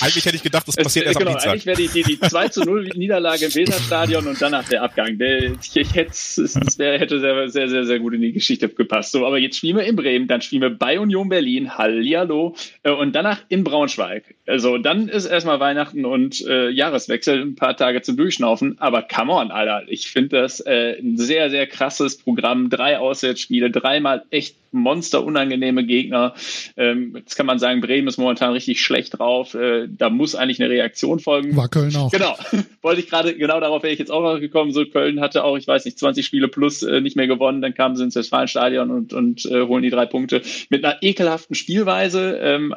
Eigentlich 0.01 0.25
hätte 0.25 0.35
ich 0.35 0.43
gedacht, 0.43 0.67
das 0.67 0.77
Es, 0.77 0.83
passiert 0.83 1.05
äh, 1.05 1.09
erst 1.09 1.19
genau, 1.19 1.31
am 1.31 1.37
Dienstag. 1.37 1.51
eigentlich 1.51 1.65
wäre 1.65 1.77
die, 1.77 1.87
die, 1.87 2.03
die 2.03 2.19
2 2.19 2.47
zu 2.49 2.61
0 2.61 2.89
Niederlage 2.95 3.45
im 3.45 3.55
Weserstadion 3.55 4.27
und 4.27 4.41
danach 4.41 4.67
der 4.67 4.83
Abgang. 4.83 5.17
Der, 5.17 5.43
ich, 5.43 5.75
ich 5.75 5.93
hätte, 5.93 6.11
es 6.11 6.37
es 6.37 6.77
wär, 6.77 6.99
hätte 6.99 7.19
sehr, 7.19 7.49
sehr, 7.49 7.69
sehr, 7.69 7.85
sehr 7.85 7.99
gut 7.99 8.13
in 8.13 8.21
die 8.21 8.31
Geschichte 8.31 8.69
gepasst. 8.69 9.11
So, 9.11 9.25
aber 9.25 9.37
jetzt 9.37 9.57
spielen 9.57 9.77
wir 9.77 9.83
in 9.83 9.95
Bremen, 9.95 10.27
dann 10.27 10.41
spielen 10.41 10.61
wir 10.61 10.69
bei 10.69 10.99
Union 10.99 11.29
Berlin, 11.29 11.77
Hallihallo, 11.77 12.55
äh, 12.83 12.91
und 12.91 13.15
danach 13.15 13.39
in 13.49 13.63
Braunschweig. 13.63 14.35
Also 14.47 14.77
dann 14.77 15.07
ist 15.07 15.25
erstmal 15.25 15.59
Weihnachten 15.59 16.05
und 16.05 16.45
äh, 16.45 16.69
Jahreswechsel, 16.69 17.41
ein 17.41 17.55
paar 17.55 17.75
Tage 17.75 18.01
zum 18.01 18.17
Durchschnaufen. 18.17 18.77
Aber 18.79 19.01
come 19.01 19.33
on, 19.33 19.51
Alter. 19.51 19.83
Ich 19.87 20.07
finde 20.07 20.41
das 20.41 20.59
äh, 20.59 20.97
ein 20.99 21.17
sehr, 21.17 21.49
sehr 21.49 21.67
krasses 21.67 22.17
Programm. 22.17 22.69
Drei 22.69 22.99
Auswärtsspiele, 22.99 23.71
dreimal 23.71 24.23
echt 24.29 24.55
monsterunangenehme 24.75 25.85
Gegner. 25.85 26.35
Ähm, 26.77 27.15
jetzt 27.15 27.35
kann 27.35 27.45
man 27.45 27.57
sagen, 27.59 27.81
Bremen 27.81 28.07
ist 28.07 28.17
momentan 28.17 28.51
richtig 28.51 28.81
schlecht 28.81 29.17
drauf. 29.17 29.55
Äh, 29.55 29.74
da 29.87 30.09
muss 30.09 30.35
eigentlich 30.35 30.61
eine 30.61 30.69
Reaktion 30.69 31.19
folgen. 31.19 31.55
War 31.55 31.69
Köln 31.69 31.95
auch. 31.95 32.11
Genau, 32.11 32.35
wollte 32.81 33.01
ich 33.01 33.09
gerade, 33.09 33.35
genau 33.35 33.59
darauf 33.59 33.83
wäre 33.83 33.93
ich 33.93 33.99
jetzt 33.99 34.11
auch 34.11 34.21
noch 34.21 34.39
gekommen. 34.39 34.71
So, 34.71 34.85
Köln 34.85 35.21
hatte 35.21 35.43
auch, 35.43 35.57
ich 35.57 35.67
weiß 35.67 35.85
nicht, 35.85 35.99
20 35.99 36.25
Spiele 36.25 36.47
plus 36.47 36.83
äh, 36.83 37.01
nicht 37.01 37.15
mehr 37.15 37.27
gewonnen, 37.27 37.61
dann 37.61 37.73
kamen 37.73 37.95
sie 37.95 38.03
ins 38.03 38.15
Westfalenstadion 38.15 38.91
und, 38.91 39.13
und 39.13 39.45
äh, 39.45 39.61
holen 39.63 39.83
die 39.83 39.89
drei 39.89 40.05
Punkte 40.05 40.41
mit 40.69 40.83
einer 40.83 41.01
ekelhaften 41.01 41.55
Spielweise. 41.55 42.37
Ähm, 42.41 42.75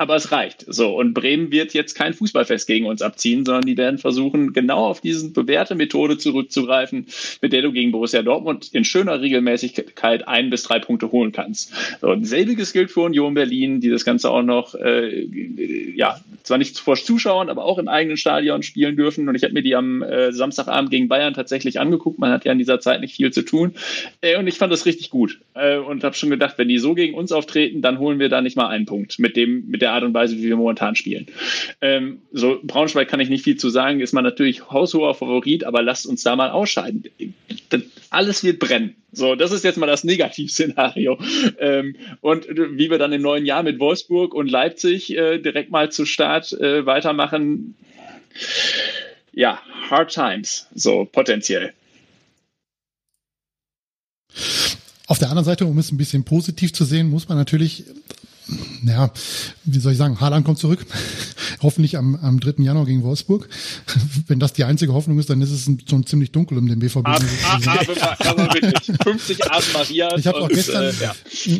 aber 0.00 0.16
es 0.16 0.32
reicht. 0.32 0.64
So, 0.66 0.96
und 0.98 1.12
Bremen 1.12 1.52
wird 1.52 1.74
jetzt 1.74 1.94
kein 1.94 2.14
Fußballfest 2.14 2.66
gegen 2.66 2.86
uns 2.86 3.02
abziehen, 3.02 3.44
sondern 3.44 3.66
die 3.66 3.76
werden 3.76 3.98
versuchen, 3.98 4.54
genau 4.54 4.86
auf 4.86 5.02
diese 5.02 5.28
bewährte 5.28 5.74
Methode 5.74 6.16
zurückzugreifen, 6.16 7.04
mit 7.42 7.52
der 7.52 7.60
du 7.60 7.70
gegen 7.70 7.92
Borussia 7.92 8.22
Dortmund 8.22 8.70
in 8.72 8.84
schöner 8.84 9.20
Regelmäßigkeit 9.20 10.26
ein 10.26 10.48
bis 10.48 10.62
drei 10.62 10.78
Punkte 10.78 11.12
holen 11.12 11.32
kannst. 11.32 11.74
So, 12.00 12.08
und 12.08 12.24
selbiges 12.24 12.72
gilt 12.72 12.90
für 12.90 13.02
Union 13.02 13.34
Berlin, 13.34 13.82
die 13.82 13.90
das 13.90 14.06
Ganze 14.06 14.30
auch 14.30 14.42
noch, 14.42 14.74
äh, 14.74 15.26
ja, 15.94 16.18
zwar 16.44 16.56
nicht 16.56 16.78
vor 16.78 16.96
Zuschauern, 16.96 17.50
aber 17.50 17.66
auch 17.66 17.76
im 17.76 17.88
eigenen 17.88 18.16
Stadion 18.16 18.62
spielen 18.62 18.96
dürfen. 18.96 19.28
Und 19.28 19.34
ich 19.34 19.42
habe 19.42 19.52
mir 19.52 19.62
die 19.62 19.76
am 19.76 20.00
äh, 20.00 20.32
Samstagabend 20.32 20.90
gegen 20.90 21.08
Bayern 21.08 21.34
tatsächlich 21.34 21.78
angeguckt. 21.78 22.18
Man 22.18 22.32
hat 22.32 22.46
ja 22.46 22.52
in 22.52 22.58
dieser 22.58 22.80
Zeit 22.80 23.02
nicht 23.02 23.16
viel 23.16 23.34
zu 23.34 23.42
tun. 23.42 23.74
Äh, 24.22 24.38
und 24.38 24.46
ich 24.46 24.56
fand 24.56 24.72
das 24.72 24.86
richtig 24.86 25.10
gut. 25.10 25.40
Äh, 25.52 25.76
und 25.76 26.04
habe 26.04 26.14
schon 26.14 26.30
gedacht, 26.30 26.54
wenn 26.56 26.68
die 26.68 26.78
so 26.78 26.94
gegen 26.94 27.12
uns 27.12 27.32
auftreten, 27.32 27.82
dann 27.82 27.98
holen 27.98 28.18
wir 28.18 28.30
da 28.30 28.40
nicht 28.40 28.56
mal 28.56 28.68
einen 28.68 28.86
Punkt 28.86 29.18
mit 29.18 29.36
dem, 29.36 29.68
mit 29.68 29.82
der 29.82 29.89
Art 29.92 30.04
und 30.04 30.14
Weise, 30.14 30.36
wie 30.36 30.44
wir 30.44 30.56
momentan 30.56 30.96
spielen. 30.96 31.26
Ähm, 31.80 32.22
so 32.32 32.60
Braunschweig 32.62 33.08
kann 33.08 33.20
ich 33.20 33.28
nicht 33.28 33.44
viel 33.44 33.56
zu 33.56 33.70
sagen, 33.70 34.00
ist 34.00 34.12
man 34.12 34.24
natürlich 34.24 34.70
haushoher 34.70 35.14
Favorit, 35.14 35.64
aber 35.64 35.82
lasst 35.82 36.06
uns 36.06 36.22
da 36.22 36.36
mal 36.36 36.50
ausscheiden. 36.50 37.04
Das, 37.68 37.82
alles 38.10 38.42
wird 38.44 38.58
brennen. 38.58 38.96
So, 39.12 39.34
das 39.34 39.52
ist 39.52 39.64
jetzt 39.64 39.76
mal 39.76 39.86
das 39.86 40.04
Negativszenario. 40.04 41.18
Ähm, 41.58 41.96
und 42.20 42.46
wie 42.48 42.90
wir 42.90 42.98
dann 42.98 43.12
im 43.12 43.22
neuen 43.22 43.46
Jahr 43.46 43.62
mit 43.62 43.78
Wolfsburg 43.80 44.34
und 44.34 44.50
Leipzig 44.50 45.16
äh, 45.16 45.38
direkt 45.38 45.70
mal 45.70 45.90
zu 45.90 46.04
Start 46.04 46.52
äh, 46.52 46.86
weitermachen, 46.86 47.74
ja, 49.32 49.60
hard 49.88 50.12
times, 50.12 50.66
so 50.74 51.04
potenziell. 51.10 51.72
Auf 55.06 55.18
der 55.18 55.28
anderen 55.28 55.44
Seite, 55.44 55.66
um 55.66 55.76
es 55.78 55.90
ein 55.90 55.96
bisschen 55.96 56.24
positiv 56.24 56.72
zu 56.72 56.84
sehen, 56.84 57.10
muss 57.10 57.28
man 57.28 57.36
natürlich, 57.36 57.84
ja, 58.84 59.10
wie 59.64 59.78
soll 59.78 59.92
ich 59.92 59.98
sagen, 59.98 60.20
Haaland 60.20 60.44
kommt 60.44 60.58
zurück. 60.58 60.84
Hoffentlich 61.62 61.96
am, 61.96 62.16
am 62.16 62.40
3. 62.40 62.62
Januar 62.62 62.86
gegen 62.86 63.02
Wolfsburg. 63.02 63.48
Wenn 64.26 64.38
das 64.38 64.52
die 64.52 64.64
einzige 64.64 64.92
Hoffnung 64.92 65.18
ist, 65.18 65.30
dann 65.30 65.40
ist 65.42 65.50
es 65.50 65.70
schon 65.88 66.06
ziemlich 66.06 66.32
dunkel 66.32 66.58
um 66.58 66.66
den 66.66 66.78
BVB. 66.78 67.06
Aber, 67.06 67.24
aber, 67.54 68.26
aber 68.26 68.54
wirklich, 68.54 68.96
50 69.02 69.50
Ave 69.50 69.72
Marias. 69.72 70.14
Ich 70.18 70.26
habe 70.26 70.40
auch 70.40 70.48
gestern, 70.48 70.84
äh, 70.84 70.92
ja. 71.00 71.14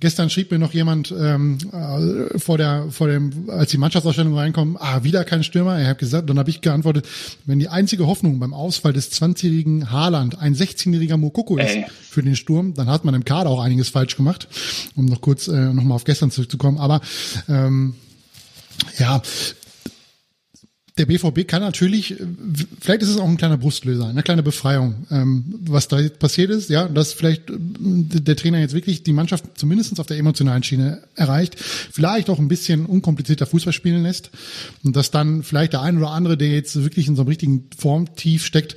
gestern 0.00 0.30
schrieb 0.30 0.50
mir 0.50 0.58
noch 0.58 0.72
jemand 0.72 1.14
ähm, 1.16 1.58
äh, 1.72 2.38
vor 2.38 2.58
der, 2.58 2.86
vor 2.90 3.08
dem, 3.08 3.48
als 3.50 3.70
die 3.70 3.78
Mannschaftsausstellung 3.78 4.36
reinkommen, 4.36 4.76
ah, 4.78 5.04
wieder 5.04 5.24
kein 5.24 5.44
Stürmer. 5.44 5.78
Er 5.78 5.88
hat 5.88 5.98
gesagt, 5.98 6.28
dann 6.28 6.38
habe 6.38 6.50
ich 6.50 6.60
geantwortet, 6.60 7.06
wenn 7.46 7.58
die 7.58 7.68
einzige 7.68 8.06
Hoffnung 8.06 8.38
beim 8.40 8.54
Ausfall 8.54 8.92
des 8.92 9.12
20-jährigen 9.12 9.90
Haaland 9.90 10.38
ein 10.38 10.54
16-jähriger 10.54 11.16
Mokoko 11.16 11.58
ist 11.58 11.76
Ey. 11.76 11.86
für 12.02 12.22
den 12.22 12.36
Sturm, 12.36 12.74
dann 12.74 12.88
hat 12.88 13.04
man 13.04 13.14
im 13.14 13.24
Kader 13.24 13.50
auch 13.50 13.60
einiges 13.60 13.90
falsch 13.90 14.16
gemacht, 14.16 14.48
um 14.96 15.04
noch 15.04 15.20
kurz 15.20 15.48
äh, 15.48 15.72
nochmal 15.72 15.96
auf 15.96 16.04
gestern 16.04 16.30
zurückzukommen. 16.30 16.78
Aber 16.78 17.00
ähm, 17.48 17.94
ja, 18.98 19.22
der 21.00 21.06
BVB 21.06 21.48
kann 21.48 21.62
natürlich, 21.62 22.12
äh, 22.12 22.26
vielleicht 22.78 23.02
ist 23.02 23.08
es 23.08 23.16
auch 23.16 23.26
ein 23.26 23.38
kleiner 23.38 23.56
Brustlöser, 23.56 24.06
eine 24.06 24.22
kleine 24.22 24.42
Befreiung, 24.42 25.06
ähm, 25.10 25.44
was 25.62 25.88
da 25.88 25.98
jetzt 25.98 26.18
passiert 26.18 26.50
ist, 26.50 26.68
ja, 26.68 26.88
dass 26.88 27.14
vielleicht 27.14 27.48
äh, 27.48 27.54
der 27.58 28.36
Trainer 28.36 28.60
jetzt 28.60 28.74
wirklich 28.74 29.02
die 29.02 29.14
Mannschaft 29.14 29.44
zumindest 29.54 29.98
auf 29.98 30.06
der 30.06 30.18
emotionalen 30.18 30.62
Schiene 30.62 31.02
erreicht, 31.16 31.56
vielleicht 31.58 32.28
auch 32.28 32.38
ein 32.38 32.48
bisschen 32.48 32.84
unkomplizierter 32.84 33.46
Fußball 33.46 33.72
spielen 33.72 34.02
lässt 34.02 34.30
und 34.84 34.94
dass 34.94 35.10
dann 35.10 35.42
vielleicht 35.42 35.72
der 35.72 35.80
ein 35.80 35.96
oder 35.96 36.10
andere, 36.10 36.36
der 36.36 36.48
jetzt 36.48 36.76
wirklich 36.76 37.08
in 37.08 37.16
so 37.16 37.22
einem 37.22 37.28
richtigen 37.28 37.64
Formtief 37.76 38.44
steckt, 38.44 38.76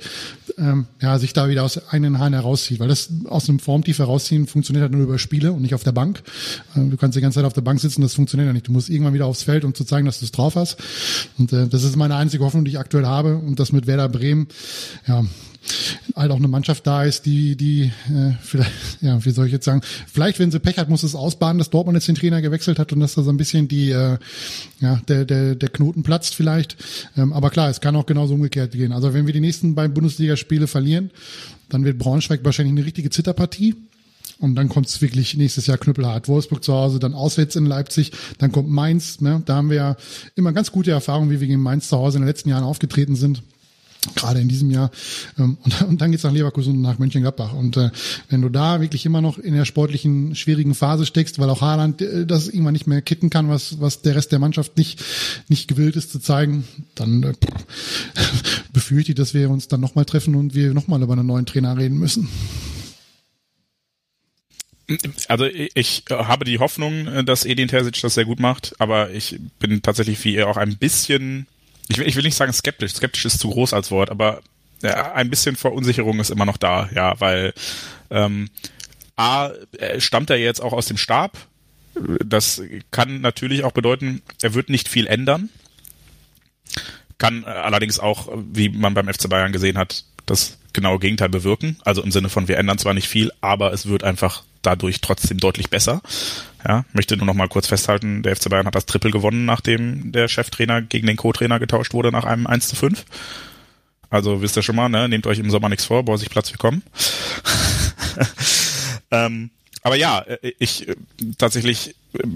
ähm, 0.58 0.86
ja, 1.00 1.18
sich 1.18 1.32
da 1.32 1.48
wieder 1.48 1.62
aus 1.62 1.88
eigenen 1.88 2.18
Haaren 2.18 2.32
herauszieht, 2.32 2.80
weil 2.80 2.88
das 2.88 3.10
aus 3.26 3.48
einem 3.48 3.58
Formtief 3.58 3.98
herausziehen 3.98 4.46
funktioniert 4.46 4.82
halt 4.82 4.92
nur 4.92 5.02
über 5.02 5.18
Spiele 5.18 5.52
und 5.52 5.62
nicht 5.62 5.74
auf 5.74 5.82
der 5.82 5.92
Bank. 5.92 6.22
Ähm, 6.76 6.90
du 6.90 6.96
kannst 6.96 7.16
die 7.16 7.20
ganze 7.20 7.36
Zeit 7.36 7.44
auf 7.44 7.52
der 7.52 7.60
Bank 7.60 7.80
sitzen, 7.80 8.02
das 8.02 8.14
funktioniert 8.14 8.46
ja 8.46 8.52
nicht. 8.52 8.68
Du 8.68 8.72
musst 8.72 8.88
irgendwann 8.88 9.14
wieder 9.14 9.26
aufs 9.26 9.42
Feld, 9.42 9.64
um 9.64 9.74
zu 9.74 9.84
zeigen, 9.84 10.06
dass 10.06 10.20
du 10.20 10.24
es 10.24 10.32
drauf 10.32 10.56
hast. 10.56 10.76
Und 11.38 11.52
äh, 11.52 11.66
das 11.68 11.82
ist 11.84 11.96
meine 11.96 12.13
einzige 12.16 12.44
Hoffnung, 12.44 12.64
die 12.64 12.72
ich 12.72 12.78
aktuell 12.78 13.06
habe 13.06 13.36
und 13.36 13.60
das 13.60 13.72
mit 13.72 13.86
Werder 13.86 14.08
Bremen, 14.08 14.48
ja, 15.06 15.24
halt 16.14 16.30
auch 16.30 16.36
eine 16.36 16.48
Mannschaft 16.48 16.86
da 16.86 17.04
ist, 17.04 17.26
die, 17.26 17.56
die, 17.56 17.90
äh, 18.08 18.32
vielleicht, 18.40 18.70
ja, 19.00 19.24
wie 19.24 19.30
soll 19.30 19.46
ich 19.46 19.52
jetzt 19.52 19.64
sagen, 19.64 19.80
vielleicht, 20.06 20.38
wenn 20.38 20.50
sie 20.50 20.60
Pech 20.60 20.78
hat, 20.78 20.88
muss 20.88 21.02
es 21.02 21.14
ausbaden, 21.14 21.58
dass 21.58 21.70
Dortmund 21.70 21.96
jetzt 21.96 22.08
den 22.08 22.14
Trainer 22.14 22.42
gewechselt 22.42 22.78
hat 22.78 22.92
und 22.92 23.00
dass 23.00 23.14
da 23.14 23.22
so 23.22 23.30
ein 23.30 23.36
bisschen 23.36 23.68
die, 23.68 23.90
äh, 23.90 24.18
ja, 24.80 25.00
der, 25.08 25.24
der, 25.24 25.54
der 25.54 25.68
Knoten 25.70 26.02
platzt 26.02 26.34
vielleicht. 26.34 26.76
Ähm, 27.16 27.32
aber 27.32 27.50
klar, 27.50 27.70
es 27.70 27.80
kann 27.80 27.96
auch 27.96 28.06
genauso 28.06 28.34
umgekehrt 28.34 28.72
gehen. 28.72 28.92
Also 28.92 29.14
wenn 29.14 29.26
wir 29.26 29.32
die 29.32 29.40
nächsten 29.40 29.74
beiden 29.74 29.94
Bundesligaspiele 29.94 30.66
verlieren, 30.66 31.10
dann 31.68 31.84
wird 31.84 31.98
Braunschweig 31.98 32.44
wahrscheinlich 32.44 32.72
eine 32.72 32.84
richtige 32.84 33.10
Zitterpartie. 33.10 33.74
Und 34.38 34.56
dann 34.56 34.68
kommt 34.68 34.86
es 34.86 35.00
wirklich 35.00 35.36
nächstes 35.36 35.66
Jahr 35.66 35.78
knüppelhart. 35.78 36.28
Wolfsburg 36.28 36.62
zu 36.62 36.74
Hause, 36.74 36.98
dann 36.98 37.14
auswärts 37.14 37.56
in 37.56 37.66
Leipzig, 37.66 38.12
dann 38.38 38.52
kommt 38.52 38.68
Mainz. 38.68 39.20
Ne? 39.20 39.42
Da 39.46 39.56
haben 39.56 39.70
wir 39.70 39.76
ja 39.76 39.96
immer 40.34 40.52
ganz 40.52 40.72
gute 40.72 40.90
Erfahrungen, 40.90 41.30
wie 41.30 41.40
wir 41.40 41.46
gegen 41.46 41.62
Mainz 41.62 41.88
zu 41.88 41.96
Hause 41.96 42.18
in 42.18 42.22
den 42.22 42.28
letzten 42.28 42.48
Jahren 42.48 42.64
aufgetreten 42.64 43.16
sind 43.16 43.42
gerade 44.14 44.40
in 44.40 44.48
diesem 44.48 44.70
Jahr. 44.70 44.90
Ähm, 45.38 45.56
Und, 45.64 45.82
und 45.88 46.00
dann 46.00 46.10
geht's 46.10 46.24
nach 46.24 46.32
Leverkusen 46.32 46.74
und 46.74 46.82
nach 46.82 46.98
Mönchengladbach. 46.98 47.52
Und 47.52 47.76
äh, 47.76 47.90
wenn 48.28 48.42
du 48.42 48.48
da 48.48 48.80
wirklich 48.80 49.06
immer 49.06 49.20
noch 49.20 49.38
in 49.38 49.54
der 49.54 49.64
sportlichen, 49.64 50.34
schwierigen 50.34 50.74
Phase 50.74 51.06
steckst, 51.06 51.38
weil 51.38 51.50
auch 51.50 51.60
Haaland 51.60 52.02
äh, 52.02 52.26
das 52.26 52.48
irgendwann 52.48 52.72
nicht 52.72 52.86
mehr 52.86 53.02
kitten 53.02 53.30
kann, 53.30 53.48
was, 53.48 53.80
was 53.80 54.02
der 54.02 54.16
Rest 54.16 54.32
der 54.32 54.38
Mannschaft 54.38 54.76
nicht, 54.76 55.02
nicht 55.48 55.68
gewillt 55.68 55.96
ist 55.96 56.10
zu 56.12 56.18
zeigen, 56.18 56.64
dann 56.94 57.22
äh, 57.22 57.32
befürchte 58.72 59.12
ich, 59.12 59.16
dass 59.16 59.34
wir 59.34 59.50
uns 59.50 59.68
dann 59.68 59.80
nochmal 59.80 60.04
treffen 60.04 60.34
und 60.34 60.54
wir 60.54 60.74
nochmal 60.74 61.02
über 61.02 61.14
einen 61.14 61.26
neuen 61.26 61.46
Trainer 61.46 61.76
reden 61.76 61.98
müssen. 61.98 62.28
Also 65.28 65.46
ich 65.46 66.04
habe 66.10 66.44
die 66.44 66.58
Hoffnung, 66.58 67.24
dass 67.24 67.44
Edin 67.44 67.68
Terzic 67.68 68.00
das 68.02 68.14
sehr 68.14 68.26
gut 68.26 68.38
macht, 68.38 68.74
aber 68.78 69.10
ich 69.10 69.40
bin 69.58 69.80
tatsächlich 69.80 70.22
wie 70.24 70.34
ihr 70.34 70.48
auch 70.48 70.58
ein 70.58 70.76
bisschen, 70.76 71.46
ich 71.88 71.98
will, 71.98 72.06
ich 72.06 72.16
will 72.16 72.22
nicht 72.22 72.36
sagen 72.36 72.52
skeptisch, 72.52 72.92
skeptisch 72.92 73.24
ist 73.24 73.40
zu 73.40 73.48
groß 73.48 73.72
als 73.72 73.90
Wort, 73.90 74.10
aber 74.10 74.42
ja, 74.82 75.12
ein 75.14 75.30
bisschen 75.30 75.56
Verunsicherung 75.56 76.20
ist 76.20 76.30
immer 76.30 76.44
noch 76.44 76.58
da, 76.58 76.90
ja, 76.94 77.18
weil 77.18 77.54
ähm, 78.10 78.50
A, 79.16 79.50
äh, 79.78 80.00
stammt 80.00 80.30
er 80.30 80.36
jetzt 80.36 80.60
auch 80.60 80.72
aus 80.72 80.86
dem 80.86 80.96
Stab. 80.96 81.38
Das 82.24 82.60
kann 82.90 83.20
natürlich 83.20 83.64
auch 83.64 83.72
bedeuten, 83.72 84.22
er 84.42 84.54
wird 84.54 84.68
nicht 84.68 84.88
viel 84.88 85.06
ändern. 85.06 85.48
Kann 87.18 87.44
äh, 87.44 87.46
allerdings 87.46 87.98
auch, 88.00 88.28
wie 88.52 88.68
man 88.68 88.94
beim 88.94 89.08
FC 89.08 89.28
Bayern 89.28 89.52
gesehen 89.52 89.78
hat, 89.78 90.04
das 90.26 90.58
genaue 90.72 90.98
Gegenteil 90.98 91.28
bewirken. 91.28 91.76
Also 91.84 92.02
im 92.02 92.10
Sinne 92.10 92.28
von, 92.28 92.48
wir 92.48 92.58
ändern 92.58 92.78
zwar 92.78 92.94
nicht 92.94 93.08
viel, 93.08 93.32
aber 93.40 93.72
es 93.72 93.86
wird 93.86 94.04
einfach 94.04 94.44
dadurch 94.62 95.00
trotzdem 95.00 95.38
deutlich 95.38 95.70
besser. 95.70 96.02
Ja, 96.66 96.84
möchte 96.92 97.16
nur 97.16 97.26
noch 97.26 97.34
mal 97.34 97.48
kurz 97.48 97.66
festhalten, 97.66 98.22
der 98.22 98.36
FC 98.36 98.48
Bayern 98.48 98.66
hat 98.66 98.74
das 98.74 98.86
Triple 98.86 99.10
gewonnen, 99.10 99.44
nachdem 99.44 100.12
der 100.12 100.28
Cheftrainer 100.28 100.82
gegen 100.82 101.06
den 101.06 101.16
Co-Trainer 101.16 101.58
getauscht 101.58 101.92
wurde 101.92 102.10
nach 102.10 102.24
einem 102.24 102.46
1 102.46 102.68
zu 102.68 102.76
5. 102.76 103.04
Also 104.10 104.42
wisst 104.42 104.56
ihr 104.56 104.62
schon 104.62 104.76
mal, 104.76 104.88
ne? 104.88 105.08
nehmt 105.08 105.26
euch 105.26 105.38
im 105.38 105.50
Sommer 105.50 105.68
nichts 105.68 105.84
vor, 105.84 106.04
Borsig 106.04 106.30
Platz 106.30 106.50
willkommen. 106.52 106.82
ähm, 109.10 109.50
aber 109.82 109.96
ja, 109.96 110.20
äh, 110.20 110.52
ich 110.58 110.88
äh, 110.88 110.94
tatsächlich, 111.36 111.94
äh, 112.14 112.26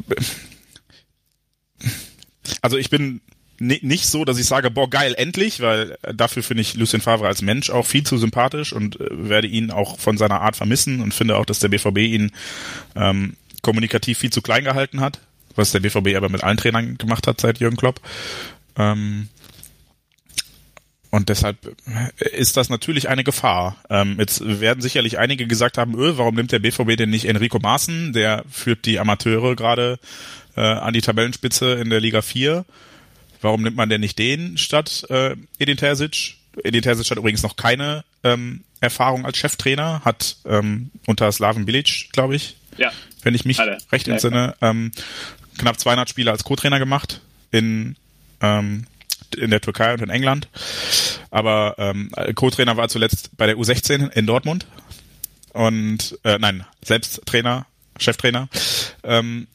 also 2.60 2.76
ich 2.76 2.90
bin 2.90 3.20
nicht 3.60 4.06
so, 4.06 4.24
dass 4.24 4.38
ich 4.38 4.46
sage, 4.46 4.70
boah, 4.70 4.88
geil, 4.88 5.14
endlich, 5.16 5.60
weil 5.60 5.96
äh, 6.02 6.14
dafür 6.14 6.42
finde 6.42 6.60
ich 6.60 6.74
Lucien 6.74 7.00
Favre 7.00 7.26
als 7.26 7.42
Mensch 7.42 7.70
auch 7.70 7.86
viel 7.86 8.04
zu 8.04 8.16
sympathisch 8.16 8.72
und 8.72 9.00
äh, 9.00 9.06
werde 9.10 9.48
ihn 9.48 9.70
auch 9.70 9.98
von 9.98 10.16
seiner 10.16 10.40
Art 10.40 10.56
vermissen 10.56 11.00
und 11.00 11.14
finde 11.14 11.36
auch, 11.36 11.44
dass 11.44 11.58
der 11.58 11.68
BVB 11.68 11.98
ihn 11.98 12.32
ähm, 12.94 13.36
kommunikativ 13.62 14.18
viel 14.18 14.30
zu 14.30 14.42
klein 14.42 14.64
gehalten 14.64 15.00
hat, 15.00 15.20
was 15.56 15.72
der 15.72 15.80
BVB 15.80 16.16
aber 16.16 16.28
mit 16.28 16.44
allen 16.44 16.56
Trainern 16.56 16.98
gemacht 16.98 17.26
hat 17.26 17.40
seit 17.40 17.58
Jürgen 17.58 17.76
Klopp. 17.76 18.00
Ähm, 18.76 19.28
und 21.10 21.30
deshalb 21.30 21.56
ist 22.20 22.56
das 22.56 22.68
natürlich 22.68 23.08
eine 23.08 23.24
Gefahr. 23.24 23.76
Ähm, 23.88 24.16
jetzt 24.18 24.42
werden 24.60 24.82
sicherlich 24.82 25.18
einige 25.18 25.46
gesagt 25.46 25.78
haben, 25.78 25.98
öh, 25.98 26.12
warum 26.16 26.34
nimmt 26.34 26.52
der 26.52 26.58
BVB 26.58 26.96
denn 26.96 27.10
nicht 27.10 27.24
Enrico 27.24 27.58
Maaßen? 27.58 28.12
Der 28.12 28.44
führt 28.50 28.84
die 28.84 28.98
Amateure 28.98 29.56
gerade 29.56 29.98
äh, 30.54 30.60
an 30.60 30.92
die 30.92 31.00
Tabellenspitze 31.00 31.72
in 31.74 31.88
der 31.88 32.00
Liga 32.00 32.20
4. 32.20 32.66
Warum 33.40 33.62
nimmt 33.62 33.76
man 33.76 33.88
denn 33.88 34.00
nicht 34.00 34.18
den 34.18 34.58
statt 34.58 35.04
äh, 35.10 35.36
Edin 35.58 35.76
Terzic? 35.76 36.34
Edin 36.64 36.82
Terzic 36.82 37.10
hat 37.10 37.18
übrigens 37.18 37.42
noch 37.42 37.56
keine 37.56 38.04
ähm, 38.24 38.64
Erfahrung 38.80 39.24
als 39.26 39.38
Cheftrainer, 39.38 40.02
hat 40.04 40.36
ähm, 40.44 40.90
unter 41.06 41.30
Slaven 41.30 41.66
Bilic, 41.66 42.08
glaube 42.12 42.34
ich, 42.36 42.56
Ja. 42.76 42.90
wenn 43.22 43.34
ich 43.34 43.44
mich 43.44 43.60
Alle. 43.60 43.78
recht 43.92 44.06
Ja, 44.06 44.14
entsinne, 44.14 44.54
ähm, 44.60 44.90
knapp 45.58 45.78
200 45.78 46.08
Spiele 46.08 46.30
als 46.30 46.44
Co-Trainer 46.44 46.78
gemacht 46.78 47.20
in 47.50 47.96
ähm, 48.40 48.86
in 49.36 49.50
der 49.50 49.60
Türkei 49.60 49.92
und 49.92 50.00
in 50.00 50.08
England. 50.10 50.48
Aber 51.30 51.74
ähm, 51.78 52.10
Co-Trainer 52.34 52.76
war 52.76 52.88
zuletzt 52.88 53.36
bei 53.36 53.46
der 53.46 53.56
U16 53.56 54.10
in 54.12 54.26
Dortmund 54.26 54.66
und 55.52 56.18
äh, 56.24 56.38
nein, 56.38 56.64
selbst 56.82 57.20
Trainer, 57.26 57.66
Cheftrainer 57.98 58.48
ähm, 59.04 59.46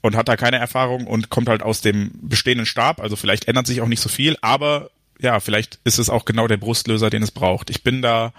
und 0.00 0.16
hat 0.16 0.28
da 0.28 0.36
keine 0.36 0.58
Erfahrung 0.58 1.06
und 1.06 1.30
kommt 1.30 1.48
halt 1.48 1.62
aus 1.62 1.80
dem 1.80 2.10
bestehenden 2.22 2.66
Stab. 2.66 3.00
Also 3.00 3.16
vielleicht 3.16 3.48
ändert 3.48 3.66
sich 3.66 3.80
auch 3.80 3.88
nicht 3.88 4.00
so 4.00 4.08
viel, 4.08 4.36
aber 4.40 4.90
ja, 5.20 5.40
vielleicht 5.40 5.78
ist 5.84 5.98
es 5.98 6.08
auch 6.08 6.24
genau 6.24 6.46
der 6.46 6.56
Brustlöser, 6.56 7.10
den 7.10 7.22
es 7.22 7.30
braucht. 7.30 7.70
Ich 7.70 7.82
bin 7.82 8.02
da 8.02 8.32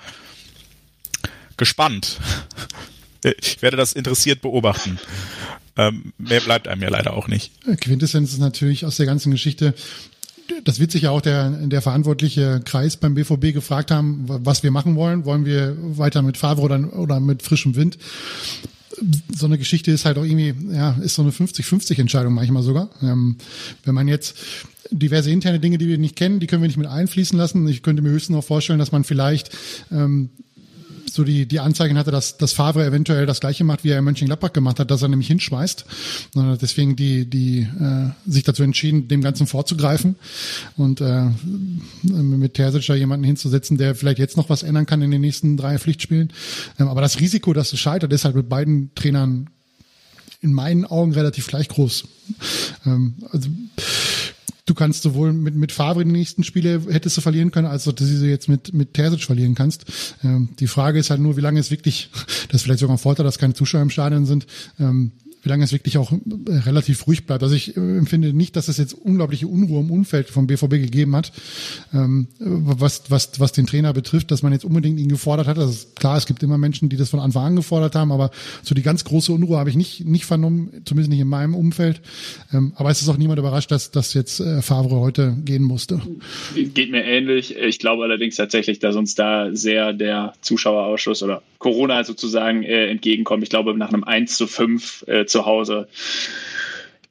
gespannt. 1.58 2.20
Ich 3.40 3.62
werde 3.62 3.78
das 3.78 3.94
interessiert 3.94 4.42
beobachten. 4.42 4.98
Ähm, 5.78 6.12
mehr 6.18 6.42
bleibt 6.42 6.68
einem 6.68 6.82
ja 6.82 6.90
leider 6.90 7.14
auch 7.14 7.28
nicht. 7.28 7.52
Quintessenz 7.80 8.34
ist 8.34 8.40
natürlich 8.40 8.84
aus 8.84 8.98
der 8.98 9.06
ganzen 9.06 9.32
Geschichte, 9.32 9.76
das 10.64 10.80
wird 10.80 10.92
sich 10.92 11.04
ja 11.04 11.12
auch 11.12 11.22
der, 11.22 11.50
der 11.50 11.82
verantwortliche 11.82 12.62
Kreis 12.66 12.98
beim 12.98 13.14
BVB 13.14 13.54
gefragt 13.54 13.92
haben, 13.92 14.26
was 14.28 14.64
wir 14.64 14.72
machen 14.72 14.96
wollen. 14.96 15.26
Wollen 15.26 15.46
wir 15.46 15.78
weiter 15.80 16.22
mit 16.22 16.38
Favre 16.38 16.62
oder, 16.62 16.98
oder 16.98 17.20
mit 17.20 17.42
frischem 17.42 17.76
Wind? 17.76 17.98
So 19.36 19.46
eine 19.46 19.58
Geschichte 19.58 19.92
ist 19.92 20.06
halt 20.06 20.18
auch 20.18 20.24
irgendwie, 20.24 20.54
ja, 20.74 20.92
ist 21.02 21.16
so 21.16 21.22
eine 21.22 21.32
50-50 21.32 22.00
Entscheidung 22.00 22.34
manchmal 22.34 22.64
sogar. 22.64 22.90
Ähm, 23.02 23.38
wenn 23.84 23.96
man 23.96 24.08
jetzt 24.08 24.36
diverse 24.92 25.32
interne 25.32 25.60
Dinge, 25.60 25.78
die 25.78 25.88
wir 25.88 25.98
nicht 25.98 26.16
kennen, 26.16 26.40
die 26.40 26.48
können 26.48 26.62
wir 26.62 26.68
nicht 26.68 26.78
mit 26.78 26.88
einfließen 26.88 27.38
lassen. 27.38 27.68
Ich 27.68 27.82
könnte 27.82 28.02
mir 28.02 28.10
höchstens 28.10 28.36
noch 28.36 28.44
vorstellen, 28.44 28.80
dass 28.80 28.92
man 28.92 29.04
vielleicht 29.04 29.52
ähm, 29.92 30.30
so 31.10 31.24
die, 31.24 31.46
die 31.46 31.60
Anzeigen 31.60 31.98
hatte, 31.98 32.12
dass, 32.12 32.38
dass 32.38 32.54
Favre 32.54 32.86
eventuell 32.86 33.26
das 33.26 33.40
gleiche 33.40 33.64
macht, 33.64 33.84
wie 33.84 33.90
er 33.90 34.00
in 34.00 34.04
Mönchengladbach 34.04 34.54
gemacht 34.54 34.80
hat, 34.80 34.92
dass 34.92 35.02
er 35.02 35.08
nämlich 35.08 35.28
hinschmeißt. 35.28 35.86
Deswegen 36.62 36.96
die, 36.96 37.30
die 37.30 37.62
äh, 37.62 38.10
sich 38.30 38.44
dazu 38.44 38.64
entschieden, 38.64 39.08
dem 39.08 39.22
Ganzen 39.22 39.48
vorzugreifen 39.48 40.16
und 40.78 41.02
äh, 41.02 41.30
mit 42.04 42.54
Terzic 42.54 42.86
da 42.88 42.96
jemanden 42.96 43.26
hinzusetzen, 43.26 43.78
der 43.78 43.96
vielleicht 43.96 44.20
jetzt 44.20 44.38
noch 44.38 44.50
was 44.50 44.64
ändern 44.64 44.86
kann 44.86 45.02
in 45.02 45.12
den 45.12 45.22
nächsten 45.22 45.58
drei 45.58 45.78
Pflichtspielen. 45.78 46.32
Ähm, 46.80 46.88
aber 46.88 47.02
das 47.02 47.20
Risiko, 47.20 47.54
dass 47.54 47.74
es 47.74 47.80
scheitert, 47.80 48.12
ist 48.14 48.26
halt 48.26 48.36
mit 48.36 48.50
beiden 48.50 48.92
Trainern 48.96 49.50
in 50.42 50.54
meinen 50.54 50.86
Augen 50.86 51.14
relativ 51.14 51.48
gleich 51.48 51.68
groß. 51.70 52.06
Ähm, 52.86 53.16
also 53.32 53.50
du 54.72 54.76
kannst 54.76 55.04
sowohl 55.04 55.34
mit, 55.34 55.54
mit 55.54 55.74
Favre 55.74 56.06
die 56.06 56.12
nächsten 56.12 56.46
Spiele 56.46 56.82
hättest 56.90 57.18
du 57.18 57.22
verlieren 57.22 57.52
können, 57.52 57.68
als 57.68 57.84
dass 57.84 57.96
du 57.96 58.06
sie 58.06 58.28
jetzt 58.28 58.48
mit, 58.48 58.74
mit 58.74 58.94
Terzic 58.94 59.24
verlieren 59.24 59.54
kannst. 59.54 59.84
Ähm, 60.24 60.50
die 60.60 60.68
Frage 60.68 60.98
ist 60.98 61.10
halt 61.10 61.20
nur, 61.20 61.36
wie 61.36 61.42
lange 61.42 61.60
es 61.60 61.72
wirklich, 61.72 62.10
das 62.48 62.56
ist 62.56 62.64
vielleicht 62.64 62.80
sogar 62.80 62.96
ein 62.96 63.00
Vorteil, 63.00 63.26
dass 63.26 63.38
keine 63.38 63.54
Zuschauer 63.54 63.82
im 63.82 63.90
Stadion 63.90 64.26
sind, 64.26 64.48
ähm, 64.80 65.12
wie 65.44 65.50
lange 65.50 65.64
es 65.64 65.72
wirklich 65.72 65.98
auch 65.98 66.12
äh, 66.12 66.18
relativ 66.66 67.08
ruhig 67.08 67.26
bleibt. 67.26 67.44
Also 67.44 67.56
ich 67.56 67.76
äh, 67.76 67.80
empfinde 67.80 68.34
nicht, 68.34 68.56
dass 68.56 68.68
es 68.68 68.78
jetzt 68.78 68.94
unglaubliche 68.94 69.48
Unruhe 69.48 69.82
im 69.82 69.92
Umfeld 69.92 70.30
vom 70.30 70.48
BVB 70.48 70.72
gegeben 70.72 71.16
hat, 71.16 71.32
ähm, 71.94 72.28
was, 72.40 73.10
was, 73.10 73.40
was 73.40 73.52
den 73.52 73.66
Trainer 73.66 73.94
betrifft, 73.94 74.32
dass 74.32 74.44
man 74.44 74.54
jetzt 74.54 74.66
unbedingt 74.66 75.00
ihn 75.00 75.10
gefordert 75.10 75.48
hat. 75.48 75.58
Also 75.58 75.88
klar, 75.96 76.18
es 76.18 76.26
gibt 76.26 76.44
immer 76.44 76.58
Menschen, 76.58 76.90
die 76.90 76.98
das 76.98 77.10
von 77.10 77.20
Anfang 77.20 77.46
an 77.46 77.56
gefordert 77.56 77.96
haben, 77.96 78.12
aber 78.12 78.32
so 78.62 78.76
die 78.76 78.84
ganz 78.84 79.04
große 79.04 79.32
Unruhe 79.32 79.58
habe 79.58 79.70
ich 79.70 79.76
nicht, 79.76 80.06
nicht 80.06 80.26
vernommen, 80.26 80.84
zumindest 80.86 81.10
nicht 81.10 81.20
in 81.20 81.28
meinem 81.28 81.56
Umfeld. 81.56 82.02
Ähm, 82.54 82.74
aber 82.76 82.90
es 82.90 83.02
ist 83.02 83.10
auch 83.10 83.18
niemand 83.18 83.40
überrascht, 83.40 83.72
dass, 83.72 83.92
dass 83.92 84.14
jetzt 84.14 84.40
äh, 84.40 84.62
Favre 84.62 84.98
heute 84.98 85.36
gehen 85.44 85.64
musste. 85.64 86.02
Geht 86.56 86.92
mir 86.92 87.04
ähnlich. 87.04 87.56
Ich 87.56 87.80
glaube 87.80 88.04
allerdings 88.04 88.36
tatsächlich, 88.36 88.80
dass 88.80 88.96
uns 88.96 89.16
da 89.16 89.50
sehr 89.54 89.94
der 89.94 90.34
Zuschauerausschuss 90.42 91.24
oder 91.24 91.42
Corona 91.58 92.04
sozusagen 92.04 92.64
entgegenkommt. 92.64 93.44
Ich 93.44 93.50
glaube, 93.50 93.78
nach 93.78 93.90
einem 93.90 94.04
1 94.04 94.36
zu 94.36 94.48
5 94.48 95.06
äh, 95.08 95.26
zu 95.32 95.46
Hause 95.46 95.88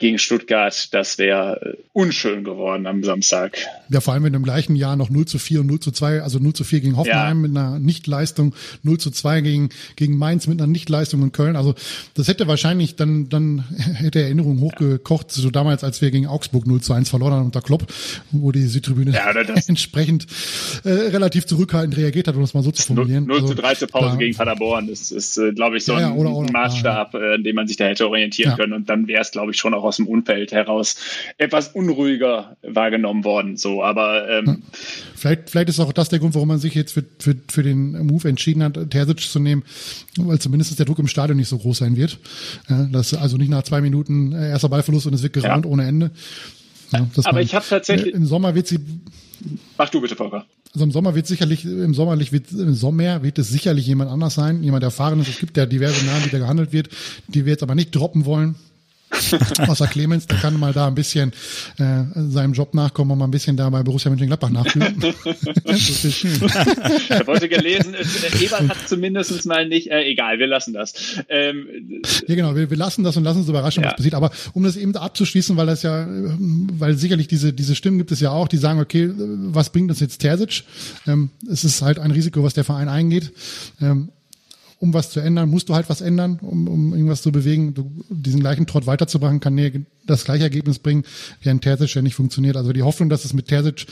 gegen 0.00 0.18
Stuttgart, 0.18 0.92
das 0.92 1.18
wäre 1.18 1.60
äh, 1.62 1.82
unschön 1.92 2.42
geworden 2.42 2.86
am 2.86 3.04
Samstag. 3.04 3.58
Ja, 3.88 4.00
vor 4.00 4.14
allem 4.14 4.24
wenn 4.24 4.34
im 4.34 4.42
gleichen 4.42 4.74
Jahr 4.74 4.96
noch 4.96 5.10
0 5.10 5.26
zu 5.26 5.38
4 5.38 5.60
und 5.60 5.66
0 5.66 5.80
zu 5.80 5.90
2, 5.92 6.22
also 6.22 6.38
0 6.38 6.54
zu 6.54 6.64
4 6.64 6.80
gegen 6.80 6.96
Hoffenheim 6.96 7.42
ja. 7.42 7.48
mit 7.48 7.56
einer 7.56 7.78
Nichtleistung, 7.78 8.54
0 8.82 8.98
zu 8.98 9.10
2 9.10 9.42
gegen, 9.42 9.68
gegen 9.96 10.16
Mainz 10.16 10.46
mit 10.46 10.60
einer 10.60 10.66
Nichtleistung 10.66 11.22
in 11.22 11.32
Köln. 11.32 11.54
Also 11.54 11.74
das 12.14 12.28
hätte 12.28 12.48
wahrscheinlich 12.48 12.96
dann, 12.96 13.28
dann 13.28 13.64
hätte 13.94 14.22
Erinnerung 14.22 14.60
hochgekocht, 14.60 15.30
so 15.30 15.50
damals, 15.50 15.84
als 15.84 16.00
wir 16.00 16.10
gegen 16.10 16.26
Augsburg 16.26 16.66
0 16.66 16.80
zu 16.80 16.92
1 16.92 17.08
verloren 17.08 17.34
haben 17.34 17.46
unter 17.46 17.62
Klopp, 17.62 17.86
wo 18.30 18.50
die 18.52 18.66
Südtribüne 18.66 19.12
ja, 19.12 19.30
entsprechend 19.66 20.26
äh, 20.84 20.88
relativ 20.88 21.46
zurückhaltend 21.46 21.96
reagiert 21.96 22.26
hat, 22.26 22.36
um 22.36 22.42
es 22.42 22.54
mal 22.54 22.62
so 22.62 22.72
zu 22.72 22.82
formulieren. 22.82 23.26
0, 23.26 23.40
0 23.40 23.48
zu 23.48 23.54
3 23.54 23.68
also, 23.68 23.78
zur 23.80 23.88
Pause 23.88 24.10
da, 24.12 24.16
gegen 24.16 24.36
Paderborn, 24.36 24.88
das 24.88 25.10
ist, 25.12 25.36
äh, 25.36 25.52
glaube 25.52 25.76
ich, 25.76 25.84
so 25.84 25.92
ja, 25.92 26.08
ein, 26.08 26.16
oder, 26.16 26.32
oder, 26.34 26.50
Maßstab, 26.50 27.14
äh, 27.14 27.34
an 27.34 27.44
dem 27.44 27.56
man 27.56 27.68
sich 27.68 27.76
da 27.76 27.84
hätte 27.84 28.06
orientieren 28.06 28.56
können. 28.56 28.72
Und 28.72 28.88
dann 28.88 29.06
wäre 29.06 29.20
es, 29.20 29.30
glaube 29.30 29.52
ich, 29.52 29.58
schon 29.58 29.74
auch 29.74 29.89
aus 29.90 29.96
dem 29.96 30.06
Umfeld 30.06 30.52
heraus 30.52 30.96
etwas 31.36 31.68
unruhiger 31.68 32.56
wahrgenommen 32.62 33.24
worden. 33.24 33.56
So, 33.56 33.82
aber 33.82 34.28
ähm, 34.30 34.62
vielleicht, 35.16 35.50
vielleicht 35.50 35.68
ist 35.68 35.80
auch 35.80 35.92
das 35.92 36.08
der 36.08 36.20
Grund, 36.20 36.34
warum 36.34 36.48
man 36.48 36.58
sich 36.60 36.74
jetzt 36.74 36.92
für, 36.92 37.04
für, 37.18 37.34
für 37.50 37.62
den 37.64 38.06
Move 38.06 38.28
entschieden 38.28 38.62
hat, 38.62 38.78
Terzic 38.90 39.20
zu 39.20 39.40
nehmen, 39.40 39.64
weil 40.16 40.38
zumindest 40.38 40.78
der 40.78 40.86
Druck 40.86 41.00
im 41.00 41.08
Stadion 41.08 41.36
nicht 41.36 41.48
so 41.48 41.58
groß 41.58 41.78
sein 41.78 41.96
wird. 41.96 42.18
Ja, 42.68 42.84
dass 42.84 43.12
also 43.14 43.36
nicht 43.36 43.50
nach 43.50 43.64
zwei 43.64 43.80
Minuten 43.80 44.32
äh, 44.32 44.50
erster 44.50 44.68
Ballverlust 44.68 45.06
und 45.06 45.14
es 45.14 45.22
wird 45.22 45.32
geraunt 45.32 45.64
ja. 45.64 45.70
ohne 45.70 45.86
Ende. 45.86 46.12
Ja, 46.92 47.06
aber 47.16 47.32
man, 47.34 47.42
ich 47.42 47.54
habe 47.54 47.64
tatsächlich. 47.68 48.14
Im 48.14 48.26
Sommer 48.26 48.54
wird 48.54 48.66
sie. 48.66 48.78
Mach 49.76 49.88
du 49.88 50.00
bitte, 50.00 50.16
Volker. 50.16 50.46
Also 50.72 50.84
im 50.84 50.92
Sommer 50.92 51.14
wird 51.16 51.26
sicherlich, 51.26 51.64
im 51.64 51.94
Sommerlich 51.94 52.30
wird, 52.30 52.52
im 52.52 52.74
Sommer 52.74 53.24
wird 53.24 53.38
es 53.38 53.48
sicherlich 53.48 53.86
jemand 53.86 54.10
anders 54.10 54.34
sein, 54.34 54.62
jemand 54.62 54.84
erfahrenes. 54.84 55.28
Es 55.28 55.38
gibt 55.38 55.56
ja 55.56 55.66
diverse 55.66 56.06
Namen, 56.06 56.22
die 56.24 56.30
da 56.30 56.38
gehandelt 56.38 56.72
wird, 56.72 56.90
die 57.26 57.44
wir 57.44 57.52
jetzt 57.52 57.64
aber 57.64 57.74
nicht 57.74 57.90
droppen 57.90 58.24
wollen. 58.24 58.54
Außer 59.66 59.86
Clemens, 59.86 60.26
der 60.26 60.38
kann 60.38 60.58
mal 60.58 60.72
da 60.72 60.86
ein 60.86 60.94
bisschen 60.94 61.32
äh, 61.78 62.04
seinem 62.14 62.52
Job 62.52 62.74
nachkommen 62.74 63.10
und 63.12 63.18
mal 63.18 63.26
ein 63.26 63.30
bisschen 63.30 63.56
da 63.56 63.68
bei 63.70 63.82
Borussia 63.82 64.10
Mönchengladbach 64.10 64.50
nachführen. 64.50 64.96
ich 65.64 66.24
wollte 67.26 67.48
gelesen, 67.48 67.94
der 67.94 68.40
Ebert 68.40 68.68
hat 68.68 68.88
zumindest 68.88 69.44
mal 69.46 69.68
nicht, 69.68 69.90
äh, 69.90 70.04
egal, 70.04 70.38
wir 70.38 70.46
lassen 70.46 70.72
das. 70.72 70.94
Ähm, 71.28 71.66
ja 72.26 72.34
genau, 72.34 72.54
wir, 72.54 72.70
wir 72.70 72.76
lassen 72.76 73.02
das 73.02 73.16
und 73.16 73.24
lassen 73.24 73.40
uns 73.40 73.48
überraschen, 73.48 73.82
ja. 73.82 73.90
was 73.90 73.96
passiert. 73.96 74.14
Aber 74.14 74.30
um 74.52 74.62
das 74.62 74.76
eben 74.76 74.94
abzuschließen, 74.94 75.56
weil 75.56 75.66
das 75.66 75.82
ja, 75.82 76.06
weil 76.08 76.96
sicherlich 76.96 77.28
diese, 77.28 77.52
diese 77.52 77.74
Stimmen 77.74 77.98
gibt 77.98 78.12
es 78.12 78.20
ja 78.20 78.30
auch, 78.30 78.48
die 78.48 78.58
sagen, 78.58 78.80
okay, 78.80 79.10
was 79.16 79.70
bringt 79.70 79.90
uns 79.90 80.00
jetzt 80.00 80.18
Terzic? 80.18 80.64
Ähm, 81.06 81.30
es 81.50 81.64
ist 81.64 81.82
halt 81.82 81.98
ein 81.98 82.10
Risiko, 82.10 82.42
was 82.42 82.54
der 82.54 82.64
Verein 82.64 82.88
eingeht. 82.88 83.32
Ähm, 83.80 84.10
um 84.80 84.94
was 84.94 85.10
zu 85.10 85.20
ändern, 85.20 85.50
musst 85.50 85.68
du 85.68 85.74
halt 85.74 85.90
was 85.90 86.00
ändern, 86.00 86.38
um, 86.40 86.66
um 86.66 86.92
irgendwas 86.94 87.20
zu 87.20 87.30
bewegen. 87.30 87.74
Du, 87.74 87.92
diesen 88.08 88.40
gleichen 88.40 88.66
Trott 88.66 88.86
weiterzumachen, 88.86 89.38
kann 89.38 89.54
dir 89.54 89.70
das 90.06 90.24
gleiche 90.24 90.44
Ergebnis 90.44 90.78
bringen, 90.78 91.04
wie 91.42 91.50
ein 91.50 91.60
Terzic, 91.60 91.92
der 91.92 92.00
nicht 92.00 92.14
funktioniert. 92.14 92.56
Also 92.56 92.72
die 92.72 92.82
Hoffnung, 92.82 93.10
dass 93.10 93.26
es 93.26 93.34
mit 93.34 93.46
Terzic 93.46 93.86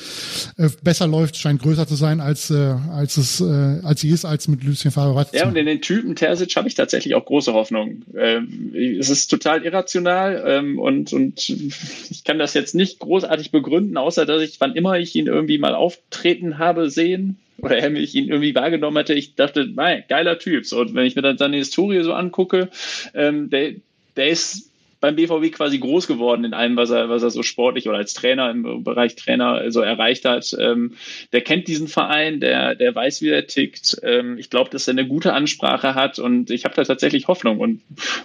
äh, 0.56 0.70
besser 0.82 1.06
läuft, 1.06 1.36
scheint 1.36 1.60
größer 1.60 1.86
zu 1.86 1.94
sein, 1.94 2.20
als, 2.20 2.50
äh, 2.50 2.74
als 2.90 3.18
es 3.18 3.40
äh, 3.40 3.44
als 3.44 4.00
sie 4.00 4.08
ist, 4.08 4.24
als 4.24 4.48
mit 4.48 4.64
Lucien 4.64 4.90
Favre 4.90 5.26
Ja, 5.32 5.46
und 5.46 5.56
in 5.56 5.66
den 5.66 5.82
Typen 5.82 6.16
Terzic 6.16 6.56
habe 6.56 6.68
ich 6.68 6.74
tatsächlich 6.74 7.14
auch 7.14 7.26
große 7.26 7.52
Hoffnung. 7.52 8.02
Ähm, 8.16 8.72
es 8.98 9.10
ist 9.10 9.28
total 9.28 9.64
irrational 9.64 10.42
ähm, 10.46 10.78
und, 10.78 11.12
und 11.12 11.50
ich 11.50 12.24
kann 12.24 12.38
das 12.38 12.54
jetzt 12.54 12.74
nicht 12.74 12.98
großartig 12.98 13.50
begründen, 13.50 13.98
außer 13.98 14.24
dass 14.24 14.40
ich, 14.40 14.58
wann 14.58 14.74
immer 14.74 14.98
ich 14.98 15.14
ihn 15.14 15.26
irgendwie 15.26 15.58
mal 15.58 15.74
auftreten 15.74 16.56
habe 16.56 16.88
sehen, 16.88 17.36
oder 17.60 17.76
er 17.78 17.90
mich 17.90 18.14
ihn 18.14 18.28
irgendwie 18.28 18.54
wahrgenommen 18.54 18.96
hätte, 18.96 19.14
ich 19.14 19.34
dachte, 19.34 19.66
nein, 19.66 20.04
geiler 20.08 20.38
Typ. 20.38 20.66
So, 20.66 20.80
und 20.80 20.94
wenn 20.94 21.06
ich 21.06 21.16
mir 21.16 21.22
dann 21.22 21.38
seine 21.38 21.56
Historie 21.56 22.02
so 22.02 22.12
angucke, 22.12 22.68
ähm, 23.14 23.50
der, 23.50 23.74
der 24.16 24.28
ist 24.28 24.68
beim 25.00 25.14
BVB 25.14 25.52
quasi 25.54 25.78
groß 25.78 26.06
geworden 26.06 26.44
in 26.44 26.54
allem, 26.54 26.76
was 26.76 26.90
er, 26.90 27.08
was 27.08 27.22
er 27.22 27.30
so 27.30 27.42
sportlich 27.42 27.88
oder 27.88 27.98
als 27.98 28.14
Trainer 28.14 28.50
im 28.50 28.82
Bereich 28.82 29.14
Trainer 29.14 29.70
so 29.70 29.80
erreicht 29.80 30.24
hat. 30.24 30.56
Ähm, 30.58 30.94
der 31.32 31.42
kennt 31.42 31.68
diesen 31.68 31.86
Verein, 31.86 32.40
der, 32.40 32.74
der 32.74 32.94
weiß, 32.94 33.22
wie 33.22 33.28
er 33.28 33.46
tickt. 33.46 33.98
Ähm, 34.02 34.38
ich 34.38 34.50
glaube, 34.50 34.70
dass 34.70 34.88
er 34.88 34.92
eine 34.92 35.06
gute 35.06 35.34
Ansprache 35.34 35.94
hat 35.94 36.18
und 36.18 36.50
ich 36.50 36.64
habe 36.64 36.74
da 36.74 36.82
tatsächlich 36.82 37.28
Hoffnung. 37.28 37.60
Und 37.60 37.82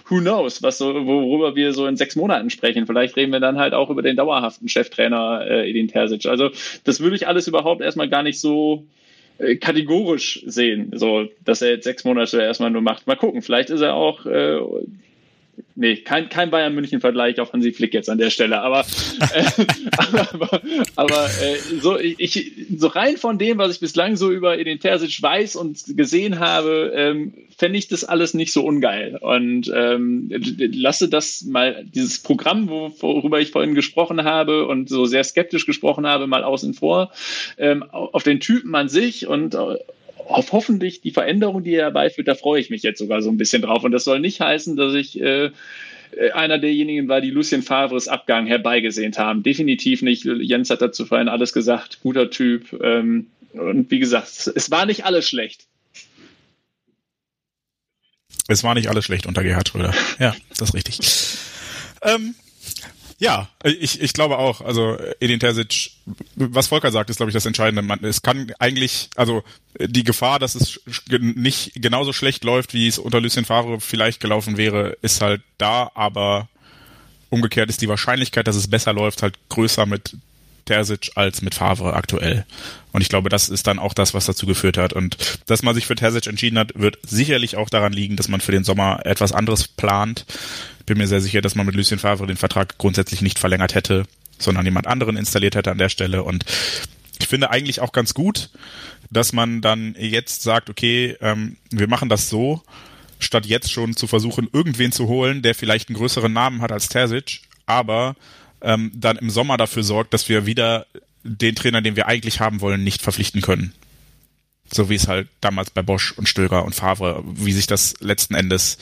who 0.08 0.18
knows, 0.18 0.62
was 0.62 0.78
so, 0.78 1.06
worüber 1.06 1.54
wir 1.54 1.72
so 1.72 1.86
in 1.86 1.96
sechs 1.96 2.16
Monaten 2.16 2.50
sprechen. 2.50 2.86
Vielleicht 2.86 3.16
reden 3.16 3.32
wir 3.32 3.40
dann 3.40 3.58
halt 3.58 3.72
auch 3.72 3.90
über 3.90 4.02
den 4.02 4.16
dauerhaften 4.16 4.68
Cheftrainer 4.68 5.46
äh, 5.46 5.70
Edin 5.70 5.88
Terzic. 5.88 6.26
Also 6.26 6.50
das 6.82 7.00
würde 7.00 7.14
ich 7.14 7.28
alles 7.28 7.46
überhaupt 7.46 7.82
erstmal 7.82 8.08
gar 8.08 8.24
nicht 8.24 8.40
so 8.40 8.84
kategorisch 9.60 10.42
sehen, 10.46 10.92
so 10.94 11.28
dass 11.44 11.62
er 11.62 11.70
jetzt 11.70 11.84
sechs 11.84 12.04
Monate 12.04 12.40
erstmal 12.40 12.70
nur 12.70 12.82
macht. 12.82 13.06
Mal 13.06 13.16
gucken, 13.16 13.42
vielleicht 13.42 13.70
ist 13.70 13.80
er 13.80 13.94
auch 13.94 14.26
äh, 14.26 14.60
Nee, 15.76 15.96
kein, 15.96 16.28
kein 16.28 16.50
Bayern 16.50 16.74
München-Vergleich 16.74 17.40
auf 17.40 17.52
Hansi 17.52 17.72
Flick 17.72 17.94
jetzt 17.94 18.08
an 18.08 18.18
der 18.18 18.30
Stelle, 18.30 18.60
aber, 18.60 18.86
äh, 19.34 19.44
aber, 20.32 20.62
aber 20.94 21.24
äh, 21.24 21.56
so, 21.80 21.98
ich, 21.98 22.52
so 22.76 22.86
rein 22.86 23.16
von 23.16 23.38
dem, 23.38 23.58
was 23.58 23.72
ich 23.72 23.80
bislang 23.80 24.16
so 24.16 24.30
über 24.30 24.56
Edin 24.56 24.78
Terzic 24.78 25.20
weiß 25.20 25.56
und 25.56 25.96
gesehen 25.96 26.38
habe, 26.38 26.92
ähm, 26.94 27.34
fände 27.56 27.78
ich 27.78 27.88
das 27.88 28.04
alles 28.04 28.34
nicht 28.34 28.52
so 28.52 28.64
ungeil. 28.64 29.16
Und 29.20 29.70
ähm, 29.74 30.30
lasse 30.30 31.08
das 31.08 31.42
mal, 31.42 31.84
dieses 31.84 32.20
Programm, 32.20 32.68
wo, 32.68 32.92
worüber 33.00 33.40
ich 33.40 33.50
vorhin 33.50 33.74
gesprochen 33.74 34.22
habe 34.22 34.66
und 34.66 34.88
so 34.88 35.06
sehr 35.06 35.24
skeptisch 35.24 35.66
gesprochen 35.66 36.06
habe, 36.06 36.26
mal 36.26 36.44
außen 36.44 36.74
vor, 36.74 37.10
ähm, 37.58 37.82
auf 37.90 38.22
den 38.22 38.38
Typen 38.38 38.74
an 38.74 38.88
sich 38.88 39.26
und 39.26 39.56
auf 39.56 39.78
hoffentlich 40.28 41.00
die 41.00 41.10
Veränderung, 41.10 41.64
die 41.64 41.74
er 41.74 41.84
herbeiführt, 41.84 42.28
da 42.28 42.34
freue 42.34 42.60
ich 42.60 42.70
mich 42.70 42.82
jetzt 42.82 42.98
sogar 42.98 43.22
so 43.22 43.30
ein 43.30 43.36
bisschen 43.36 43.62
drauf. 43.62 43.84
Und 43.84 43.92
das 43.92 44.04
soll 44.04 44.20
nicht 44.20 44.40
heißen, 44.40 44.76
dass 44.76 44.94
ich 44.94 45.20
äh, 45.20 45.50
einer 46.32 46.58
derjenigen 46.58 47.08
war, 47.08 47.20
die 47.20 47.30
Lucien 47.30 47.62
Favres 47.62 48.08
Abgang 48.08 48.46
herbeigesehnt 48.46 49.18
haben. 49.18 49.42
Definitiv 49.42 50.02
nicht. 50.02 50.24
Jens 50.24 50.70
hat 50.70 50.82
dazu 50.82 51.06
vorhin 51.06 51.28
alles 51.28 51.52
gesagt. 51.52 52.00
Guter 52.02 52.30
Typ. 52.30 52.72
Ähm, 52.82 53.26
und 53.52 53.90
wie 53.90 53.98
gesagt, 53.98 54.50
es 54.54 54.70
war 54.70 54.86
nicht 54.86 55.04
alles 55.04 55.28
schlecht. 55.28 55.66
Es 58.48 58.62
war 58.62 58.74
nicht 58.74 58.88
alles 58.88 59.04
schlecht 59.04 59.26
unter 59.26 59.42
Gerhard 59.42 59.68
Schröder. 59.68 59.94
Ja, 60.18 60.34
das 60.50 60.68
ist 60.68 60.74
richtig. 60.74 60.98
Ähm, 62.02 62.34
ja, 63.18 63.48
ich, 63.62 64.00
ich 64.00 64.12
glaube 64.12 64.38
auch. 64.38 64.60
Also 64.60 64.96
Edin 65.20 65.40
Terzic, 65.40 65.92
was 66.34 66.66
Volker 66.68 66.90
sagt, 66.90 67.10
ist 67.10 67.16
glaube 67.16 67.30
ich 67.30 67.34
das 67.34 67.46
Entscheidende. 67.46 67.82
Man, 67.82 68.02
es 68.04 68.22
kann 68.22 68.52
eigentlich, 68.58 69.10
also 69.16 69.42
die 69.78 70.04
Gefahr, 70.04 70.38
dass 70.38 70.54
es 70.54 70.80
nicht 71.20 71.72
genauso 71.74 72.12
schlecht 72.12 72.44
läuft, 72.44 72.74
wie 72.74 72.88
es 72.88 72.98
unter 72.98 73.20
Lucien 73.20 73.44
Favre 73.44 73.80
vielleicht 73.80 74.20
gelaufen 74.20 74.56
wäre, 74.56 74.96
ist 75.02 75.20
halt 75.20 75.42
da. 75.58 75.90
Aber 75.94 76.48
umgekehrt 77.30 77.70
ist 77.70 77.82
die 77.82 77.88
Wahrscheinlichkeit, 77.88 78.46
dass 78.46 78.56
es 78.56 78.68
besser 78.68 78.92
läuft, 78.92 79.22
halt 79.22 79.38
größer 79.48 79.86
mit 79.86 80.16
Terzic 80.64 81.12
als 81.14 81.42
mit 81.42 81.54
Favre 81.54 81.94
aktuell. 81.94 82.44
Und 82.92 83.00
ich 83.00 83.08
glaube, 83.08 83.28
das 83.28 83.48
ist 83.48 83.66
dann 83.66 83.78
auch 83.78 83.94
das, 83.94 84.14
was 84.14 84.26
dazu 84.26 84.46
geführt 84.46 84.78
hat. 84.78 84.92
Und 84.92 85.40
dass 85.46 85.62
man 85.62 85.74
sich 85.74 85.86
für 85.86 85.96
Terzic 85.96 86.26
entschieden 86.26 86.58
hat, 86.58 86.78
wird 86.78 86.98
sicherlich 87.06 87.56
auch 87.56 87.68
daran 87.68 87.92
liegen, 87.92 88.16
dass 88.16 88.28
man 88.28 88.40
für 88.40 88.52
den 88.52 88.64
Sommer 88.64 89.04
etwas 89.04 89.32
anderes 89.32 89.68
plant. 89.68 90.26
Bin 90.86 90.98
mir 90.98 91.08
sehr 91.08 91.20
sicher, 91.20 91.40
dass 91.40 91.54
man 91.54 91.66
mit 91.66 91.74
Lucien 91.74 91.98
Favre 91.98 92.26
den 92.26 92.36
Vertrag 92.36 92.78
grundsätzlich 92.78 93.22
nicht 93.22 93.38
verlängert 93.38 93.74
hätte, 93.74 94.04
sondern 94.38 94.64
jemand 94.64 94.86
anderen 94.86 95.16
installiert 95.16 95.56
hätte 95.56 95.70
an 95.70 95.78
der 95.78 95.88
Stelle. 95.88 96.22
Und 96.22 96.44
ich 97.20 97.28
finde 97.28 97.50
eigentlich 97.50 97.80
auch 97.80 97.92
ganz 97.92 98.14
gut, 98.14 98.50
dass 99.10 99.32
man 99.32 99.60
dann 99.60 99.94
jetzt 99.98 100.42
sagt, 100.42 100.70
okay, 100.70 101.16
ähm, 101.20 101.56
wir 101.70 101.88
machen 101.88 102.08
das 102.08 102.28
so, 102.28 102.62
statt 103.18 103.46
jetzt 103.46 103.72
schon 103.72 103.96
zu 103.96 104.06
versuchen, 104.06 104.48
irgendwen 104.52 104.92
zu 104.92 105.08
holen, 105.08 105.42
der 105.42 105.54
vielleicht 105.54 105.88
einen 105.88 105.96
größeren 105.96 106.32
Namen 106.32 106.60
hat 106.60 106.72
als 106.72 106.88
Terzic, 106.88 107.40
aber 107.66 108.16
ähm, 108.64 108.90
dann 108.94 109.16
im 109.16 109.30
Sommer 109.30 109.56
dafür 109.56 109.82
sorgt, 109.82 110.14
dass 110.14 110.28
wir 110.28 110.46
wieder 110.46 110.86
den 111.22 111.54
Trainer, 111.54 111.82
den 111.82 111.96
wir 111.96 112.06
eigentlich 112.06 112.40
haben 112.40 112.60
wollen, 112.60 112.84
nicht 112.84 113.02
verpflichten 113.02 113.40
können. 113.40 113.72
So 114.72 114.88
wie 114.88 114.94
es 114.94 115.08
halt 115.08 115.28
damals 115.40 115.70
bei 115.70 115.82
Bosch 115.82 116.12
und 116.12 116.28
Stöger 116.28 116.64
und 116.64 116.74
Favre, 116.74 117.22
wie 117.24 117.52
sich 117.52 117.66
das 117.66 117.94
letzten 118.00 118.34
Endes, 118.34 118.78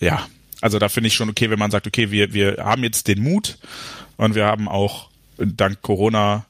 ja, 0.00 0.26
also 0.60 0.78
da 0.78 0.88
finde 0.88 1.08
ich 1.08 1.14
schon 1.14 1.28
okay, 1.28 1.50
wenn 1.50 1.58
man 1.58 1.70
sagt, 1.70 1.86
okay, 1.86 2.10
wir, 2.10 2.32
wir 2.32 2.56
haben 2.58 2.82
jetzt 2.84 3.06
den 3.06 3.22
Mut 3.22 3.58
und 4.16 4.34
wir 4.34 4.46
haben 4.46 4.68
auch 4.68 5.10
dank 5.36 5.82
Corona 5.82 6.46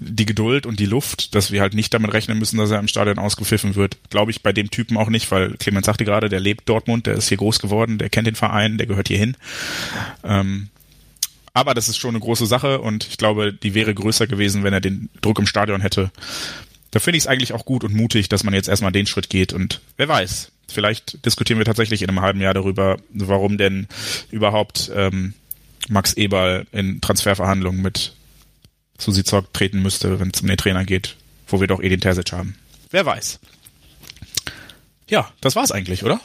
die 0.00 0.26
Geduld 0.26 0.64
und 0.64 0.78
die 0.78 0.86
Luft, 0.86 1.34
dass 1.34 1.50
wir 1.50 1.60
halt 1.60 1.74
nicht 1.74 1.92
damit 1.92 2.12
rechnen 2.12 2.38
müssen, 2.38 2.56
dass 2.56 2.70
er 2.70 2.78
im 2.78 2.86
Stadion 2.86 3.18
ausgepfiffen 3.18 3.74
wird. 3.74 3.98
Glaube 4.10 4.30
ich 4.30 4.42
bei 4.42 4.52
dem 4.52 4.70
Typen 4.70 4.96
auch 4.96 5.08
nicht, 5.08 5.30
weil 5.32 5.56
Clemens 5.56 5.86
sagte 5.86 6.04
gerade, 6.04 6.28
der 6.28 6.38
lebt 6.38 6.68
Dortmund, 6.68 7.06
der 7.06 7.14
ist 7.14 7.28
hier 7.28 7.36
groß 7.36 7.58
geworden, 7.58 7.98
der 7.98 8.08
kennt 8.08 8.28
den 8.28 8.36
Verein, 8.36 8.78
der 8.78 8.86
gehört 8.86 9.08
hier 9.08 9.18
hin. 9.18 9.36
Ähm, 10.22 10.68
aber 11.58 11.74
das 11.74 11.88
ist 11.88 11.96
schon 11.96 12.10
eine 12.10 12.20
große 12.20 12.46
Sache 12.46 12.80
und 12.80 13.04
ich 13.08 13.18
glaube, 13.18 13.52
die 13.52 13.74
wäre 13.74 13.92
größer 13.92 14.28
gewesen, 14.28 14.62
wenn 14.62 14.72
er 14.72 14.80
den 14.80 15.10
Druck 15.20 15.40
im 15.40 15.46
Stadion 15.46 15.80
hätte. 15.80 16.12
Da 16.92 17.00
finde 17.00 17.16
ich 17.16 17.24
es 17.24 17.26
eigentlich 17.26 17.52
auch 17.52 17.64
gut 17.64 17.82
und 17.82 17.92
mutig, 17.94 18.28
dass 18.28 18.44
man 18.44 18.54
jetzt 18.54 18.68
erstmal 18.68 18.92
den 18.92 19.06
Schritt 19.06 19.28
geht 19.28 19.52
und 19.52 19.80
wer 19.96 20.06
weiß, 20.06 20.52
vielleicht 20.68 21.26
diskutieren 21.26 21.58
wir 21.58 21.64
tatsächlich 21.64 22.02
in 22.02 22.10
einem 22.10 22.20
halben 22.20 22.40
Jahr 22.40 22.54
darüber, 22.54 22.98
warum 23.10 23.58
denn 23.58 23.88
überhaupt 24.30 24.88
ähm, 24.94 25.34
Max 25.88 26.12
Eberl 26.12 26.64
in 26.70 27.00
Transferverhandlungen 27.00 27.82
mit 27.82 28.12
Susi 28.96 29.24
Zock 29.24 29.52
treten 29.52 29.82
müsste, 29.82 30.20
wenn 30.20 30.30
es 30.30 30.40
um 30.40 30.46
den 30.46 30.56
Trainer 30.56 30.84
geht, 30.84 31.16
wo 31.48 31.60
wir 31.60 31.66
doch 31.66 31.80
Edin 31.80 32.00
Terzic 32.00 32.30
haben. 32.30 32.54
Wer 32.90 33.04
weiß. 33.04 33.40
Ja, 35.08 35.32
das 35.40 35.56
war's 35.56 35.72
eigentlich, 35.72 36.04
oder? 36.04 36.20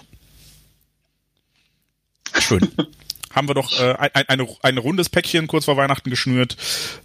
Schön. 2.40 2.70
haben 3.34 3.48
wir 3.48 3.56
doch 3.56 3.78
äh, 3.80 3.94
ein, 3.94 4.26
ein, 4.28 4.48
ein 4.62 4.78
rundes 4.78 5.10
Päckchen 5.10 5.48
kurz 5.48 5.66
vor 5.66 5.78
Weihnachten 5.78 6.10
geschnürt. 6.10 6.56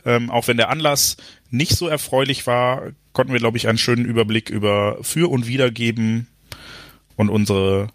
Ähm, 0.05 0.31
auch 0.31 0.47
wenn 0.47 0.57
der 0.57 0.71
Anlass 0.71 1.17
nicht 1.51 1.73
so 1.73 1.89
erfreulich 1.89 2.47
war, 2.47 2.93
konnten 3.13 3.33
wir, 3.33 3.41
glaube 3.41 3.57
ich, 3.57 3.69
einen 3.69 3.79
schönen 3.79 4.05
Überblick 4.05 4.51
über 4.51 4.99
Für 5.03 5.31
und 5.31 5.47
Wider 5.47 5.71
geben 5.71 6.29
und 7.17 7.31
unsere 7.31 7.89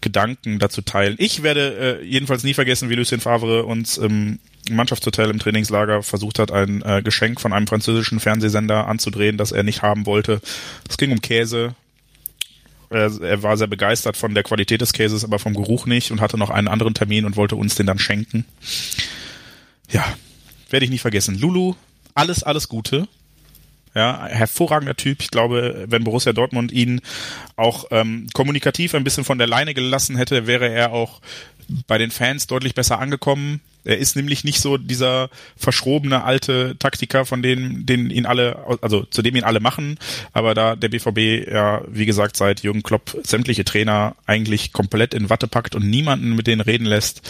Gedanken 0.00 0.58
dazu 0.58 0.82
teilen. 0.82 1.16
Ich 1.18 1.42
werde 1.42 2.00
äh, 2.00 2.04
jedenfalls 2.04 2.44
nie 2.44 2.54
vergessen, 2.54 2.90
wie 2.90 2.94
Lucien 2.94 3.20
Favre 3.20 3.64
uns 3.64 3.98
im 3.98 4.38
Mannschaftshotel 4.70 5.30
im 5.30 5.38
Trainingslager 5.38 6.02
versucht 6.02 6.38
hat, 6.38 6.50
ein 6.50 6.82
äh, 6.82 7.02
Geschenk 7.02 7.40
von 7.40 7.52
einem 7.52 7.66
französischen 7.66 8.20
Fernsehsender 8.20 8.86
anzudrehen, 8.86 9.36
das 9.36 9.52
er 9.52 9.62
nicht 9.62 9.82
haben 9.82 10.06
wollte. 10.06 10.40
Es 10.88 10.96
ging 10.96 11.12
um 11.12 11.20
Käse. 11.20 11.74
Er, 12.90 13.42
war 13.42 13.56
sehr 13.56 13.66
begeistert 13.66 14.16
von 14.16 14.34
der 14.34 14.42
Qualität 14.42 14.80
des 14.80 14.92
Käses, 14.92 15.24
aber 15.24 15.38
vom 15.38 15.54
Geruch 15.54 15.86
nicht 15.86 16.10
und 16.10 16.20
hatte 16.20 16.38
noch 16.38 16.50
einen 16.50 16.68
anderen 16.68 16.94
Termin 16.94 17.24
und 17.24 17.36
wollte 17.36 17.56
uns 17.56 17.74
den 17.74 17.86
dann 17.86 17.98
schenken. 17.98 18.44
Ja, 19.90 20.04
werde 20.70 20.84
ich 20.84 20.90
nie 20.90 20.98
vergessen. 20.98 21.38
Lulu, 21.38 21.74
alles, 22.14 22.42
alles 22.42 22.68
Gute. 22.68 23.08
Ja, 23.94 24.26
hervorragender 24.26 24.94
Typ. 24.94 25.22
Ich 25.22 25.30
glaube, 25.30 25.86
wenn 25.88 26.04
Borussia 26.04 26.32
Dortmund 26.34 26.70
ihn 26.70 27.00
auch 27.56 27.86
ähm, 27.90 28.28
kommunikativ 28.34 28.94
ein 28.94 29.04
bisschen 29.04 29.24
von 29.24 29.38
der 29.38 29.46
Leine 29.46 29.72
gelassen 29.72 30.16
hätte, 30.16 30.46
wäre 30.46 30.68
er 30.68 30.92
auch 30.92 31.22
bei 31.86 31.96
den 31.96 32.10
Fans 32.10 32.46
deutlich 32.46 32.74
besser 32.74 32.98
angekommen. 32.98 33.60
Er 33.86 33.98
ist 33.98 34.16
nämlich 34.16 34.44
nicht 34.44 34.60
so 34.60 34.76
dieser 34.76 35.30
verschrobene 35.56 36.24
alte 36.24 36.76
Taktiker, 36.78 37.24
von 37.24 37.42
denen, 37.42 37.86
den 37.86 38.10
ihn 38.10 38.26
alle, 38.26 38.78
also 38.82 39.04
zu 39.04 39.22
dem 39.22 39.36
ihn 39.36 39.44
alle 39.44 39.60
machen. 39.60 39.98
Aber 40.32 40.54
da 40.54 40.76
der 40.76 40.88
BVB 40.88 41.48
ja, 41.50 41.82
wie 41.88 42.06
gesagt, 42.06 42.36
seit 42.36 42.62
Jürgen 42.62 42.82
Klopp 42.82 43.16
sämtliche 43.24 43.64
Trainer 43.64 44.16
eigentlich 44.26 44.72
komplett 44.72 45.14
in 45.14 45.30
Watte 45.30 45.48
packt 45.48 45.74
und 45.74 45.88
niemanden 45.88 46.34
mit 46.34 46.46
denen 46.46 46.60
reden 46.60 46.86
lässt, 46.86 47.22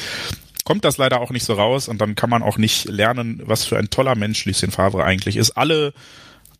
kommt 0.64 0.84
das 0.84 0.98
leider 0.98 1.20
auch 1.20 1.30
nicht 1.30 1.44
so 1.44 1.54
raus 1.54 1.88
und 1.88 2.00
dann 2.00 2.16
kann 2.16 2.28
man 2.28 2.42
auch 2.42 2.58
nicht 2.58 2.86
lernen, 2.86 3.40
was 3.44 3.64
für 3.64 3.78
ein 3.78 3.88
toller 3.88 4.16
Mensch 4.16 4.44
Lucien 4.46 4.72
Favre 4.72 5.04
eigentlich 5.04 5.36
ist. 5.36 5.52
Alle 5.52 5.94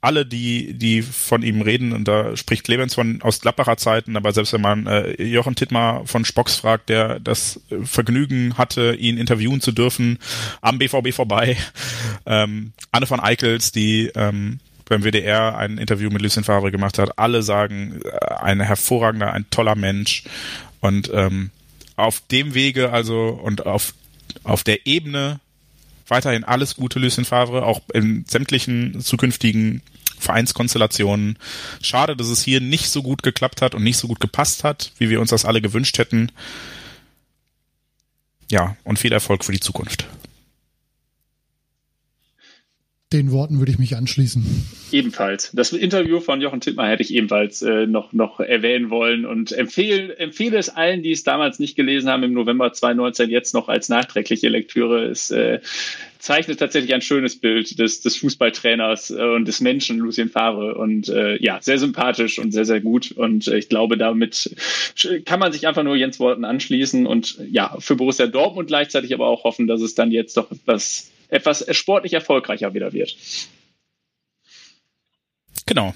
alle, 0.06 0.24
die, 0.24 0.74
die 0.74 1.02
von 1.02 1.42
ihm 1.42 1.62
reden, 1.62 1.92
und 1.92 2.06
da 2.06 2.36
spricht 2.36 2.62
Clemens 2.62 2.94
von 2.94 3.20
aus 3.22 3.40
Gladbacher 3.40 3.76
Zeiten, 3.76 4.16
aber 4.16 4.32
selbst 4.32 4.52
wenn 4.52 4.60
man 4.60 4.86
äh, 4.86 5.20
Jochen 5.20 5.56
Tittmar 5.56 6.06
von 6.06 6.24
Spocks 6.24 6.54
fragt, 6.54 6.88
der 6.88 7.18
das 7.18 7.60
Vergnügen 7.82 8.56
hatte, 8.56 8.94
ihn 8.94 9.18
interviewen 9.18 9.60
zu 9.60 9.72
dürfen, 9.72 10.20
am 10.60 10.78
BVB 10.78 11.12
vorbei, 11.12 11.56
ähm, 12.26 12.72
Anne 12.92 13.06
von 13.06 13.18
Eickels, 13.18 13.72
die 13.72 14.12
ähm, 14.14 14.60
beim 14.88 15.02
WDR 15.02 15.58
ein 15.58 15.76
Interview 15.76 16.08
mit 16.10 16.22
Lucien 16.22 16.44
Favre 16.44 16.70
gemacht 16.70 16.98
hat, 16.98 17.18
alle 17.18 17.42
sagen, 17.42 18.00
äh, 18.04 18.34
ein 18.36 18.60
hervorragender, 18.60 19.32
ein 19.32 19.50
toller 19.50 19.74
Mensch. 19.74 20.22
Und 20.78 21.10
ähm, 21.12 21.50
auf 21.96 22.22
dem 22.30 22.54
Wege 22.54 22.92
also 22.92 23.28
und 23.42 23.66
auf 23.66 23.92
auf 24.44 24.62
der 24.62 24.86
Ebene 24.86 25.40
weiterhin 26.08 26.44
alles 26.44 26.76
Gute, 26.76 26.98
Lucien 26.98 27.24
Favre, 27.24 27.64
auch 27.64 27.80
in 27.92 28.24
sämtlichen 28.28 29.00
zukünftigen 29.00 29.82
Vereinskonstellationen. 30.18 31.38
Schade, 31.82 32.16
dass 32.16 32.28
es 32.28 32.42
hier 32.42 32.60
nicht 32.60 32.90
so 32.90 33.02
gut 33.02 33.22
geklappt 33.22 33.62
hat 33.62 33.74
und 33.74 33.82
nicht 33.82 33.96
so 33.98 34.08
gut 34.08 34.20
gepasst 34.20 34.64
hat, 34.64 34.92
wie 34.98 35.10
wir 35.10 35.20
uns 35.20 35.30
das 35.30 35.44
alle 35.44 35.60
gewünscht 35.60 35.98
hätten. 35.98 36.32
Ja, 38.50 38.76
und 38.84 38.98
viel 38.98 39.12
Erfolg 39.12 39.44
für 39.44 39.52
die 39.52 39.60
Zukunft. 39.60 40.06
Den 43.12 43.30
Worten 43.30 43.60
würde 43.60 43.70
ich 43.70 43.78
mich 43.78 43.94
anschließen. 43.94 44.44
Ebenfalls. 44.90 45.52
Das 45.54 45.72
Interview 45.72 46.18
von 46.18 46.40
Jochen 46.40 46.60
Tittmar 46.60 46.88
hätte 46.88 47.04
ich 47.04 47.14
ebenfalls 47.14 47.62
äh, 47.62 47.86
noch, 47.86 48.12
noch 48.12 48.40
erwähnen 48.40 48.90
wollen 48.90 49.24
und 49.24 49.52
empfehle, 49.52 50.18
empfehle 50.18 50.58
es 50.58 50.70
allen, 50.70 51.04
die 51.04 51.12
es 51.12 51.22
damals 51.22 51.60
nicht 51.60 51.76
gelesen 51.76 52.10
haben, 52.10 52.24
im 52.24 52.32
November 52.32 52.72
2019 52.72 53.30
jetzt 53.30 53.54
noch 53.54 53.68
als 53.68 53.88
nachträgliche 53.88 54.48
Lektüre. 54.48 55.04
Es 55.04 55.30
äh, 55.30 55.60
zeichnet 56.18 56.58
tatsächlich 56.58 56.94
ein 56.94 57.00
schönes 57.00 57.38
Bild 57.38 57.78
des, 57.78 58.00
des 58.00 58.16
Fußballtrainers 58.16 59.12
äh, 59.12 59.22
und 59.22 59.46
des 59.46 59.60
Menschen 59.60 59.98
Lucien 59.98 60.28
Favre 60.28 60.74
und 60.74 61.08
äh, 61.08 61.40
ja, 61.40 61.58
sehr 61.62 61.78
sympathisch 61.78 62.40
und 62.40 62.50
sehr, 62.50 62.64
sehr 62.64 62.80
gut 62.80 63.12
und 63.12 63.46
äh, 63.46 63.56
ich 63.56 63.68
glaube, 63.68 63.96
damit 63.96 64.50
kann 65.24 65.38
man 65.38 65.52
sich 65.52 65.68
einfach 65.68 65.84
nur 65.84 65.94
Jens 65.94 66.18
Worten 66.18 66.44
anschließen 66.44 67.06
und 67.06 67.38
ja, 67.48 67.76
für 67.78 67.94
Borussia 67.94 68.26
Dortmund 68.26 68.66
gleichzeitig 68.66 69.14
aber 69.14 69.28
auch 69.28 69.44
hoffen, 69.44 69.68
dass 69.68 69.80
es 69.80 69.94
dann 69.94 70.10
jetzt 70.10 70.36
doch 70.36 70.50
etwas 70.50 71.12
etwas 71.28 71.64
sportlich 71.76 72.12
erfolgreicher 72.12 72.74
wieder 72.74 72.92
wird. 72.92 73.16
Genau. 75.66 75.94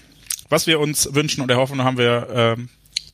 Was 0.48 0.66
wir 0.66 0.81
uns 0.81 1.15
wünschen 1.15 1.43
und 1.43 1.51
erhoffen, 1.51 1.85
haben 1.85 1.97
wir 1.97 2.57
äh, 2.59 2.62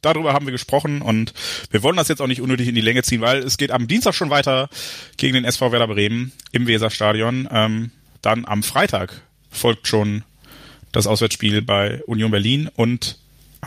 darüber 0.07 0.33
haben 0.33 0.47
wir 0.47 0.53
gesprochen 0.53 1.03
und 1.03 1.35
wir 1.71 1.83
wollen 1.83 1.97
das 1.97 2.09
jetzt 2.09 2.21
auch 2.21 2.27
nicht 2.27 2.41
unnötig 2.41 2.69
in 2.69 2.75
die 2.75 2.81
Länge 2.81 3.03
ziehen, 3.03 3.21
weil 3.21 3.39
es 3.39 3.59
geht 3.59 3.71
am 3.71 3.89
Dienstag 3.89 4.15
schon 4.15 4.31
weiter 4.31 4.69
gegen 5.17 5.35
den 5.35 5.45
SV 5.45 5.73
Werder 5.73 5.89
Bremen 5.89 6.33
im 6.53 6.67
Weserstadion. 6.67 7.49
Ähm, 7.51 7.91
dann 8.23 8.47
am 8.47 8.63
Freitag 8.63 9.23
folgt 9.51 9.89
schon 9.89 10.25
das 10.93 11.07
Auswärtsspiel 11.07 11.63
bei 11.63 12.03
Union 12.05 12.31
Berlin 12.31 12.71
und 12.75 13.19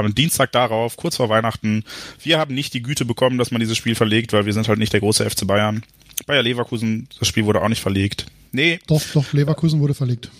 am 0.06 0.16
Dienstag 0.16 0.52
darauf, 0.52 0.98
kurz 0.98 1.18
vor 1.18 1.30
Weihnachten, 1.30 1.84
wir 2.24 2.40
haben 2.40 2.54
nicht 2.54 2.74
die 2.74 2.82
Güte 2.82 3.06
bekommen, 3.06 3.38
dass 3.38 3.52
man 3.52 3.60
dieses 3.60 3.78
Spiel 3.78 3.96
verlegt, 3.96 4.34
weil 4.34 4.46
wir 4.46 4.54
sind 4.54 4.68
halt 4.68 4.80
nicht 4.80 4.94
der 4.94 5.00
große 5.00 5.30
FC 5.30 5.46
Bayern. 5.46 5.84
Bayer 6.26 6.44
Leverkusen, 6.44 7.08
das 7.20 7.28
Spiel 7.28 7.46
wurde 7.46 7.62
auch 7.62 7.70
nicht 7.70 7.82
verlegt. 7.82 8.26
Nee. 8.52 8.80
Doch, 8.88 9.02
doch, 9.14 9.32
Leverkusen 9.32 9.80
wurde 9.80 9.94
verlegt. 9.94 10.32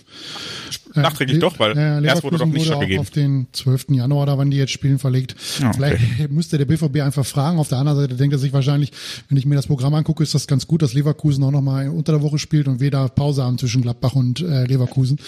Äh, 0.94 1.00
Nachträglich 1.00 1.36
äh, 1.36 1.40
doch, 1.40 1.58
weil 1.58 1.76
äh, 1.78 2.04
erst 2.04 2.24
wurde 2.24 2.38
doch 2.38 2.46
nicht 2.46 2.56
wurde 2.56 2.64
stattgegeben. 2.64 3.00
auf 3.00 3.10
den 3.10 3.46
12. 3.52 3.86
Januar, 3.90 4.26
da 4.26 4.36
wann 4.36 4.50
die 4.50 4.56
jetzt 4.56 4.72
spielen, 4.72 4.98
verlegt. 4.98 5.36
Ja, 5.60 5.68
okay. 5.68 5.76
Vielleicht 5.76 6.30
müsste 6.30 6.58
der 6.58 6.64
BVB 6.64 7.02
einfach 7.02 7.24
fragen. 7.24 7.58
Auf 7.58 7.68
der 7.68 7.78
anderen 7.78 7.98
Seite 8.00 8.16
denkt 8.16 8.34
er 8.34 8.38
sich 8.38 8.52
wahrscheinlich, 8.52 8.90
wenn 9.28 9.38
ich 9.38 9.46
mir 9.46 9.54
das 9.54 9.68
Programm 9.68 9.94
angucke, 9.94 10.22
ist 10.22 10.34
das 10.34 10.48
ganz 10.48 10.66
gut, 10.66 10.82
dass 10.82 10.92
Leverkusen 10.92 11.44
auch 11.44 11.52
nochmal 11.52 11.88
unter 11.88 12.12
der 12.12 12.22
Woche 12.22 12.38
spielt 12.38 12.66
und 12.66 12.80
wir 12.80 12.90
da 12.90 13.06
Pause 13.08 13.44
haben 13.44 13.58
zwischen 13.58 13.82
Gladbach 13.82 14.14
und 14.14 14.40
äh, 14.40 14.64
Leverkusen. 14.64 15.18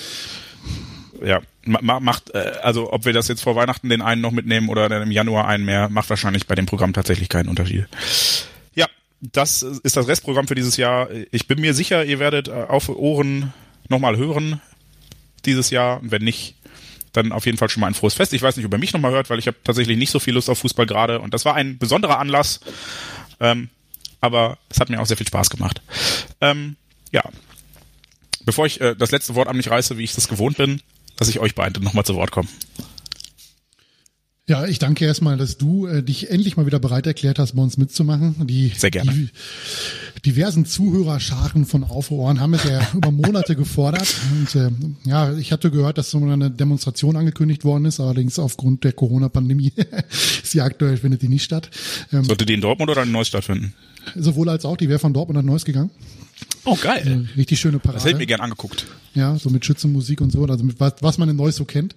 Ja, 1.25 1.41
macht, 1.65 2.35
äh, 2.35 2.53
also 2.63 2.93
ob 2.93 3.05
wir 3.05 3.13
das 3.13 3.29
jetzt 3.29 3.43
vor 3.43 3.57
Weihnachten 3.57 3.89
den 3.89 4.03
einen 4.03 4.21
noch 4.21 4.33
mitnehmen 4.33 4.69
oder 4.69 4.89
dann 4.89 5.03
im 5.03 5.11
Januar 5.11 5.47
einen 5.47 5.65
mehr, 5.65 5.89
macht 5.89 6.11
wahrscheinlich 6.11 6.47
bei 6.47 6.55
dem 6.55 6.67
Programm 6.67 6.93
tatsächlich 6.93 7.29
keinen 7.29 7.49
Unterschied 7.49 7.87
das 9.23 9.63
ist 9.63 9.97
das 9.97 10.09
Restprogramm 10.09 10.49
für 10.49 10.57
dieses 10.57 10.77
Jahr. 10.77 11.09
Ich 11.31 11.47
bin 11.47 11.61
mir 11.61 11.75
sicher, 11.75 12.05
ihr 12.05 12.19
werdet 12.19 12.49
äh, 12.49 12.53
auf 12.53 12.89
Ohren 12.89 13.53
nochmal 13.89 14.17
hören 14.17 14.61
dieses 15.45 15.71
Jahr. 15.71 16.01
Und 16.01 16.11
wenn 16.11 16.23
nicht, 16.23 16.57
dann 17.13 17.31
auf 17.31 17.47
jeden 17.47 17.59
Fall 17.59 17.69
schon 17.69 17.83
mal 17.83 17.87
ein 17.87 17.95
frohes 17.95 18.15
Fest. 18.15 18.33
Ich 18.33 18.43
weiß 18.43 18.57
nicht, 18.57 18.67
ob 18.67 18.73
ihr 18.73 18.79
mich 18.79 18.93
nochmal 18.93 19.13
hört, 19.13 19.31
weil 19.31 19.39
ich 19.39 19.47
habe 19.47 19.57
tatsächlich 19.63 19.97
nicht 19.97 20.11
so 20.11 20.19
viel 20.19 20.35
Lust 20.35 20.51
auf 20.51 20.59
Fußball 20.59 20.87
gerade. 20.87 21.21
Und 21.21 21.35
das 21.35 21.45
war 21.45 21.55
ein 21.55 21.79
besonderer 21.79 22.19
Anlass. 22.19 22.61
Ähm, 23.39 23.69
aber 24.21 24.59
es 24.69 24.81
hat 24.81 24.89
mir 24.89 25.01
auch 25.01 25.07
sehr 25.07 25.17
viel 25.17 25.27
Spaß 25.27 25.51
gemacht. 25.51 25.83
Ähm, 26.41 26.77
ja. 27.13 27.23
Bevor 28.45 28.67
ich 28.67 28.81
äh, 28.81 28.97
das 28.97 29.13
letzte 29.13 29.37
Wort 29.37 29.47
an 29.47 29.57
mich 29.57 29.71
reiße, 29.71 29.99
wie 29.99 30.05
ich 30.05 30.15
das 30.15 30.27
gewohnt 30.27 30.57
bin, 30.57 30.81
lasse 31.23 31.31
ich 31.31 31.39
euch 31.39 31.55
beide 31.55 31.81
nochmal 31.81 32.05
zu 32.05 32.17
Wort 32.17 32.33
kommen. 32.33 32.49
Ja, 34.49 34.67
ich 34.67 34.81
danke 34.81 35.05
erstmal, 35.05 35.37
dass 35.37 35.57
du 35.57 35.87
äh, 35.87 36.03
dich 36.03 36.29
endlich 36.31 36.57
mal 36.57 36.67
wieder 36.67 36.81
bereit 36.81 37.07
erklärt 37.07 37.39
hast, 37.39 37.55
bei 37.55 37.63
uns 37.63 37.77
mitzumachen. 37.77 38.45
Die, 38.49 38.73
Sehr 38.77 38.91
gerne. 38.91 39.13
Die 39.13 39.31
diversen 40.27 40.67
Zuhörerscharen 40.67 41.65
von 41.65 41.85
Auf 41.85 42.11
Ohren 42.11 42.41
haben 42.41 42.55
es 42.55 42.65
ja 42.65 42.85
über 42.95 43.13
Monate 43.13 43.55
gefordert. 43.55 44.13
Und 44.33 44.55
äh, 44.57 44.71
ja, 45.05 45.33
ich 45.39 45.53
hatte 45.53 45.71
gehört, 45.71 45.97
dass 45.97 46.11
so 46.11 46.19
eine 46.19 46.51
Demonstration 46.51 47.17
angekündigt 47.17 47.65
worden 47.65 47.85
ist, 47.85 48.01
allerdings 48.01 48.41
aufgrund 48.41 48.83
der 48.83 48.93
Corona-Pandemie 48.93 49.73
ist 50.43 50.53
die 50.53 50.61
aktuell 50.61 50.97
findet 50.97 51.23
die 51.23 51.29
nicht 51.29 51.45
statt. 51.45 51.71
Ähm, 52.13 52.25
Sollte 52.25 52.45
die 52.45 52.55
in 52.55 52.61
Dortmund 52.61 52.91
oder 52.91 53.05
in 53.05 53.13
Neuss 53.13 53.29
stattfinden? 53.29 53.75
Sowohl 54.17 54.49
als 54.49 54.65
auch, 54.65 54.77
die 54.77 54.89
wäre 54.89 54.99
von 54.99 55.15
Dortmund 55.15 55.37
nach 55.37 55.45
Neuss 55.45 55.65
gegangen. 55.65 55.91
Oh, 56.65 56.77
geil. 56.81 57.03
Also, 57.05 57.25
richtig 57.37 57.61
schöne 57.61 57.79
Parade. 57.79 57.97
Das 57.99 58.05
hätte 58.05 58.15
ich 58.15 58.19
mir 58.21 58.27
gern 58.27 58.41
angeguckt. 58.41 58.87
Ja, 59.15 59.37
so 59.37 59.51
mit 59.51 59.65
Schützenmusik 59.65 60.21
und 60.21 60.31
so, 60.31 60.45
also 60.45 60.65
mit 60.65 60.79
was, 60.81 60.95
was 61.01 61.19
man 61.19 61.29
in 61.29 61.37
Neuss 61.37 61.57
so 61.57 61.65
kennt. 61.65 61.95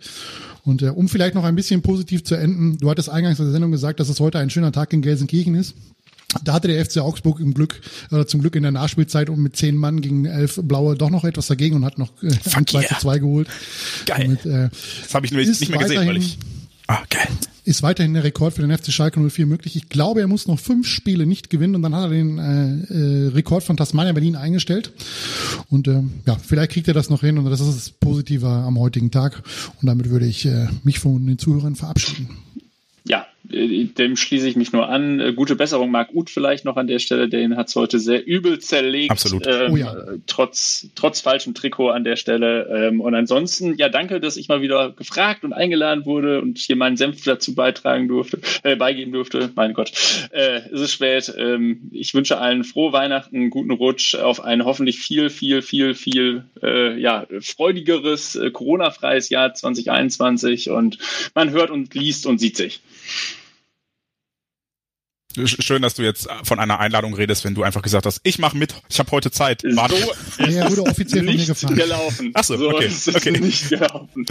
Und 0.63 0.81
äh, 0.81 0.89
um 0.89 1.07
vielleicht 1.07 1.35
noch 1.35 1.43
ein 1.43 1.55
bisschen 1.55 1.81
positiv 1.81 2.23
zu 2.23 2.35
enden, 2.35 2.77
du 2.77 2.89
hattest 2.89 3.09
eingangs 3.09 3.39
in 3.39 3.45
der 3.45 3.51
Sendung 3.51 3.71
gesagt, 3.71 3.99
dass 3.99 4.09
es 4.09 4.19
heute 4.19 4.39
ein 4.39 4.49
schöner 4.49 4.71
Tag 4.71 4.91
in 4.93 5.01
Gelsenkirchen 5.01 5.55
ist. 5.55 5.75
Da 6.43 6.53
hatte 6.53 6.67
der 6.67 6.83
FC 6.83 6.97
Augsburg 6.97 7.39
im 7.39 7.53
Glück, 7.53 7.79
oder 8.11 8.27
zum 8.27 8.41
Glück 8.41 8.55
in 8.55 8.63
der 8.63 8.71
Nachspielzeit 8.71 9.29
um 9.29 9.41
mit 9.41 9.55
zehn 9.55 9.77
Mann 9.77 10.01
gegen 10.01 10.25
elf 10.25 10.59
Blaue 10.61 10.95
doch 10.95 11.09
noch 11.09 11.23
etwas 11.23 11.47
dagegen 11.47 11.75
und 11.77 11.85
hat 11.85 11.97
noch 11.97 12.11
äh, 12.23 12.31
ein 12.55 12.67
2 12.67 12.83
zu 12.83 12.95
2 12.95 13.19
geholt. 13.19 13.47
Geil. 14.05 14.37
Damit, 14.41 14.45
äh, 14.45 14.69
Das 15.03 15.13
habe 15.13 15.25
ich 15.25 15.31
nur 15.31 15.41
nicht 15.41 15.69
mehr 15.69 15.79
gesehen, 15.79 16.07
weil 16.07 16.17
ich. 16.17 16.37
Ah, 16.87 17.03
geil. 17.09 17.27
ist 17.63 17.81
weiterhin 17.81 18.13
der 18.13 18.23
Rekord 18.23 18.53
für 18.53 18.61
den 18.61 18.75
FC 18.75 18.91
Schalke 18.91 19.19
04 19.19 19.47
möglich. 19.47 19.75
Ich 19.75 19.89
glaube, 19.89 20.21
er 20.21 20.27
muss 20.27 20.47
noch 20.47 20.59
fünf 20.59 20.87
Spiele 20.87 21.25
nicht 21.25 21.49
gewinnen 21.49 21.75
und 21.75 21.81
dann 21.81 21.95
hat 21.95 22.03
er 22.03 22.09
den 22.09 22.37
äh, 22.37 22.93
äh, 22.93 23.27
Rekord 23.29 23.63
von 23.63 23.75
Tasmania 23.75 24.13
Berlin 24.13 24.35
eingestellt. 24.35 24.91
Und 25.69 25.87
äh, 25.87 26.03
ja, 26.27 26.37
vielleicht 26.37 26.71
kriegt 26.71 26.87
er 26.87 26.93
das 26.93 27.09
noch 27.09 27.21
hin 27.21 27.39
und 27.39 27.45
das 27.45 27.59
ist 27.59 27.75
das 27.75 27.89
Positive 27.89 28.47
am 28.47 28.77
heutigen 28.79 29.09
Tag. 29.09 29.41
Und 29.81 29.87
damit 29.87 30.09
würde 30.11 30.27
ich 30.27 30.45
äh, 30.45 30.67
mich 30.83 30.99
von 30.99 31.25
den 31.25 31.39
Zuhörern 31.39 31.75
verabschieden. 31.75 32.29
Dem 33.55 34.17
schließe 34.17 34.47
ich 34.47 34.55
mich 34.55 34.73
nur 34.73 34.89
an. 34.89 35.19
Äh, 35.19 35.33
Gute 35.33 35.55
Besserung, 35.55 35.91
Marc 35.91 36.13
Uth 36.13 36.29
vielleicht 36.29 36.65
noch 36.65 36.77
an 36.77 36.87
der 36.87 36.99
Stelle, 36.99 37.29
den 37.29 37.55
hat 37.55 37.69
es 37.69 37.75
heute 37.75 37.99
sehr 37.99 38.25
übel 38.25 38.59
zerlegt. 38.59 39.11
Absolut. 39.11 39.47
Ähm, 39.47 39.73
Oh 39.75 39.77
ja. 39.77 39.95
Trotz, 40.27 40.87
trotz 40.95 41.21
falschem 41.21 41.53
Trikot 41.53 41.89
an 41.89 42.03
der 42.03 42.15
Stelle. 42.15 42.67
Ähm, 42.69 43.01
und 43.01 43.15
ansonsten, 43.15 43.75
ja, 43.77 43.89
danke, 43.89 44.19
dass 44.19 44.37
ich 44.37 44.47
mal 44.47 44.61
wieder 44.61 44.91
gefragt 44.91 45.43
und 45.43 45.53
eingeladen 45.53 46.05
wurde 46.05 46.41
und 46.41 46.57
hier 46.57 46.75
meinen 46.75 46.97
Senf 46.97 47.23
dazu 47.23 47.55
beitragen 47.55 48.07
durfte, 48.07 48.39
äh, 48.63 48.75
beigeben 48.75 49.11
durfte. 49.11 49.51
Mein 49.55 49.73
Gott, 49.73 49.91
äh, 50.31 50.61
es 50.71 50.81
ist 50.81 50.91
spät. 50.91 51.33
Ähm, 51.37 51.89
ich 51.91 52.13
wünsche 52.13 52.37
allen 52.37 52.63
frohe 52.63 52.93
Weihnachten, 52.93 53.49
guten 53.49 53.71
Rutsch 53.71 54.15
auf 54.15 54.43
ein 54.43 54.65
hoffentlich 54.65 54.99
viel, 54.99 55.29
viel, 55.29 55.61
viel, 55.61 55.93
viel 55.93 56.45
äh, 56.61 56.99
ja, 56.99 57.25
freudigeres, 57.41 58.35
äh, 58.35 58.51
Corona-freies 58.51 59.29
Jahr 59.29 59.53
2021 59.53 60.69
und 60.69 60.97
man 61.33 61.51
hört 61.51 61.69
und 61.69 61.93
liest 61.93 62.25
und 62.25 62.39
sieht 62.39 62.57
sich. 62.57 62.81
Sch- 65.37 65.61
Schön, 65.61 65.81
dass 65.81 65.93
du 65.95 66.03
jetzt 66.03 66.27
von 66.43 66.59
einer 66.59 66.79
Einladung 66.79 67.13
redest, 67.13 67.43
wenn 67.45 67.55
du 67.55 67.63
einfach 67.63 67.81
gesagt 67.81 68.05
hast, 68.05 68.19
ich 68.23 68.39
mache 68.39 68.57
mit, 68.57 68.75
ich 68.89 68.99
habe 68.99 69.11
heute 69.11 69.31
Zeit. 69.31 69.63
Warte. 69.63 69.95
So 69.95 70.43
er 70.43 70.69
wurde 70.69 70.83
offiziell 70.83 71.19
von 71.23 71.25
mir 71.25 71.33
nicht 71.37 71.47
gefragt. 71.47 71.75
gelaufen. 71.75 72.31
Ach 72.33 72.43
so, 72.43 72.55
okay, 72.69 72.87
ist 72.87 73.07
okay. 73.15 73.31
nicht 73.31 73.69
gelaufen. 73.69 74.25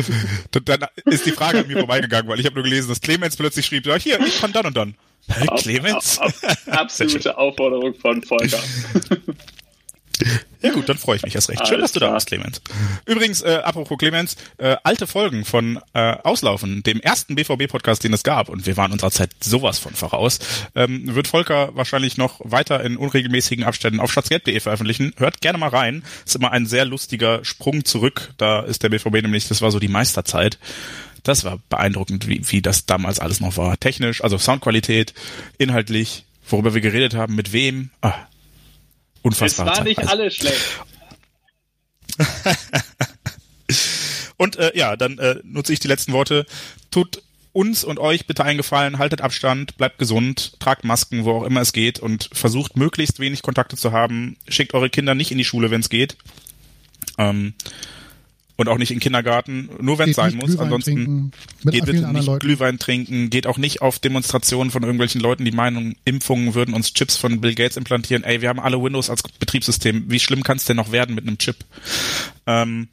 Dann 0.65 0.87
ist 1.07 1.27
die 1.27 1.33
Frage 1.33 1.59
an 1.61 1.67
mir 1.67 1.79
vorbeigegangen, 1.79 2.29
weil 2.31 2.41
ich 2.41 2.47
habe 2.47 2.55
nur 2.57 2.65
gelesen, 2.65 2.89
dass 2.89 3.01
Clemens 3.01 3.37
plötzlich 3.37 3.67
schrieb, 3.67 3.87
ja, 3.87 3.97
hier, 3.97 4.19
ich 4.21 4.41
kann 4.41 4.53
dann 4.53 4.67
und 4.67 4.77
dann. 4.77 4.95
Hä, 5.29 5.47
Clemens? 5.57 6.19
Ab, 6.19 6.33
ab, 6.43 6.59
absolute 6.67 7.37
Aufforderung 7.39 7.95
von 7.95 8.23
Volker. 8.23 8.63
Ja 10.65 10.73
gut, 10.73 10.89
dann 10.89 10.97
freue 10.97 11.17
ich 11.17 11.23
mich 11.23 11.35
erst 11.35 11.51
recht. 11.51 11.67
Schön, 11.67 11.77
Alles 11.77 11.91
dass 11.91 11.93
du 11.93 12.01
da 12.01 12.07
klar. 12.07 12.17
bist, 12.17 12.27
Clemens. 12.27 12.63
Übrigens, 13.05 13.43
äh, 13.43 13.61
apropos 13.63 13.99
Clemens, 13.99 14.37
äh, 14.57 14.77
alte 14.83 15.07
Folgen 15.07 15.45
von 15.45 15.79
äh, 15.93 16.17
Auslaufen, 16.23 16.83
dem 16.83 17.01
ersten 17.01 17.35
BVB-Podcast, 17.35 18.03
den 18.03 18.15
es 18.15 18.23
gab, 18.23 18.49
und 18.49 18.65
wir 18.65 18.79
waren 18.79 18.91
unserer 18.91 19.11
Zeit 19.11 19.31
sowas 19.41 19.79
von 19.79 19.95
voraus, 19.95 20.39
ähm, 20.75 21.15
wird 21.15 21.29
Volker 21.29 21.77
wahrscheinlich 21.77 22.17
noch 22.17 22.41
weiter 22.43 22.83
in 22.83 22.97
unregelmäßigen 22.97 23.63
Abständen 23.63 24.01
auf 24.01 24.11
schatzgelb.de 24.11 24.59
veröffentlichen. 24.59 25.13
Hört 25.19 25.43
gerne 25.43 25.59
mal 25.59 25.69
rein. 25.69 26.03
Ist 26.25 26.35
immer 26.35 26.51
ein 26.51 26.65
sehr 26.67 26.87
lustiger 26.87 27.45
Sprung 27.45 27.85
zurück. 27.85 28.33
Da 28.39 28.61
ist 28.61 28.83
der 28.83 28.89
BVB 28.89 29.23
nämlich, 29.23 29.47
das 29.49 29.61
war 29.61 29.71
so 29.71 29.79
die 29.79 29.89
Meisterzeit. 29.89 30.59
Das 31.25 31.45
war 31.45 31.59
beeindruckend, 31.69 32.27
wie, 32.27 32.41
wie 32.51 32.63
das 32.63 32.87
damals 32.87 33.19
alles 33.19 33.41
noch 33.41 33.59
war. 33.59 33.79
Technisch, 33.79 34.25
also 34.25 34.39
Soundqualität, 34.39 35.13
inhaltlich, 35.59 36.25
worüber 36.49 36.73
wir 36.73 36.81
geredet 36.81 37.15
haben, 37.15 37.35
mit 37.35 37.53
wem. 37.53 37.91
Ah, 38.01 38.15
Es 39.25 39.31
unfassbare 39.31 39.71
war 39.71 39.85
nicht 39.85 40.07
alles 40.07 40.37
schlecht. 40.37 40.85
Und 44.37 44.57
äh, 44.57 44.77
ja, 44.77 44.97
dann 44.97 45.19
äh, 45.19 45.37
nutze 45.43 45.73
ich 45.73 45.81
die 45.81 45.89
letzten 45.89 46.13
Worte. 46.13 46.47
Tut 46.91 47.23
uns 47.53 47.85
und 47.85 48.01
euch 48.01 48.27
bitte 48.27 48.45
einen 48.45 48.59
Gefallen, 48.59 48.99
haltet 48.99 49.21
Abstand, 49.21 49.77
bleibt 49.77 49.99
gesund, 49.99 50.59
tragt 50.59 50.85
Masken, 50.85 51.25
wo 51.25 51.33
auch 51.33 51.45
immer 51.45 51.61
es 51.61 51.73
geht 51.73 52.01
und 52.01 52.29
versucht 52.33 52.77
möglichst 52.77 53.21
wenig 53.21 53.43
Kontakte 53.43 53.77
zu 53.77 53.93
haben. 53.93 54.37
Schickt 54.49 54.75
eure 54.75 54.91
Kinder 54.91 55.15
nicht 55.15 55.31
in 55.31 55.39
die 55.39 55.45
Schule, 55.45 55.71
wenn 55.71 55.81
es 55.81 55.89
geht. 55.89 56.17
Ähm, 57.17 57.55
und 58.57 58.69
auch 58.69 58.79
nicht 58.79 58.93
in 58.93 59.01
Kindergarten, 59.01 59.69
nur 59.81 59.99
wenn 59.99 60.11
es 60.11 60.17
sein 60.17 60.37
muss. 60.37 60.51
Glühwein 60.51 60.65
Ansonsten 60.65 60.95
trinken, 60.95 61.33
geht 61.65 61.85
bitte 61.85 62.13
nicht 62.13 62.27
Leuten. 62.27 62.39
Glühwein 62.39 62.79
trinken, 62.79 63.31
geht 63.31 63.47
auch 63.47 63.59
nicht 63.59 63.83
auf 63.83 63.99
Demonstrationen 63.99 64.71
von 64.71 64.83
irgendwelchen 64.83 65.21
Leuten, 65.21 65.45
die 65.45 65.51
meinen, 65.51 65.97
Impfungen 66.05 66.55
würden 66.55 66.75
uns 66.75 66.93
Chips 66.93 67.17
von 67.17 67.41
Bill 67.41 67.55
Gates 67.55 67.77
implantieren. 67.77 68.23
Ey, 68.23 68.43
wir 68.43 68.49
haben 68.49 68.61
alle 68.61 68.81
Windows 68.81 69.11
als 69.11 69.23
Betriebssystem. 69.23 70.05
Wie 70.09 70.21
schlimm 70.21 70.43
kann 70.43 70.57
es 70.57 70.65
denn 70.65 70.77
noch 70.77 70.93
werden 70.93 71.15
mit 71.15 71.27
einem 71.27 71.39
Chip? 71.39 71.57
Ähm, 72.47 72.89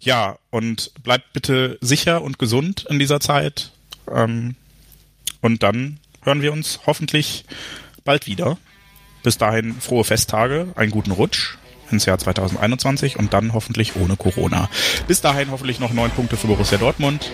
ja, 0.00 0.38
und 0.50 0.92
bleibt 1.02 1.32
bitte 1.32 1.78
sicher 1.80 2.22
und 2.22 2.38
gesund 2.38 2.86
in 2.90 2.98
dieser 2.98 3.20
Zeit. 3.20 3.72
Ähm, 4.12 4.54
und 5.40 5.62
dann 5.62 5.98
hören 6.22 6.42
wir 6.42 6.52
uns 6.52 6.80
hoffentlich 6.86 7.44
bald 8.04 8.26
wieder. 8.26 8.58
Bis 9.22 9.38
dahin 9.38 9.80
frohe 9.80 10.04
Festtage, 10.04 10.68
einen 10.76 10.90
guten 10.90 11.10
Rutsch 11.10 11.56
ins 11.90 12.06
Jahr 12.06 12.18
2021 12.18 13.18
und 13.18 13.32
dann 13.32 13.52
hoffentlich 13.52 13.96
ohne 13.96 14.16
Corona. 14.16 14.68
Bis 15.06 15.20
dahin 15.20 15.50
hoffentlich 15.50 15.80
noch 15.80 15.92
neun 15.92 16.10
Punkte 16.10 16.36
für 16.36 16.46
Borussia 16.46 16.78
Dortmund 16.78 17.32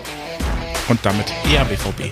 und 0.87 0.99
damit 1.03 1.31
eher 1.51 1.65
BVB. 1.65 2.11